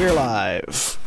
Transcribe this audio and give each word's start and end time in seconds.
We're 0.00 0.14
live. 0.14 0.98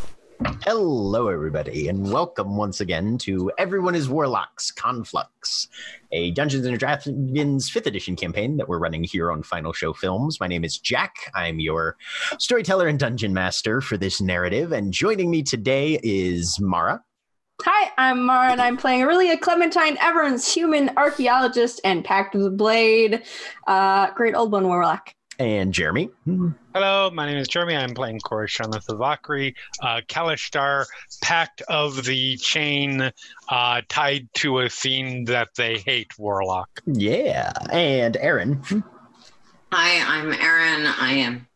Hello, 0.63 1.27
everybody, 1.27 1.87
and 1.87 2.13
welcome 2.13 2.55
once 2.55 2.79
again 2.79 3.17
to 3.17 3.51
Everyone 3.57 3.95
is 3.95 4.07
Warlocks 4.07 4.69
Conflux, 4.69 5.67
a 6.11 6.29
Dungeons 6.29 6.67
and 6.67 6.77
Dragons 6.77 7.71
5th 7.71 7.87
edition 7.87 8.15
campaign 8.15 8.57
that 8.57 8.69
we're 8.69 8.77
running 8.77 9.03
here 9.03 9.31
on 9.31 9.41
Final 9.41 9.73
Show 9.73 9.93
Films. 9.93 10.39
My 10.39 10.45
name 10.45 10.63
is 10.63 10.77
Jack. 10.77 11.15
I'm 11.33 11.59
your 11.59 11.97
storyteller 12.37 12.85
and 12.87 12.99
dungeon 12.99 13.33
master 13.33 13.81
for 13.81 13.97
this 13.97 14.21
narrative, 14.21 14.71
and 14.71 14.93
joining 14.93 15.31
me 15.31 15.41
today 15.41 15.99
is 16.03 16.59
Mara. 16.59 17.03
Hi, 17.63 17.91
I'm 17.97 18.23
Mara, 18.23 18.51
and 18.51 18.61
I'm 18.61 18.77
playing 18.77 19.01
Orillia 19.01 19.41
Clementine 19.41 19.97
Evans, 20.01 20.53
human 20.53 20.91
archaeologist 20.97 21.81
and 21.83 22.05
Pact 22.05 22.35
of 22.35 22.41
the 22.41 22.51
Blade, 22.51 23.23
uh, 23.65 24.11
Great 24.11 24.35
Old 24.35 24.51
One 24.51 24.67
Warlock. 24.67 25.15
And 25.39 25.73
Jeremy. 25.73 26.09
Hello, 26.73 27.09
my 27.11 27.25
name 27.25 27.37
is 27.37 27.47
Jeremy. 27.47 27.75
I'm 27.75 27.95
playing 27.95 28.19
Corashana 28.19 28.85
Thavakri, 28.85 29.55
uh, 29.81 30.01
Kalashtar, 30.07 30.85
Pact 31.23 31.61
of 31.69 32.05
the 32.05 32.37
Chain, 32.37 33.11
uh, 33.49 33.81
tied 33.89 34.29
to 34.35 34.59
a 34.59 34.69
theme 34.69 35.25
that 35.25 35.49
they 35.57 35.77
hate, 35.79 36.17
Warlock. 36.19 36.81
Yeah. 36.85 37.51
And 37.71 38.15
Erin. 38.17 38.61
Hi, 39.71 40.17
I'm 40.17 40.33
Erin. 40.33 40.85
I 40.85 41.13
am 41.13 41.47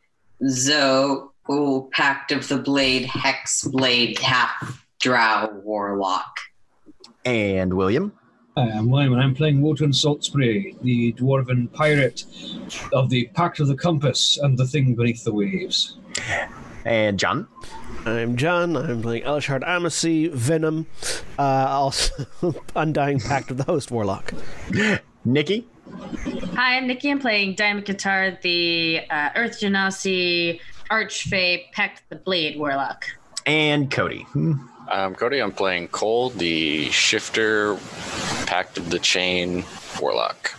Zoe, 0.50 1.28
ooh, 1.52 1.88
Pact 1.92 2.32
of 2.32 2.48
the 2.48 2.58
Blade, 2.58 3.06
Hex 3.06 3.64
Blade, 3.64 4.18
Half 4.18 4.86
Drow 5.00 5.52
Warlock. 5.64 6.40
And 7.26 7.76
William. 7.76 8.12
Hi, 8.58 8.72
I'm 8.72 8.90
William, 8.90 9.14
and 9.14 9.22
I'm 9.22 9.36
playing 9.36 9.62
Wotan 9.62 9.92
Saltspray, 9.92 10.82
the 10.82 11.14
dwarven 11.14 11.72
pirate 11.72 12.24
of 12.92 13.08
the 13.12 13.28
Pact 13.36 13.60
of 13.60 13.68
the 13.68 13.76
Compass 13.76 14.40
and 14.40 14.58
the 14.58 14.66
Thing 14.66 14.96
Beneath 14.96 15.24
the 15.24 15.32
Waves. 15.32 15.98
And 16.84 17.20
John. 17.20 17.48
I'm 18.06 18.36
John. 18.36 18.76
I'm 18.76 19.04
playing 19.04 19.26
Elashard 19.26 19.62
Amici, 19.62 20.30
Venom, 20.30 20.88
uh, 21.38 21.68
also 21.70 22.26
Undying 22.76 23.20
Pact 23.20 23.52
of 23.52 23.58
the 23.58 23.64
Host 23.64 23.92
Warlock. 23.92 24.34
Nikki. 25.24 25.68
Hi, 26.56 26.78
I'm 26.78 26.88
Nikki. 26.88 27.12
I'm 27.12 27.20
playing 27.20 27.54
Diamond 27.54 27.86
Guitar, 27.86 28.40
the 28.42 29.02
uh, 29.12 29.30
Earth 29.36 29.60
Genasi, 29.60 30.60
Archfey, 30.90 31.72
Pact 31.74 32.10
the 32.10 32.16
Blade 32.16 32.58
Warlock. 32.58 33.06
And 33.46 33.92
Koty. 33.92 34.26
I'm 34.90 35.16
Koty. 35.16 35.44
I'm 35.44 35.52
playing 35.52 35.90
Coal, 35.90 36.30
the 36.30 36.90
Shifter, 36.92 37.78
Pact 38.46 38.78
of 38.78 38.90
the 38.90 39.00
Chain 39.00 39.66
Warlock. 40.00 40.58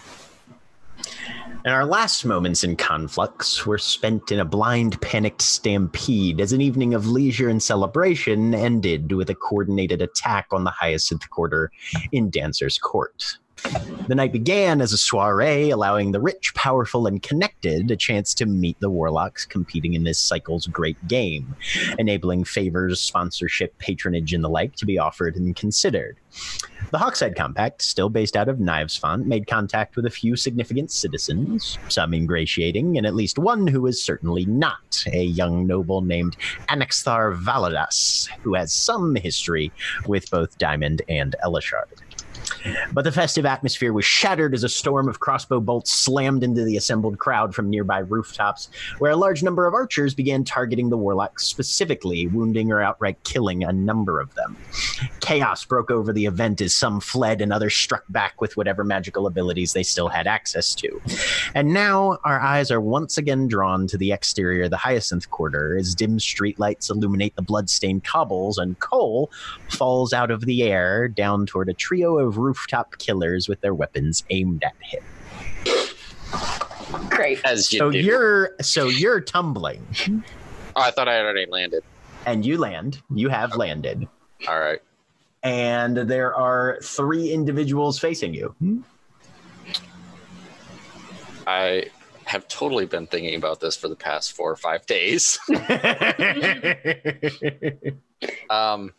And 1.65 1.75
our 1.75 1.87
last 1.87 2.25
moments 2.25 2.62
in 2.62 2.77
Conflux 2.77 3.66
were 3.66 3.78
spent 3.78 4.31
in 4.31 4.39
a 4.39 4.44
blind, 4.44 5.00
panicked 5.00 5.43
stampede 5.43 6.41
as 6.41 6.53
an 6.53 6.61
evening 6.61 6.94
of 6.94 7.09
leisure 7.09 7.49
and 7.49 7.62
celebration 7.62 8.55
ended 8.55 9.12
with 9.12 9.31
a 9.31 9.34
coordinated 9.34 10.03
attack 10.03 10.47
on 10.53 10.65
the 10.65 10.71
Hyacinth 10.71 11.28
Quarter 11.31 11.71
in 12.12 12.31
Dancer's 12.31 12.78
Court. 12.78 13.39
The 14.09 14.15
night 14.15 14.33
began 14.33 14.81
as 14.81 14.95
a 14.95 14.99
soiree, 14.99 15.69
allowing 15.69 16.13
the 16.13 16.21
rich, 16.21 16.55
powerful, 16.55 17.07
and 17.07 17.23
connected 17.23 17.91
a 17.91 17.97
chance 17.97 18.33
to 18.35 18.47
meet 18.47 18.81
the 18.81 18.89
warlocks 18.89 19.45
competing 19.45 19.93
in 19.93 20.05
this 20.05 20.19
cycle's 20.19 20.67
great 20.67 20.97
game, 21.09 21.55
enabling 21.99 22.45
favors, 22.45 23.03
sponsorship, 23.03 23.77
patronage, 23.77 24.33
and 24.33 24.43
the 24.43 24.49
like 24.49 24.75
to 24.77 24.87
be 24.87 24.99
offered 24.99 25.37
and 25.37 25.55
considered. 25.57 26.17
The 26.91 26.97
Hawkside 26.97 27.37
Compact, 27.37 27.83
still 27.83 28.09
based 28.09 28.35
out 28.35 28.49
of 28.49 28.61
Knives 28.61 28.97
Font, 28.97 29.27
made 29.27 29.47
contact 29.47 29.95
with 29.95 30.07
a 30.07 30.11
few 30.11 30.37
significant 30.37 30.91
citizens, 30.91 31.77
some 31.89 32.15
ingratiating, 32.15 32.97
and 32.97 33.07
at 33.07 33.15
least 33.15 33.39
one 33.39 33.67
who 33.67 33.87
is 33.87 34.03
certainly 34.03 34.47
not, 34.47 35.05
a 35.13 35.25
young 35.25 35.67
noble 35.67 36.01
named 36.01 36.39
Anexthar 36.71 37.39
Valadas, 37.39 38.29
who 38.43 38.55
has 38.55 38.73
some 38.73 39.17
history 39.17 39.71
with 40.07 40.31
both 40.31 40.57
Diamond 40.57 41.03
and 41.11 41.37
Elashard. 41.45 42.01
But 42.93 43.05
the 43.05 43.13
festive 43.13 43.47
atmosphere 43.47 43.93
was 43.93 44.05
shattered 44.05 44.55
as 44.55 44.65
a 44.65 44.69
storm 44.69 45.09
of 45.09 45.21
crossbow 45.21 45.61
bolts 45.61 45.93
slammed 45.93 46.43
into 46.43 46.65
the 46.65 46.77
assembled 46.77 47.19
crowd 47.19 47.55
from 47.55 47.71
nearby 47.71 47.99
rooftops, 47.99 48.69
where 48.99 49.13
a 49.13 49.17
large 49.17 49.43
number 49.43 49.67
of 49.67 49.75
archers 49.75 50.15
began 50.15 50.45
targeting 50.45 50.89
the 50.89 50.97
warlocks 50.97 51.45
specifically, 51.45 52.27
wounding 52.27 52.71
or 52.73 52.81
outright 52.81 53.23
killing 53.25 53.65
a 53.65 53.73
number 53.73 54.21
of 54.21 54.35
them. 54.35 54.57
Chaos 55.21 55.65
broke 55.65 55.91
over 55.91 56.13
the 56.13 56.27
event 56.27 56.61
as 56.61 56.75
some 56.75 57.01
fled 57.01 57.41
and 57.41 57.53
others 57.53 57.75
struck 57.75 58.05
back 58.09 58.41
with 58.41 58.57
whatever 58.57 58.85
magical 58.85 59.27
abilities 59.27 59.73
they 59.73 59.83
still 59.83 60.09
had 60.09 60.27
access 60.27 60.75
to. 60.75 61.01
And 61.55 61.73
now 61.73 62.19
our 62.25 62.41
eyes 62.41 62.71
are 62.71 62.81
once 62.81 63.19
again 63.19 63.49
drawn 63.49 63.87
to 63.89 63.99
the 63.99 64.13
exterior 64.13 64.65
of 64.65 64.71
the 64.71 64.77
Hyacinth 64.77 65.31
Quarter 65.31 65.77
as 65.77 65.95
dim 65.95 66.19
streetlights 66.19 66.91
illuminate 66.91 67.37
the 67.37 67.43
bloodstained 67.43 68.05
cobbles 68.05 68.59
and 68.59 68.79
Coal 68.79 69.31
falls 69.69 70.13
out 70.13 70.31
of 70.31 70.43
the 70.43 70.63
air 70.63 71.09
down 71.09 71.47
toward 71.47 71.69
a 71.69 71.75
trio 71.75 72.19
of 72.19 72.39
rooftop 72.59 72.99
killers 72.99 73.49
with 73.49 73.61
their 73.61 73.75
weapons 73.75 74.25
aimed 74.31 74.63
at 74.65 74.75
him. 74.83 75.03
Great. 77.11 77.41
As 77.45 77.71
you 77.73 77.79
So 77.79 77.91
do. 77.91 77.99
you're 77.99 78.51
so 78.61 78.87
you're 78.89 79.21
tumbling 79.21 79.87
Oh, 80.77 80.83
I 80.83 80.91
thought 80.91 81.09
I 81.09 81.15
had 81.15 81.25
already 81.25 81.47
landed. 81.51 81.83
and 82.27 82.45
you 82.47 82.59
land. 82.59 83.01
You 83.15 83.29
have 83.29 83.57
landed. 83.57 84.07
All 84.47 84.59
right. 84.61 84.81
And 85.43 85.97
there 85.97 86.35
are 86.35 86.79
three 86.83 87.31
individuals 87.33 87.99
facing 87.99 88.35
you. 88.35 88.55
I 91.47 91.87
have 92.25 92.47
totally 92.49 92.85
been 92.87 93.07
thinking 93.07 93.35
about 93.37 93.61
this 93.61 93.77
for 93.77 93.89
the 93.89 93.97
past 93.97 94.33
four 94.33 94.51
or 94.51 94.57
five 94.57 94.85
days. 94.87 95.39
um, 98.51 98.93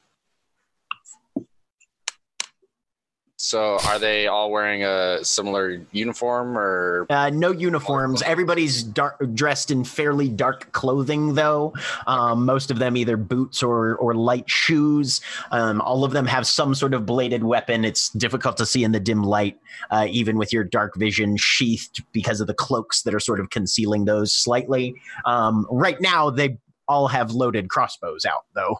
so 3.49 3.79
are 3.87 3.97
they 3.97 4.27
all 4.27 4.51
wearing 4.51 4.83
a 4.83 5.25
similar 5.25 5.81
uniform 5.91 6.55
or 6.55 7.07
Uh, 7.09 7.31
no 7.31 7.51
uniforms. 7.51 8.21
Everybody's 8.21 8.83
dark, 8.83 9.17
dressed 9.33 9.71
in 9.71 9.83
fairly 9.83 10.29
dark 10.29 10.71
clothing, 10.71 11.33
though. 11.33 11.73
Um, 12.05 12.45
most 12.45 12.69
of 12.69 12.77
them 12.77 12.95
either 12.95 13.17
boots 13.17 13.63
or 13.63 13.95
or 13.95 14.13
light 14.13 14.47
shoes. 14.47 15.19
Um, 15.49 15.81
all 15.81 16.03
of 16.03 16.11
them 16.11 16.27
have 16.27 16.45
some 16.45 16.75
sort 16.75 16.93
of 16.93 17.07
bladed 17.07 17.43
weapon. 17.43 17.85
It's 17.85 18.09
difficult 18.09 18.55
to 18.57 18.67
see 18.67 18.83
in 18.83 18.91
the 18.91 18.99
dim 18.99 19.23
light, 19.23 19.57
uh, 19.89 20.05
even 20.07 20.37
with 20.37 20.53
your 20.53 20.63
dark 20.63 20.95
vision 20.95 21.35
sheathed 21.35 22.03
because 22.11 22.41
of 22.41 22.45
the 22.45 22.53
cloaks 22.53 23.01
that 23.01 23.15
are 23.15 23.19
sort 23.19 23.39
of 23.39 23.49
concealing 23.49 24.05
those 24.05 24.31
slightly. 24.31 24.93
Um, 25.25 25.65
right 25.71 25.99
now, 25.99 26.29
they 26.29 26.59
all 26.87 27.07
have 27.07 27.31
loaded 27.31 27.69
crossbows 27.69 28.25
out, 28.25 28.45
though. 28.53 28.77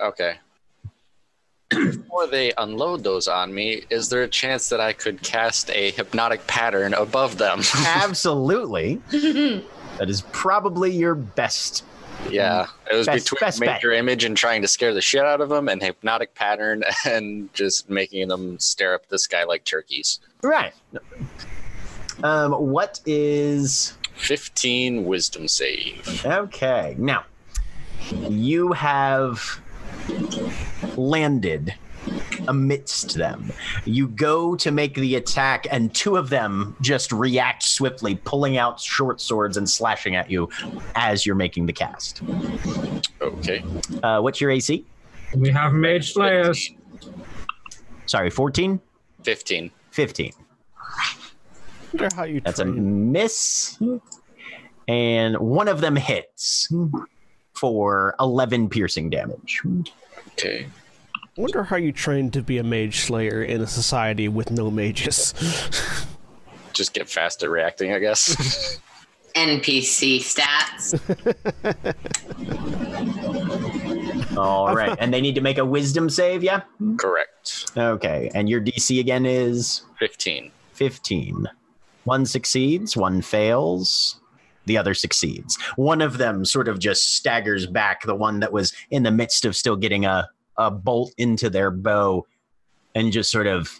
okay? 0.00 0.36
Before 1.70 2.26
they 2.26 2.52
unload 2.58 3.02
those 3.02 3.26
on 3.26 3.52
me, 3.54 3.82
is 3.90 4.08
there 4.08 4.22
a 4.22 4.28
chance 4.28 4.68
that 4.68 4.80
I 4.80 4.92
could 4.92 5.22
cast 5.22 5.70
a 5.70 5.90
hypnotic 5.92 6.46
pattern 6.46 6.94
above 6.94 7.38
them? 7.38 7.60
Absolutely. 7.86 8.96
that 9.10 10.08
is 10.08 10.22
probably 10.32 10.90
your 10.92 11.14
best 11.14 11.82
Yeah, 12.30 12.66
it 12.90 12.94
was 12.96 13.06
Best- 13.06 13.24
between 13.30 13.46
best 13.46 13.60
bet. 13.60 13.82
image 13.84 14.24
and 14.24 14.36
trying 14.36 14.62
to 14.62 14.68
scare 14.68 14.94
the 14.94 15.00
shit 15.00 15.24
out 15.24 15.40
of 15.40 15.48
them, 15.48 15.68
and 15.68 15.82
hypnotic 15.82 16.34
pattern 16.34 16.84
and 17.04 17.52
just 17.54 17.90
making 17.90 18.28
them 18.28 18.58
stare 18.60 18.94
up 18.94 19.08
the 19.08 19.18
sky 19.18 19.44
like 19.44 19.64
turkeys. 19.64 20.20
Right. 20.42 20.74
Um, 22.22 22.52
what 22.52 23.00
is 23.06 23.96
Fifteen 24.16 25.04
wisdom 25.06 25.48
save. 25.48 26.24
okay? 26.24 26.94
Now, 26.98 27.24
you 28.28 28.72
have 28.72 29.60
landed 30.96 31.74
amidst 32.48 33.14
them. 33.14 33.50
You 33.84 34.08
go 34.08 34.54
to 34.56 34.70
make 34.70 34.94
the 34.94 35.16
attack, 35.16 35.66
and 35.70 35.94
two 35.94 36.16
of 36.16 36.28
them 36.28 36.76
just 36.80 37.12
react 37.12 37.62
swiftly, 37.62 38.16
pulling 38.16 38.56
out 38.56 38.80
short 38.80 39.20
swords 39.20 39.56
and 39.56 39.68
slashing 39.68 40.16
at 40.16 40.30
you 40.30 40.48
as 40.94 41.24
you're 41.24 41.34
making 41.34 41.66
the 41.66 41.72
cast. 41.72 42.22
Okay. 43.20 43.64
Uh, 44.02 44.20
what's 44.20 44.40
your 44.40 44.50
AC? 44.50 44.84
We 45.34 45.50
have 45.50 45.72
mage 45.72 46.12
slayers. 46.12 46.70
Sorry, 48.06 48.30
14? 48.30 48.80
Fifteen. 49.22 49.70
15. 49.92 50.32
wonder 51.92 52.08
how 52.14 52.24
you 52.24 52.40
That's 52.40 52.58
a 52.58 52.64
miss. 52.64 53.78
And 54.86 55.38
one 55.38 55.68
of 55.68 55.80
them 55.80 55.96
hits 55.96 56.68
for 57.54 58.14
11 58.20 58.68
piercing 58.68 59.10
damage. 59.10 59.62
Okay. 60.32 60.66
I 61.16 61.40
wonder 61.40 61.64
how 61.64 61.76
you 61.76 61.92
train 61.92 62.30
to 62.32 62.42
be 62.42 62.58
a 62.58 62.62
mage 62.64 63.00
slayer 63.00 63.42
in 63.42 63.60
a 63.60 63.66
society 63.66 64.28
with 64.28 64.50
no 64.50 64.70
mages. 64.70 65.34
Just 66.72 66.92
get 66.92 67.08
fast 67.08 67.42
at 67.42 67.50
reacting, 67.50 67.92
I 67.92 67.98
guess. 67.98 68.78
NPC 69.34 70.18
stats. 70.20 70.94
All 74.36 74.74
right. 74.74 74.96
and 75.00 75.12
they 75.12 75.20
need 75.20 75.34
to 75.34 75.40
make 75.40 75.58
a 75.58 75.64
wisdom 75.64 76.08
save, 76.08 76.42
yeah? 76.44 76.62
Correct. 76.98 77.72
Okay. 77.76 78.30
And 78.34 78.48
your 78.48 78.60
DC 78.60 79.00
again 79.00 79.26
is 79.26 79.82
Fifteen. 79.98 80.50
15. 80.74 81.48
One 82.04 82.26
succeeds, 82.26 82.96
one 82.96 83.22
fails, 83.22 84.20
the 84.66 84.78
other 84.78 84.94
succeeds. 84.94 85.58
One 85.76 86.00
of 86.00 86.18
them 86.18 86.44
sort 86.44 86.68
of 86.68 86.78
just 86.78 87.16
staggers 87.16 87.66
back, 87.66 88.02
the 88.02 88.14
one 88.14 88.40
that 88.40 88.52
was 88.52 88.72
in 88.90 89.02
the 89.02 89.10
midst 89.10 89.44
of 89.44 89.56
still 89.56 89.76
getting 89.76 90.04
a, 90.04 90.28
a 90.56 90.70
bolt 90.70 91.12
into 91.18 91.50
their 91.50 91.70
bow, 91.70 92.26
and 92.94 93.12
just 93.12 93.30
sort 93.30 93.46
of 93.46 93.78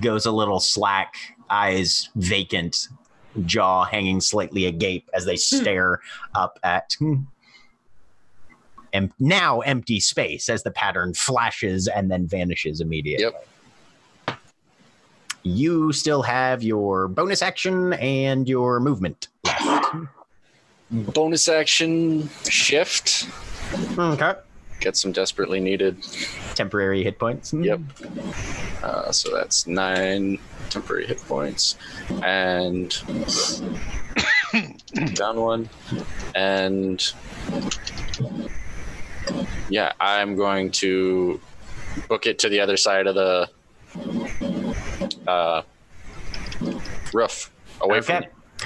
goes 0.00 0.26
a 0.26 0.32
little 0.32 0.60
slack, 0.60 1.14
eyes 1.50 2.10
vacant, 2.16 2.88
jaw 3.46 3.84
hanging 3.84 4.20
slightly 4.20 4.66
agape 4.66 5.08
as 5.14 5.24
they 5.24 5.34
hmm. 5.34 5.60
stare 5.60 6.00
up 6.34 6.58
at. 6.62 6.94
Hmm, 6.98 7.22
em- 8.92 9.12
now 9.18 9.60
empty 9.60 10.00
space 10.00 10.48
as 10.48 10.62
the 10.62 10.70
pattern 10.70 11.14
flashes 11.14 11.88
and 11.88 12.10
then 12.10 12.26
vanishes 12.26 12.80
immediately 12.80 13.24
Yep. 14.26 14.38
you 15.42 15.92
still 15.92 16.22
have 16.22 16.62
your 16.62 17.08
bonus 17.08 17.42
action 17.42 17.94
and 17.94 18.48
your 18.48 18.80
movement 18.80 19.28
left. 19.28 19.31
Bonus 20.90 21.48
action 21.48 22.28
shift. 22.44 23.26
Okay. 23.98 24.34
Get 24.80 24.96
some 24.96 25.12
desperately 25.12 25.60
needed. 25.60 26.02
Temporary 26.54 27.02
hit 27.02 27.18
points. 27.18 27.52
Yep. 27.52 27.80
Uh, 28.82 29.12
so 29.12 29.34
that's 29.34 29.66
nine 29.66 30.38
temporary 30.70 31.06
hit 31.06 31.18
points, 31.18 31.76
and 32.22 32.90
down 35.14 35.40
one, 35.40 35.68
and 36.34 37.12
yeah, 39.68 39.92
I'm 40.00 40.34
going 40.34 40.72
to 40.72 41.40
book 42.08 42.26
it 42.26 42.38
to 42.40 42.48
the 42.48 42.60
other 42.60 42.76
side 42.76 43.06
of 43.06 43.14
the 43.14 43.48
uh, 45.26 45.62
roof, 47.12 47.52
away 47.80 48.00
from. 48.00 48.24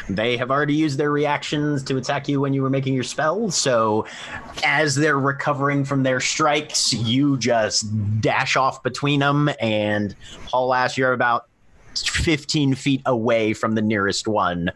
They 0.08 0.36
have 0.36 0.50
already 0.50 0.74
used 0.74 0.98
their 0.98 1.10
reactions 1.10 1.82
to 1.84 1.96
attack 1.96 2.28
you 2.28 2.40
when 2.40 2.52
you 2.54 2.62
were 2.62 2.70
making 2.70 2.94
your 2.94 3.02
spell. 3.04 3.50
So, 3.50 4.06
as 4.64 4.94
they're 4.94 5.18
recovering 5.18 5.84
from 5.84 6.02
their 6.02 6.20
strikes, 6.20 6.92
you 6.92 7.36
just 7.38 7.86
dash 8.20 8.56
off 8.56 8.82
between 8.82 9.20
them 9.20 9.50
and 9.60 10.14
haul 10.46 10.74
ass. 10.74 10.96
You're 10.96 11.12
about 11.12 11.46
15 11.96 12.74
feet 12.74 13.02
away 13.06 13.52
from 13.52 13.74
the 13.74 13.82
nearest 13.82 14.28
one, 14.28 14.70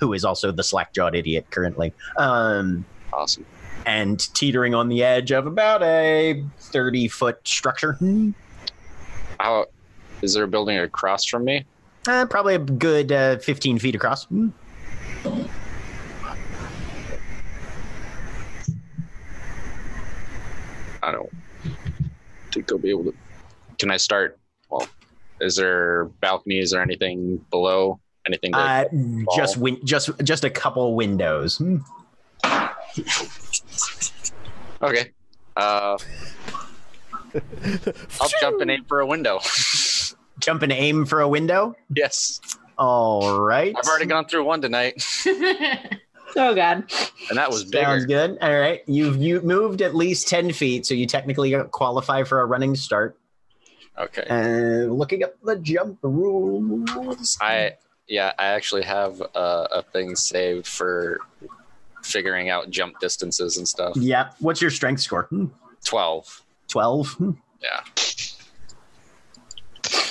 who 0.00 0.12
is 0.12 0.24
also 0.24 0.50
the 0.52 0.64
slack 0.64 0.92
jawed 0.92 1.14
idiot 1.14 1.46
currently. 1.50 1.92
Um, 2.18 2.84
Awesome. 3.12 3.46
and 3.86 4.18
teetering 4.34 4.74
on 4.74 4.88
the 4.88 5.02
edge 5.02 5.30
of 5.30 5.46
about 5.46 5.82
a 5.82 6.42
30 6.58 7.08
foot 7.08 7.38
structure. 7.46 7.96
How 9.38 9.66
is 10.22 10.34
there 10.34 10.44
a 10.44 10.48
building 10.48 10.76
across 10.78 11.24
from 11.24 11.44
me? 11.44 11.64
Uh, 12.08 12.24
probably 12.26 12.54
a 12.54 12.58
good 12.58 13.10
uh, 13.10 13.38
15 13.38 13.78
feet 13.78 13.94
across. 13.94 14.26
I 21.02 21.12
don't 21.12 21.30
think 22.52 22.70
I'll 22.72 22.78
be 22.78 22.90
able 22.90 23.04
to. 23.04 23.14
Can 23.78 23.90
I 23.90 23.96
start? 23.96 24.38
Well, 24.70 24.86
is 25.40 25.56
there 25.56 26.06
balconies 26.20 26.72
or 26.72 26.80
anything 26.80 27.44
below? 27.50 28.00
Anything? 28.26 28.52
To, 28.52 28.58
Uh, 28.58 28.84
just 29.36 29.56
win- 29.56 29.84
just 29.84 30.10
just 30.24 30.44
a 30.44 30.50
couple 30.50 30.94
windows. 30.96 31.60
okay. 34.82 35.12
Uh, 35.56 35.96
I'll 38.20 38.28
jump 38.40 38.60
and 38.60 38.70
aim 38.70 38.84
for 38.88 39.00
a 39.00 39.06
window. 39.06 39.40
Jump 40.40 40.62
and 40.62 40.72
aim 40.72 41.04
for 41.06 41.20
a 41.20 41.28
window. 41.28 41.74
yes, 41.94 42.40
All 42.78 43.40
right. 43.40 43.74
I've 43.76 43.88
already 43.88 44.06
gone 44.06 44.26
through 44.26 44.44
one 44.44 44.60
tonight, 44.60 45.02
Oh 46.38 46.54
god. 46.54 46.84
and 47.30 47.38
that 47.38 47.48
was 47.50 47.68
Sounds 47.70 48.04
good. 48.04 48.36
All 48.42 48.58
right. 48.58 48.82
You've 48.86 49.16
you 49.16 49.40
moved 49.40 49.80
at 49.80 49.94
least 49.94 50.28
10 50.28 50.52
feet, 50.52 50.84
so 50.84 50.92
you 50.94 51.06
technically 51.06 51.54
qualify 51.70 52.24
for 52.24 52.40
a 52.42 52.46
running 52.46 52.74
start. 52.76 53.18
Okay. 53.98 54.26
Uh, 54.28 54.92
looking 54.92 55.24
up 55.24 55.34
the 55.42 55.56
jump 55.56 55.98
rules. 56.02 57.38
I 57.40 57.72
yeah, 58.06 58.32
I 58.38 58.46
actually 58.48 58.82
have 58.82 59.20
a, 59.34 59.68
a 59.72 59.82
thing 59.92 60.14
saved 60.14 60.66
for 60.66 61.18
figuring 62.04 62.50
out 62.50 62.68
jump 62.70 63.00
distances 63.00 63.56
and 63.56 63.66
stuff. 63.66 63.96
Yeah. 63.96 64.30
What's 64.40 64.60
your 64.60 64.70
strength 64.70 65.00
score? 65.00 65.28
Twelve. 65.84 66.42
12. 66.68 67.08
Hmm. 67.12 67.30
Yeah. 67.62 67.80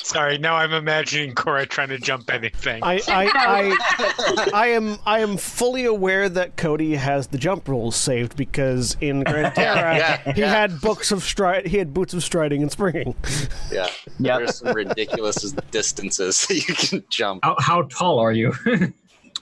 Sorry, 0.05 0.38
now 0.38 0.55
I'm 0.55 0.71
imagining 0.71 1.33
Cora 1.33 1.65
trying 1.65 1.89
to 1.89 1.97
jump 1.97 2.31
anything. 2.31 2.83
I, 2.83 3.01
I, 3.07 3.31
I, 3.88 4.50
I 4.53 4.67
am 4.67 5.00
I 5.03 5.19
am 5.19 5.35
fully 5.35 5.85
aware 5.85 6.29
that 6.29 6.57
Koty 6.57 6.95
has 6.95 7.25
the 7.27 7.39
jump 7.39 7.67
rules 7.67 7.95
saved 7.95 8.35
because 8.38 8.95
in 9.01 9.24
Grand 9.24 9.55
Terra 9.55 9.97
Yeah, 9.97 10.33
he 10.33 10.41
yeah. 10.41 10.51
had 10.51 10.79
books 10.79 11.12
of 11.12 11.24
stride 11.24 11.65
he 11.65 11.77
had 11.77 11.91
boots 11.91 12.13
of 12.13 12.24
striding 12.24 12.62
and 12.62 12.71
springing. 12.71 13.15
Yeah. 13.71 13.88
Yep. 14.19 14.38
There's 14.38 14.55
some 14.59 14.75
ridiculous 14.75 15.38
distances 15.71 16.45
you 16.51 16.75
can 16.75 17.03
jump. 17.09 17.43
How, 17.43 17.55
how 17.59 17.81
tall 17.83 18.19
are 18.19 18.31
you? 18.31 18.53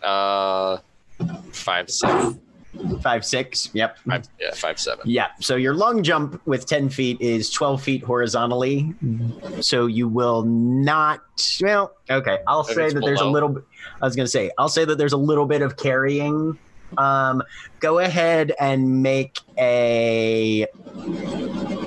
Uh, 0.01 0.79
five 1.53 1.89
seven. 1.89 2.37
Five, 3.01 3.23
six. 3.23 3.69
Yep. 3.73 3.97
Five, 3.99 4.27
yeah, 4.39 4.51
five 4.55 4.79
seven. 4.79 5.07
Yeah. 5.07 5.27
So 5.39 5.55
your 5.55 5.75
long 5.75 6.01
jump 6.01 6.41
with 6.47 6.65
10 6.65 6.89
feet 6.89 7.21
is 7.21 7.51
12 7.51 7.81
feet 7.81 8.03
horizontally. 8.03 8.93
So 9.61 9.85
you 9.85 10.07
will 10.07 10.43
not. 10.43 11.21
Well, 11.61 11.93
okay. 12.09 12.39
I'll 12.47 12.63
say 12.63 12.89
that 12.89 12.99
there's 13.01 13.21
a 13.21 13.27
little. 13.27 13.61
I 14.01 14.05
was 14.05 14.15
going 14.15 14.25
to 14.25 14.31
say, 14.31 14.49
I'll 14.57 14.69
say 14.69 14.85
that 14.85 14.97
there's 14.97 15.13
a 15.13 15.17
little 15.17 15.45
bit 15.45 15.61
of 15.61 15.77
carrying. 15.77 16.57
Um, 16.97 17.43
go 17.79 17.99
ahead 17.99 18.53
and 18.59 19.01
make 19.03 19.39
a 19.57 20.67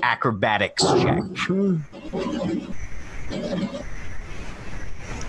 acrobatics 0.03 0.83
check. 0.83 1.23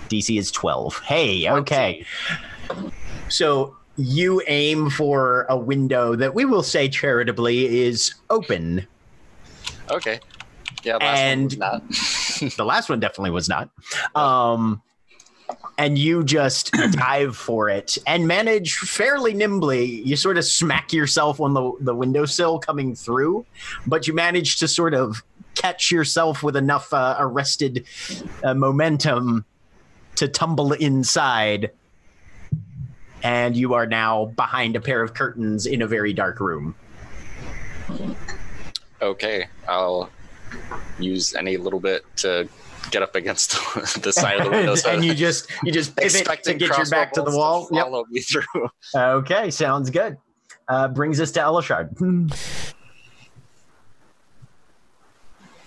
DC 0.08 0.38
is 0.38 0.50
12. 0.50 0.98
Hey, 1.00 1.50
okay. 1.50 2.06
So 3.28 3.77
you 3.98 4.42
aim 4.46 4.88
for 4.90 5.44
a 5.48 5.56
window 5.56 6.14
that 6.16 6.34
we 6.34 6.44
will 6.44 6.62
say 6.62 6.88
charitably 6.88 7.80
is 7.84 8.14
open. 8.30 8.86
Okay. 9.90 10.20
Yeah. 10.84 10.96
Last 10.96 11.02
one 11.02 11.18
And- 11.18 11.44
was 11.44 11.58
not. 11.58 11.82
The 12.56 12.64
last 12.64 12.88
one 12.88 13.00
definitely 13.00 13.32
was 13.32 13.48
not. 13.48 13.68
Um, 14.14 14.80
and 15.76 15.98
you 15.98 16.22
just 16.22 16.70
dive 16.92 17.36
for 17.36 17.68
it 17.68 17.98
and 18.06 18.28
manage 18.28 18.76
fairly 18.76 19.34
nimbly. 19.34 20.02
You 20.02 20.14
sort 20.14 20.38
of 20.38 20.44
smack 20.44 20.92
yourself 20.92 21.40
on 21.40 21.54
the, 21.54 21.72
the 21.80 21.94
windowsill 21.94 22.60
coming 22.60 22.94
through, 22.94 23.44
but 23.88 24.06
you 24.06 24.14
manage 24.14 24.58
to 24.58 24.68
sort 24.68 24.94
of 24.94 25.22
catch 25.56 25.90
yourself 25.90 26.44
with 26.44 26.54
enough 26.54 26.92
uh, 26.92 27.16
arrested 27.18 27.84
uh, 28.44 28.54
momentum 28.54 29.44
to 30.14 30.28
tumble 30.28 30.72
inside 30.74 31.70
and 33.22 33.56
you 33.56 33.74
are 33.74 33.86
now 33.86 34.26
behind 34.26 34.76
a 34.76 34.80
pair 34.80 35.02
of 35.02 35.14
curtains 35.14 35.66
in 35.66 35.82
a 35.82 35.86
very 35.86 36.12
dark 36.12 36.40
room. 36.40 36.74
Okay, 39.00 39.46
I'll 39.68 40.10
use 40.98 41.34
any 41.34 41.56
little 41.56 41.80
bit 41.80 42.04
to 42.18 42.48
get 42.90 43.02
up 43.02 43.14
against 43.14 43.50
the 44.02 44.12
side 44.12 44.38
of 44.38 44.44
the 44.44 44.50
window. 44.50 44.74
so 44.74 44.90
and 44.90 45.04
you 45.04 45.14
just 45.14 45.50
you 45.62 45.70
just 45.72 45.94
pivot 45.96 46.26
to 46.44 46.54
get 46.54 46.76
your 46.76 46.86
back 46.86 47.12
to 47.12 47.22
the 47.22 47.30
wall. 47.30 47.60
bolts 47.60 47.68
to 47.70 47.74
Yep. 47.76 47.84
follow 47.84 48.04
me 48.10 48.20
through. 48.20 48.68
Okay, 48.94 49.50
sounds 49.50 49.90
good. 49.90 50.16
Uh, 50.68 50.88
brings 50.88 51.20
us 51.20 51.30
to 51.32 51.40
Elashard. 51.40 52.32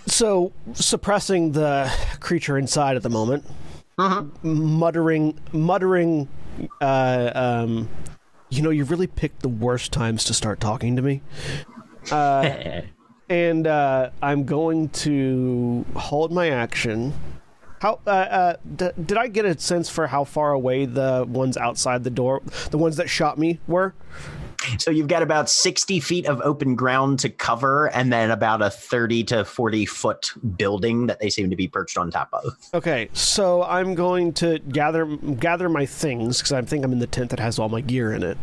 So, 0.07 0.51
suppressing 0.73 1.51
the 1.53 1.91
creature 2.19 2.57
inside 2.57 2.95
at 2.97 3.03
the 3.03 3.09
moment, 3.09 3.45
muttering, 4.43 5.39
muttering, 5.53 6.27
uh, 6.79 7.31
um, 7.33 7.89
you 8.49 8.61
know, 8.61 8.69
you 8.69 8.83
really 8.83 9.07
picked 9.07 9.41
the 9.41 9.49
worst 9.49 9.91
times 9.91 10.23
to 10.25 10.33
start 10.33 10.59
talking 10.59 10.95
to 10.95 11.01
me. 11.01 11.21
Uh, 12.11 12.81
and 13.29 13.67
uh, 13.67 14.09
I'm 14.23 14.43
going 14.43 14.89
to 14.89 15.85
hold 15.95 16.31
my 16.31 16.49
action. 16.49 17.13
How 17.79 17.99
uh, 18.07 18.09
uh, 18.09 18.55
d- 18.75 18.89
did 19.05 19.17
I 19.17 19.27
get 19.27 19.45
a 19.45 19.57
sense 19.59 19.87
for 19.87 20.07
how 20.07 20.23
far 20.23 20.51
away 20.51 20.85
the 20.85 21.25
ones 21.29 21.57
outside 21.57 22.03
the 22.03 22.09
door, 22.09 22.41
the 22.71 22.79
ones 22.79 22.97
that 22.97 23.07
shot 23.07 23.37
me, 23.37 23.59
were? 23.67 23.93
So 24.77 24.91
you've 24.91 25.07
got 25.07 25.23
about 25.23 25.49
60 25.49 25.99
feet 25.99 26.25
of 26.25 26.41
open 26.41 26.75
ground 26.75 27.19
to 27.19 27.29
cover, 27.29 27.87
and 27.87 28.11
then 28.11 28.31
about 28.31 28.61
a 28.61 28.69
30 28.69 29.23
to 29.25 29.45
40 29.45 29.85
foot 29.85 30.31
building 30.57 31.07
that 31.07 31.19
they 31.19 31.29
seem 31.29 31.49
to 31.49 31.55
be 31.55 31.67
perched 31.67 31.97
on 31.97 32.11
top 32.11 32.29
of. 32.33 32.55
Okay, 32.73 33.09
so 33.13 33.63
I'm 33.63 33.95
going 33.95 34.33
to 34.33 34.59
gather 34.59 35.05
gather 35.05 35.69
my 35.69 35.85
things 35.85 36.39
because 36.39 36.51
I 36.51 36.61
think 36.61 36.85
I'm 36.85 36.91
in 36.91 36.99
the 36.99 37.07
tent 37.07 37.29
that 37.31 37.39
has 37.39 37.59
all 37.59 37.69
my 37.69 37.81
gear 37.81 38.13
in 38.13 38.23
it, 38.23 38.37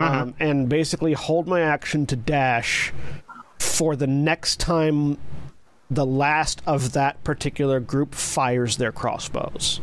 um, 0.00 0.34
and 0.38 0.68
basically 0.68 1.12
hold 1.12 1.46
my 1.46 1.60
action 1.60 2.06
to 2.06 2.16
dash 2.16 2.92
for 3.58 3.96
the 3.96 4.06
next 4.06 4.60
time 4.60 5.18
the 5.90 6.06
last 6.06 6.62
of 6.66 6.92
that 6.92 7.22
particular 7.24 7.80
group 7.80 8.14
fires 8.14 8.76
their 8.76 8.92
crossbows. 8.92 9.80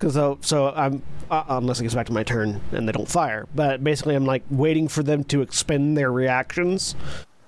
Because 0.00 0.14
so, 0.14 0.38
so 0.40 0.70
I'm 0.70 1.02
uh, 1.30 1.44
unless 1.50 1.78
it 1.78 1.82
gets 1.82 1.94
back 1.94 2.06
to 2.06 2.12
my 2.12 2.22
turn 2.22 2.58
and 2.72 2.88
they 2.88 2.92
don't 2.92 3.08
fire, 3.08 3.46
but 3.54 3.84
basically 3.84 4.14
I'm 4.14 4.24
like 4.24 4.42
waiting 4.50 4.88
for 4.88 5.02
them 5.02 5.24
to 5.24 5.42
expend 5.42 5.94
their 5.98 6.10
reactions. 6.10 6.96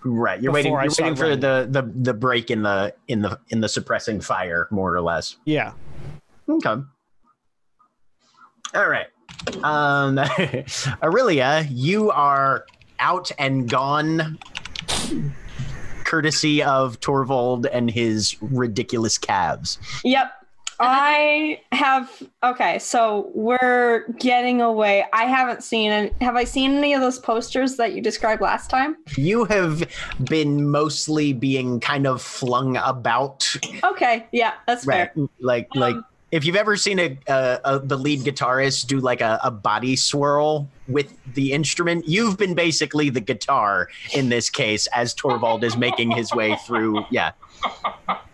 Right, 0.04 0.38
you're 0.42 0.52
waiting. 0.52 0.73
You're 0.73 0.82
waiting 0.82 1.16
for 1.16 1.35
the, 1.35 1.66
the 1.71 1.90
the 1.94 2.12
break 2.12 2.50
in 2.50 2.62
the 2.62 2.94
in 3.09 3.23
the 3.23 3.40
in 3.49 3.62
the 3.62 3.71
suppressing 3.71 4.21
fire, 4.21 4.68
more 4.71 4.94
or 4.94 5.00
less. 5.00 5.37
Yeah. 5.47 5.73
Okay. 6.47 6.82
All 8.75 8.88
right. 8.88 9.06
Um, 9.62 10.16
Orillia, 10.16 11.66
you 11.71 12.11
are 12.11 12.66
out 12.99 13.30
and 13.38 13.68
gone, 13.68 14.38
courtesy 16.04 16.62
of 16.62 17.00
Torvald 17.00 17.64
and 17.66 17.90
his 17.90 18.37
ridiculous 18.42 19.16
calves. 19.16 19.78
Yep. 20.04 20.32
I 20.84 21.60
have 21.70 22.22
okay, 22.42 22.78
so 22.80 23.30
we're 23.34 24.06
getting 24.18 24.60
away. 24.60 25.04
I 25.12 25.24
haven't 25.24 25.62
seen 25.62 25.92
it. 25.92 26.14
Have 26.20 26.34
I 26.36 26.44
seen 26.44 26.72
any 26.72 26.92
of 26.92 27.00
those 27.00 27.18
posters 27.18 27.76
that 27.76 27.94
you 27.94 28.02
described 28.02 28.42
last 28.42 28.68
time? 28.68 28.96
You 29.16 29.44
have 29.44 29.88
been 30.24 30.68
mostly 30.70 31.32
being 31.32 31.78
kind 31.78 32.06
of 32.06 32.20
flung 32.20 32.76
about, 32.78 33.48
Okay, 33.84 34.26
yeah, 34.32 34.54
that's 34.66 34.84
right? 34.84 35.12
fair. 35.14 35.28
Like, 35.40 35.68
like 35.74 35.94
Um, 35.94 36.04
if 36.32 36.44
you've 36.46 36.56
ever 36.56 36.76
seen 36.76 36.98
a, 36.98 37.18
a, 37.28 37.60
a 37.64 37.78
the 37.78 37.96
lead 37.96 38.20
guitarist 38.20 38.86
do 38.86 38.98
like 39.00 39.20
a, 39.20 39.38
a 39.44 39.50
body 39.50 39.94
swirl 39.96 40.68
with 40.88 41.14
the 41.34 41.52
instrument, 41.52 42.08
you've 42.08 42.38
been 42.38 42.54
basically 42.54 43.10
the 43.10 43.20
guitar 43.20 43.88
in 44.14 44.30
this 44.30 44.48
case 44.50 44.86
as 44.88 45.14
Torvald 45.14 45.62
is 45.62 45.76
making 45.76 46.10
his 46.10 46.32
way 46.32 46.56
through. 46.66 47.04
Yeah. 47.10 47.32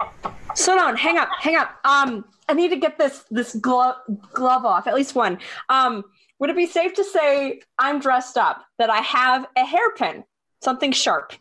So 0.58 0.74
no, 0.74 0.92
hang 0.96 1.18
up, 1.18 1.28
hang 1.38 1.54
up. 1.54 1.70
Um, 1.84 2.24
I 2.48 2.52
need 2.52 2.70
to 2.70 2.76
get 2.76 2.98
this 2.98 3.24
this 3.30 3.54
glove 3.54 3.94
glove 4.32 4.64
off, 4.64 4.88
at 4.88 4.94
least 4.94 5.14
one. 5.14 5.38
Um, 5.68 6.02
would 6.40 6.50
it 6.50 6.56
be 6.56 6.66
safe 6.66 6.94
to 6.94 7.04
say 7.04 7.60
I'm 7.78 8.00
dressed 8.00 8.36
up, 8.36 8.64
that 8.78 8.90
I 8.90 8.98
have 8.98 9.46
a 9.56 9.64
hairpin, 9.64 10.24
something 10.60 10.90
sharp? 10.90 11.32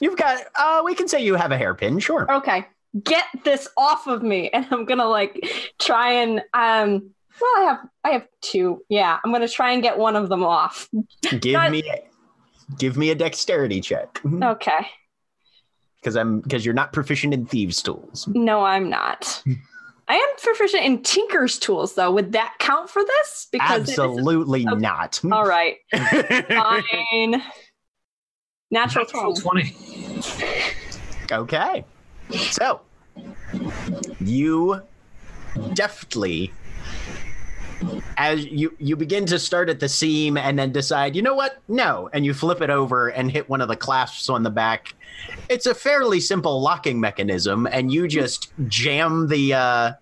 You've 0.00 0.16
got. 0.16 0.42
Uh, 0.56 0.82
we 0.84 0.96
can 0.96 1.06
say 1.06 1.22
you 1.24 1.36
have 1.36 1.52
a 1.52 1.56
hairpin, 1.56 2.00
sure. 2.00 2.26
Okay, 2.34 2.66
get 3.04 3.26
this 3.44 3.68
off 3.76 4.08
of 4.08 4.24
me, 4.24 4.50
and 4.50 4.66
I'm 4.72 4.86
gonna 4.86 5.08
like 5.08 5.40
try 5.78 6.12
and 6.12 6.42
um. 6.52 7.10
Well, 7.40 7.50
I 7.56 7.60
have 7.62 7.78
I 8.04 8.08
have 8.10 8.26
two. 8.40 8.82
Yeah, 8.88 9.20
I'm 9.24 9.30
gonna 9.32 9.48
try 9.48 9.70
and 9.70 9.82
get 9.84 9.96
one 9.96 10.16
of 10.16 10.28
them 10.28 10.42
off. 10.42 10.88
Give 11.22 11.52
God- 11.54 11.70
me, 11.70 11.84
give 12.76 12.96
me 12.96 13.10
a 13.10 13.14
dexterity 13.14 13.80
check 13.80 14.20
Okay. 14.24 14.86
Because 16.02 16.16
I'm 16.16 16.40
because 16.40 16.64
you're 16.64 16.74
not 16.74 16.92
proficient 16.92 17.32
in 17.32 17.46
thieves' 17.46 17.80
tools. 17.82 18.28
No, 18.28 18.64
I'm 18.64 18.90
not. 18.90 19.42
I 20.08 20.14
am 20.16 20.28
proficient 20.42 20.84
in 20.84 21.02
Tinker's 21.02 21.58
tools, 21.58 21.94
though. 21.94 22.10
Would 22.10 22.32
that 22.32 22.56
count 22.58 22.90
for 22.90 23.02
this? 23.04 23.46
it 23.52 23.62
is- 23.62 23.88
Absolutely 23.90 24.66
okay. 24.66 24.80
not. 24.80 25.20
all 25.30 25.46
right. 25.46 25.76
Fine. 25.94 27.42
Natural 28.70 29.04
Natural 29.04 29.34
20. 29.34 29.70
20. 29.70 30.54
Okay. 31.30 31.84
So 32.50 32.80
you 34.20 34.82
deftly 35.74 36.52
as 38.16 38.46
you 38.46 38.74
you 38.78 38.96
begin 38.96 39.26
to 39.26 39.38
start 39.38 39.68
at 39.68 39.80
the 39.80 39.88
seam 39.88 40.36
and 40.36 40.58
then 40.58 40.72
decide, 40.72 41.16
you 41.16 41.22
know 41.22 41.34
what? 41.34 41.58
No, 41.68 42.08
and 42.12 42.24
you 42.24 42.34
flip 42.34 42.60
it 42.60 42.70
over 42.70 43.08
and 43.08 43.30
hit 43.30 43.48
one 43.48 43.60
of 43.60 43.68
the 43.68 43.76
clasps 43.76 44.28
on 44.28 44.42
the 44.42 44.50
back. 44.50 44.94
It's 45.48 45.66
a 45.66 45.74
fairly 45.74 46.20
simple 46.20 46.60
locking 46.60 47.00
mechanism 47.00 47.66
and 47.66 47.92
you 47.92 48.08
just 48.08 48.52
jam 48.68 49.28
the 49.28 49.54
uh 49.54 49.92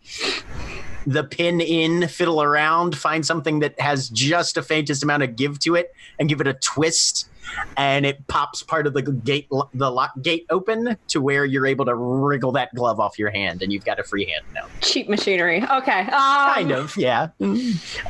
the 1.06 1.24
pin 1.24 1.60
in, 1.62 2.06
fiddle 2.08 2.42
around, 2.42 2.96
find 2.96 3.24
something 3.24 3.60
that 3.60 3.78
has 3.80 4.10
just 4.10 4.58
a 4.58 4.62
faintest 4.62 5.02
amount 5.02 5.22
of 5.22 5.34
give 5.34 5.58
to 5.60 5.74
it 5.74 5.94
and 6.18 6.28
give 6.28 6.40
it 6.40 6.46
a 6.46 6.54
twist 6.54 7.29
and 7.76 8.04
it 8.06 8.26
pops 8.26 8.62
part 8.62 8.86
of 8.86 8.92
the 8.94 9.02
gate 9.02 9.48
the 9.74 9.90
lock 9.90 10.12
gate 10.22 10.46
open 10.50 10.96
to 11.08 11.20
where 11.20 11.44
you're 11.44 11.66
able 11.66 11.84
to 11.84 11.94
wriggle 11.94 12.52
that 12.52 12.74
glove 12.74 13.00
off 13.00 13.18
your 13.18 13.30
hand 13.30 13.62
and 13.62 13.72
you've 13.72 13.84
got 13.84 13.98
a 13.98 14.04
free 14.04 14.24
hand 14.26 14.44
now 14.54 14.66
Cheap 14.80 15.08
machinery. 15.08 15.62
Okay. 15.62 16.00
Um, 16.00 16.54
kind 16.54 16.70
of 16.72 16.96
yeah 16.96 17.28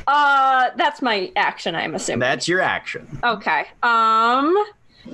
Uh, 0.06 0.70
that's 0.76 1.02
my 1.02 1.30
action, 1.37 1.75
I'm 1.75 1.94
assuming. 1.94 2.20
that's 2.20 2.49
your 2.49 2.61
action 2.61 3.06
Okay. 3.25 3.64
Um, 3.82 4.54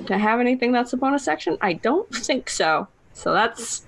do 0.04 0.14
I 0.14 0.16
have 0.18 0.40
anything 0.40 0.72
that's 0.72 0.92
a 0.92 0.96
bonus 0.96 1.28
action? 1.28 1.56
I 1.60 1.74
don't 1.74 2.08
think 2.14 2.50
so. 2.50 2.88
So 3.14 3.32
that's 3.32 3.84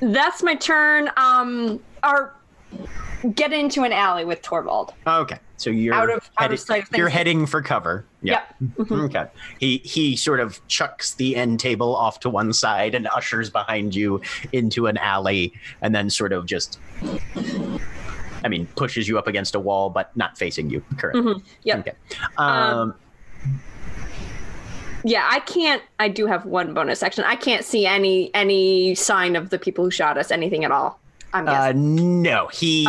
that's 0.00 0.42
my 0.42 0.54
turn. 0.54 1.10
Um, 1.16 1.80
or 2.04 2.34
get 3.30 3.52
into 3.52 3.82
an 3.84 3.92
alley 3.92 4.24
with 4.24 4.42
Torvald. 4.42 4.92
okay 5.06 5.38
so 5.56 5.70
you're 5.70 5.94
Out 5.94 6.10
of- 6.10 6.16
out 6.16 6.20
of 6.22 6.30
headed- 6.38 6.60
sight 6.60 6.82
of 6.90 6.96
you're 6.96 7.08
heading 7.08 7.46
for 7.46 7.62
cover 7.62 8.04
yeah 8.22 8.42
Yep. 8.78 8.88
Mhm. 8.88 9.04
okay 9.04 9.26
he 9.60 9.78
he 9.84 10.16
sort 10.16 10.40
of 10.40 10.66
chucks 10.66 11.14
the 11.14 11.36
end 11.36 11.60
table 11.60 11.94
off 11.94 12.18
to 12.20 12.30
one 12.30 12.52
side 12.52 12.94
and 12.96 13.06
ushers 13.08 13.48
behind 13.50 13.94
you 13.94 14.20
into 14.52 14.86
an 14.88 14.96
alley 14.98 15.52
and 15.80 15.94
then 15.94 16.10
sort 16.10 16.32
of 16.32 16.46
just 16.46 16.78
i 18.44 18.48
mean 18.48 18.66
pushes 18.74 19.06
you 19.06 19.18
up 19.18 19.28
against 19.28 19.54
a 19.54 19.60
wall 19.60 19.88
but 19.88 20.14
not 20.16 20.36
facing 20.36 20.68
you 20.68 20.82
currently 20.98 21.34
Mhm. 21.34 21.42
Yep. 21.62 21.78
okay 21.78 21.92
um 22.38 22.94
Yeah, 25.04 25.28
I 25.28 25.40
can't. 25.40 25.82
I 25.98 26.06
do 26.06 26.26
have 26.28 26.44
one 26.46 26.74
bonus 26.74 27.02
action. 27.02 27.24
I 27.26 27.34
can't 27.34 27.64
see 27.64 27.86
any 27.86 28.32
any 28.34 28.94
sign 28.94 29.34
of 29.34 29.50
the 29.50 29.58
people 29.58 29.82
who 29.84 29.90
shot 29.90 30.16
us. 30.16 30.30
Anything 30.30 30.64
at 30.64 30.70
all. 30.70 31.00
I'm 31.32 31.48
Uh, 31.48 31.72
no, 31.74 32.48
he 32.48 32.86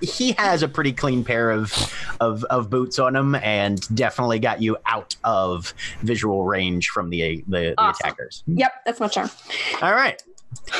he 0.00 0.32
has 0.32 0.62
a 0.62 0.68
pretty 0.68 0.92
clean 0.92 1.24
pair 1.24 1.50
of, 1.50 1.72
of 2.20 2.44
of 2.44 2.70
boots 2.70 2.98
on 2.98 3.16
him, 3.16 3.34
and 3.36 3.80
definitely 3.96 4.38
got 4.38 4.62
you 4.62 4.76
out 4.86 5.16
of 5.24 5.74
visual 6.02 6.44
range 6.44 6.88
from 6.88 7.10
the 7.10 7.44
the, 7.48 7.74
the 7.76 7.88
attackers. 7.90 8.44
yep, 8.46 8.72
that's 8.86 9.00
my 9.00 9.08
turn. 9.08 9.28
All 9.82 9.92
right, 9.92 10.22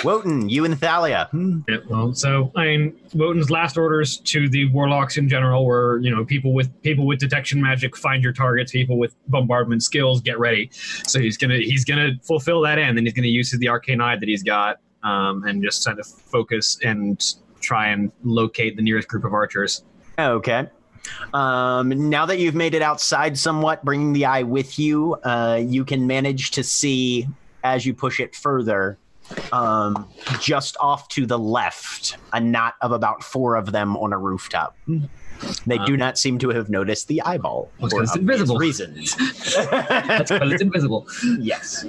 Wotan, 0.04 0.49
you 0.49 0.64
and 0.64 0.78
Thalia. 0.78 1.28
Hmm. 1.33 1.61
Yeah, 1.69 1.78
well, 1.88 2.14
so 2.14 2.52
I 2.54 2.64
mean, 2.64 2.97
Wotan's 3.14 3.50
last 3.50 3.76
orders 3.76 4.19
to 4.19 4.49
the 4.49 4.71
warlocks 4.71 5.16
in 5.16 5.28
general 5.28 5.66
were, 5.66 5.99
you 5.99 6.14
know, 6.14 6.25
people 6.25 6.52
with 6.54 6.71
people 6.83 7.07
with 7.07 7.19
detection 7.19 7.61
magic 7.61 7.97
find 7.97 8.23
your 8.23 8.33
targets, 8.33 8.73
people 8.73 8.99
with 8.99 9.16
bombardment 9.28 9.83
skills 9.83 10.21
get 10.21 10.38
ready. 10.38 10.71
So 11.07 11.19
he's 11.21 11.37
gonna 11.37 11.59
he's 11.59 11.85
gonna 11.85 12.12
fulfill 12.23 12.61
that 12.62 12.78
end, 12.78 12.97
and 12.99 13.07
he's 13.07 13.14
gonna 13.14 13.26
use 13.26 13.50
the 13.50 13.69
arcane 13.69 14.00
eye 14.00 14.16
that 14.16 14.28
he's 14.28 14.43
got, 14.45 14.78
um, 15.04 15.44
and 15.44 15.62
just 15.62 15.84
kind 15.84 15.99
of 16.00 16.06
focus 16.06 16.78
and 16.82 17.34
try 17.61 17.88
and 17.88 18.11
locate 18.23 18.76
the 18.76 18.82
nearest 18.82 19.08
group 19.08 19.25
of 19.25 19.32
archers. 19.32 19.84
Okay. 20.18 20.68
Um, 21.32 22.11
now 22.11 22.26
that 22.26 22.38
you've 22.38 22.54
made 22.54 22.75
it 22.75 22.82
outside 22.82 23.37
somewhat, 23.38 23.84
bringing 23.84 24.12
the 24.12 24.25
eye 24.25 24.42
with 24.42 24.78
you, 24.78 25.14
uh, 25.25 25.61
you 25.62 25.84
can 25.84 26.06
manage 26.06 26.52
to 26.52 26.62
see 26.62 27.28
as 27.62 27.84
you 27.87 27.94
push 27.94 28.20
it 28.20 28.34
further, 28.34 28.99
um, 29.52 30.06
just 30.40 30.76
off 30.78 31.08
to 31.08 31.26
the 31.26 31.38
left, 31.38 32.16
a 32.32 32.40
knot 32.40 32.75
of 32.82 32.92
about 32.92 33.23
four 33.23 33.56
of 33.56 33.73
them 33.73 33.96
on 33.96 34.12
a 34.12 34.18
rooftop. 34.18 34.76
They 35.67 35.79
do 35.79 35.97
not 35.97 36.19
seem 36.19 36.39
to 36.41 36.51
have 36.51 36.69
noticed 36.69 37.09
the 37.09 37.23
eyeball 37.23 37.71
Well, 37.81 37.91
for 37.91 38.03
it's 38.03 38.13
obvious 38.13 38.41
invisible. 38.41 38.59
reasons. 38.59 39.17
That's 39.71 40.31
because 40.31 40.53
it's 40.53 40.63
invisible. 40.63 41.07
yes. 41.39 41.87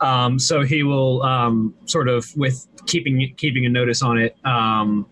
Um, 0.00 0.38
so 0.38 0.62
he 0.62 0.82
will 0.82 1.22
um, 1.22 1.74
sort 1.86 2.08
of, 2.08 2.34
with 2.36 2.66
keeping 2.86 3.34
keeping 3.36 3.66
a 3.66 3.68
notice 3.68 4.02
on 4.02 4.18
it, 4.18 4.36
um, 4.46 5.06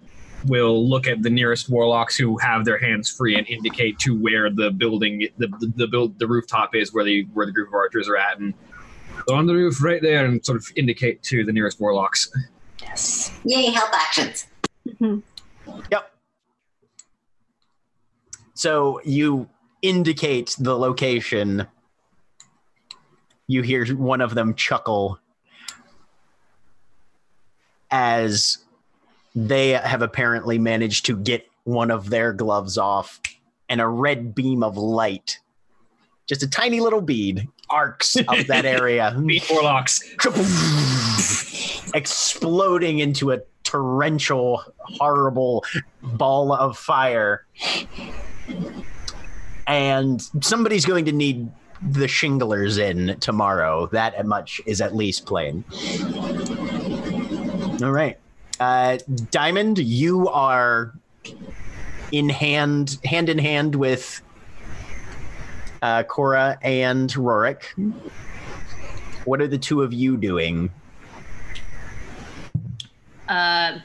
will 0.47 0.89
look 0.89 1.07
at 1.07 1.23
the 1.23 1.31
nearest 1.31 1.69
warlocks 1.69 2.17
who 2.17 2.39
have 2.39 2.65
their 2.65 2.79
hands 2.79 3.11
free 3.11 3.37
and 3.37 3.47
indicate 3.49 3.99
to 4.01 4.17
where 4.17 4.51
the 4.51 4.71
building, 4.71 5.27
the 5.39 5.49
the, 5.59 5.73
the 5.77 5.87
build, 5.87 6.19
the 6.19 6.27
rooftop 6.27 6.75
is, 6.75 6.93
where 6.95 7.05
the 7.05 7.25
where 7.35 7.47
the 7.47 7.53
group 7.53 7.69
of 7.69 7.75
archers 7.75 8.09
are 8.09 8.17
at, 8.17 8.39
and 8.39 8.55
they're 9.27 9.37
on 9.37 9.47
the 9.47 9.55
roof 9.55 9.83
right 9.83 10.03
there, 10.03 10.25
and 10.25 10.45
sort 10.45 10.59
of 10.59 10.67
indicate 10.77 11.23
to 11.25 11.45
the 11.45 11.53
nearest 11.53 11.81
warlocks. 11.81 12.31
Yes. 12.81 13.39
Yay, 13.45 13.71
help 13.71 13.91
actions. 13.93 14.47
Yep. 15.01 16.16
So 18.57 19.03
you 19.05 19.49
indicate 19.83 20.57
the 20.59 20.77
location. 20.77 21.67
You 23.47 23.63
hear 23.63 23.87
one 23.95 24.23
of 24.23 24.35
them 24.35 24.55
chuckle 24.55 25.21
as 27.91 28.59
they 29.35 29.71
have 29.71 30.01
apparently 30.01 30.59
managed 30.59 31.05
to 31.07 31.17
get 31.17 31.47
one 31.65 31.91
of 31.91 32.09
their 32.09 32.33
gloves 32.33 32.79
off, 32.79 33.21
and 33.69 33.81
a 33.81 33.87
red 33.87 34.35
beam 34.35 34.63
of 34.63 34.77
light, 34.79 35.39
just 36.27 36.43
a 36.43 36.49
tiny 36.49 36.81
little 36.81 37.03
bead, 37.03 37.47
arcs 37.69 38.17
up 38.17 38.47
that 38.47 38.65
area. 38.65 39.15
Beat 39.27 39.45
warlocks. 39.51 40.01
exploding 41.95 43.01
into 43.01 43.33
a 43.33 43.41
torrential, 43.65 44.63
horrible 44.79 45.65
ball 46.03 46.53
of 46.53 46.79
fire. 46.79 47.45
And 49.67 50.23
somebody's 50.41 50.85
going 50.87 51.05
to 51.07 51.13
need 51.13 51.51
the 51.83 52.07
shinglers 52.07 52.79
in 52.79 53.19
tomorrow. 53.21 53.87
That 53.87 54.27
much 54.27 54.61
is 54.67 54.81
at 54.81 54.95
least 54.95 55.27
plain. 55.27 55.65
All 57.83 57.93
right. 57.93 58.19
Uh, 58.59 58.99
Diamond, 59.31 59.79
you 59.79 60.29
are 60.29 60.95
in 62.13 62.29
hand, 62.29 62.99
hand 63.05 63.29
in 63.29 63.39
hand 63.39 63.75
with 63.75 64.23
uh, 65.83 66.05
Cora 66.05 66.59
and 66.63 67.11
Rorik. 67.11 67.65
What 69.25 69.41
are 69.41 69.49
the 69.49 69.59
two 69.59 69.83
of 69.83 69.93
you 69.93 70.17
doing? 70.17 70.71
Uh, 73.29 73.81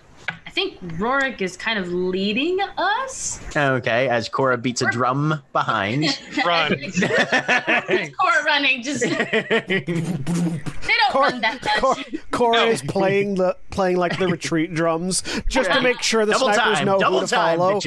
I 0.52 0.54
think 0.54 0.82
Rorik 0.98 1.40
is 1.40 1.56
kind 1.56 1.80
of 1.80 1.94
leading 1.94 2.60
us. 2.78 3.40
Okay, 3.56 4.10
as 4.10 4.28
Cora 4.28 4.58
beats 4.58 4.82
a 4.82 4.92
drum 4.92 5.42
behind. 5.54 6.04
Run. 6.46 6.72
Cora 7.00 8.44
running, 8.46 8.84
just 8.84 9.00
they 9.10 9.82
don't 9.88 11.12
Cor- 11.12 11.22
run 11.22 11.40
that 11.40 11.66
much. 11.82 12.16
Cora 12.32 12.58
No. 12.58 12.68
is 12.68 12.82
playing 12.82 13.36
the 13.36 13.56
playing 13.70 13.96
like 13.96 14.20
the 14.20 14.28
retreat 14.28 14.74
drums 14.74 15.24
just 15.48 15.72
to 15.72 15.80
make 15.80 16.02
sure 16.02 16.26
the 16.26 16.34
Double 16.34 16.52
snipers 16.52 16.78
time, 16.80 16.86
know 16.86 17.00
double 17.00 17.22
who 17.22 17.28
to 17.28 17.34
time, 17.34 17.58
follow. 17.58 17.78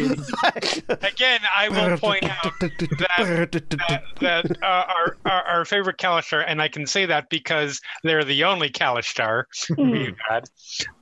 Again, 1.02 1.40
I 1.54 1.68
will 1.68 1.99
point 1.99 2.25
out 2.25 2.50
that 2.61 2.78
that, 2.78 4.02
that 4.21 4.62
uh, 4.62 4.66
our, 4.66 5.18
our 5.26 5.42
our 5.44 5.64
favorite 5.66 5.99
Kalashtar, 5.99 6.42
and 6.47 6.62
I 6.62 6.68
can 6.68 6.87
say 6.87 7.04
that 7.04 7.28
because 7.28 7.78
they're 8.04 8.25
the 8.25 8.44
only 8.44 8.71
Kalashtar 8.71 9.44
we've 9.76 10.16
had, 10.30 10.44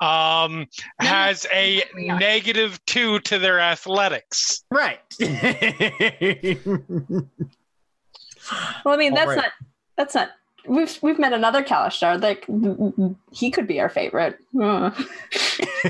um, 0.05 0.67
has 0.99 1.47
a 1.53 1.83
negative 1.95 2.85
two 2.87 3.19
to 3.21 3.39
their 3.39 3.61
athletics. 3.61 4.65
right. 4.71 5.01
Well, 8.85 8.95
I 8.95 8.97
mean, 8.97 9.15
that's 9.15 9.29
Alright. 9.31 9.37
not. 9.45 9.53
That's 9.97 10.15
not. 10.15 10.31
We've 10.67 10.97
we've 11.03 11.19
met 11.19 11.33
another 11.33 11.63
Kalashtar. 11.63 12.21
Like 12.21 12.45
he 13.33 13.51
could 13.51 13.67
be 13.69 13.81
our 13.81 13.89
favorite. 13.89 14.37
Uh. 14.61 14.91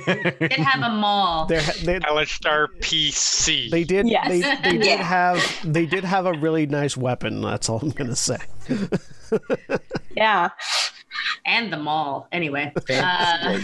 Did 0.07 0.53
have 0.53 0.83
a 0.83 0.95
maul. 0.95 1.47
They're, 1.47 1.61
they, 1.83 1.99
Kalashtar 2.01 2.69
PC. 2.81 3.71
they 3.71 3.85
did. 3.85 4.07
Yes. 4.09 4.29
They, 4.29 4.41
they 4.71 4.79
did 4.79 4.85
Yeah. 4.87 5.03
have. 5.03 5.59
They 5.65 5.87
did 5.87 6.05
have 6.05 6.27
a 6.27 6.33
really 6.35 6.67
nice 6.67 6.97
weapon. 6.97 7.41
That's 7.41 7.69
all 7.69 7.79
I'm 7.81 7.91
gonna 7.91 8.17
say. 8.17 8.39
Yeah. 10.15 10.51
And 11.45 11.73
the 11.73 11.77
maul. 11.77 12.29
Anyway, 12.33 12.73
uh, 12.91 13.59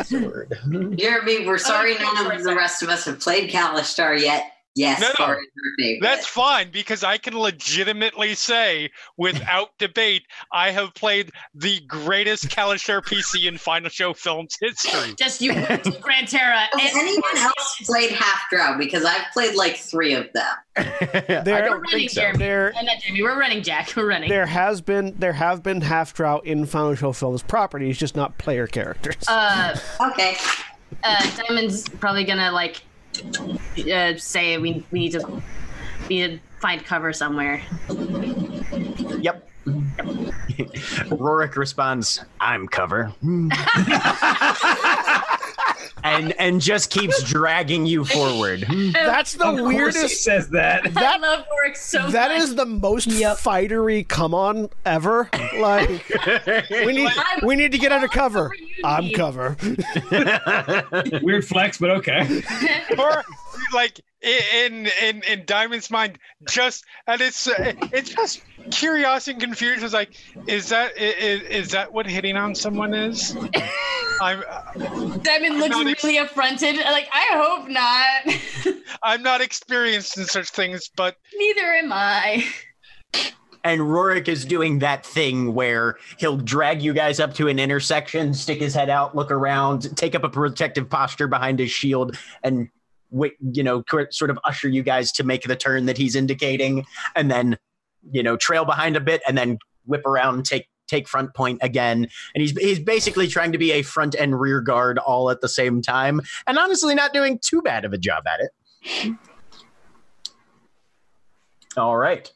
Jeremy, 0.97 1.47
we're 1.47 1.59
sorry 1.59 1.95
Okay, 1.95 2.03
none 2.03 2.33
of 2.33 2.43
the 2.43 2.55
rest 2.55 2.83
of 2.83 2.89
us 2.89 3.05
have 3.05 3.21
played 3.21 3.51
Kalashtar 3.51 4.21
yet. 4.21 4.53
Yes, 4.75 5.01
No, 5.01 5.09
no. 5.09 5.13
Cora 5.15 5.37
is 5.39 5.43
our 5.43 5.73
favorite. 5.79 6.03
That's 6.03 6.27
fine 6.27 6.71
because 6.71 7.03
I 7.03 7.19
can 7.19 7.37
legitimately 7.37 8.35
say, 8.35 8.91
without 9.17 9.71
debate, 9.79 10.23
I 10.53 10.71
have 10.71 10.95
played 10.95 11.33
the 11.55 11.81
greatest 11.89 12.49
Kalashtar 12.49 13.03
PC 13.03 13.49
in 13.49 13.59
Final 13.59 13.89
Show 13.91 14.15
Films 14.15 14.57
history. 14.61 15.15
just 15.19 15.41
you, 15.41 15.53
Grand 16.01 16.29
Terra. 16.29 16.59
Has 16.73 16.93
and- 16.93 17.01
anyone 17.01 17.37
else 17.39 17.83
played 17.87 18.11
Half 18.13 18.43
Drow? 18.53 18.79
Because 18.79 19.05
I've 19.05 19.25
played 19.33 19.57
like 19.57 19.77
three 19.77 20.15
of 20.15 20.29
them. 20.33 20.45
I 20.77 20.83
There- 20.83 21.43
We're 21.45 21.61
don't 21.65 21.81
running, 21.81 21.91
think 21.91 22.11
so. 22.11 22.21
Jeremy. 22.21 22.39
There, 22.39 22.73
not 22.83 23.01
Jeremy. 23.01 23.23
We're 23.23 23.39
running, 23.41 23.63
Jack. 23.65 23.93
We're 23.97 24.07
running. 24.09 24.29
there 24.29 24.47
has 24.47 24.81
been 24.81 25.15
there 25.19 25.33
have 25.33 25.63
been 25.65 25.81
half 25.81 26.15
drow 26.15 26.39
in 26.41 26.67
Final 26.67 26.95
Show 26.95 27.13
Films 27.13 27.43
properties, 27.43 27.99
just 27.99 28.15
not 28.15 28.39
player 28.39 28.69
characters. 28.69 29.17
Uh, 29.27 29.77
Okay. 30.01 30.37
uh, 31.03 31.31
Diamond's 31.37 31.89
probably 31.89 32.23
gonna 32.25 32.53
like 32.53 32.83
uh, 33.93 34.17
say 34.17 34.59
we 34.59 34.85
we 34.91 35.01
need 35.01 35.13
to 35.13 35.43
we 36.09 36.21
need 36.21 36.37
to 36.37 36.41
find 36.61 36.85
cover 36.85 37.13
somewhere. 37.13 37.63
Yep. 39.21 39.49
Rorik 41.11 41.57
responds, 41.57 42.25
"I'm 42.41 42.69
cover," 42.69 43.13
and 46.05 46.33
and 46.41 46.61
just 46.61 46.91
keeps 46.91 47.23
dragging 47.23 47.87
you 47.87 48.05
forward. 48.05 48.65
That's 48.93 49.35
the 49.35 49.45
Of 49.47 49.59
course 49.59 49.71
he 49.73 49.77
weirdest. 49.77 50.23
says 50.25 50.49
that. 50.51 50.87
I 50.87 50.89
That 50.91 51.21
love 51.21 51.41
Rorik 51.47 51.77
so 51.77 52.11
that 52.11 52.31
much. 52.31 52.41
is 52.43 52.55
the 52.55 52.67
most 52.67 53.09
fightery 53.09 54.07
come 54.07 54.35
on 54.35 54.69
ever. 54.85 55.29
Like 55.59 55.89
we 56.71 56.93
need 56.93 57.11
we 57.43 57.57
need 57.57 57.73
to 57.73 57.79
get 57.79 57.93
undercover. 57.93 58.51
I'm 58.85 59.11
cover. 59.11 59.57
Weird 61.23 61.45
flex, 61.47 61.79
but 61.79 61.91
okay. 61.91 62.43
or 62.99 63.25
like 63.73 64.01
in 64.23 64.89
in 65.03 65.23
in 65.23 65.45
Diamond's 65.45 65.91
mind, 65.91 66.19
just 66.49 66.85
and 67.07 67.21
it's 67.21 67.47
uh, 67.47 67.73
it's 67.93 68.11
just 68.11 68.43
curiosity 68.71 69.33
and 69.33 69.43
confusion. 69.43 69.85
It's 69.85 69.95
like, 69.95 70.17
is 70.47 70.69
that 70.69 70.97
is, 70.97 71.15
is, 71.43 71.43
is 71.49 71.71
that 71.73 71.93
what 71.93 72.07
hitting 72.07 72.37
on 72.37 72.55
someone 72.55 72.95
is? 72.95 73.37
I'm 74.21 74.43
Diamond 75.23 75.59
looks 75.59 75.71
not 75.71 75.87
ex- 75.87 76.05
really 76.05 76.19
affronted. 76.19 76.77
Like 76.77 77.09
I 77.13 77.29
hope 77.33 77.69
not. 77.69 78.77
I'm 79.03 79.23
not 79.23 79.41
experienced 79.41 80.19
in 80.19 80.25
such 80.25 80.51
things, 80.51 80.91
but 80.97 81.17
Neither 81.37 81.75
am 81.75 81.93
I. 81.93 82.45
and 83.65 83.81
Rorik 83.81 84.29
is 84.29 84.45
doing 84.45 84.81
that 84.81 85.05
thing 85.07 85.55
where 85.55 85.99
he'll 86.19 86.37
drag 86.37 86.83
you 86.83 86.93
guys 86.93 87.21
up 87.21 87.35
to 87.35 87.49
an 87.49 87.59
intersection, 87.59 88.35
stick 88.35 88.59
his 88.61 88.75
head 88.75 88.91
out, 88.91 89.15
look 89.15 89.31
around, 89.31 89.97
take 89.97 90.15
up 90.15 90.25
a 90.25 90.29
protective 90.29 90.89
posture 90.89 91.29
behind 91.29 91.59
his 91.59 91.71
shield, 91.71 92.17
and 92.43 92.69
wait, 93.11 93.35
you 93.53 93.63
know, 93.63 93.83
sort 94.11 94.31
of 94.31 94.39
usher 94.45 94.69
you 94.69 94.83
guys 94.83 95.13
to 95.13 95.25
make 95.25 95.43
the 95.43 95.57
turn 95.57 95.87
that 95.87 95.97
he's 95.97 96.15
indicating, 96.17 96.85
and 97.17 97.31
then, 97.31 97.57
you 98.13 98.23
know, 98.23 98.37
trail 98.37 98.65
behind 98.65 98.97
a 98.97 99.01
bit, 99.01 99.23
and 99.27 99.37
then 99.37 99.59
whip 99.87 100.05
around 100.07 100.35
and 100.35 100.45
take 100.45 100.69
take 100.89 101.09
front 101.09 101.35
point 101.35 101.59
again. 101.63 102.09
And 102.35 102.43
he's 102.43 102.53
he's 102.53 102.81
basically 102.81 103.29
trying 103.29 103.53
to 103.53 103.59
be 103.59 103.73
a 103.73 103.83
front 103.83 104.15
and 104.15 104.39
rear 104.39 104.61
guard 104.61 104.99
all 104.99 105.31
at 105.31 105.41
the 105.41 105.49
same 105.49 105.83
time, 105.83 106.21
and 106.47 106.59
honestly, 106.59 106.95
not 106.95 107.13
doing 107.13 107.39
too 107.39 107.63
bad 107.63 107.85
of 107.85 107.93
a 107.93 107.99
job 107.99 108.25
at 108.27 108.41
it. 108.41 109.17
All 111.77 111.97
right. 111.97 112.31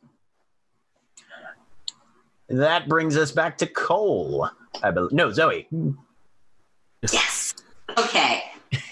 That 2.49 2.89
brings 2.89 3.17
us 3.17 3.33
back 3.33 3.59
to 3.59 3.67
Coal. 3.67 4.49
I 4.83 4.91
believe. 4.91 5.13
No, 5.13 5.31
Zoe. 5.33 5.69
Yes. 7.11 7.55
Okay. 7.99 8.43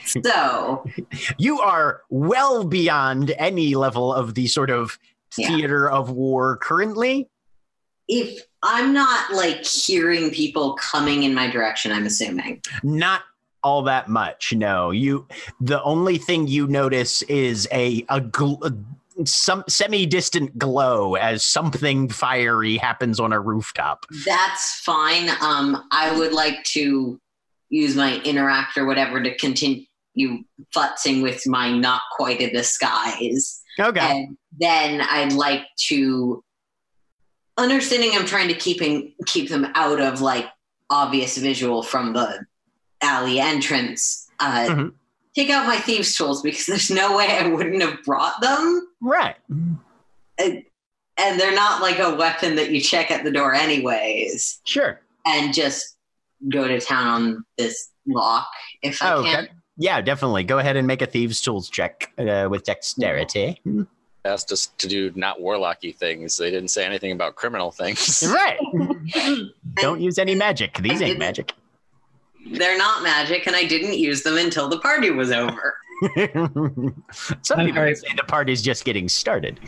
So 0.07 0.85
You 1.39 1.61
are 1.61 2.03
well 2.11 2.65
beyond 2.65 3.31
any 3.39 3.75
level 3.75 4.13
of 4.13 4.35
the 4.35 4.47
sort 4.47 4.71
of 4.71 4.99
Yeah. 5.37 5.49
theater 5.49 5.89
of 5.91 6.11
war 6.11 6.57
currently. 6.57 7.29
if 8.09 8.43
I'm 8.63 8.93
not 8.93 9.33
like 9.33 9.65
hearing 9.65 10.31
people 10.31 10.75
coming 10.75 11.23
in 11.23 11.33
my 11.35 11.49
direction, 11.51 11.93
I'm 11.93 12.05
assuming. 12.07 12.61
Not 12.83 13.23
all 13.63 13.83
that 13.83 14.09
much. 14.09 14.53
No, 14.53 14.91
you. 14.91 15.27
The 15.61 15.83
only 15.83 16.19
thing 16.19 16.47
you 16.49 16.67
notice 16.67 17.23
is 17.23 17.69
a 17.73 18.05
a, 18.09 18.21
gl- 18.21 18.85
some 19.25 19.63
semi-distant 19.69 20.59
glow 20.59 21.15
as 21.15 21.45
something 21.45 22.09
fiery 22.09 22.77
happens 22.79 23.21
on 23.21 23.33
a 23.33 23.41
rooftop. 23.41 24.07
That's 24.25 24.81
fine. 24.81 25.29
Um, 25.41 25.87
I 25.93 26.17
would 26.19 26.33
like 26.33 26.63
to 26.73 27.21
use 27.69 27.95
my 27.95 28.19
interact 28.23 28.77
or 28.77 28.87
whatever 28.87 29.23
to 29.23 29.37
continue 29.37 29.85
futzing 30.75 31.23
with 31.23 31.47
my 31.47 31.71
not 31.71 32.01
quite 32.17 32.41
a 32.41 32.51
disguise. 32.51 33.63
Okay. 33.79 34.01
And 34.01 34.37
then 34.61 35.01
I'd 35.01 35.33
like 35.33 35.65
to, 35.89 36.45
understanding 37.59 38.11
I'm 38.15 38.27
trying 38.27 38.49
to 38.49 38.55
keeping 38.55 39.15
keep 39.27 39.49
them 39.49 39.67
out 39.75 40.01
of 40.01 40.21
like 40.21 40.47
obvious 40.91 41.37
visual 41.37 41.83
from 41.83 42.13
the 42.13 42.45
alley 43.03 43.41
entrance. 43.41 44.29
Uh, 44.39 44.67
Mhm. 44.69 44.93
Take 45.35 45.51
out 45.51 45.65
my 45.67 45.77
thieves' 45.79 46.17
tools 46.17 46.43
because 46.43 46.67
there's 46.67 46.91
no 46.91 47.17
way 47.17 47.27
I 47.39 47.47
wouldn't 47.47 47.81
have 47.83 48.03
brought 48.05 48.41
them, 48.41 48.89
Right. 49.01 49.37
and 50.39 50.65
they're 51.17 51.55
not 51.55 51.81
like 51.83 51.99
a 52.01 52.15
weapon 52.15 52.57
that 52.57 52.71
you 52.71 52.81
check 52.81 53.11
at 53.11 53.25
the 53.25 53.31
door 53.31 53.55
anyways. 53.55 54.61
Sure. 54.65 55.01
And 55.27 55.55
just 55.55 55.97
go 56.49 56.67
to 56.67 56.81
town 56.81 57.07
on 57.07 57.45
this 57.59 57.91
lock 58.09 58.49
if 58.83 59.01
I 59.03 59.13
Oh, 59.13 59.23
can. 59.23 59.45
okay. 59.45 59.53
Yeah, 59.77 60.01
definitely. 60.01 60.43
Go 60.45 60.59
ahead 60.59 60.77
and 60.77 60.87
make 60.87 61.01
a 61.01 61.07
thieves' 61.07 61.41
tools 61.41 61.71
check 61.71 62.13
uh, 62.19 62.49
with 62.51 62.65
dexterity. 62.65 63.61
Asked 64.25 64.53
us 64.53 64.67
to 64.79 64.87
do 64.87 65.11
not 65.15 65.39
warlocky 65.41 65.95
things. 65.97 66.37
They 66.37 66.51
didn't 66.51 66.69
say 66.69 66.85
anything 66.85 67.13
about 67.13 67.37
criminal 67.37 67.71
things. 67.71 68.23
Right. 68.31 68.59
Don't 69.77 70.01
use 70.01 70.19
any 70.19 70.35
magic. 70.35 70.79
These 70.79 71.01
ain't 71.01 71.19
magic. 71.19 71.53
They're 72.51 72.79
not 72.79 73.03
magic, 73.03 73.47
and 73.47 73.57
I 73.57 73.65
didn't 73.65 73.99
use 73.99 74.23
them 74.23 74.37
until 74.37 74.69
the 74.69 74.79
party 74.79 75.11
was 75.11 75.31
over. 75.31 75.77
Some 77.13 77.59
people 77.59 77.79
Alright. 77.79 77.99
say 77.99 78.09
the 78.17 78.25
party's 78.27 78.63
just 78.63 78.85
getting 78.85 79.09
started. 79.09 79.61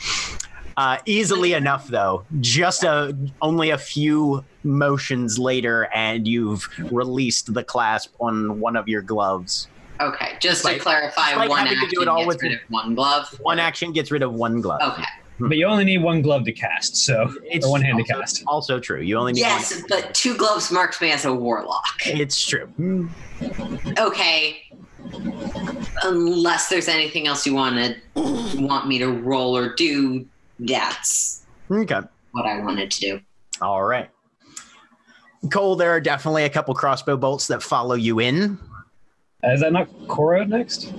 Uh, 0.77 0.99
easily 1.05 1.53
enough, 1.53 1.89
though. 1.89 2.25
Just 2.41 2.83
a 2.83 3.17
only 3.43 3.71
a 3.71 3.79
few 3.79 4.45
motions 4.65 5.39
later, 5.39 5.89
and 5.95 6.27
you've 6.27 6.69
released 6.91 7.53
the 7.53 7.63
clasp 7.63 8.15
on 8.21 8.59
one 8.61 8.77
of 8.77 8.89
your 8.89 9.03
gloves. 9.03 9.69
Okay, 10.09 10.37
just 10.41 10.65
Like- 10.65 10.79
to 10.79 10.83
clarify, 10.83 11.35
like 11.37 11.49
one 11.49 11.67
action 11.67 11.89
do 11.91 12.03
it 12.03 12.09
all 12.09 12.19
gets 12.19 12.27
with- 12.29 12.43
rid 12.43 12.53
of 12.53 12.59
one 12.69 12.95
glove. 12.95 13.29
One 13.41 13.59
action 13.59 13.93
gets 13.93 14.11
rid 14.11 14.23
of 14.23 14.33
one 14.33 14.61
glove. 14.61 14.81
Okay. 14.83 15.05
Hmm. 15.39 15.49
But 15.49 15.57
you 15.57 15.67
only 15.67 15.85
need 15.85 16.03
one 16.03 16.21
glove 16.23 16.45
to 16.45 16.53
cast, 16.53 16.97
so 16.97 17.33
It's 17.45 17.65
or 17.67 17.71
one 17.71 17.83
hand 17.83 17.99
to 17.99 18.03
also- 18.15 18.21
cast. 18.21 18.43
Also 18.47 18.79
true. 18.81 19.01
You 19.01 19.17
only 19.19 19.33
need 19.33 19.41
Yes, 19.41 19.73
one. 19.75 19.85
but 19.89 20.15
two 20.15 20.37
gloves 20.37 20.71
marks 20.71 21.01
me 21.01 21.11
as 21.13 21.25
a 21.25 21.33
warlock. 21.33 21.85
It's 22.05 22.45
true. 22.47 22.69
Okay. 23.99 24.63
Unless 26.05 26.69
there's 26.69 26.89
anything 26.89 27.27
else 27.27 27.47
you 27.47 27.55
want 27.55 27.97
want 28.15 28.87
me 28.89 28.99
to 28.99 29.09
roll 29.09 29.57
or 29.57 29.75
do, 29.75 30.27
that's 30.59 31.43
Okay. 31.71 32.01
what 32.33 32.47
I 32.47 32.61
wanted 32.61 32.91
to 32.91 33.01
do. 33.01 33.21
All 33.61 33.83
right. 33.85 34.09
Coal, 35.51 35.75
there 35.77 35.91
are 35.91 36.01
definitely 36.01 36.45
a 36.45 36.49
couple 36.51 36.73
crossbow 36.75 37.17
bolts 37.17 37.47
that 37.49 37.63
follow 37.63 37.95
you 37.95 38.21
in. 38.21 38.59
Uh, 39.45 39.51
is 39.51 39.61
that 39.61 39.73
not 39.73 39.89
Cora 40.09 40.47
next? 40.47 40.93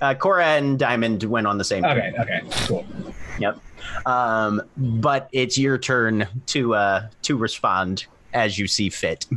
Uh, 0.00 0.14
Cora 0.14 0.46
and 0.46 0.78
Diamond 0.78 1.22
went 1.24 1.46
on 1.46 1.58
the 1.58 1.64
same. 1.64 1.84
Okay, 1.84 2.12
okay, 2.18 2.40
cool. 2.66 2.86
Yep. 3.38 3.58
Um, 4.06 4.62
but 4.76 5.28
it's 5.32 5.58
your 5.58 5.76
turn 5.76 6.26
to 6.46 6.74
uh, 6.74 7.08
to 7.22 7.36
respond 7.36 8.06
as 8.32 8.58
you 8.58 8.66
see 8.66 8.88
fit. 8.90 9.26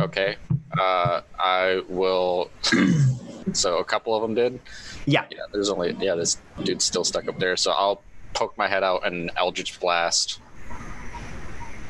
Okay. 0.00 0.36
Uh, 0.78 1.20
I 1.38 1.82
will. 1.88 2.50
so 3.52 3.78
a 3.78 3.84
couple 3.84 4.14
of 4.14 4.22
them 4.22 4.34
did. 4.34 4.60
Yeah. 5.04 5.26
Yeah. 5.30 5.40
There's 5.52 5.68
only 5.68 5.94
yeah. 6.00 6.14
This 6.14 6.38
dude's 6.64 6.84
still 6.84 7.04
stuck 7.04 7.28
up 7.28 7.38
there. 7.38 7.56
So 7.56 7.72
I'll 7.72 8.00
poke 8.34 8.56
my 8.56 8.68
head 8.68 8.82
out 8.82 9.06
and 9.06 9.30
Eldritch 9.36 9.78
Blast. 9.80 10.40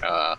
Uh, 0.02 0.34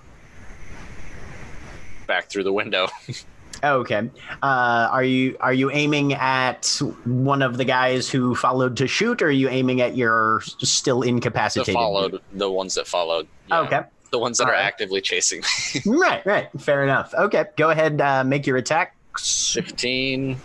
back 2.06 2.30
through 2.30 2.44
the 2.44 2.54
window. 2.54 2.88
Okay. 3.64 4.10
Uh, 4.42 4.88
are 4.92 5.04
you 5.04 5.38
are 5.40 5.54
you 5.54 5.72
aiming 5.72 6.14
at 6.14 6.68
one 7.06 7.42
of 7.42 7.58
the 7.58 7.66
guys 7.66 8.10
who 8.10 8.36
followed 8.36 8.76
to 8.78 8.88
shoot, 8.88 9.22
or 9.22 9.28
are 9.28 9.32
you 9.32 9.48
aiming 9.50 9.80
at 9.82 9.96
your 9.96 10.42
still 10.60 11.02
incapacitated? 11.02 11.74
the 11.74 11.78
followed 11.78 12.22
the 12.34 12.52
ones 12.52 12.76
that 12.76 12.88
followed. 12.88 13.28
Yeah. 13.48 13.60
Okay. 13.62 13.82
The 14.12 14.20
ones 14.20 14.38
that 14.38 14.44
are 14.46 14.48
Alright. 14.52 14.66
actively 14.66 15.02
chasing 15.02 15.42
me. 15.42 15.82
Right. 15.98 16.24
Right. 16.26 16.50
Fair 16.60 16.84
enough. 16.84 17.14
Okay. 17.16 17.46
Go 17.58 17.70
ahead. 17.72 18.00
Uh, 18.00 18.24
make 18.24 18.46
your 18.46 18.58
attacks. 18.58 19.54
15 19.54 20.38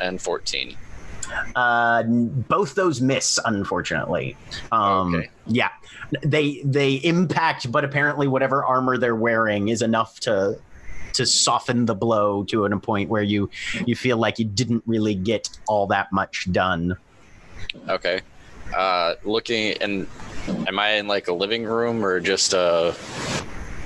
and 0.00 0.20
14. 0.22 0.76
Uh, 1.56 2.02
both 2.04 2.74
those 2.74 3.00
miss, 3.00 3.38
unfortunately. 3.44 4.36
Um, 4.72 5.14
Okay. 5.16 5.30
Yeah, 5.46 5.70
they 6.24 6.62
they 6.64 6.94
impact, 6.94 7.70
but 7.72 7.84
apparently 7.84 8.28
whatever 8.28 8.64
armor 8.64 8.96
they're 8.96 9.14
wearing 9.16 9.68
is 9.68 9.82
enough 9.82 10.20
to 10.20 10.58
to 11.16 11.26
soften 11.26 11.86
the 11.86 11.94
blow 11.94 12.44
to 12.44 12.64
a 12.64 12.78
point 12.78 13.10
where 13.10 13.22
you 13.22 13.50
you 13.86 13.96
feel 13.96 14.16
like 14.16 14.38
you 14.38 14.44
didn't 14.44 14.82
really 14.86 15.14
get 15.14 15.48
all 15.66 15.86
that 15.88 16.12
much 16.12 16.46
done. 16.52 16.96
Okay. 17.88 18.20
Uh, 18.76 19.14
looking 19.24 19.74
and 19.80 20.06
am 20.66 20.78
I 20.78 20.92
in 20.92 21.06
like 21.08 21.28
a 21.28 21.32
living 21.32 21.64
room 21.64 22.04
or 22.04 22.20
just 22.20 22.52
uh 22.54 22.92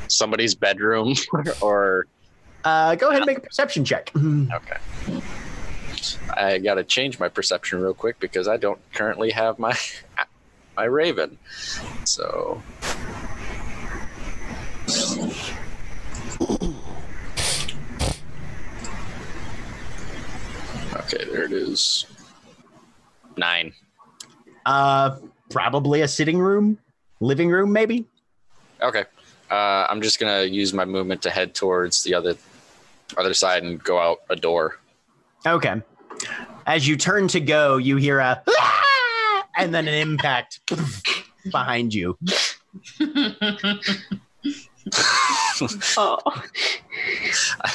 somebody's 0.09 0.55
bedroom 0.55 1.15
or 1.61 2.07
Uh, 2.65 2.95
go 2.95 3.09
ahead 3.09 3.23
and 3.23 3.27
make 3.27 3.39
a 3.39 3.41
perception 3.41 3.85
check. 3.85 4.11
okay. 4.17 4.77
I 6.37 6.59
got 6.59 6.75
to 6.75 6.85
change 6.85 7.19
my 7.19 7.29
perception 7.29 7.81
real 7.81 7.95
quick 7.95 8.19
because 8.21 8.49
I 8.49 8.57
don't 8.57 8.81
currently 8.93 9.31
have 9.31 9.59
my 9.59 9.77
my 10.77 10.85
raven. 10.85 11.39
So 12.05 12.61
Okay, 21.13 21.25
there 21.25 21.43
it 21.43 21.53
is. 21.53 22.07
9. 23.37 23.73
Uh, 24.65 25.17
probably 25.49 26.03
a 26.03 26.09
sitting 26.09 26.39
room, 26.39 26.79
living 27.19 27.51
room, 27.51 27.73
maybe. 27.73 28.07
Okay. 28.81 29.05
Uh, 29.51 29.87
I'm 29.89 30.01
just 30.01 30.21
gonna 30.21 30.45
use 30.45 30.73
my 30.73 30.85
movement 30.85 31.23
to 31.23 31.31
head 31.31 31.55
towards 31.55 32.05
the 32.05 32.15
other 32.15 32.37
other 33.17 33.35
side 33.35 33.65
and 33.65 33.83
go 33.83 33.99
out 33.99 34.19
a 34.31 34.37
door. 34.37 34.79
Okay. 35.45 35.83
As 36.67 36.87
you 36.87 36.97
turn 36.97 37.27
to 37.29 37.41
go, 37.41 37.77
you 37.77 37.97
hear 37.97 38.21
a 38.21 38.41
"Ah!" 38.49 39.47
and 39.59 39.75
then 39.75 39.89
an 39.89 39.95
impact 39.95 40.61
behind 41.51 41.93
you. 41.93 42.17
Oh, 45.97 46.19
I 47.61 47.69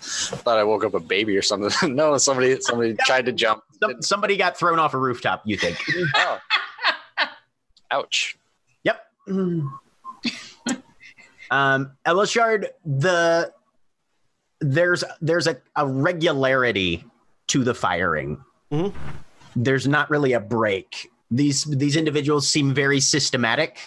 Thought 0.00 0.58
I 0.58 0.64
woke 0.64 0.84
up 0.84 0.94
a 0.94 1.00
baby 1.00 1.36
or 1.36 1.42
something. 1.42 1.94
no, 1.94 2.16
somebody 2.18 2.58
somebody 2.60 2.96
tried 3.04 3.26
to 3.26 3.32
jump. 3.32 3.62
Some, 3.82 4.02
somebody 4.02 4.36
got 4.36 4.58
thrown 4.58 4.78
off 4.78 4.94
a 4.94 4.98
rooftop. 4.98 5.42
You 5.44 5.56
think? 5.56 5.78
Oh. 6.16 6.38
Ouch. 7.90 8.36
Yep. 8.84 9.06
um, 11.50 11.92
Elashard, 12.06 12.66
the 12.84 13.52
there's 14.60 15.04
there's 15.20 15.46
a, 15.46 15.56
a 15.76 15.86
regularity 15.86 17.04
to 17.48 17.64
the 17.64 17.74
firing. 17.74 18.42
Mhm. 18.70 18.92
There's 19.56 19.88
not 19.88 20.10
really 20.10 20.34
a 20.34 20.40
break. 20.40 21.10
These 21.30 21.64
these 21.64 21.96
individuals 21.96 22.46
seem 22.48 22.74
very 22.74 23.00
systematic, 23.00 23.78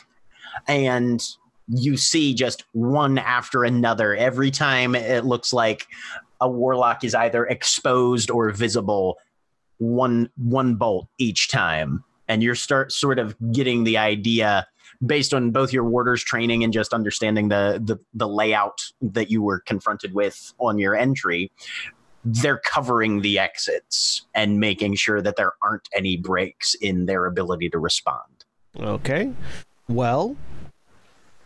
and 0.67 1.23
you 1.71 1.97
see 1.97 2.33
just 2.33 2.63
one 2.73 3.17
after 3.17 3.63
another. 3.63 4.15
Every 4.15 4.51
time 4.51 4.95
it 4.95 5.25
looks 5.25 5.53
like 5.53 5.87
a 6.39 6.49
warlock 6.49 7.03
is 7.03 7.15
either 7.15 7.45
exposed 7.45 8.29
or 8.29 8.49
visible. 8.51 9.17
One 9.77 10.29
one 10.37 10.75
bolt 10.75 11.07
each 11.17 11.49
time 11.49 12.03
and 12.27 12.43
you're 12.43 12.55
start 12.55 12.91
sort 12.91 13.19
of 13.19 13.35
getting 13.51 13.83
the 13.83 13.97
idea 13.97 14.67
based 15.03 15.33
on 15.33 15.51
both 15.51 15.73
your 15.73 15.83
warders 15.83 16.23
training 16.23 16.63
and 16.63 16.71
just 16.71 16.93
understanding 16.93 17.49
the, 17.49 17.81
the 17.83 17.97
the 18.13 18.27
layout 18.27 18.79
that 19.01 19.31
you 19.31 19.41
were 19.41 19.59
confronted 19.59 20.13
with 20.13 20.53
on 20.59 20.77
your 20.77 20.95
entry 20.95 21.51
they're 22.23 22.59
covering 22.59 23.21
the 23.21 23.39
exits 23.39 24.27
and 24.35 24.59
making 24.59 24.93
sure 24.93 25.23
that 25.23 25.35
there 25.37 25.53
aren't 25.63 25.89
any 25.95 26.15
breaks 26.15 26.75
in 26.75 27.07
their 27.07 27.25
ability 27.25 27.67
to 27.67 27.79
respond 27.79 28.45
Okay. 28.79 29.33
Well, 29.87 30.35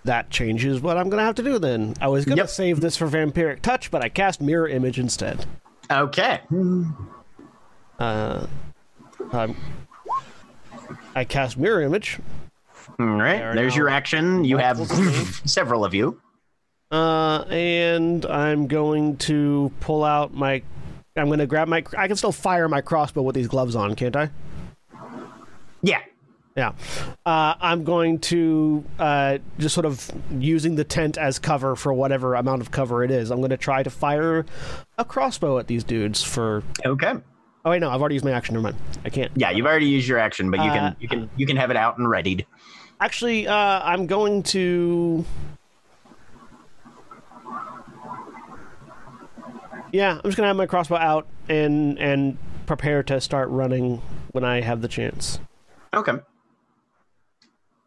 that 0.06 0.30
changes 0.30 0.82
what 0.82 0.98
I'm 0.98 1.10
going 1.10 1.20
to 1.20 1.26
have 1.26 1.36
to 1.36 1.44
do 1.44 1.60
then. 1.60 1.94
I 2.02 2.08
was 2.08 2.26
going 2.26 2.38
to 2.38 2.42
Yep. 2.44 2.50
save 2.50 2.80
this 2.82 2.96
for 2.98 3.08
Vampiric 3.08 3.62
Touch, 3.62 3.92
but 3.92 4.02
I 4.04 4.10
cast 4.10 4.42
Mirror 4.42 4.70
Image 4.70 5.00
instead. 5.00 5.46
okay 5.92 6.42
Uh, 8.00 8.46
um, 9.32 9.56
I 11.16 11.24
cast 11.24 11.58
Mirror 11.58 11.82
Image, 11.84 12.20
all 13.00 13.06
right 13.06 13.38
There 13.40 13.56
there's 13.56 13.76
your 13.76 13.90
action 13.90 14.44
you 14.46 14.58
have 14.58 14.78
several 15.46 15.84
of 15.86 15.94
you 15.94 16.20
uh, 16.92 17.44
and 17.50 18.26
I'm 18.28 18.68
going 18.68 19.18
to 19.18 19.72
pull 19.80 20.04
out 20.04 20.34
my. 20.34 20.62
I'm 21.18 21.26
going 21.28 21.40
to 21.40 21.48
grab 21.48 21.68
my. 21.68 21.84
I 21.98 22.08
can 22.08 22.16
still 22.16 22.32
fire 22.32 22.70
my 22.70 22.80
crossbow 22.82 23.24
with 23.24 23.34
these 23.36 23.48
gloves 23.48 23.76
on, 23.76 23.96
can't 23.96 24.16
I? 24.16 24.30
yeah 25.82 26.02
Yeah. 26.56 26.72
Uh, 27.26 27.56
I'm 27.60 27.84
going 27.84 28.20
to 28.20 28.84
uh, 28.98 29.40
just 29.60 29.76
sort 29.76 29.86
of 29.86 30.10
using 30.32 30.76
the 30.76 30.86
tent 30.86 31.18
as 31.18 31.38
cover 31.38 31.76
for 31.76 31.94
whatever 31.94 32.36
amount 32.36 32.62
of 32.62 32.72
cover 32.72 33.04
it 33.04 33.12
is. 33.12 33.30
I'm 33.30 33.40
going 33.40 33.50
to 33.50 33.58
try 33.58 33.84
to 33.84 33.90
fire 33.90 34.46
a 34.98 35.04
crossbow 35.04 35.60
at 35.60 35.68
these 35.68 35.84
dudes 35.84 36.24
for 36.24 36.64
okay 36.86 37.16
Oh 37.66 37.72
wait, 37.72 37.80
no, 37.80 37.90
I've 37.90 38.00
already 38.00 38.14
used 38.14 38.24
my 38.24 38.32
action. 38.32 38.54
Never 38.54 38.66
mind. 38.66 38.78
I 39.04 39.10
can't. 39.10 39.32
Yeah, 39.36 39.50
you've 39.50 39.66
already 39.66 39.88
used 39.88 40.08
your 40.08 40.20
action, 40.20 40.52
but 40.52 40.64
you 40.64 40.70
Uh, 40.70 40.74
can 40.74 40.96
you 41.00 41.08
can 41.08 41.30
you 41.36 41.48
can 41.48 41.58
have 41.58 41.72
it 41.72 41.78
out 41.78 41.98
and 41.98 42.08
readied. 42.08 42.46
Actually, 43.02 43.48
uh, 43.48 43.56
I'm 43.56 44.06
going 44.06 44.44
to. 44.44 45.26
Yeah, 49.92 50.12
I'm 50.12 50.22
just 50.24 50.38
gonna 50.38 50.48
have 50.48 50.56
my 50.56 50.68
crossbow 50.68 50.98
out 50.98 51.26
and 51.50 51.98
and 51.98 52.38
prepare 52.68 53.02
to 53.04 53.20
start 53.20 53.50
running 53.50 54.00
when 54.32 54.44
I 54.44 54.62
have 54.62 54.82
the 54.82 54.88
chance. 54.88 55.40
Okay. 55.92 56.14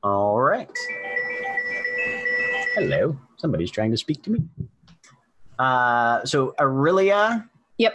All 0.02 0.40
right. 0.40 0.70
Hello. 2.74 3.18
Somebody's 3.36 3.70
trying 3.70 3.90
to 3.90 3.96
speak 3.96 4.22
to 4.24 4.30
me. 4.30 4.40
Uh, 5.58 6.24
so 6.24 6.54
Orillia, 6.60 7.48
Yep. 7.78 7.94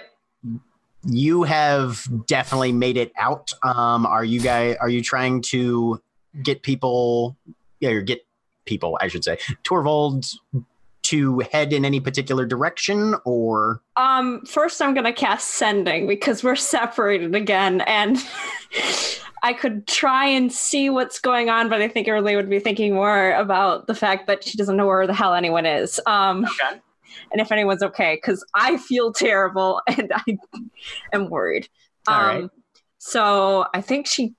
you 1.05 1.43
have 1.43 2.05
definitely 2.27 2.71
made 2.73 2.97
it 2.97 3.11
out. 3.17 3.51
Um, 3.63 4.05
are 4.05 4.25
you 4.25 4.41
guys? 4.41 4.75
Are 4.81 4.89
you 4.89 5.01
trying 5.01 5.41
to 5.43 6.01
get 6.41 6.61
people? 6.61 7.37
Yeah, 7.79 7.91
or 7.91 8.01
get 8.01 8.25
people, 8.65 8.97
I 9.01 9.07
should 9.07 9.23
say, 9.23 9.37
Torvald 9.63 10.25
to 11.03 11.39
head 11.51 11.73
in 11.73 11.83
any 11.83 11.99
particular 11.99 12.45
direction, 12.45 13.15
or 13.25 13.81
Um, 13.97 14.41
first 14.45 14.81
I'm 14.81 14.93
gonna 14.93 15.11
cast 15.13 15.51
sending 15.51 16.07
because 16.07 16.43
we're 16.43 16.55
separated 16.55 17.35
again, 17.35 17.81
and 17.81 18.17
I 19.43 19.51
could 19.51 19.85
try 19.85 20.25
and 20.25 20.51
see 20.51 20.89
what's 20.89 21.19
going 21.19 21.49
on, 21.49 21.67
but 21.67 21.81
I 21.81 21.89
think 21.89 22.07
Early 22.07 22.37
would 22.37 22.49
be 22.49 22.59
thinking 22.59 22.93
more 22.93 23.33
about 23.33 23.87
the 23.87 23.93
fact 23.93 24.25
that 24.27 24.41
she 24.45 24.57
doesn't 24.57 24.77
know 24.77 24.87
where 24.87 25.05
the 25.05 25.13
hell 25.13 25.33
anyone 25.33 25.65
is. 25.65 25.99
Um, 26.05 26.45
Okay. 26.45 26.79
and 27.31 27.41
if 27.41 27.51
anyone's 27.51 27.83
okay, 27.83 28.15
because 28.15 28.45
I 28.55 28.77
feel 28.77 29.11
terrible 29.11 29.81
and 29.87 30.11
I 30.15 30.37
am 31.11 31.29
worried. 31.29 31.67
All 32.07 32.15
um, 32.15 32.25
right. 32.25 32.49
So 32.99 33.65
I 33.73 33.81
think 33.81 34.07
she 34.07 34.33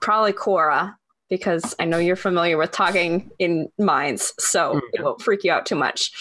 probably 0.00 0.32
Cora 0.32 0.98
because 1.30 1.76
I 1.78 1.84
know 1.84 1.98
you're 1.98 2.16
familiar 2.16 2.58
with 2.58 2.72
talking 2.72 3.30
in 3.38 3.68
minds, 3.78 4.34
so 4.40 4.80
it 4.92 5.02
won't 5.02 5.22
freak 5.22 5.44
you 5.44 5.52
out 5.52 5.66
too 5.66 5.76
much. 5.76 6.12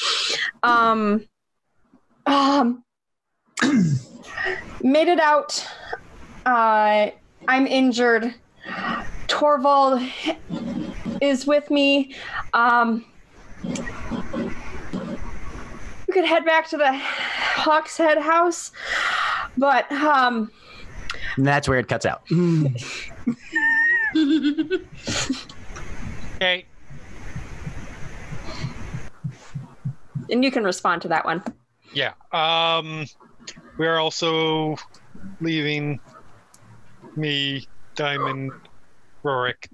Um, 0.62 1.26
um, 2.28 2.84
made 4.82 5.08
it 5.08 5.20
out. 5.20 5.68
Uh, 6.46 7.10
I'm 7.48 7.68
injured. 7.68 8.34
Torvald 9.28 10.02
is 11.22 11.46
with 11.46 11.70
me. 11.70 12.16
Um, 12.54 13.06
we 13.64 13.74
could 16.14 16.26
head 16.26 16.46
back 16.46 16.68
to 16.70 16.78
the 16.78 16.92
Hawk's 16.94 17.98
Head 17.98 18.18
house, 18.18 18.72
but 19.58 19.92
um, 19.92 20.52
and 21.38 21.46
that's 21.46 21.68
where 21.68 21.80
it 21.80 21.88
cuts 21.88 22.06
out. 22.06 22.24
Okay. 26.36 26.66
and 30.30 30.44
you 30.44 30.52
can 30.52 30.64
respond 30.64 31.02
to 31.04 31.08
that 31.08 31.26
one. 31.26 31.44
Yeah. 31.94 32.14
Um, 32.32 33.06
we're 33.78 33.98
also 33.98 34.76
leaving 35.40 36.00
me, 37.18 37.68
Diamond, 37.96 38.52
Rorik. 39.24 39.68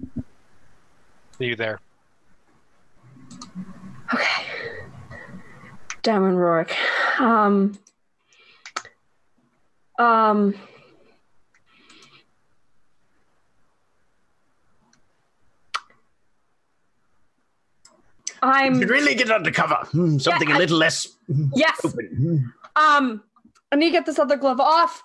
See 1.38 1.46
you 1.46 1.56
there. 1.56 1.80
Okay. 4.12 4.44
Diamond 6.02 6.36
Rorik. 6.36 6.72
Um. 7.20 7.78
Um. 9.98 10.54
I'm 18.42 18.80
You 18.80 18.86
really 18.86 19.14
get 19.14 19.30
under 19.30 19.50
cover. 19.50 19.74
Hmm, 19.92 20.18
Something 20.18 20.48
Yeah, 20.48 20.54
a 20.54 20.56
I- 20.56 20.60
little 20.60 20.78
less 20.78 21.06
yes. 21.54 21.84
open. 21.84 22.52
Um. 22.76 23.22
I 23.72 23.76
need 23.76 23.86
to 23.86 23.92
get 23.92 24.06
this 24.06 24.18
other 24.18 24.36
glove 24.36 24.58
off. 24.60 25.00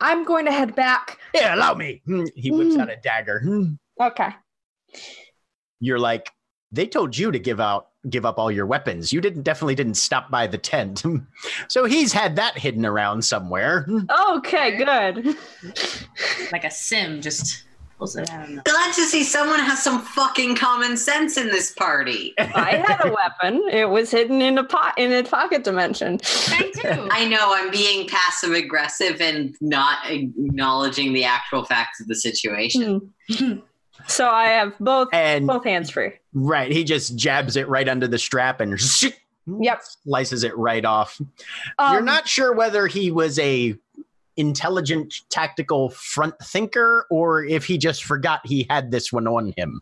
I'm 0.00 0.24
going 0.24 0.44
to 0.46 0.52
head 0.52 0.74
back. 0.74 1.18
Here, 1.34 1.50
allow 1.52 1.74
me. 1.74 2.02
Hmm, 2.06 2.24
He 2.34 2.50
whips 2.50 2.76
out 2.76 2.90
a 2.90 2.96
dagger. 2.96 3.40
Hmm. 3.40 3.72
Okay. 4.00 4.28
You're 5.80 5.98
like, 5.98 6.30
they 6.72 6.86
told 6.86 7.16
you 7.16 7.30
to 7.32 7.38
give 7.38 7.60
out, 7.60 7.88
give 8.08 8.24
up 8.26 8.38
all 8.38 8.50
your 8.50 8.66
weapons. 8.66 9.12
You 9.12 9.20
didn't 9.20 9.42
definitely 9.42 9.74
didn't 9.74 9.94
stop 9.94 10.30
by 10.30 10.46
the 10.46 10.58
tent. 10.58 11.02
so 11.68 11.84
he's 11.84 12.12
had 12.12 12.36
that 12.36 12.58
hidden 12.58 12.84
around 12.84 13.24
somewhere. 13.24 13.82
Hmm. 13.84 14.00
Okay. 14.36 14.76
Good. 14.76 15.36
like 16.52 16.64
a 16.64 16.70
sim, 16.70 17.20
just 17.20 17.64
pulls 18.04 18.16
it 18.16 18.30
out. 18.30 18.48
of 18.48 18.54
the- 18.56 18.62
Glad 18.62 18.92
to 18.94 19.02
see 19.02 19.22
someone 19.24 19.58
has 19.60 19.82
some 19.82 20.00
fucking 20.02 20.56
common 20.56 20.96
sense 20.96 21.36
in 21.36 21.46
this 21.48 21.72
party. 21.72 22.34
I 22.38 22.82
had 22.86 23.00
a 23.04 23.12
weapon. 23.12 23.66
It 23.70 23.88
was 23.88 24.10
hidden 24.10 24.42
in 24.42 24.58
a 24.58 24.64
pot 24.64 24.94
in 24.98 25.12
a 25.12 25.22
pocket 25.22 25.64
dimension. 25.64 26.20
I 26.48 26.70
do. 26.82 27.08
I 27.10 27.26
know 27.28 27.52
I'm 27.54 27.70
being 27.70 28.06
passive 28.08 28.52
aggressive 28.52 29.20
and 29.20 29.56
not 29.60 29.98
acknowledging 30.10 31.12
the 31.12 31.24
actual 31.24 31.64
facts 31.64 32.00
of 32.00 32.08
the 32.08 32.14
situation. 32.14 33.12
Hmm. 33.30 33.54
so 34.06 34.28
I 34.28 34.48
have 34.48 34.74
both 34.80 35.08
And 35.12 35.46
both 35.46 35.64
hands 35.64 35.88
free. 35.90 36.12
right, 36.34 36.70
he 36.70 36.84
just 36.84 37.16
jabs 37.16 37.56
it 37.56 37.68
right 37.68 37.88
under 37.88 38.06
the 38.06 38.18
strap 38.18 38.60
and 38.60 38.78
Yep. 39.60 39.82
slices 40.04 40.42
it 40.44 40.56
right 40.56 40.84
off. 40.84 41.18
You're 41.20 41.98
Um, 41.98 42.04
not 42.04 42.26
sure 42.28 42.52
whether 42.54 42.86
he 42.86 43.10
was 43.10 43.38
a 43.38 43.76
intelligent 44.36 45.14
tactical 45.30 45.90
front 45.90 46.34
thinker 46.42 47.06
or 47.10 47.44
if 47.44 47.64
he 47.64 47.78
just 47.78 48.04
forgot 48.04 48.40
he 48.44 48.66
had 48.68 48.90
this 48.90 49.12
one 49.12 49.26
on 49.28 49.52
him. 49.56 49.80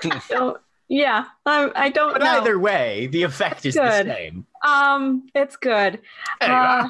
don't- 0.28 0.58
yeah, 0.88 1.24
I, 1.46 1.70
I 1.74 1.88
don't 1.88 2.12
But 2.12 2.22
know. 2.22 2.40
either 2.40 2.58
way, 2.58 3.06
the 3.06 3.22
effect 3.22 3.64
is 3.64 3.74
Good. 3.74 4.06
the 4.08 4.12
same. 4.14 4.46
Um, 4.66 5.26
it's 5.34 5.56
good. 5.56 6.00
You 6.42 6.48
Uh, 6.48 6.88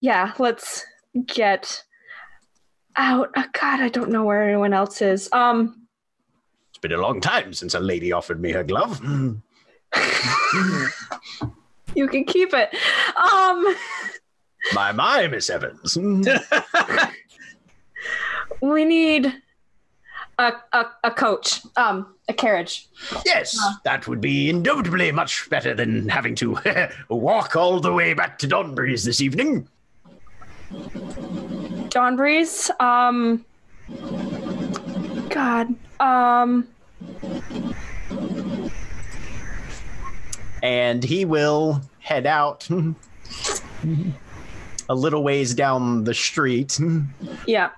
yeah, 0.00 0.32
let's 0.38 0.82
get 1.26 1.82
out. 2.96 3.30
Oh, 3.36 3.44
God, 3.60 3.80
I 3.80 3.88
don't 3.90 4.08
know 4.10 4.24
where 4.24 4.48
anyone 4.48 4.72
else 4.72 5.02
is. 5.02 5.28
Um, 5.32 5.86
It's 6.70 6.78
been 6.78 6.92
a 6.92 6.96
long 6.96 7.20
time 7.20 7.52
since 7.52 7.74
a 7.74 7.80
lady 7.80 8.12
offered 8.12 8.40
me 8.40 8.52
her 8.52 8.64
glove. 8.64 8.98
you 11.94 12.08
can 12.08 12.24
keep 12.24 12.54
it. 12.54 12.74
Um, 13.16 13.76
My, 14.72 14.92
my, 14.92 15.26
Miss 15.26 15.50
Evans. 15.50 15.96
we 18.60 18.84
need 18.84 19.34
a 20.38 20.52
a, 20.72 20.86
a 21.04 21.10
coach. 21.10 21.60
Um, 21.76 22.14
a 22.28 22.32
carriage. 22.32 22.88
yes, 23.26 23.58
that 23.84 24.08
would 24.08 24.20
be 24.20 24.48
indubitably 24.48 25.12
much 25.12 25.48
better 25.50 25.74
than 25.74 26.08
having 26.08 26.34
to 26.36 26.56
walk 27.10 27.54
all 27.54 27.80
the 27.80 27.92
way 27.92 28.14
back 28.14 28.38
to 28.38 28.46
Donbury's 28.46 29.04
this 29.04 29.20
evening. 29.20 29.68
Dawn 31.90 32.16
Um, 32.80 33.44
God. 35.28 35.74
Um, 36.00 36.66
And 40.62 41.04
he 41.04 41.26
will 41.26 41.82
head 41.98 42.26
out 42.26 42.66
a 44.88 44.94
little 44.94 45.22
ways 45.22 45.54
down 45.54 46.04
the 46.04 46.14
street. 46.14 46.78
yeah. 47.46 47.70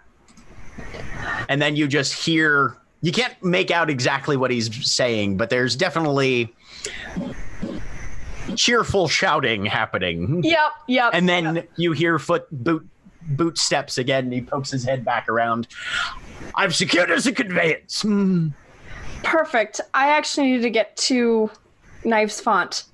and 1.48 1.60
then 1.62 1.76
you 1.76 1.86
just 1.88 2.12
hear 2.12 2.76
you 3.02 3.12
can't 3.12 3.34
make 3.42 3.70
out 3.70 3.88
exactly 3.88 4.36
what 4.36 4.50
he's 4.50 4.90
saying 4.90 5.36
but 5.36 5.48
there's 5.50 5.74
definitely 5.76 6.54
cheerful 8.56 9.08
shouting 9.08 9.64
happening 9.64 10.42
Yep. 10.44 10.70
Yep. 10.88 11.10
and 11.14 11.28
then 11.28 11.66
you 11.76 11.92
hear 11.92 12.18
foot 12.18 12.46
boot 12.50 12.86
boot 13.22 13.58
steps 13.58 13.96
again 13.98 14.24
and 14.24 14.32
he 14.32 14.40
pokes 14.42 14.70
his 14.70 14.84
head 14.84 15.04
back 15.04 15.28
around 15.28 15.66
i've 16.54 16.74
secured 16.74 17.10
us 17.10 17.26
a 17.26 17.32
conveyance 17.32 18.02
Hmm. 18.02 18.48
Perfect. 19.22 19.80
I 19.94 20.08
actually 20.10 20.52
need 20.52 20.62
to 20.62 20.70
get 20.70 20.94
to 20.98 21.50
Knives 22.04 22.40
Font. 22.40 22.84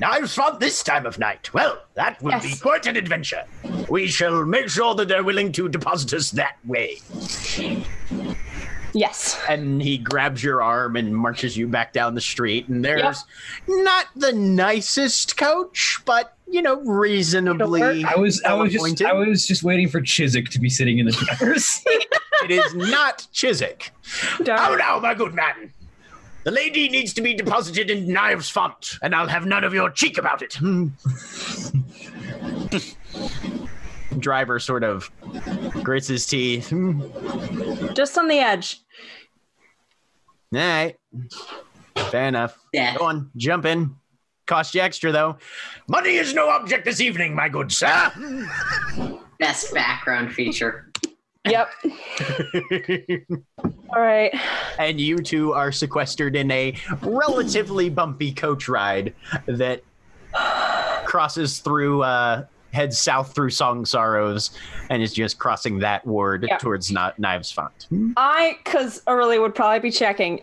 Knives 0.00 0.34
font 0.34 0.60
this 0.60 0.82
time 0.82 1.06
of 1.06 1.18
night 1.18 1.52
well 1.52 1.82
that 1.94 2.20
will 2.22 2.38
be 2.40 2.54
quite 2.56 2.86
an 2.86 2.96
adventure 2.96 3.44
we 3.88 4.06
shall 4.06 4.44
make 4.44 4.68
sure 4.68 4.94
that 4.94 5.08
they're 5.08 5.24
willing 5.24 5.50
to 5.52 5.68
deposit 5.68 6.12
us 6.14 6.30
that 6.32 6.56
way 6.64 6.98
Yes. 8.94 9.38
and 9.48 9.82
he 9.82 9.98
grabs 9.98 10.42
your 10.42 10.62
arm 10.62 10.96
and 10.96 11.14
marches 11.14 11.56
you 11.56 11.68
back 11.68 11.92
down 11.92 12.14
the 12.14 12.20
street 12.22 12.68
and 12.68 12.82
there's 12.84 13.22
not 13.68 14.06
the 14.16 14.32
nicest 14.32 15.36
coach 15.36 16.00
but 16.06 16.34
you 16.50 16.62
know 16.62 16.80
reasonably 16.80 18.02
I 18.04 18.14
was 18.16 18.42
I 18.44 18.54
was 18.54 18.72
just. 18.72 19.02
I 19.02 19.12
was 19.12 19.46
just 19.46 19.62
waiting 19.62 19.88
for 19.88 20.00
Chiswick 20.00 20.48
to 20.50 20.58
be 20.58 20.70
sitting 20.70 20.98
in 20.98 21.06
the 21.06 21.12
driver's 21.38 21.64
seat. 21.66 22.06
it 22.44 22.50
is 22.50 22.74
not 22.74 23.26
chiswick 23.32 23.92
Darn. 24.42 24.58
Oh, 24.58 24.62
how 24.62 24.74
now 24.76 24.98
my 25.00 25.12
good 25.14 25.34
man 25.34 25.72
the 26.44 26.50
lady 26.50 26.88
needs 26.88 27.12
to 27.14 27.20
be 27.20 27.34
deposited 27.34 27.90
in 27.90 28.10
knives 28.12 28.48
font 28.48 28.94
and 29.02 29.14
i'll 29.14 29.26
have 29.28 29.46
none 29.46 29.64
of 29.64 29.74
your 29.74 29.90
cheek 29.90 30.18
about 30.18 30.42
it 30.42 30.54
Hmm. 30.54 30.88
Driver 34.18 34.58
sort 34.58 34.84
of 34.84 35.10
grits 35.82 36.08
his 36.08 36.26
teeth. 36.26 36.70
Hmm. 36.70 37.02
Just 37.94 38.16
on 38.18 38.26
the 38.26 38.38
edge. 38.38 38.80
All 40.54 40.60
right. 40.60 40.96
Fair 42.10 42.28
enough. 42.28 42.58
Yeah. 42.72 42.96
Go 42.96 43.04
on, 43.04 43.30
jump 43.36 43.66
in. 43.66 43.94
Cost 44.46 44.74
you 44.74 44.80
extra 44.80 45.12
though. 45.12 45.36
Money 45.88 46.16
is 46.16 46.34
no 46.34 46.48
object 46.48 46.84
this 46.86 47.00
evening, 47.00 47.34
my 47.34 47.48
good 47.48 47.70
sir. 47.70 48.10
Best 49.38 49.72
background 49.74 50.32
feature. 50.32 50.87
Yep. 51.46 51.70
All 53.64 54.00
right. 54.00 54.32
and 54.78 55.00
you 55.00 55.18
two 55.18 55.52
are 55.52 55.72
sequestered 55.72 56.36
in 56.36 56.50
a 56.50 56.74
relatively 57.02 57.88
bumpy 57.88 58.32
coach 58.32 58.68
ride 58.68 59.14
that 59.46 59.82
crosses 61.06 61.60
through 61.60 62.02
uh 62.02 62.44
heads 62.72 62.98
south 62.98 63.34
through 63.34 63.50
Song 63.50 63.84
Sorrows 63.86 64.50
and 64.90 65.02
is 65.02 65.12
just 65.14 65.38
crossing 65.38 65.78
that 65.78 66.06
ward 66.06 66.44
Yeah. 66.48 66.58
towards 66.58 66.90
Kni- 66.90 67.18
Knives 67.18 67.50
Font. 67.50 67.86
I, 68.16 68.58
because 68.64 69.02
Early 69.06 69.38
would 69.38 69.54
probably 69.54 69.80
be 69.80 69.90
checking. 69.90 70.40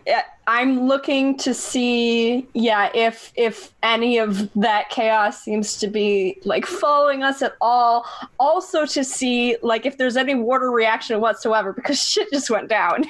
I'm 0.47 0.87
looking 0.87 1.37
to 1.39 1.53
see, 1.53 2.47
yeah, 2.53 2.89
if 2.93 3.31
if 3.35 3.73
any 3.83 4.17
of 4.19 4.51
that 4.53 4.89
chaos 4.89 5.41
seems 5.43 5.77
to 5.77 5.87
be 5.87 6.37
like 6.45 6.65
following 6.65 7.23
us 7.23 7.41
at 7.41 7.55
all. 7.61 8.05
Also 8.39 8.85
to 8.85 9.03
see 9.03 9.57
like 9.63 9.85
if 9.85 9.97
there's 9.97 10.17
any 10.17 10.35
warder 10.35 10.71
reaction 10.71 11.19
whatsoever 11.19 11.73
because 11.73 11.99
shit 12.11 12.31
just 12.31 12.49
went 12.49 12.69
down. 12.69 13.05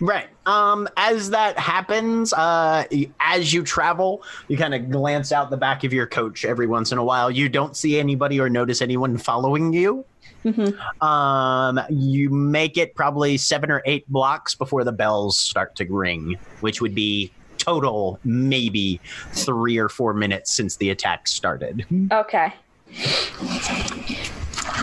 Right. 0.00 0.28
Um, 0.46 0.88
as 0.96 1.30
that 1.30 1.58
happens, 1.58 2.32
uh, 2.32 2.84
as 3.20 3.52
you 3.52 3.62
travel, 3.62 4.22
you 4.48 4.56
kind 4.56 4.74
of 4.74 4.90
glance 4.90 5.32
out 5.32 5.50
the 5.50 5.56
back 5.56 5.84
of 5.84 5.92
your 5.92 6.06
coach 6.06 6.44
every 6.44 6.66
once 6.66 6.92
in 6.92 6.98
a 6.98 7.04
while. 7.04 7.30
You 7.30 7.48
don't 7.48 7.76
see 7.76 7.98
anybody 7.98 8.40
or 8.40 8.48
notice 8.48 8.82
anyone 8.82 9.18
following 9.18 9.72
you. 9.72 10.04
Um, 11.00 11.80
you 11.90 12.30
make 12.30 12.78
it 12.78 12.94
probably 12.94 13.36
seven 13.36 13.70
or 13.70 13.82
eight 13.84 14.08
blocks 14.08 14.54
before 14.54 14.84
the 14.84 14.92
bells 14.92 15.38
start 15.38 15.74
to 15.76 15.84
ring, 15.86 16.36
which 16.60 16.80
would 16.80 16.94
be 16.94 17.32
total 17.58 18.20
maybe 18.22 19.00
three 19.32 19.76
or 19.76 19.88
four 19.88 20.14
minutes 20.14 20.52
since 20.52 20.76
the 20.76 20.90
attack 20.90 21.26
started. 21.26 21.84
Okay. 22.12 22.52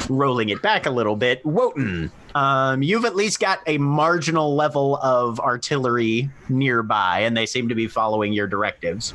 Rolling 0.09 0.49
it 0.49 0.61
back 0.61 0.85
a 0.85 0.89
little 0.89 1.15
bit, 1.15 1.45
Wotan, 1.45 2.11
um, 2.35 2.81
you've 2.81 3.05
at 3.05 3.15
least 3.15 3.39
got 3.39 3.59
a 3.67 3.77
marginal 3.77 4.55
level 4.55 4.97
of 4.97 5.39
artillery 5.39 6.29
nearby, 6.49 7.19
and 7.19 7.35
they 7.35 7.45
seem 7.45 7.69
to 7.69 7.75
be 7.75 7.87
following 7.87 8.33
your 8.33 8.47
directives. 8.47 9.13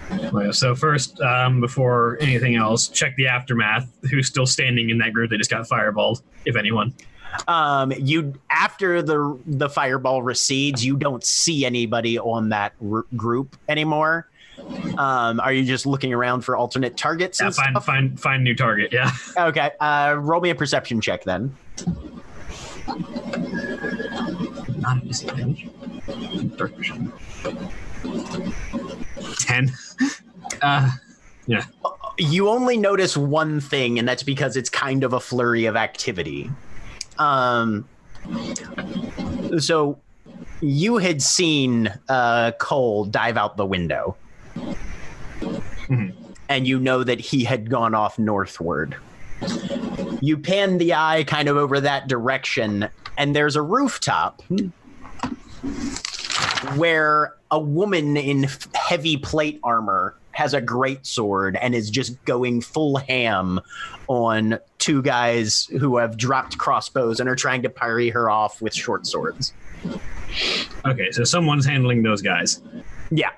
So 0.52 0.74
first, 0.74 1.20
um, 1.20 1.60
before 1.60 2.18
anything 2.20 2.56
else, 2.56 2.88
check 2.88 3.16
the 3.16 3.26
aftermath. 3.26 3.88
Who's 4.10 4.28
still 4.28 4.46
standing 4.46 4.90
in 4.90 4.98
that 4.98 5.12
group 5.12 5.30
that 5.30 5.38
just 5.38 5.50
got 5.50 5.68
fireballed, 5.68 6.22
if 6.44 6.56
anyone? 6.56 6.94
Um, 7.46 7.92
you 7.92 8.34
after 8.50 9.02
the 9.02 9.38
the 9.46 9.68
fireball 9.68 10.22
recedes, 10.22 10.84
you 10.84 10.96
don't 10.96 11.22
see 11.22 11.64
anybody 11.66 12.18
on 12.18 12.48
that 12.50 12.72
r- 12.90 13.04
group 13.16 13.56
anymore. 13.68 14.28
Um, 14.96 15.38
are 15.40 15.52
you 15.52 15.64
just 15.64 15.86
looking 15.86 16.12
around 16.12 16.40
for 16.40 16.56
alternate 16.56 16.96
targets? 16.96 17.38
Yeah, 17.40 17.50
find 17.50 17.70
stuff? 17.72 17.84
find 17.84 18.18
find 18.18 18.42
new 18.44 18.54
target. 18.54 18.92
Yeah. 18.92 19.10
Okay. 19.38 19.70
Uh, 19.78 20.16
roll 20.18 20.40
me 20.40 20.50
a 20.50 20.54
perception 20.54 21.00
check 21.00 21.24
then. 21.24 21.54
Not 24.78 25.02
a 25.02 25.06
disadvantage. 25.06 25.68
Dark 26.56 26.74
vision. 26.76 27.12
Ten. 29.40 29.72
Uh, 30.62 30.90
You 32.18 32.48
only 32.48 32.76
notice 32.76 33.16
one 33.16 33.60
thing, 33.60 33.98
and 33.98 34.08
that's 34.08 34.22
because 34.24 34.56
it's 34.56 34.68
kind 34.70 35.04
of 35.04 35.12
a 35.12 35.20
flurry 35.20 35.66
of 35.66 35.76
activity. 35.76 36.50
Um, 37.18 37.86
so 39.58 39.98
you 40.60 40.96
had 40.96 41.22
seen 41.22 41.92
uh, 42.08 42.52
Coal 42.58 43.04
dive 43.04 43.36
out 43.36 43.56
the 43.56 43.66
window, 43.66 44.16
Mhm. 45.36 46.12
and 46.48 46.66
you 46.66 46.80
know 46.80 47.04
that 47.04 47.20
he 47.20 47.44
had 47.44 47.70
gone 47.70 47.94
off 47.94 48.18
northward. 48.18 48.96
You 50.20 50.38
pan 50.38 50.78
the 50.78 50.94
eye 50.94 51.24
kind 51.24 51.48
of 51.48 51.56
over 51.56 51.80
that 51.80 52.08
direction, 52.08 52.88
and 53.16 53.34
there's 53.34 53.56
a 53.56 53.62
rooftop 53.62 54.42
where 56.76 57.34
a 57.50 57.58
woman 57.58 58.16
in 58.16 58.48
heavy 58.74 59.16
plate 59.16 59.60
armor 59.62 60.14
has 60.32 60.54
a 60.54 60.60
great 60.60 61.04
sword 61.04 61.56
and 61.60 61.74
is 61.74 61.90
just 61.90 62.22
going 62.24 62.60
full 62.60 62.96
ham 62.96 63.60
on 64.06 64.58
two 64.78 65.02
guys 65.02 65.64
who 65.80 65.96
have 65.96 66.16
dropped 66.16 66.58
crossbows 66.58 67.18
and 67.18 67.28
are 67.28 67.34
trying 67.34 67.62
to 67.62 67.68
parry 67.68 68.08
her 68.08 68.30
off 68.30 68.62
with 68.62 68.72
short 68.72 69.06
swords. 69.06 69.52
okay, 70.86 71.10
so 71.10 71.24
someone's 71.24 71.66
handling 71.66 72.02
those 72.02 72.22
guys. 72.22 72.62
Yeah. 73.10 73.30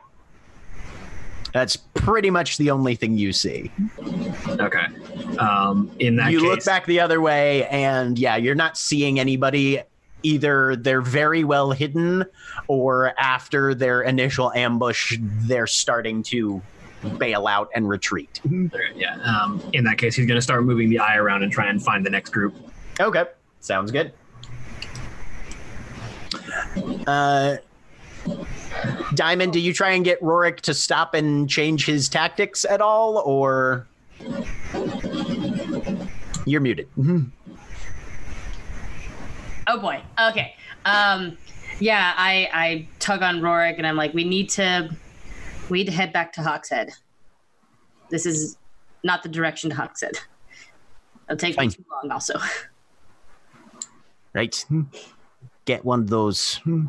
That's 1.52 1.76
pretty 1.76 2.30
much 2.30 2.58
the 2.58 2.70
only 2.70 2.94
thing 2.94 3.16
you 3.16 3.32
see. 3.32 3.70
Okay. 4.48 4.86
Um, 5.38 5.90
in 5.98 6.16
that 6.16 6.32
you 6.32 6.40
case, 6.40 6.48
look 6.48 6.64
back 6.64 6.86
the 6.86 7.00
other 7.00 7.20
way, 7.20 7.66
and 7.68 8.18
yeah, 8.18 8.36
you're 8.36 8.54
not 8.54 8.76
seeing 8.76 9.20
anybody. 9.20 9.82
Either 10.22 10.76
they're 10.76 11.00
very 11.00 11.44
well 11.44 11.70
hidden, 11.70 12.26
or 12.68 13.14
after 13.18 13.74
their 13.74 14.02
initial 14.02 14.52
ambush, 14.52 15.16
they're 15.18 15.66
starting 15.66 16.22
to 16.24 16.60
bail 17.16 17.46
out 17.46 17.70
and 17.74 17.88
retreat. 17.88 18.40
Yeah. 18.94 19.16
Um, 19.22 19.62
in 19.72 19.84
that 19.84 19.96
case, 19.96 20.14
he's 20.14 20.26
going 20.26 20.36
to 20.36 20.42
start 20.42 20.64
moving 20.64 20.90
the 20.90 20.98
eye 20.98 21.16
around 21.16 21.42
and 21.42 21.50
try 21.50 21.70
and 21.70 21.82
find 21.82 22.04
the 22.04 22.10
next 22.10 22.30
group. 22.30 22.54
Okay, 23.00 23.24
sounds 23.60 23.90
good. 23.90 24.12
Uh, 27.06 27.56
Diamond, 29.14 29.54
do 29.54 29.58
you 29.58 29.72
try 29.72 29.92
and 29.92 30.04
get 30.04 30.20
Rorik 30.20 30.60
to 30.60 30.74
stop 30.74 31.14
and 31.14 31.48
change 31.48 31.86
his 31.86 32.10
tactics 32.10 32.66
at 32.66 32.82
all, 32.82 33.18
or 33.18 33.86
you're 36.46 36.61
muted? 36.61 36.88
Oh 39.66 39.79
boy. 39.79 40.03
Okay. 40.20 40.55
Um, 40.85 41.37
yeah, 41.79 42.14
I 42.16 42.48
I 42.53 42.88
tug 42.98 43.22
on 43.22 43.40
Rorik 43.40 43.76
and 43.79 43.87
I'm 43.87 43.96
like, 43.96 44.12
we 44.14 44.24
need 44.24 44.48
to 44.50 44.90
we 45.68 45.79
need 45.79 45.87
to 45.87 45.92
head 45.92 46.12
back 46.12 46.33
to 46.35 46.40
Hawkshead. 46.40 46.90
This 48.11 48.26
is 48.26 48.57
not 49.05 49.22
the 49.22 49.29
direction 49.29 49.70
to 49.70 49.76
Hawkshead. 49.76 50.18
It'll 51.29 51.37
take 51.37 51.55
Fine. 51.55 51.68
me 51.68 51.74
too 51.74 51.85
long 52.03 52.11
also. 52.11 52.35
Right? 54.33 54.64
Get 55.64 55.85
one 55.85 56.00
of 56.00 56.09
those 56.09 56.57
hmm, 56.57 56.87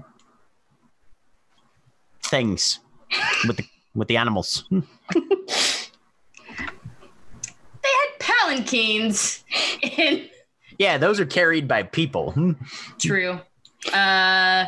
things 2.23 2.79
with 3.47 3.57
the 3.57 3.65
with 3.93 4.07
the 4.07 4.17
animals. 4.17 4.63
They 7.83 7.89
had 7.89 8.19
palanquins 8.71 9.43
in 9.97 10.29
Yeah, 10.79 10.97
those 10.97 11.19
are 11.19 11.25
carried 11.25 11.67
by 11.67 11.83
people. 11.83 12.31
Hmm. 12.31 12.51
True. 12.99 13.39
Uh 13.93 14.65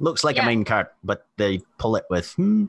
Looks 0.00 0.22
like 0.22 0.36
Yeah. 0.36 0.44
a 0.44 0.46
main 0.46 0.64
cart, 0.64 0.94
but 1.02 1.26
they 1.38 1.60
pull 1.78 1.96
it 1.96 2.04
with. 2.08 2.32
hmm. 2.34 2.66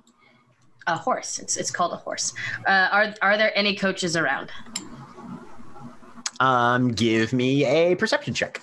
a 0.88 0.96
horse. 0.96 1.38
It's 1.40 1.58
it's 1.58 1.70
called 1.72 1.94
a 1.94 1.98
horse. 1.98 2.34
Uh, 2.66 2.88
are 2.92 3.14
are 3.22 3.38
there 3.38 3.52
any 3.56 3.76
coaches 3.76 4.16
around? 4.18 4.52
Um, 6.40 6.90
give 6.94 7.34
me 7.34 7.66
a 7.66 7.96
perception 7.96 8.34
check. 8.34 8.60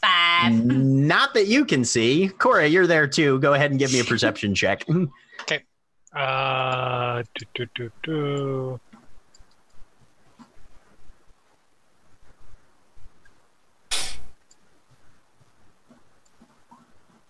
Five. 0.00 0.52
Not 0.64 1.34
that 1.34 1.46
you 1.46 1.64
can 1.64 1.84
see. 1.84 2.28
Cora, 2.38 2.66
you're 2.66 2.86
there 2.86 3.06
too. 3.06 3.38
Go 3.40 3.54
ahead 3.54 3.70
and 3.70 3.78
give 3.78 3.92
me 3.92 4.00
a 4.00 4.04
perception 4.12 4.54
check. 4.54 4.84
Uh, 6.14 7.22
do, 7.34 7.46
do, 7.54 7.66
do, 7.74 7.90
do. 8.02 8.80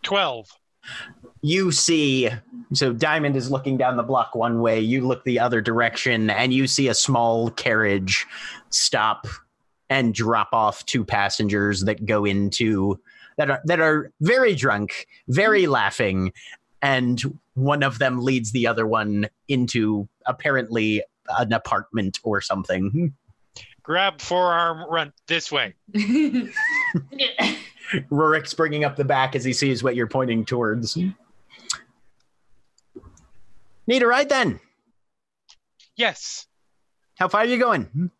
Twelve. 0.02 0.48
You 1.42 1.70
see, 1.70 2.28
so 2.72 2.92
Diamond 2.92 3.36
is 3.36 3.50
looking 3.50 3.76
down 3.76 3.96
the 3.96 4.02
block 4.02 4.34
one 4.34 4.60
way, 4.60 4.80
you 4.80 5.06
look 5.06 5.24
the 5.24 5.38
other 5.38 5.60
direction, 5.60 6.30
and 6.30 6.52
you 6.52 6.66
see 6.66 6.88
a 6.88 6.94
small 6.94 7.50
carriage 7.50 8.26
stop 8.70 9.26
and 9.90 10.14
drop 10.14 10.48
off 10.52 10.84
two 10.86 11.04
passengers 11.04 11.82
that 11.82 12.06
go 12.06 12.24
into 12.24 12.98
that 13.38 13.50
are 13.50 13.60
that 13.64 13.80
are 13.80 14.10
very 14.20 14.54
drunk, 14.54 15.06
very 15.28 15.66
laughing, 15.66 16.32
and 16.82 17.22
one 17.54 17.82
of 17.82 17.98
them 17.98 18.22
leads 18.22 18.52
the 18.52 18.66
other 18.66 18.86
one 18.86 19.28
into 19.48 20.08
apparently 20.26 21.02
an 21.38 21.52
apartment 21.52 22.18
or 22.24 22.40
something. 22.40 22.90
Hmm. 22.90 23.06
Grab 23.82 24.20
forearm. 24.20 24.84
Run 24.90 25.12
this 25.26 25.50
way. 25.50 25.74
Rurik's 28.10 28.54
bringing 28.54 28.84
up 28.84 28.96
the 28.96 29.04
back 29.04 29.34
as 29.34 29.44
he 29.44 29.52
sees 29.52 29.82
what 29.82 29.96
you're 29.96 30.06
pointing 30.06 30.44
towards. 30.44 30.96
Need 33.86 34.02
a 34.02 34.06
ride 34.06 34.28
then? 34.28 34.60
Yes. 35.96 36.46
How 37.16 37.28
far 37.28 37.40
are 37.42 37.46
you 37.46 37.58
going? 37.58 38.10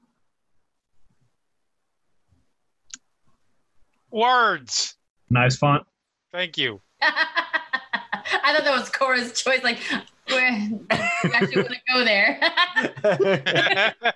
Words. 4.10 4.96
Nice 5.30 5.56
font. 5.56 5.86
Thank 6.32 6.58
you. 6.58 6.80
I 8.44 8.54
thought 8.54 8.64
that 8.64 8.78
was 8.78 8.90
Cora's 8.90 9.40
choice. 9.40 9.62
Like, 9.62 9.78
where 10.28 10.50
you 10.50 10.86
actually 11.32 11.62
want 11.62 11.74
to 11.74 11.80
go 11.92 12.04
there? 12.04 12.40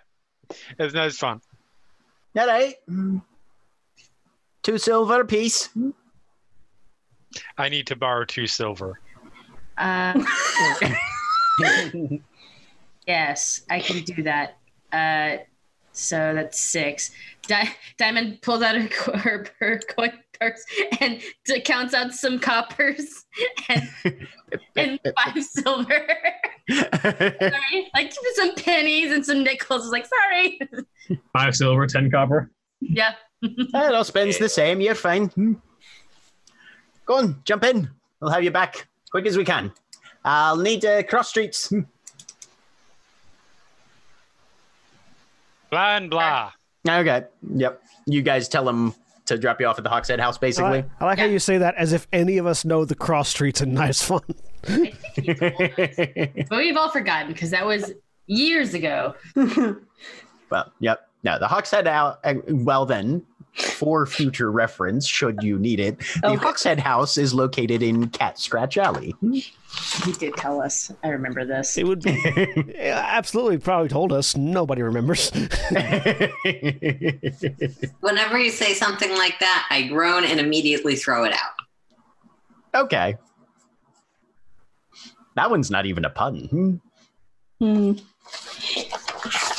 it's 0.79 0.95
nice 0.95 1.19
fun. 1.19 1.41
All 2.37 2.47
right. 2.47 2.75
Two 4.63 4.79
silver 4.79 5.21
apiece. 5.21 5.69
I 7.59 7.69
need 7.69 7.87
to 7.89 7.97
borrow 7.97 8.25
two 8.25 8.47
silver. 8.47 9.01
Uh, 9.79 10.25
yes, 13.07 13.63
I 13.71 13.81
can 13.81 14.03
do 14.05 14.23
that. 14.23 14.57
Uh, 14.93 15.43
so 15.97 16.35
that's 16.35 16.61
six. 16.61 17.11
Di- 17.47 17.75
Diamond 17.97 18.43
pulls 18.43 18.63
out 18.63 18.77
her, 18.77 18.89
her, 19.17 19.47
her 19.61 19.81
coin 19.89 20.13
purse 20.39 20.63
and 21.01 21.21
t- 21.47 21.61
counts 21.63 21.95
out 21.95 22.13
some 22.13 22.39
coppers 22.39 23.25
and, 23.69 23.89
and 24.77 25.01
five 25.17 25.43
silver. 25.43 26.07
sorry, 26.71 27.91
like 27.95 28.13
some 28.35 28.55
pennies 28.57 29.13
and 29.13 29.25
some 29.25 29.43
nickels. 29.43 29.85
It's 29.85 29.93
like, 29.93 30.07
sorry. 30.07 30.61
Five 31.33 31.57
silver, 31.57 31.87
ten 31.87 32.11
copper. 32.11 32.51
yeah. 32.81 33.15
it 33.43 33.95
all 33.95 34.05
spends 34.05 34.39
the 34.39 34.49
same. 34.49 34.81
You're 34.81 34.95
fine. 34.95 35.29
Hmm. 35.29 35.55
Go 37.07 37.15
on, 37.15 37.41
jump 37.45 37.65
in. 37.65 37.89
We'll 38.21 38.33
have 38.33 38.43
you 38.43 38.51
back 38.51 38.89
quick 39.11 39.27
as 39.27 39.39
we 39.39 39.45
can. 39.45 39.73
I'll 40.25 40.57
need 40.57 40.85
uh, 40.85 41.05
cross 41.05 41.29
streets. 41.29 41.73
Blah 45.71 45.97
and 45.97 46.11
blah. 46.11 46.53
Okay. 46.89 47.25
Yep. 47.55 47.83
You 48.07 48.23
guys 48.23 48.49
tell 48.49 48.69
him 48.69 48.95
to 49.27 49.37
drop 49.37 49.61
you 49.61 49.67
off 49.67 49.79
at 49.79 49.85
the 49.85 49.91
Hawkshead 49.91 50.21
house, 50.21 50.37
I 50.37 50.41
basically. 50.41 50.71
like, 50.71 50.91
I 51.01 51.05
like 51.05 51.19
how 51.19 51.25
you 51.25 51.39
say 51.39 51.59
that 51.59 51.75
as 51.77 51.93
if 51.93 52.07
any 52.13 52.39
of 52.39 52.47
us 52.47 52.65
know 52.65 52.85
the 52.85 52.95
cross 52.95 53.29
streets 53.29 53.61
and 53.61 53.75
nice 53.75 54.01
fun. 54.03 54.21
I 54.69 54.93
think 55.17 55.39
told 55.39 55.79
us. 55.79 56.47
But 56.49 56.59
we've 56.59 56.77
all 56.77 56.91
forgotten 56.91 57.33
because 57.33 57.51
that 57.51 57.67
was 57.67 57.93
years 58.27 58.75
ago. 58.75 59.15
well, 60.51 60.73
yep. 60.81 61.09
No, 61.25 61.39
the 61.41 61.47
Hawkshead 61.47 61.87
out. 61.87 62.21
Uh, 62.23 62.35
well, 62.49 62.87
then, 62.87 63.25
for 63.57 64.07
future 64.07 64.51
reference, 64.53 65.07
should 65.07 65.43
you 65.43 65.59
need 65.59 65.81
it, 65.81 65.99
the 66.21 66.29
Okay. 66.29 66.37
Hawkshead 66.45 66.79
house 66.79 67.17
is 67.19 67.33
located 67.35 67.83
in 67.83 68.09
Cat 68.11 68.39
Scratch 68.39 68.77
Alley. 68.77 69.15
He 70.05 70.13
did 70.13 70.37
tell 70.37 70.61
us. 70.61 70.93
I 71.03 71.09
remember 71.09 71.45
this. 71.45 71.77
It 71.79 71.87
would 71.87 72.03
be 72.03 72.75
absolutely 72.79 73.59
probably 73.59 73.89
told 73.89 74.13
us. 74.13 74.37
Nobody 74.37 74.83
remembers. 74.83 75.31
Whenever 78.01 78.39
you 78.39 78.51
say 78.51 78.75
something 78.75 79.11
like 79.17 79.39
that, 79.41 79.67
I 79.71 79.83
groan 79.89 80.25
and 80.25 80.39
immediately 80.41 80.97
throw 80.97 81.25
it 81.25 81.33
out. 81.33 82.83
okay. 82.83 83.17
That 85.35 85.51
one's 85.51 85.71
not 85.71 85.85
even 85.87 86.05
a 86.07 86.11
pun. 86.11 86.39
Hmm. 86.47 86.77
Hmm. 87.61 87.93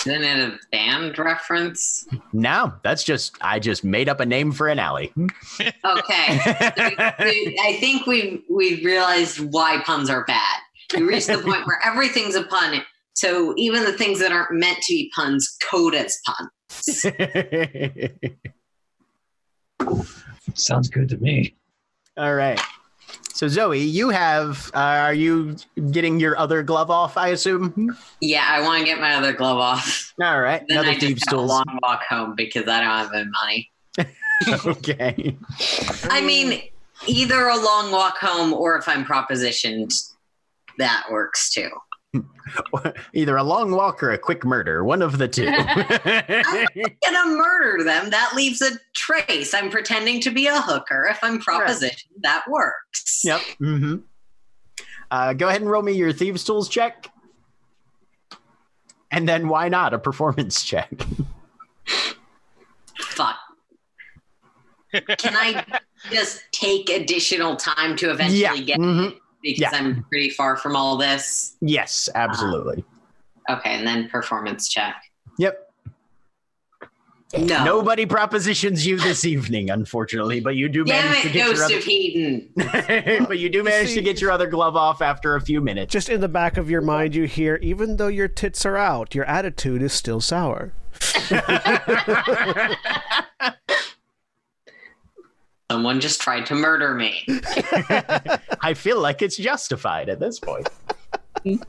Isn't 0.10 0.24
it 0.24 0.40
a 0.54 0.58
band 0.72 1.18
reference? 1.20 2.08
No, 2.34 2.74
that's 2.84 3.04
just 3.04 3.36
I 3.42 3.60
just 3.60 3.84
made 3.84 4.08
up 4.10 4.20
a 4.20 4.26
name 4.26 4.52
for 4.52 4.68
an 4.68 4.80
alley. 4.80 5.14
Okay. 5.60 6.40
So 7.18 7.26
we- 7.26 7.60
I 7.64 7.78
think 7.80 8.06
we 8.08 8.44
we 8.50 8.84
realized 8.84 9.40
why 9.40 9.82
puns 9.86 10.10
are 10.10 10.24
bad. 10.26 10.60
We 10.96 11.04
reached 11.04 11.28
the 11.28 11.38
point 11.40 11.66
where 11.68 11.80
everything's 11.86 12.36
a 12.36 12.44
pun. 12.44 12.82
So 13.14 13.54
even 13.58 13.84
the 13.84 13.92
things 13.94 14.20
that 14.20 14.32
aren't 14.32 14.52
meant 14.54 14.78
to 14.84 14.94
be 14.94 15.12
puns 15.16 15.58
code 15.70 15.96
as 15.96 16.18
puns. 16.26 17.06
Sounds 20.54 20.90
good 20.90 21.10
to 21.10 21.18
me. 21.18 21.56
All 22.18 22.34
right. 22.36 22.60
So 23.38 23.48
Zoe, 23.48 23.78
you 23.78 24.10
have 24.10 24.72
uh, 24.74 24.80
are 24.80 25.14
you 25.14 25.58
getting 25.92 26.20
your 26.20 26.36
other 26.40 26.64
glove 26.64 26.90
off? 26.90 27.18
I 27.18 27.28
assume. 27.28 27.96
Yeah, 28.20 28.44
I 28.50 28.62
want 28.62 28.80
to 28.80 28.86
get 28.86 29.00
my 29.00 29.14
other 29.14 29.32
glove 29.32 29.60
off. 29.60 30.12
All 30.20 30.42
right. 30.42 30.64
Then 30.68 30.80
Another 30.80 30.96
I 30.96 31.00
thieves 31.00 31.22
just 31.22 31.30
have 31.30 31.38
a 31.38 31.44
long 31.44 31.80
walk 31.84 32.02
home 32.10 32.34
because 32.36 32.68
I 32.68 32.80
don't 32.80 32.90
have 32.90 33.14
any 33.14 33.30
money. 33.30 33.72
okay. 34.66 35.38
I 36.06 36.22
mean, 36.22 36.64
either 37.06 37.48
a 37.48 37.58
long 37.58 37.92
walk 37.92 38.18
home 38.18 38.54
or 38.54 38.76
if 38.76 38.88
I'm 38.88 39.06
propositioned, 39.06 39.94
that 40.80 41.04
works 41.12 41.54
too. 41.54 41.70
Either 43.14 43.36
a 43.38 43.44
long 43.44 43.72
walk 43.72 44.02
or 44.02 44.12
a 44.12 44.18
quick 44.18 44.46
murder. 44.46 44.84
One 44.84 45.02
of 45.02 45.18
the 45.18 45.28
two. 45.28 45.48
I'm 45.54 46.96
Gonna 47.06 47.36
murder 47.36 47.84
them. 47.84 48.10
That 48.10 48.34
leaves 48.36 48.62
a 48.62 48.72
trace. 48.96 49.54
I'm 49.54 49.70
pretending 49.70 50.22
to 50.22 50.32
be 50.32 50.48
a 50.48 50.60
hooker. 50.62 51.08
If 51.10 51.20
I'm 51.22 51.40
propositioned, 51.42 52.22
that 52.22 52.44
works. 52.50 53.22
yep. 53.24 53.42
hmm 53.60 53.98
Uh, 55.12 55.34
go 55.34 55.48
ahead 55.48 55.62
and 55.62 55.70
roll 55.70 55.82
me 55.84 55.94
your 55.94 56.14
thieves 56.14 56.44
tools 56.44 56.70
check. 56.70 57.12
And 59.12 59.28
then 59.28 59.48
why 59.48 59.70
not 59.70 59.94
a 59.94 60.00
performance 60.00 60.64
check? 60.64 60.92
Fuck. 63.00 63.38
Can 65.18 65.36
I 65.36 65.66
just 66.12 66.44
take 66.52 66.90
additional 66.90 67.56
time 67.56 67.96
to 67.98 68.12
eventually 68.12 68.40
yeah. 68.42 68.56
get 68.58 68.80
mhm. 68.80 69.16
Because 69.56 69.74
yeah. 69.74 69.80
I'm 69.80 70.04
pretty 70.04 70.30
far 70.30 70.58
from 70.58 70.76
all 70.76 70.98
this? 70.98 71.56
Yes, 71.62 72.10
absolutely. 72.16 72.84
Um, 73.50 73.58
okay, 73.58 73.72
and 73.72 73.88
then 73.88 74.10
performance 74.10 74.68
check. 74.68 74.96
yep. 75.38 75.64
No. 77.38 77.66
Nobody 77.66 78.06
propositions 78.06 78.88
you 78.88 78.98
this 78.98 79.26
evening, 79.26 79.70
unfortunately, 79.70 80.40
but 80.40 80.56
you 80.56 80.70
do 80.70 80.86
Damn 80.86 81.04
manage 81.04 81.24
to 81.24 81.28
it, 81.28 81.34
get 81.34 81.46
your 81.46 81.56
Ghost 81.56 81.66
other, 81.66 81.78
of 81.78 81.88
Eden. 81.88 82.50
but 83.28 83.38
you 83.38 83.50
do 83.50 83.64
manage 83.64 83.94
to 83.96 84.02
get 84.02 84.22
your 84.22 84.32
other 84.32 84.48
glove 84.48 84.78
off 84.78 85.02
after 85.02 85.36
a 85.36 85.42
few 85.42 85.60
minutes. 85.60 85.92
Just 85.92 86.08
in 86.08 86.22
the 86.22 86.30
back 86.30 86.56
of 86.56 86.70
your 86.70 86.80
mind, 86.80 87.16
you 87.16 87.26
hear, 87.26 87.58
even 87.58 87.98
though 87.98 88.08
your 88.08 88.30
tits 88.30 88.66
are 88.66 88.78
out, 88.78 89.14
your 89.14 89.26
attitude 89.26 89.82
is 89.82 89.92
still 89.92 90.22
sour. 90.22 90.72
Someone 95.70 96.00
just 96.00 96.22
tried 96.22 96.46
to 96.46 96.56
murder 96.56 96.94
me. 96.94 97.26
I 98.62 98.74
feel 98.74 99.02
like 99.02 99.22
it's 99.22 99.36
justified 99.36 100.08
at 100.08 100.20
this 100.20 100.40
point. 100.40 100.70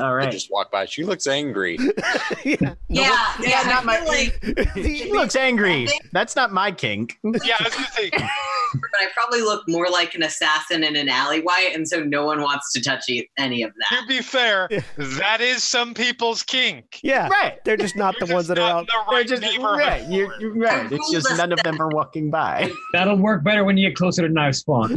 All 0.00 0.14
I 0.16 0.30
just 0.30 0.50
walk 0.50 0.70
by. 0.70 0.84
She 0.86 1.04
looks 1.04 1.26
angry. 1.26 1.78
yeah. 2.44 2.74
Yeah, 2.88 3.32
yeah, 3.40 3.62
not 3.66 3.84
my- 3.84 3.98
feel 3.98 4.08
like, 4.08 4.74
He 4.74 5.12
looks 5.12 5.36
angry. 5.36 5.88
That's 6.12 6.34
not 6.36 6.52
my 6.52 6.72
kink. 6.72 7.18
Yeah, 7.44 7.56
I 7.60 7.64
was 7.64 7.74
gonna 7.74 7.86
say. 7.92 8.10
but 8.10 9.00
I 9.00 9.06
probably 9.14 9.40
look 9.42 9.66
more 9.68 9.88
like 9.90 10.14
an 10.14 10.22
assassin 10.22 10.82
in 10.84 10.96
an 10.96 11.08
alleyway, 11.08 11.70
and 11.74 11.86
so 11.88 12.02
no 12.02 12.24
one 12.26 12.42
wants 12.42 12.72
to 12.72 12.80
touch 12.82 13.08
e- 13.08 13.28
any 13.38 13.62
of 13.62 13.72
that. 13.74 14.00
To 14.00 14.06
be 14.06 14.20
fair, 14.20 14.68
that 14.96 15.40
is 15.40 15.62
some 15.64 15.94
people's 15.94 16.42
kink. 16.42 16.98
Yeah. 17.02 17.28
Right. 17.28 17.62
They're 17.64 17.76
just 17.76 17.96
not 17.96 18.16
the 18.18 18.26
You're 18.26 18.34
ones 18.36 18.48
just 18.48 18.56
that 18.56 18.62
are 18.62 18.70
out. 18.70 18.80
in 18.80 18.86
the 18.86 18.92
They're 18.92 19.16
right 19.18 19.26
just 19.28 19.58
right. 19.58 20.08
You're, 20.08 20.38
you're 20.40 20.54
right. 20.54 20.90
It's 20.92 21.10
just 21.10 21.28
none 21.36 21.52
of 21.52 21.62
them 21.62 21.80
are 21.80 21.88
walking 21.88 22.30
by. 22.30 22.70
That'll 22.92 23.16
work 23.16 23.42
better 23.44 23.64
when 23.64 23.76
you 23.76 23.88
get 23.88 23.96
closer 23.96 24.26
to 24.26 24.32
knife 24.32 24.56
spawn. 24.56 24.96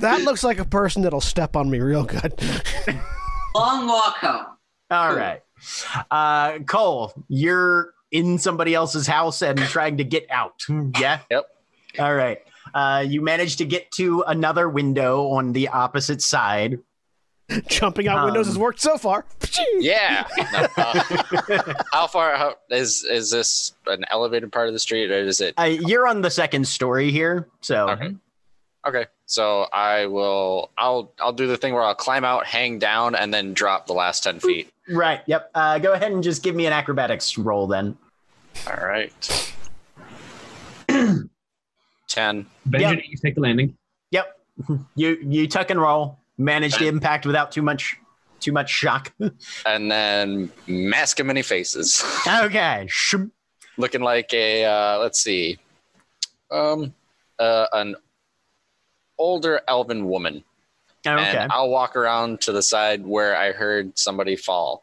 That 0.00 0.22
looks 0.24 0.42
like 0.44 0.58
a 0.58 0.64
person 0.64 1.02
that'll 1.02 1.20
step 1.20 1.56
on 1.56 1.70
me 1.70 1.80
real 1.80 2.04
good. 2.04 2.34
Long 3.54 3.86
walk 3.86 4.16
home. 4.16 4.46
All 4.90 5.14
right. 5.14 5.42
Uh, 6.10 6.58
Coal, 6.60 7.12
you're 7.28 7.92
in 8.10 8.38
somebody 8.38 8.74
else's 8.74 9.06
house 9.06 9.42
and 9.42 9.58
trying 9.68 9.96
to 9.98 10.04
get 10.04 10.26
out. 10.30 10.62
Yeah. 10.98 11.20
Yep. 11.30 11.46
All 11.98 12.14
right. 12.14 12.38
Uh, 12.74 13.04
you 13.06 13.20
managed 13.20 13.58
to 13.58 13.64
get 13.64 13.90
to 13.92 14.22
another 14.26 14.68
window 14.68 15.28
on 15.28 15.52
the 15.52 15.68
opposite 15.68 16.22
side. 16.22 16.78
Jumping 17.66 18.08
out 18.08 18.24
windows 18.24 18.46
Um, 18.46 18.52
has 18.52 18.58
worked 18.58 18.80
so 18.80 18.96
far. 18.96 19.26
Yeah. 19.78 20.26
No, 20.52 20.66
uh, 20.78 21.74
how 21.92 22.06
far 22.06 22.34
how, 22.36 22.54
is 22.70 23.04
is 23.04 23.30
this 23.30 23.74
an 23.86 24.04
elevated 24.10 24.50
part 24.50 24.68
of 24.68 24.72
the 24.72 24.78
street, 24.78 25.10
or 25.10 25.18
is 25.18 25.40
it? 25.42 25.54
Uh, 25.58 25.64
you're 25.64 26.06
on 26.06 26.22
the 26.22 26.30
second 26.30 26.66
story 26.66 27.10
here, 27.10 27.48
so 27.60 27.90
Okay. 27.90 28.14
Okay. 28.86 29.06
So 29.32 29.62
I 29.72 30.04
will. 30.04 30.70
I'll. 30.76 31.10
I'll 31.18 31.32
do 31.32 31.46
the 31.46 31.56
thing 31.56 31.72
where 31.72 31.82
I'll 31.82 31.94
climb 31.94 32.22
out, 32.22 32.44
hang 32.44 32.78
down, 32.78 33.14
and 33.14 33.32
then 33.32 33.54
drop 33.54 33.86
the 33.86 33.94
last 33.94 34.24
ten 34.24 34.40
feet. 34.40 34.70
right. 34.90 35.22
Yep. 35.24 35.50
Uh, 35.54 35.78
go 35.78 35.94
ahead 35.94 36.12
and 36.12 36.22
just 36.22 36.42
give 36.42 36.54
me 36.54 36.66
an 36.66 36.74
acrobatics 36.74 37.38
roll 37.38 37.66
then. 37.66 37.96
All 38.66 38.86
right. 38.86 39.54
Ten. 42.08 42.46
Benjamin, 42.66 43.02
you 43.08 43.16
take 43.16 43.34
the 43.34 43.40
landing. 43.40 43.74
Yep. 44.10 44.38
You 44.96 45.16
you 45.22 45.48
tuck 45.48 45.70
and 45.70 45.80
roll. 45.80 46.18
Manage 46.36 46.76
the 46.76 46.86
impact 46.86 47.24
without 47.24 47.52
too 47.52 47.62
much 47.62 47.96
too 48.38 48.52
much 48.52 48.68
shock. 48.68 49.14
and 49.66 49.90
then 49.90 50.52
mask 50.66 51.20
of 51.20 51.26
many 51.26 51.40
faces, 51.40 52.04
okay. 52.28 52.86
Looking 53.78 54.02
like 54.02 54.34
a 54.34 54.66
uh, 54.66 54.98
let's 54.98 55.20
see, 55.20 55.58
um, 56.50 56.92
uh, 57.38 57.66
an 57.72 57.96
older 59.22 59.60
elven 59.68 60.08
woman 60.08 60.42
Okay. 61.06 61.36
and 61.36 61.52
I'll 61.52 61.70
walk 61.70 61.96
around 61.96 62.40
to 62.42 62.52
the 62.52 62.62
side 62.62 63.06
where 63.06 63.36
I 63.36 63.52
heard 63.52 63.96
somebody 63.98 64.36
fall. 64.36 64.82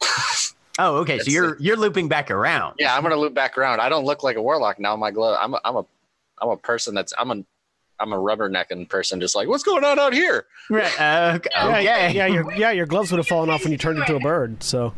oh, 0.78 0.96
okay. 0.98 1.18
So 1.18 1.30
you're 1.30 1.56
you're 1.60 1.76
looping 1.76 2.08
back 2.08 2.30
around. 2.30 2.76
Yeah, 2.78 2.94
I'm 2.96 3.02
gonna 3.02 3.16
loop 3.16 3.34
back 3.34 3.58
around. 3.58 3.80
I 3.80 3.88
don't 3.88 4.04
look 4.04 4.22
like 4.22 4.36
a 4.36 4.42
warlock 4.42 4.78
now. 4.78 4.96
My 4.96 5.10
glove. 5.10 5.36
I'm 5.40 5.54
a, 5.54 5.60
I'm 5.64 5.76
a 5.76 5.84
I'm 6.40 6.48
a 6.50 6.56
person 6.56 6.94
that's 6.94 7.12
I'm 7.18 7.30
a 7.30 7.44
I'm 7.98 8.12
a 8.14 8.16
rubbernecking 8.16 8.88
person. 8.88 9.20
Just 9.20 9.34
like 9.34 9.48
what's 9.48 9.62
going 9.62 9.84
on 9.84 9.98
out 9.98 10.14
here? 10.14 10.46
Right. 10.70 11.00
Uh, 11.00 11.32
okay. 11.36 11.50
Yeah, 11.54 11.76
okay. 11.76 12.12
yeah, 12.14 12.26
your 12.26 12.52
yeah, 12.52 12.70
your 12.70 12.86
gloves 12.86 13.10
would 13.10 13.18
have 13.18 13.26
fallen 13.28 13.50
off 13.50 13.62
when 13.62 13.72
you 13.72 13.78
turned 13.78 13.98
into 13.98 14.16
a 14.16 14.20
bird. 14.20 14.62
So 14.62 14.94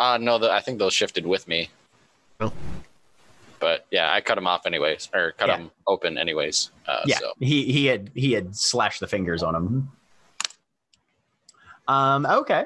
Uh 0.00 0.18
no, 0.20 0.38
the, 0.38 0.50
I 0.50 0.60
think 0.60 0.80
those 0.80 0.94
shifted 0.94 1.26
with 1.26 1.46
me. 1.46 1.70
Oh. 2.40 2.52
But 3.62 3.86
yeah, 3.92 4.12
I 4.12 4.20
cut 4.20 4.36
him 4.36 4.46
off 4.48 4.66
anyways, 4.66 5.08
or 5.14 5.32
cut 5.38 5.48
Yeah. 5.48 5.56
them 5.58 5.70
open 5.86 6.18
anyways. 6.18 6.72
Uh, 6.86 7.00
yeah. 7.06 7.18
So 7.18 7.32
He 7.38 7.72
he 7.72 7.86
had 7.86 8.10
he 8.14 8.32
had 8.32 8.56
slashed 8.56 8.98
the 9.00 9.06
fingers 9.06 9.42
on 9.42 9.54
him. 9.54 9.92
Um. 11.86 12.26
Okay. 12.26 12.64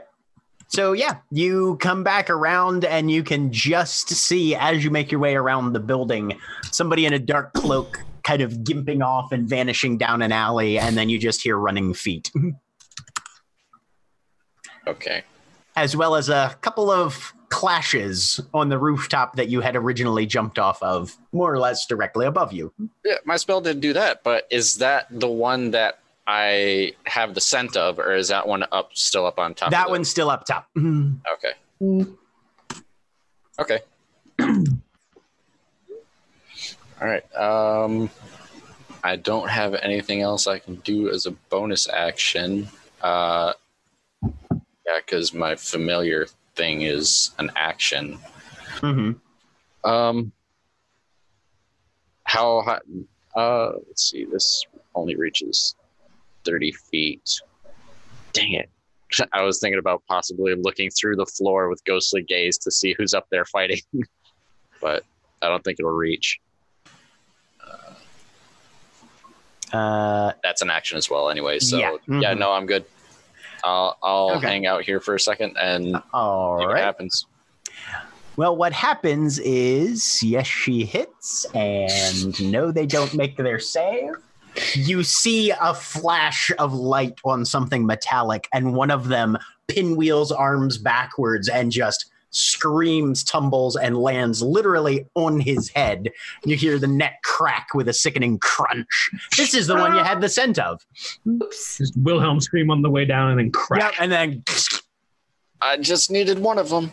So 0.69 0.93
yeah, 0.95 1.19
you 1.31 1.77
come 1.81 2.03
back 2.03 2.31
around 2.31 2.85
and 2.87 3.11
you 3.11 3.23
can 3.23 3.53
just 3.53 4.09
see 4.09 4.57
as 4.57 4.83
you 4.83 4.91
make 4.91 5.13
your 5.13 5.21
way 5.21 5.37
around 5.37 5.75
the 5.75 5.81
building, 5.81 6.33
somebody 6.73 7.05
in 7.07 7.13
a 7.13 7.19
dark 7.21 7.53
cloak 7.53 8.01
kind 8.25 8.41
of 8.43 8.53
gimping 8.65 9.05
off 9.05 9.31
and 9.33 9.47
vanishing 9.49 9.99
down 9.99 10.23
an 10.23 10.33
alley, 10.33 10.79
and 10.79 10.97
then 10.97 11.09
you 11.11 11.19
just 11.19 11.43
hear 11.43 11.57
running 11.59 11.93
feet. 11.95 12.33
okay. 14.87 15.25
as 15.77 15.95
well 15.97 16.15
as 16.17 16.29
a 16.31 16.57
couple 16.63 16.91
of 16.91 17.35
clashes 17.49 18.41
on 18.53 18.69
the 18.69 18.79
rooftop 18.79 19.37
that 19.37 19.49
you 19.49 19.61
had 19.61 19.77
originally 19.77 20.27
jumped 20.27 20.59
off 20.59 20.83
of, 20.83 21.17
more 21.33 21.53
or 21.53 21.59
less 21.59 21.87
directly 21.87 22.27
above 22.27 22.53
you. 22.53 22.73
Yeah, 23.05 23.15
my 23.25 23.37
spell 23.37 23.61
didn't 23.61 23.81
do 23.81 23.93
that, 23.93 24.23
but 24.25 24.47
is 24.51 24.77
that 24.77 25.07
the 25.11 25.29
one 25.29 25.71
that 25.73 25.99
I 26.27 26.93
have 27.05 27.35
the 27.35 27.41
scent 27.41 27.77
of, 27.77 27.99
or 28.01 28.15
is 28.15 28.29
that 28.29 28.49
one 28.49 28.65
up 28.73 28.91
still 28.95 29.27
up 29.27 29.39
on 29.39 29.55
top? 29.55 29.71
That 29.71 29.83
of 29.83 29.87
the- 29.87 29.91
one's 29.93 30.09
still 30.11 30.29
up 30.31 30.45
top. 30.45 30.69
Okay. 30.77 32.07
Okay. 33.59 33.79
All 37.01 37.07
right. 37.09 37.37
Um, 37.37 38.11
I 39.05 39.17
don't 39.17 39.49
have 39.49 39.75
anything 39.75 40.21
else 40.23 40.47
I 40.47 40.59
can 40.59 40.77
do 40.77 41.11
as 41.11 41.27
a 41.27 41.31
bonus 41.31 41.89
action. 41.89 42.69
Uh, 43.03 43.53
yeah, 44.23 44.99
because 45.05 45.33
my 45.35 45.55
familiar 45.57 46.27
thing 46.57 46.83
is 46.83 47.31
an 47.39 47.51
action. 47.55 48.19
hmm 48.81 49.13
Um, 49.85 50.33
how 52.25 52.63
high? 52.63 52.79
Uh, 53.41 53.73
let's 53.87 54.11
see. 54.11 54.25
This 54.25 54.65
only 54.95 55.15
reaches 55.17 55.75
thirty 56.45 56.73
feet. 56.73 57.41
Dang 58.33 58.53
it! 58.55 58.69
I 59.33 59.43
was 59.43 59.61
thinking 59.61 59.79
about 59.79 60.03
possibly 60.09 60.55
looking 60.55 60.91
through 60.91 61.17
the 61.17 61.27
floor 61.27 61.69
with 61.69 61.85
ghostly 61.85 62.23
gaze 62.23 62.59
to 62.59 62.71
see 62.71 62.95
who's 62.99 63.15
up 63.15 63.27
there 63.31 63.45
fighting, 63.45 63.81
but 64.81 65.05
I 65.43 65.49
don't 65.49 65.63
think 65.63 65.79
it'll 65.79 65.93
reach. 65.93 66.41
Uh, 69.73 70.33
That's 70.43 70.63
an 70.63 70.71
action 70.71 70.97
as 70.97 71.11
well, 71.11 71.29
anyway. 71.29 71.59
So 71.59 71.77
Yeah. 71.79 71.97
yeah, 72.21 72.35
Mhm. 72.35 72.39
no, 72.39 72.53
I'm 72.53 72.67
good. 72.67 72.85
I'll 73.65 73.97
I'll 74.03 74.31
Okay. 74.37 74.47
hang 74.49 74.67
out 74.67 74.85
here 74.85 75.01
for 75.01 75.15
a 75.15 75.21
second 75.21 75.57
and 75.61 75.97
uh, 75.97 76.03
all 76.13 76.61
see 76.61 76.67
what 76.67 76.79
happens. 76.79 77.27
Well, 78.37 78.55
what 78.55 78.75
happens 78.75 79.39
is, 79.39 80.23
yes, 80.23 80.47
she 80.47 80.85
hits, 80.85 81.47
and 81.55 82.39
no, 82.53 82.71
they 82.71 82.85
don't 82.85 83.15
make 83.15 83.39
their 83.39 83.59
save. 83.59 84.11
You 84.75 85.03
see 85.03 85.53
a 85.59 85.73
flash 85.73 86.51
of 86.59 86.75
light 86.75 87.19
on 87.25 87.47
something 87.47 87.87
metallic, 87.87 88.47
and 88.53 88.75
one 88.75 88.91
of 88.91 89.09
them 89.09 89.39
pinwheels 89.69 90.31
arms 90.31 90.77
backwards 90.77 91.49
and 91.49 91.73
just 91.73 92.11
screams, 92.37 93.25
tumbles, 93.25 93.77
and 93.77 93.97
lands 93.97 94.43
literally 94.43 95.07
on 95.15 95.41
his 95.41 95.69
head. 95.71 96.11
You 96.45 96.57
hear 96.57 96.79
the 96.79 96.87
neck 96.87 97.23
crack 97.23 97.69
with 97.75 97.89
a 97.89 97.93
sickening 97.93 98.39
crunch. 98.39 99.11
This 99.37 99.55
is 99.55 99.67
the 99.67 99.75
one 99.75 99.95
you 99.95 100.03
had 100.03 100.21
the 100.21 100.29
scent 100.29 100.59
of. 100.59 100.85
Just 101.51 101.97
Wilhelm 101.97 102.41
scream 102.41 102.71
on 102.71 102.83
the 102.83 102.91
way 102.91 103.05
down 103.05 103.31
and 103.31 103.39
then 103.39 103.53
crack. 103.53 103.83
Yep, 103.83 103.93
and 104.01 104.13
then, 104.13 104.45
I 105.61 105.79
just 105.79 106.11
needed 106.11 106.39
one 106.39 106.59
of 106.59 106.69
them. 106.69 106.93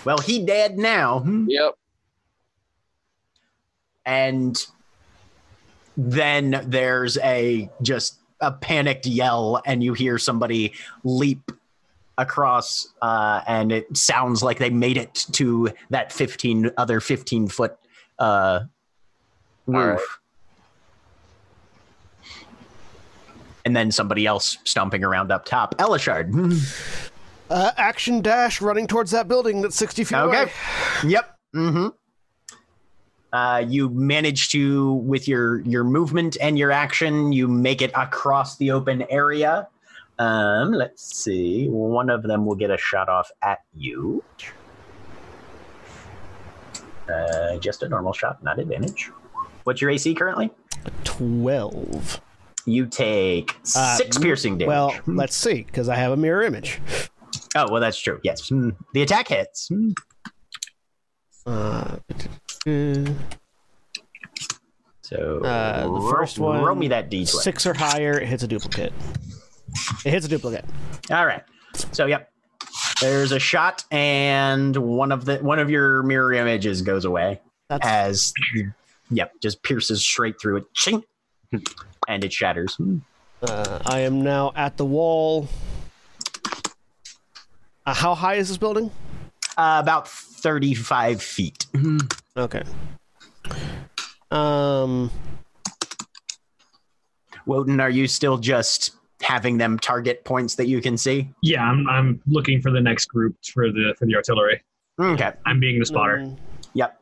well, 0.04 0.18
he 0.18 0.44
dead 0.44 0.78
now. 0.78 1.24
Yep. 1.48 1.74
and 4.04 4.66
then 5.96 6.62
there's 6.66 7.18
a 7.18 7.70
just 7.82 8.18
a 8.40 8.50
panicked 8.50 9.06
yell 9.06 9.62
and 9.66 9.82
you 9.82 9.94
hear 9.94 10.18
somebody 10.18 10.72
leap 11.04 11.52
across 12.18 12.88
uh, 13.02 13.40
and 13.46 13.72
it 13.72 13.96
sounds 13.96 14.42
like 14.42 14.58
they 14.58 14.70
made 14.70 14.96
it 14.96 15.26
to 15.32 15.70
that 15.90 16.12
15 16.12 16.70
other 16.76 17.00
15 17.00 17.48
foot 17.48 17.76
uh, 18.18 18.60
roof 19.66 19.76
All 19.78 19.86
right. 19.94 20.00
and 23.64 23.74
then 23.76 23.90
somebody 23.90 24.26
else 24.26 24.58
stomping 24.64 25.04
around 25.04 25.30
up 25.32 25.44
top 25.44 25.76
Elashard 25.78 26.32
uh, 27.50 27.70
action 27.76 28.20
dash 28.22 28.60
running 28.60 28.86
towards 28.86 29.10
that 29.12 29.28
building 29.28 29.60
that's 29.62 29.76
sixty 29.76 30.04
feet 30.04 30.16
Okay. 30.16 30.42
away. 30.42 30.52
Yep. 31.06 31.36
Mm-hmm. 31.54 31.86
Uh, 33.32 33.64
you 33.66 33.88
manage 33.90 34.50
to, 34.50 34.92
with 34.94 35.26
your 35.28 35.60
your 35.62 35.84
movement 35.84 36.36
and 36.40 36.58
your 36.58 36.70
action, 36.70 37.32
you 37.32 37.48
make 37.48 37.80
it 37.82 37.90
across 37.94 38.56
the 38.58 38.70
open 38.70 39.02
area. 39.10 39.68
Um, 40.18 40.72
let's 40.72 41.16
see. 41.16 41.68
One 41.68 42.10
of 42.10 42.22
them 42.22 42.44
will 42.46 42.54
get 42.54 42.70
a 42.70 42.76
shot 42.78 43.08
off 43.08 43.30
at 43.42 43.60
you. 43.74 44.22
Uh, 47.12 47.56
just 47.58 47.82
a 47.82 47.88
normal 47.88 48.12
shot, 48.12 48.42
not 48.42 48.58
advantage. 48.58 49.10
What's 49.64 49.80
your 49.80 49.90
AC 49.90 50.14
currently? 50.14 50.50
Twelve. 51.04 52.20
You 52.64 52.86
take 52.86 53.56
Uh, 53.74 53.96
six 53.96 54.18
piercing 54.18 54.58
damage. 54.58 54.68
Well, 54.68 54.94
let's 55.06 55.34
see, 55.34 55.62
because 55.62 55.88
I 55.88 55.96
have 55.96 56.12
a 56.12 56.16
mirror 56.16 56.42
image. 56.42 56.80
oh, 57.56 57.66
well, 57.70 57.80
that's 57.80 57.98
true. 57.98 58.20
Yes, 58.22 58.48
Hmm. 58.48 58.70
the 58.94 59.02
attack 59.02 59.28
hits. 59.28 59.68
Hmm. 59.68 59.90
Uh, 61.44 61.96
uh, 62.66 63.04
So 65.02 65.40
Uh, 65.44 66.00
the 66.00 66.08
first 66.10 66.38
one, 66.38 66.62
roll 66.62 66.76
me 66.76 66.88
that 66.88 67.10
d20. 67.10 67.26
six 67.42 67.66
or 67.66 67.74
higher, 67.74 68.12
it 68.20 68.28
hits 68.28 68.42
a 68.44 68.46
duplicate. 68.48 68.92
It 70.04 70.10
hits 70.10 70.26
a 70.26 70.28
duplicate. 70.28 70.64
All 71.10 71.26
right. 71.26 71.42
So 71.92 72.06
yep. 72.06 72.30
There's 73.00 73.32
a 73.32 73.38
shot 73.38 73.84
and 73.90 74.76
one 74.76 75.12
of 75.12 75.24
the 75.24 75.38
one 75.38 75.58
of 75.58 75.70
your 75.70 76.02
mirror 76.02 76.32
images 76.32 76.82
goes 76.82 77.04
away 77.04 77.40
That's 77.68 77.86
as 77.86 78.32
yep, 79.10 79.32
just 79.42 79.62
pierces 79.62 80.04
straight 80.04 80.40
through 80.40 80.58
it. 80.58 80.74
Ching. 80.74 81.04
And 82.08 82.24
it 82.24 82.32
shatters. 82.32 82.78
Uh, 83.42 83.78
I 83.84 84.00
am 84.00 84.22
now 84.22 84.52
at 84.54 84.76
the 84.76 84.84
wall. 84.84 85.48
Uh, 87.84 87.94
how 87.94 88.14
high 88.14 88.34
is 88.34 88.48
this 88.48 88.56
building? 88.56 88.90
Uh, 89.56 89.78
about 89.82 90.08
35 90.08 91.22
feet. 91.22 91.66
Okay. 92.36 92.62
Um. 94.30 95.10
Wotan, 97.44 97.80
are 97.80 97.90
you 97.90 98.06
still 98.06 98.38
just 98.38 98.92
having 99.22 99.58
them 99.58 99.78
target 99.78 100.24
points 100.24 100.54
that 100.56 100.66
you 100.68 100.80
can 100.80 100.96
see? 100.98 101.30
Yeah, 101.42 101.62
I'm, 101.62 101.88
I'm 101.88 102.20
looking 102.26 102.60
for 102.60 102.70
the 102.70 102.80
next 102.80 103.06
group 103.06 103.36
for 103.52 103.70
the 103.70 103.94
for 103.98 104.06
the 104.06 104.14
artillery. 104.16 104.62
Okay. 105.00 105.32
I'm 105.46 105.58
being 105.60 105.78
the 105.78 105.86
spotter. 105.86 106.18
um, 106.18 106.36
Yep. 106.74 106.98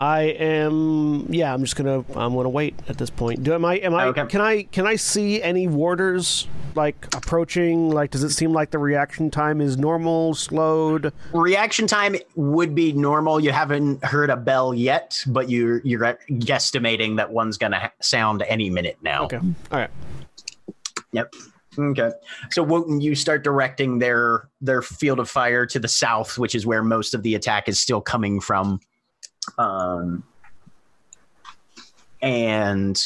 I 0.00 0.20
am. 0.22 1.26
Yeah, 1.28 1.52
I'm 1.52 1.60
just 1.62 1.74
gonna. 1.74 2.04
I'm 2.14 2.34
gonna 2.34 2.48
wait 2.48 2.74
at 2.88 2.98
this 2.98 3.10
point. 3.10 3.42
Do 3.42 3.52
am 3.52 3.64
I? 3.64 3.78
Am 3.78 3.94
I? 3.94 4.04
Okay. 4.06 4.26
Can 4.26 4.40
I? 4.40 4.62
Can 4.62 4.86
I 4.86 4.94
see 4.94 5.42
any 5.42 5.66
warders 5.66 6.46
like 6.76 7.06
approaching? 7.16 7.90
Like, 7.90 8.12
does 8.12 8.22
it 8.22 8.30
seem 8.30 8.52
like 8.52 8.70
the 8.70 8.78
reaction 8.78 9.28
time 9.28 9.60
is 9.60 9.76
normal, 9.76 10.34
slowed? 10.34 11.12
Reaction 11.32 11.88
time 11.88 12.14
would 12.36 12.76
be 12.76 12.92
normal. 12.92 13.40
You 13.40 13.50
haven't 13.50 14.04
heard 14.04 14.30
a 14.30 14.36
bell 14.36 14.72
yet, 14.72 15.20
but 15.26 15.50
you're 15.50 15.80
you're 15.84 16.00
guesstimating 16.30 17.16
that 17.16 17.32
one's 17.32 17.58
going 17.58 17.72
to 17.72 17.90
sound 18.00 18.42
any 18.42 18.70
minute 18.70 18.98
now. 19.02 19.24
Okay. 19.24 19.38
All 19.38 19.78
right. 19.80 19.90
Yep. 21.12 21.32
Okay. 21.78 22.10
So 22.50 22.62
Wotan, 22.62 23.00
you 23.00 23.14
start 23.14 23.44
directing 23.44 23.98
their 23.98 24.48
their 24.60 24.82
field 24.82 25.20
of 25.20 25.30
fire 25.30 25.64
to 25.66 25.78
the 25.78 25.88
south, 25.88 26.38
which 26.38 26.54
is 26.54 26.66
where 26.66 26.82
most 26.82 27.14
of 27.14 27.22
the 27.22 27.34
attack 27.34 27.68
is 27.68 27.78
still 27.78 28.00
coming 28.00 28.40
from. 28.40 28.80
Um, 29.58 30.24
and 32.20 33.00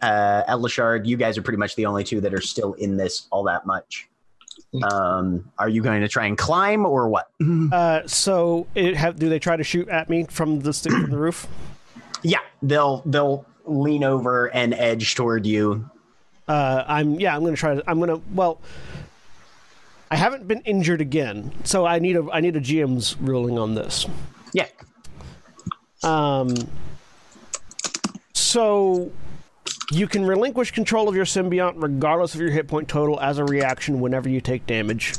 uh, 0.00 0.44
Elashard, 0.48 1.06
you 1.06 1.16
guys 1.16 1.36
are 1.36 1.42
pretty 1.42 1.58
much 1.58 1.76
the 1.76 1.86
only 1.86 2.04
two 2.04 2.20
that 2.20 2.32
are 2.32 2.40
still 2.40 2.72
in 2.74 2.96
this 2.96 3.26
all 3.30 3.44
that 3.44 3.66
much. 3.66 4.08
Um, 4.90 5.50
are 5.58 5.68
you 5.68 5.82
going 5.82 6.00
to 6.00 6.08
try 6.08 6.26
and 6.26 6.36
climb 6.36 6.84
or 6.84 7.08
what? 7.08 7.30
Uh, 7.72 8.06
so 8.06 8.66
it 8.74 8.96
have 8.96 9.18
do 9.18 9.28
they 9.28 9.38
try 9.38 9.56
to 9.56 9.64
shoot 9.64 9.88
at 9.88 10.08
me 10.08 10.24
from 10.28 10.60
the 10.60 10.72
stick 10.72 10.92
from 10.92 11.10
the 11.10 11.18
roof? 11.18 11.46
Yeah, 12.22 12.40
they'll 12.62 13.02
they'll 13.06 13.46
lean 13.64 14.02
over 14.04 14.46
and 14.46 14.74
edge 14.74 15.14
toward 15.14 15.46
you. 15.46 15.88
Uh, 16.48 16.84
I'm 16.86 17.20
yeah. 17.20 17.36
I'm 17.36 17.44
gonna 17.44 17.56
try. 17.56 17.74
To, 17.74 17.84
I'm 17.88 18.00
gonna 18.00 18.20
well. 18.32 18.60
I 20.10 20.16
haven't 20.16 20.48
been 20.48 20.62
injured 20.62 21.02
again, 21.02 21.52
so 21.64 21.84
I 21.84 21.98
need 21.98 22.16
a 22.16 22.26
I 22.32 22.40
need 22.40 22.56
a 22.56 22.60
GM's 22.60 23.16
ruling 23.18 23.58
on 23.58 23.74
this. 23.74 24.06
Yeah. 24.52 24.66
Um. 26.02 26.54
So 28.32 29.12
you 29.90 30.06
can 30.06 30.24
relinquish 30.24 30.70
control 30.70 31.08
of 31.08 31.14
your 31.14 31.24
symbiont 31.24 31.74
regardless 31.76 32.34
of 32.34 32.40
your 32.40 32.50
hit 32.50 32.68
point 32.68 32.88
total 32.88 33.20
as 33.20 33.38
a 33.38 33.44
reaction 33.44 34.00
whenever 34.00 34.28
you 34.28 34.40
take 34.40 34.66
damage. 34.66 35.14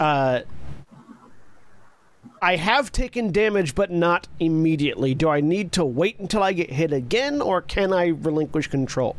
Uh, 0.00 0.40
I 2.42 2.56
have 2.56 2.92
taken 2.92 3.32
damage, 3.32 3.74
but 3.74 3.90
not 3.90 4.28
immediately. 4.38 5.14
Do 5.14 5.28
I 5.28 5.40
need 5.40 5.72
to 5.72 5.84
wait 5.84 6.18
until 6.18 6.42
I 6.42 6.52
get 6.52 6.70
hit 6.70 6.92
again, 6.92 7.40
or 7.40 7.60
can 7.62 7.92
I 7.92 8.08
relinquish 8.08 8.68
control? 8.68 9.16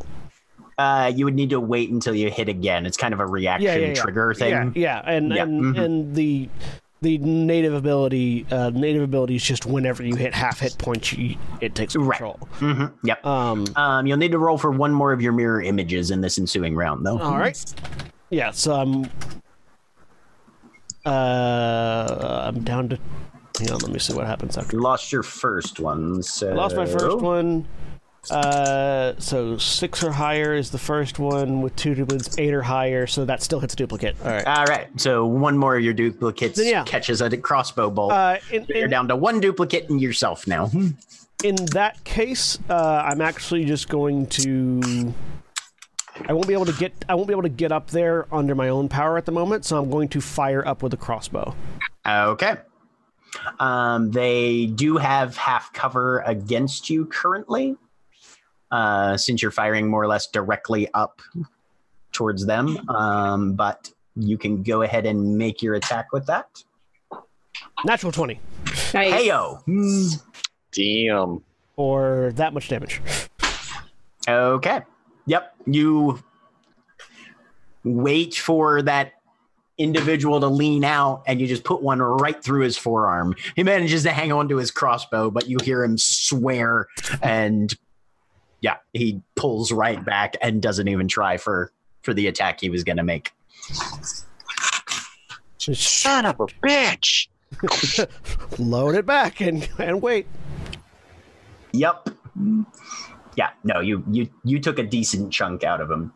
Uh, 0.78 1.11
you 1.15 1.25
would 1.25 1.34
need 1.34 1.49
to 1.49 1.59
wait 1.59 1.89
until 1.89 2.13
you 2.13 2.30
hit 2.30 2.47
again. 2.47 2.86
It's 2.86 2.97
kind 2.97 3.13
of 3.13 3.19
a 3.19 3.25
reaction 3.25 3.95
trigger 3.95 4.34
thing. 4.36 4.51
Yeah, 4.51 4.71
yeah, 4.75 5.01
and 5.05 5.32
Yeah, 5.34 5.43
and 5.43 5.75
mhm. 5.75 5.84
and 5.84 6.15
the 6.15 6.49
the 7.01 7.17
native 7.19 7.73
ability 7.73 8.45
uh, 8.51 8.69
native 8.71 9.01
ability 9.03 9.36
is 9.36 9.43
just 9.43 9.65
whenever 9.65 10.03
you 10.03 10.15
hit 10.15 10.34
half 10.36 10.59
hit 10.59 10.78
points, 10.78 11.13
you, 11.13 11.36
it 11.61 11.73
takes 11.75 11.95
Right. 11.95 12.17
control. 12.19 12.39
hmm 12.59 12.86
Yep. 13.03 13.25
Um, 13.25 13.65
Um, 13.75 14.05
you'll 14.07 14.17
need 14.17 14.32
to 14.32 14.39
roll 14.39 14.57
for 14.57 14.71
one 14.71 14.93
more 14.93 15.11
of 15.13 15.21
your 15.21 15.32
mirror 15.34 15.61
images 15.61 16.11
in 16.11 16.21
this 16.21 16.38
ensuing 16.38 16.75
round, 16.75 17.05
though. 17.05 17.19
all 17.19 17.38
right. 17.38 17.57
Yeah, 18.30 18.51
so 18.51 18.73
I'm 18.75 19.05
uh, 21.05 22.41
I'm 22.47 22.63
down 22.63 22.89
to. 22.89 22.99
Hang 23.59 23.71
on, 23.71 23.80
let 23.80 23.91
me 23.91 23.97
see 23.99 24.13
what 24.13 24.28
happens 24.28 24.57
after. 24.57 24.75
You 24.75 24.82
lost 24.84 25.11
your 25.11 25.23
first 25.23 25.80
one, 25.80 26.21
so 26.21 26.51
I 26.51 26.53
lost 26.53 26.75
my 26.75 26.86
first 26.86 27.17
one. 27.17 27.67
Uh, 28.32 29.13
so 29.19 29.57
six 29.57 30.03
or 30.03 30.11
higher 30.11 30.53
is 30.53 30.71
the 30.71 30.78
first 30.78 31.19
one 31.19 31.61
with 31.61 31.75
two 31.75 31.95
duplicates. 31.95 32.38
Eight 32.38 32.53
or 32.53 32.61
higher, 32.61 33.07
so 33.07 33.25
that 33.25 33.41
still 33.41 33.59
hits 33.59 33.73
a 33.73 33.78
duplicate. 33.78 34.15
All 34.23 34.32
right. 34.32 34.47
All 34.47 34.65
right, 34.65 34.88
so 34.99 35.25
one 35.25 35.57
more 35.57 35.78
of 35.78 35.84
your 35.84 35.93
duplicates 35.93 36.59
yeah. 36.63 36.84
catches 36.84 37.21
a 37.21 37.36
crossbow 37.38 37.89
bolt. 37.89 38.11
Uh, 38.11 38.38
in, 38.51 38.65
You're 38.69 38.86
in, 38.86 38.89
down 38.89 39.07
to 39.07 39.15
one 39.15 39.39
duplicate 39.39 39.89
and 39.89 40.01
yourself 40.01 40.47
now. 40.47 40.69
in 41.43 41.55
that 41.73 42.03
case, 42.03 42.57
uh, 42.69 43.03
I'm 43.05 43.21
actually 43.21 43.65
just 43.65 43.89
going 43.89 44.28
to. 44.28 45.13
I 46.28 46.34
won't 46.34 46.47
be 46.47 46.53
able 46.53 46.65
to 46.65 46.73
get. 46.73 46.93
I 47.07 47.15
won't 47.15 47.28
be 47.28 47.34
able 47.34 47.43
to 47.43 47.49
get 47.49 47.71
up 47.71 47.91
there 47.91 48.28
under 48.34 48.55
my 48.55 48.69
own 48.69 48.89
power 48.89 49.17
at 49.17 49.25
the 49.25 49.32
moment, 49.32 49.65
so 49.65 49.78
I'm 49.78 49.89
going 49.89 50.09
to 50.09 50.21
fire 50.21 50.67
up 50.67 50.82
with 50.82 50.93
a 50.93 50.97
crossbow. 50.97 51.55
Okay. 52.05 52.55
Um, 53.59 54.11
they 54.11 54.67
do 54.67 54.97
have 54.97 55.38
half 55.38 55.73
cover 55.73 56.19
against 56.19 56.89
you 56.89 57.05
currently, 57.05 57.75
uh, 58.72 59.18
since 59.18 59.41
you're 59.41 59.51
firing 59.51 59.88
more 59.89 60.01
or 60.03 60.07
less 60.07 60.28
directly 60.28 60.88
up 60.93 61.22
towards 62.11 62.45
them. 62.45 62.78
Um, 62.89 63.53
but 63.53 63.91
you 64.15 64.38
can 64.38 64.63
go 64.63 64.82
ahead 64.82 65.05
and 65.05 65.38
make 65.38 65.61
your 65.61 65.76
attack 65.76 66.11
with 66.11 66.26
that. 66.28 66.47
Natural 67.86 68.11
twenty, 68.11 68.39
Nice. 68.93 69.13
Heyo. 69.13 70.22
Damn. 70.72 71.43
or 71.76 72.32
that 72.36 72.53
much 72.53 72.70
damage. 72.70 73.01
Okay. 74.28 74.82
Yep. 75.26 75.55
You 75.65 76.24
wait 77.84 78.36
for 78.36 78.82
that 78.82 79.13
individual 79.78 80.39
to 80.39 80.47
lean 80.47 80.84
out 80.84 81.24
and 81.28 81.39
you 81.39 81.47
just 81.47 81.63
put 81.63 81.82
one 81.82 82.01
right 82.01 82.43
through 82.43 82.61
his 82.61 82.78
forearm. 82.78 83.36
He 83.55 83.63
manages 83.63 84.03
to 84.03 84.11
hang 84.11 84.32
on 84.32 84.49
to 84.49 84.57
his 84.57 84.72
crossbow, 84.72 85.30
but 85.30 85.47
you 85.47 85.57
hear 85.63 85.84
him 85.84 85.97
swear 85.97 86.88
and 87.22 87.74
yeah, 88.62 88.78
he 88.93 89.22
pulls 89.36 89.72
right 89.72 90.03
back 90.03 90.36
and 90.41 90.62
doesn't 90.62 90.88
even 90.88 91.08
try 91.08 91.38
for 91.38 91.72
for 92.01 92.14
the 92.14 92.28
attack 92.28 92.62
he 92.62 92.70
was 92.70 92.84
going 92.84 92.97
to 92.97 93.03
make. 93.03 93.32
Son 95.60 96.26
of 96.26 96.39
a 96.39 96.45
bitch. 96.45 97.28
Load 98.60 98.95
it 98.95 99.05
back 99.05 99.41
and 99.41 99.68
and 99.78 100.01
wait. 100.01 100.28
Yep. 101.74 102.10
Yeah, 103.36 103.49
no, 103.64 103.80
you 103.80 104.03
you 104.10 104.30
you 104.43 104.60
took 104.60 104.80
a 104.80 104.84
decent 104.84 105.32
chunk 105.32 105.64
out 105.64 105.82
of 105.82 105.91
him. 105.91 106.14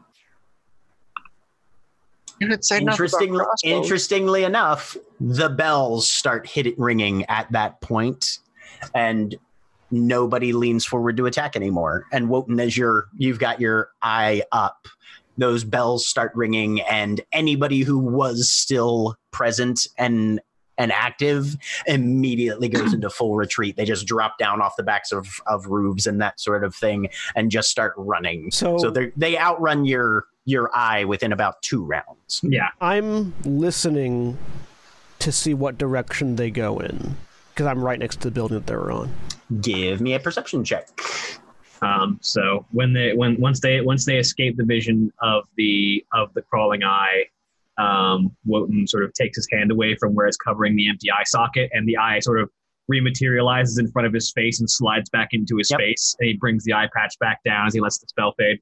You 2.39 2.47
didn't 2.47 2.65
say 2.65 2.79
nothing 2.79 2.93
Interestingly, 2.93 3.45
interestingly 3.63 4.43
enough, 4.43 4.97
the 5.19 5.49
bells 5.49 6.09
start 6.09 6.47
hit 6.47 6.77
ringing 6.79 7.23
at 7.25 7.51
that 7.51 7.81
point, 7.81 8.39
and 8.95 9.35
nobody 9.91 10.53
leans 10.53 10.85
forward 10.85 11.17
to 11.17 11.25
attack 11.25 11.55
anymore. 11.55 12.05
And 12.11 12.29
Wotan, 12.29 12.59
as 12.59 12.75
you're 12.77 13.07
you've 13.17 13.39
got 13.39 13.59
your 13.59 13.89
eye 14.01 14.43
up, 14.51 14.87
those 15.37 15.63
bells 15.63 16.07
start 16.07 16.31
ringing, 16.35 16.81
and 16.81 17.21
anybody 17.31 17.81
who 17.81 17.97
was 17.97 18.49
still 18.49 19.15
present 19.31 19.87
and 19.97 20.39
and 20.77 20.91
active 20.91 21.57
immediately 21.85 22.67
goes 22.67 22.93
into 22.93 23.09
full 23.09 23.35
retreat. 23.35 23.75
They 23.75 23.85
just 23.85 24.07
drop 24.07 24.37
down 24.39 24.61
off 24.61 24.75
the 24.77 24.83
backs 24.83 25.11
of, 25.11 25.27
of 25.45 25.67
roofs 25.67 26.07
and 26.07 26.19
that 26.21 26.39
sort 26.39 26.63
of 26.63 26.73
thing 26.73 27.09
and 27.35 27.51
just 27.51 27.69
start 27.69 27.93
running. 27.97 28.49
So- 28.51 28.77
so 28.79 28.89
they 28.89 29.11
they 29.15 29.37
outrun 29.37 29.85
your 29.85 30.25
your 30.45 30.75
eye 30.75 31.03
within 31.03 31.31
about 31.31 31.61
two 31.61 31.83
rounds. 31.83 32.39
Yeah. 32.41 32.69
I'm 32.79 33.33
listening 33.45 34.39
to 35.19 35.31
see 35.31 35.53
what 35.53 35.77
direction 35.77 36.35
they 36.35 36.49
go 36.49 36.79
in 36.79 37.15
because 37.53 37.67
I'm 37.67 37.83
right 37.83 37.99
next 37.99 38.21
to 38.21 38.29
the 38.29 38.31
building 38.31 38.57
that 38.57 38.65
they 38.65 38.75
were 38.75 38.91
on. 38.91 39.13
Give 39.59 39.99
me 39.99 40.13
a 40.13 40.19
perception 40.19 40.63
check. 40.63 40.87
Um, 41.81 42.19
so 42.21 42.65
when 42.71 42.93
they 42.93 43.13
when 43.13 43.39
once 43.41 43.59
they 43.59 43.81
once 43.81 44.05
they 44.05 44.17
escape 44.17 44.55
the 44.55 44.63
vision 44.63 45.11
of 45.21 45.45
the 45.57 46.05
of 46.13 46.33
the 46.35 46.41
crawling 46.43 46.83
eye, 46.83 47.25
um, 47.77 48.35
Wotan 48.45 48.87
sort 48.87 49.03
of 49.03 49.13
takes 49.13 49.35
his 49.37 49.47
hand 49.51 49.71
away 49.71 49.95
from 49.95 50.13
where 50.13 50.27
it's 50.27 50.37
covering 50.37 50.75
the 50.75 50.87
empty 50.87 51.09
eye 51.11 51.23
socket, 51.25 51.69
and 51.73 51.87
the 51.87 51.97
eye 51.97 52.19
sort 52.19 52.39
of 52.39 52.49
rematerializes 52.91 53.79
in 53.79 53.89
front 53.91 54.05
of 54.05 54.13
his 54.13 54.31
face 54.31 54.59
and 54.59 54.69
slides 54.69 55.09
back 55.09 55.29
into 55.31 55.57
his 55.57 55.71
Yep. 55.71 55.79
face. 55.79 56.15
And 56.19 56.27
he 56.29 56.37
brings 56.37 56.63
the 56.63 56.73
eye 56.73 56.89
patch 56.95 57.15
back 57.19 57.39
down 57.43 57.67
as 57.67 57.73
he 57.73 57.79
lets 57.79 57.97
the 57.99 58.07
spell 58.07 58.33
fade, 58.37 58.59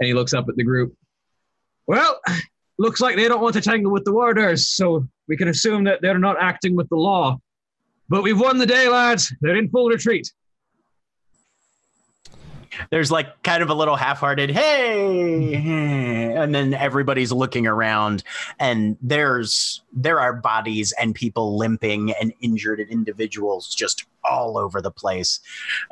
and 0.00 0.06
he 0.06 0.12
looks 0.12 0.34
up 0.34 0.48
at 0.48 0.56
the 0.56 0.64
group. 0.64 0.94
Well, 1.86 2.20
looks 2.78 3.00
like 3.00 3.16
they 3.16 3.28
don't 3.28 3.40
want 3.40 3.54
to 3.54 3.60
tangle 3.62 3.90
with 3.92 4.04
the 4.04 4.12
warders, 4.12 4.68
so 4.68 5.08
we 5.28 5.36
can 5.36 5.48
assume 5.48 5.84
that 5.84 6.02
they're 6.02 6.18
not 6.18 6.36
acting 6.40 6.76
with 6.76 6.88
the 6.90 6.96
law. 6.96 7.38
But 8.08 8.22
we've 8.22 8.38
won 8.38 8.58
the 8.58 8.66
day, 8.66 8.88
lads. 8.88 9.34
They're 9.40 9.56
in 9.56 9.68
full 9.68 9.88
retreat. 9.88 10.32
There's 12.90 13.10
like 13.10 13.42
kind 13.44 13.62
of 13.62 13.70
a 13.70 13.74
little 13.74 13.94
half-hearted 13.94 14.50
hey, 14.50 15.54
and 16.34 16.52
then 16.52 16.74
everybody's 16.74 17.30
looking 17.30 17.68
around, 17.68 18.24
and 18.58 18.96
there's 19.00 19.82
there 19.92 20.18
are 20.18 20.32
bodies 20.32 20.92
and 21.00 21.14
people 21.14 21.56
limping 21.56 22.12
and 22.20 22.32
injured 22.40 22.80
and 22.80 22.90
individuals 22.90 23.72
just 23.72 24.06
all 24.24 24.58
over 24.58 24.82
the 24.82 24.90
place, 24.90 25.38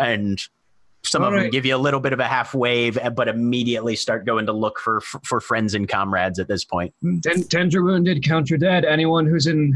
and 0.00 0.42
some 1.04 1.22
All 1.22 1.28
of 1.28 1.34
them 1.34 1.42
right. 1.44 1.52
give 1.52 1.64
you 1.64 1.76
a 1.76 1.78
little 1.78 2.00
bit 2.00 2.12
of 2.12 2.18
a 2.18 2.26
half 2.26 2.52
wave, 2.52 2.98
but 3.14 3.28
immediately 3.28 3.94
start 3.94 4.24
going 4.24 4.46
to 4.46 4.52
look 4.52 4.80
for 4.80 5.00
for 5.00 5.40
friends 5.40 5.74
and 5.74 5.88
comrades 5.88 6.40
at 6.40 6.48
this 6.48 6.64
point. 6.64 6.92
Ten, 7.22 7.44
tender 7.44 7.84
wounded, 7.84 8.24
count 8.24 8.50
your 8.50 8.58
dead. 8.58 8.84
Anyone 8.84 9.26
who's 9.26 9.46
in 9.46 9.72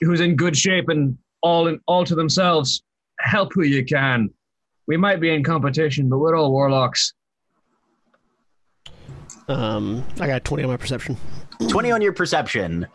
who's 0.00 0.20
in 0.20 0.36
good 0.36 0.56
shape 0.56 0.88
and 0.88 1.18
all 1.42 1.66
in 1.68 1.80
all 1.86 2.04
to 2.04 2.14
themselves, 2.14 2.82
help 3.20 3.52
who 3.54 3.62
you 3.62 3.84
can. 3.84 4.30
We 4.86 4.96
might 4.96 5.20
be 5.20 5.30
in 5.30 5.44
competition, 5.44 6.08
but 6.08 6.18
we're 6.18 6.36
all 6.36 6.50
warlocks. 6.50 7.12
Um, 9.48 10.04
I 10.20 10.26
got 10.26 10.44
20 10.44 10.62
on 10.64 10.68
my 10.70 10.76
perception. 10.76 11.16
20 11.68 11.90
on 11.90 12.02
your 12.02 12.12
perception. 12.12 12.86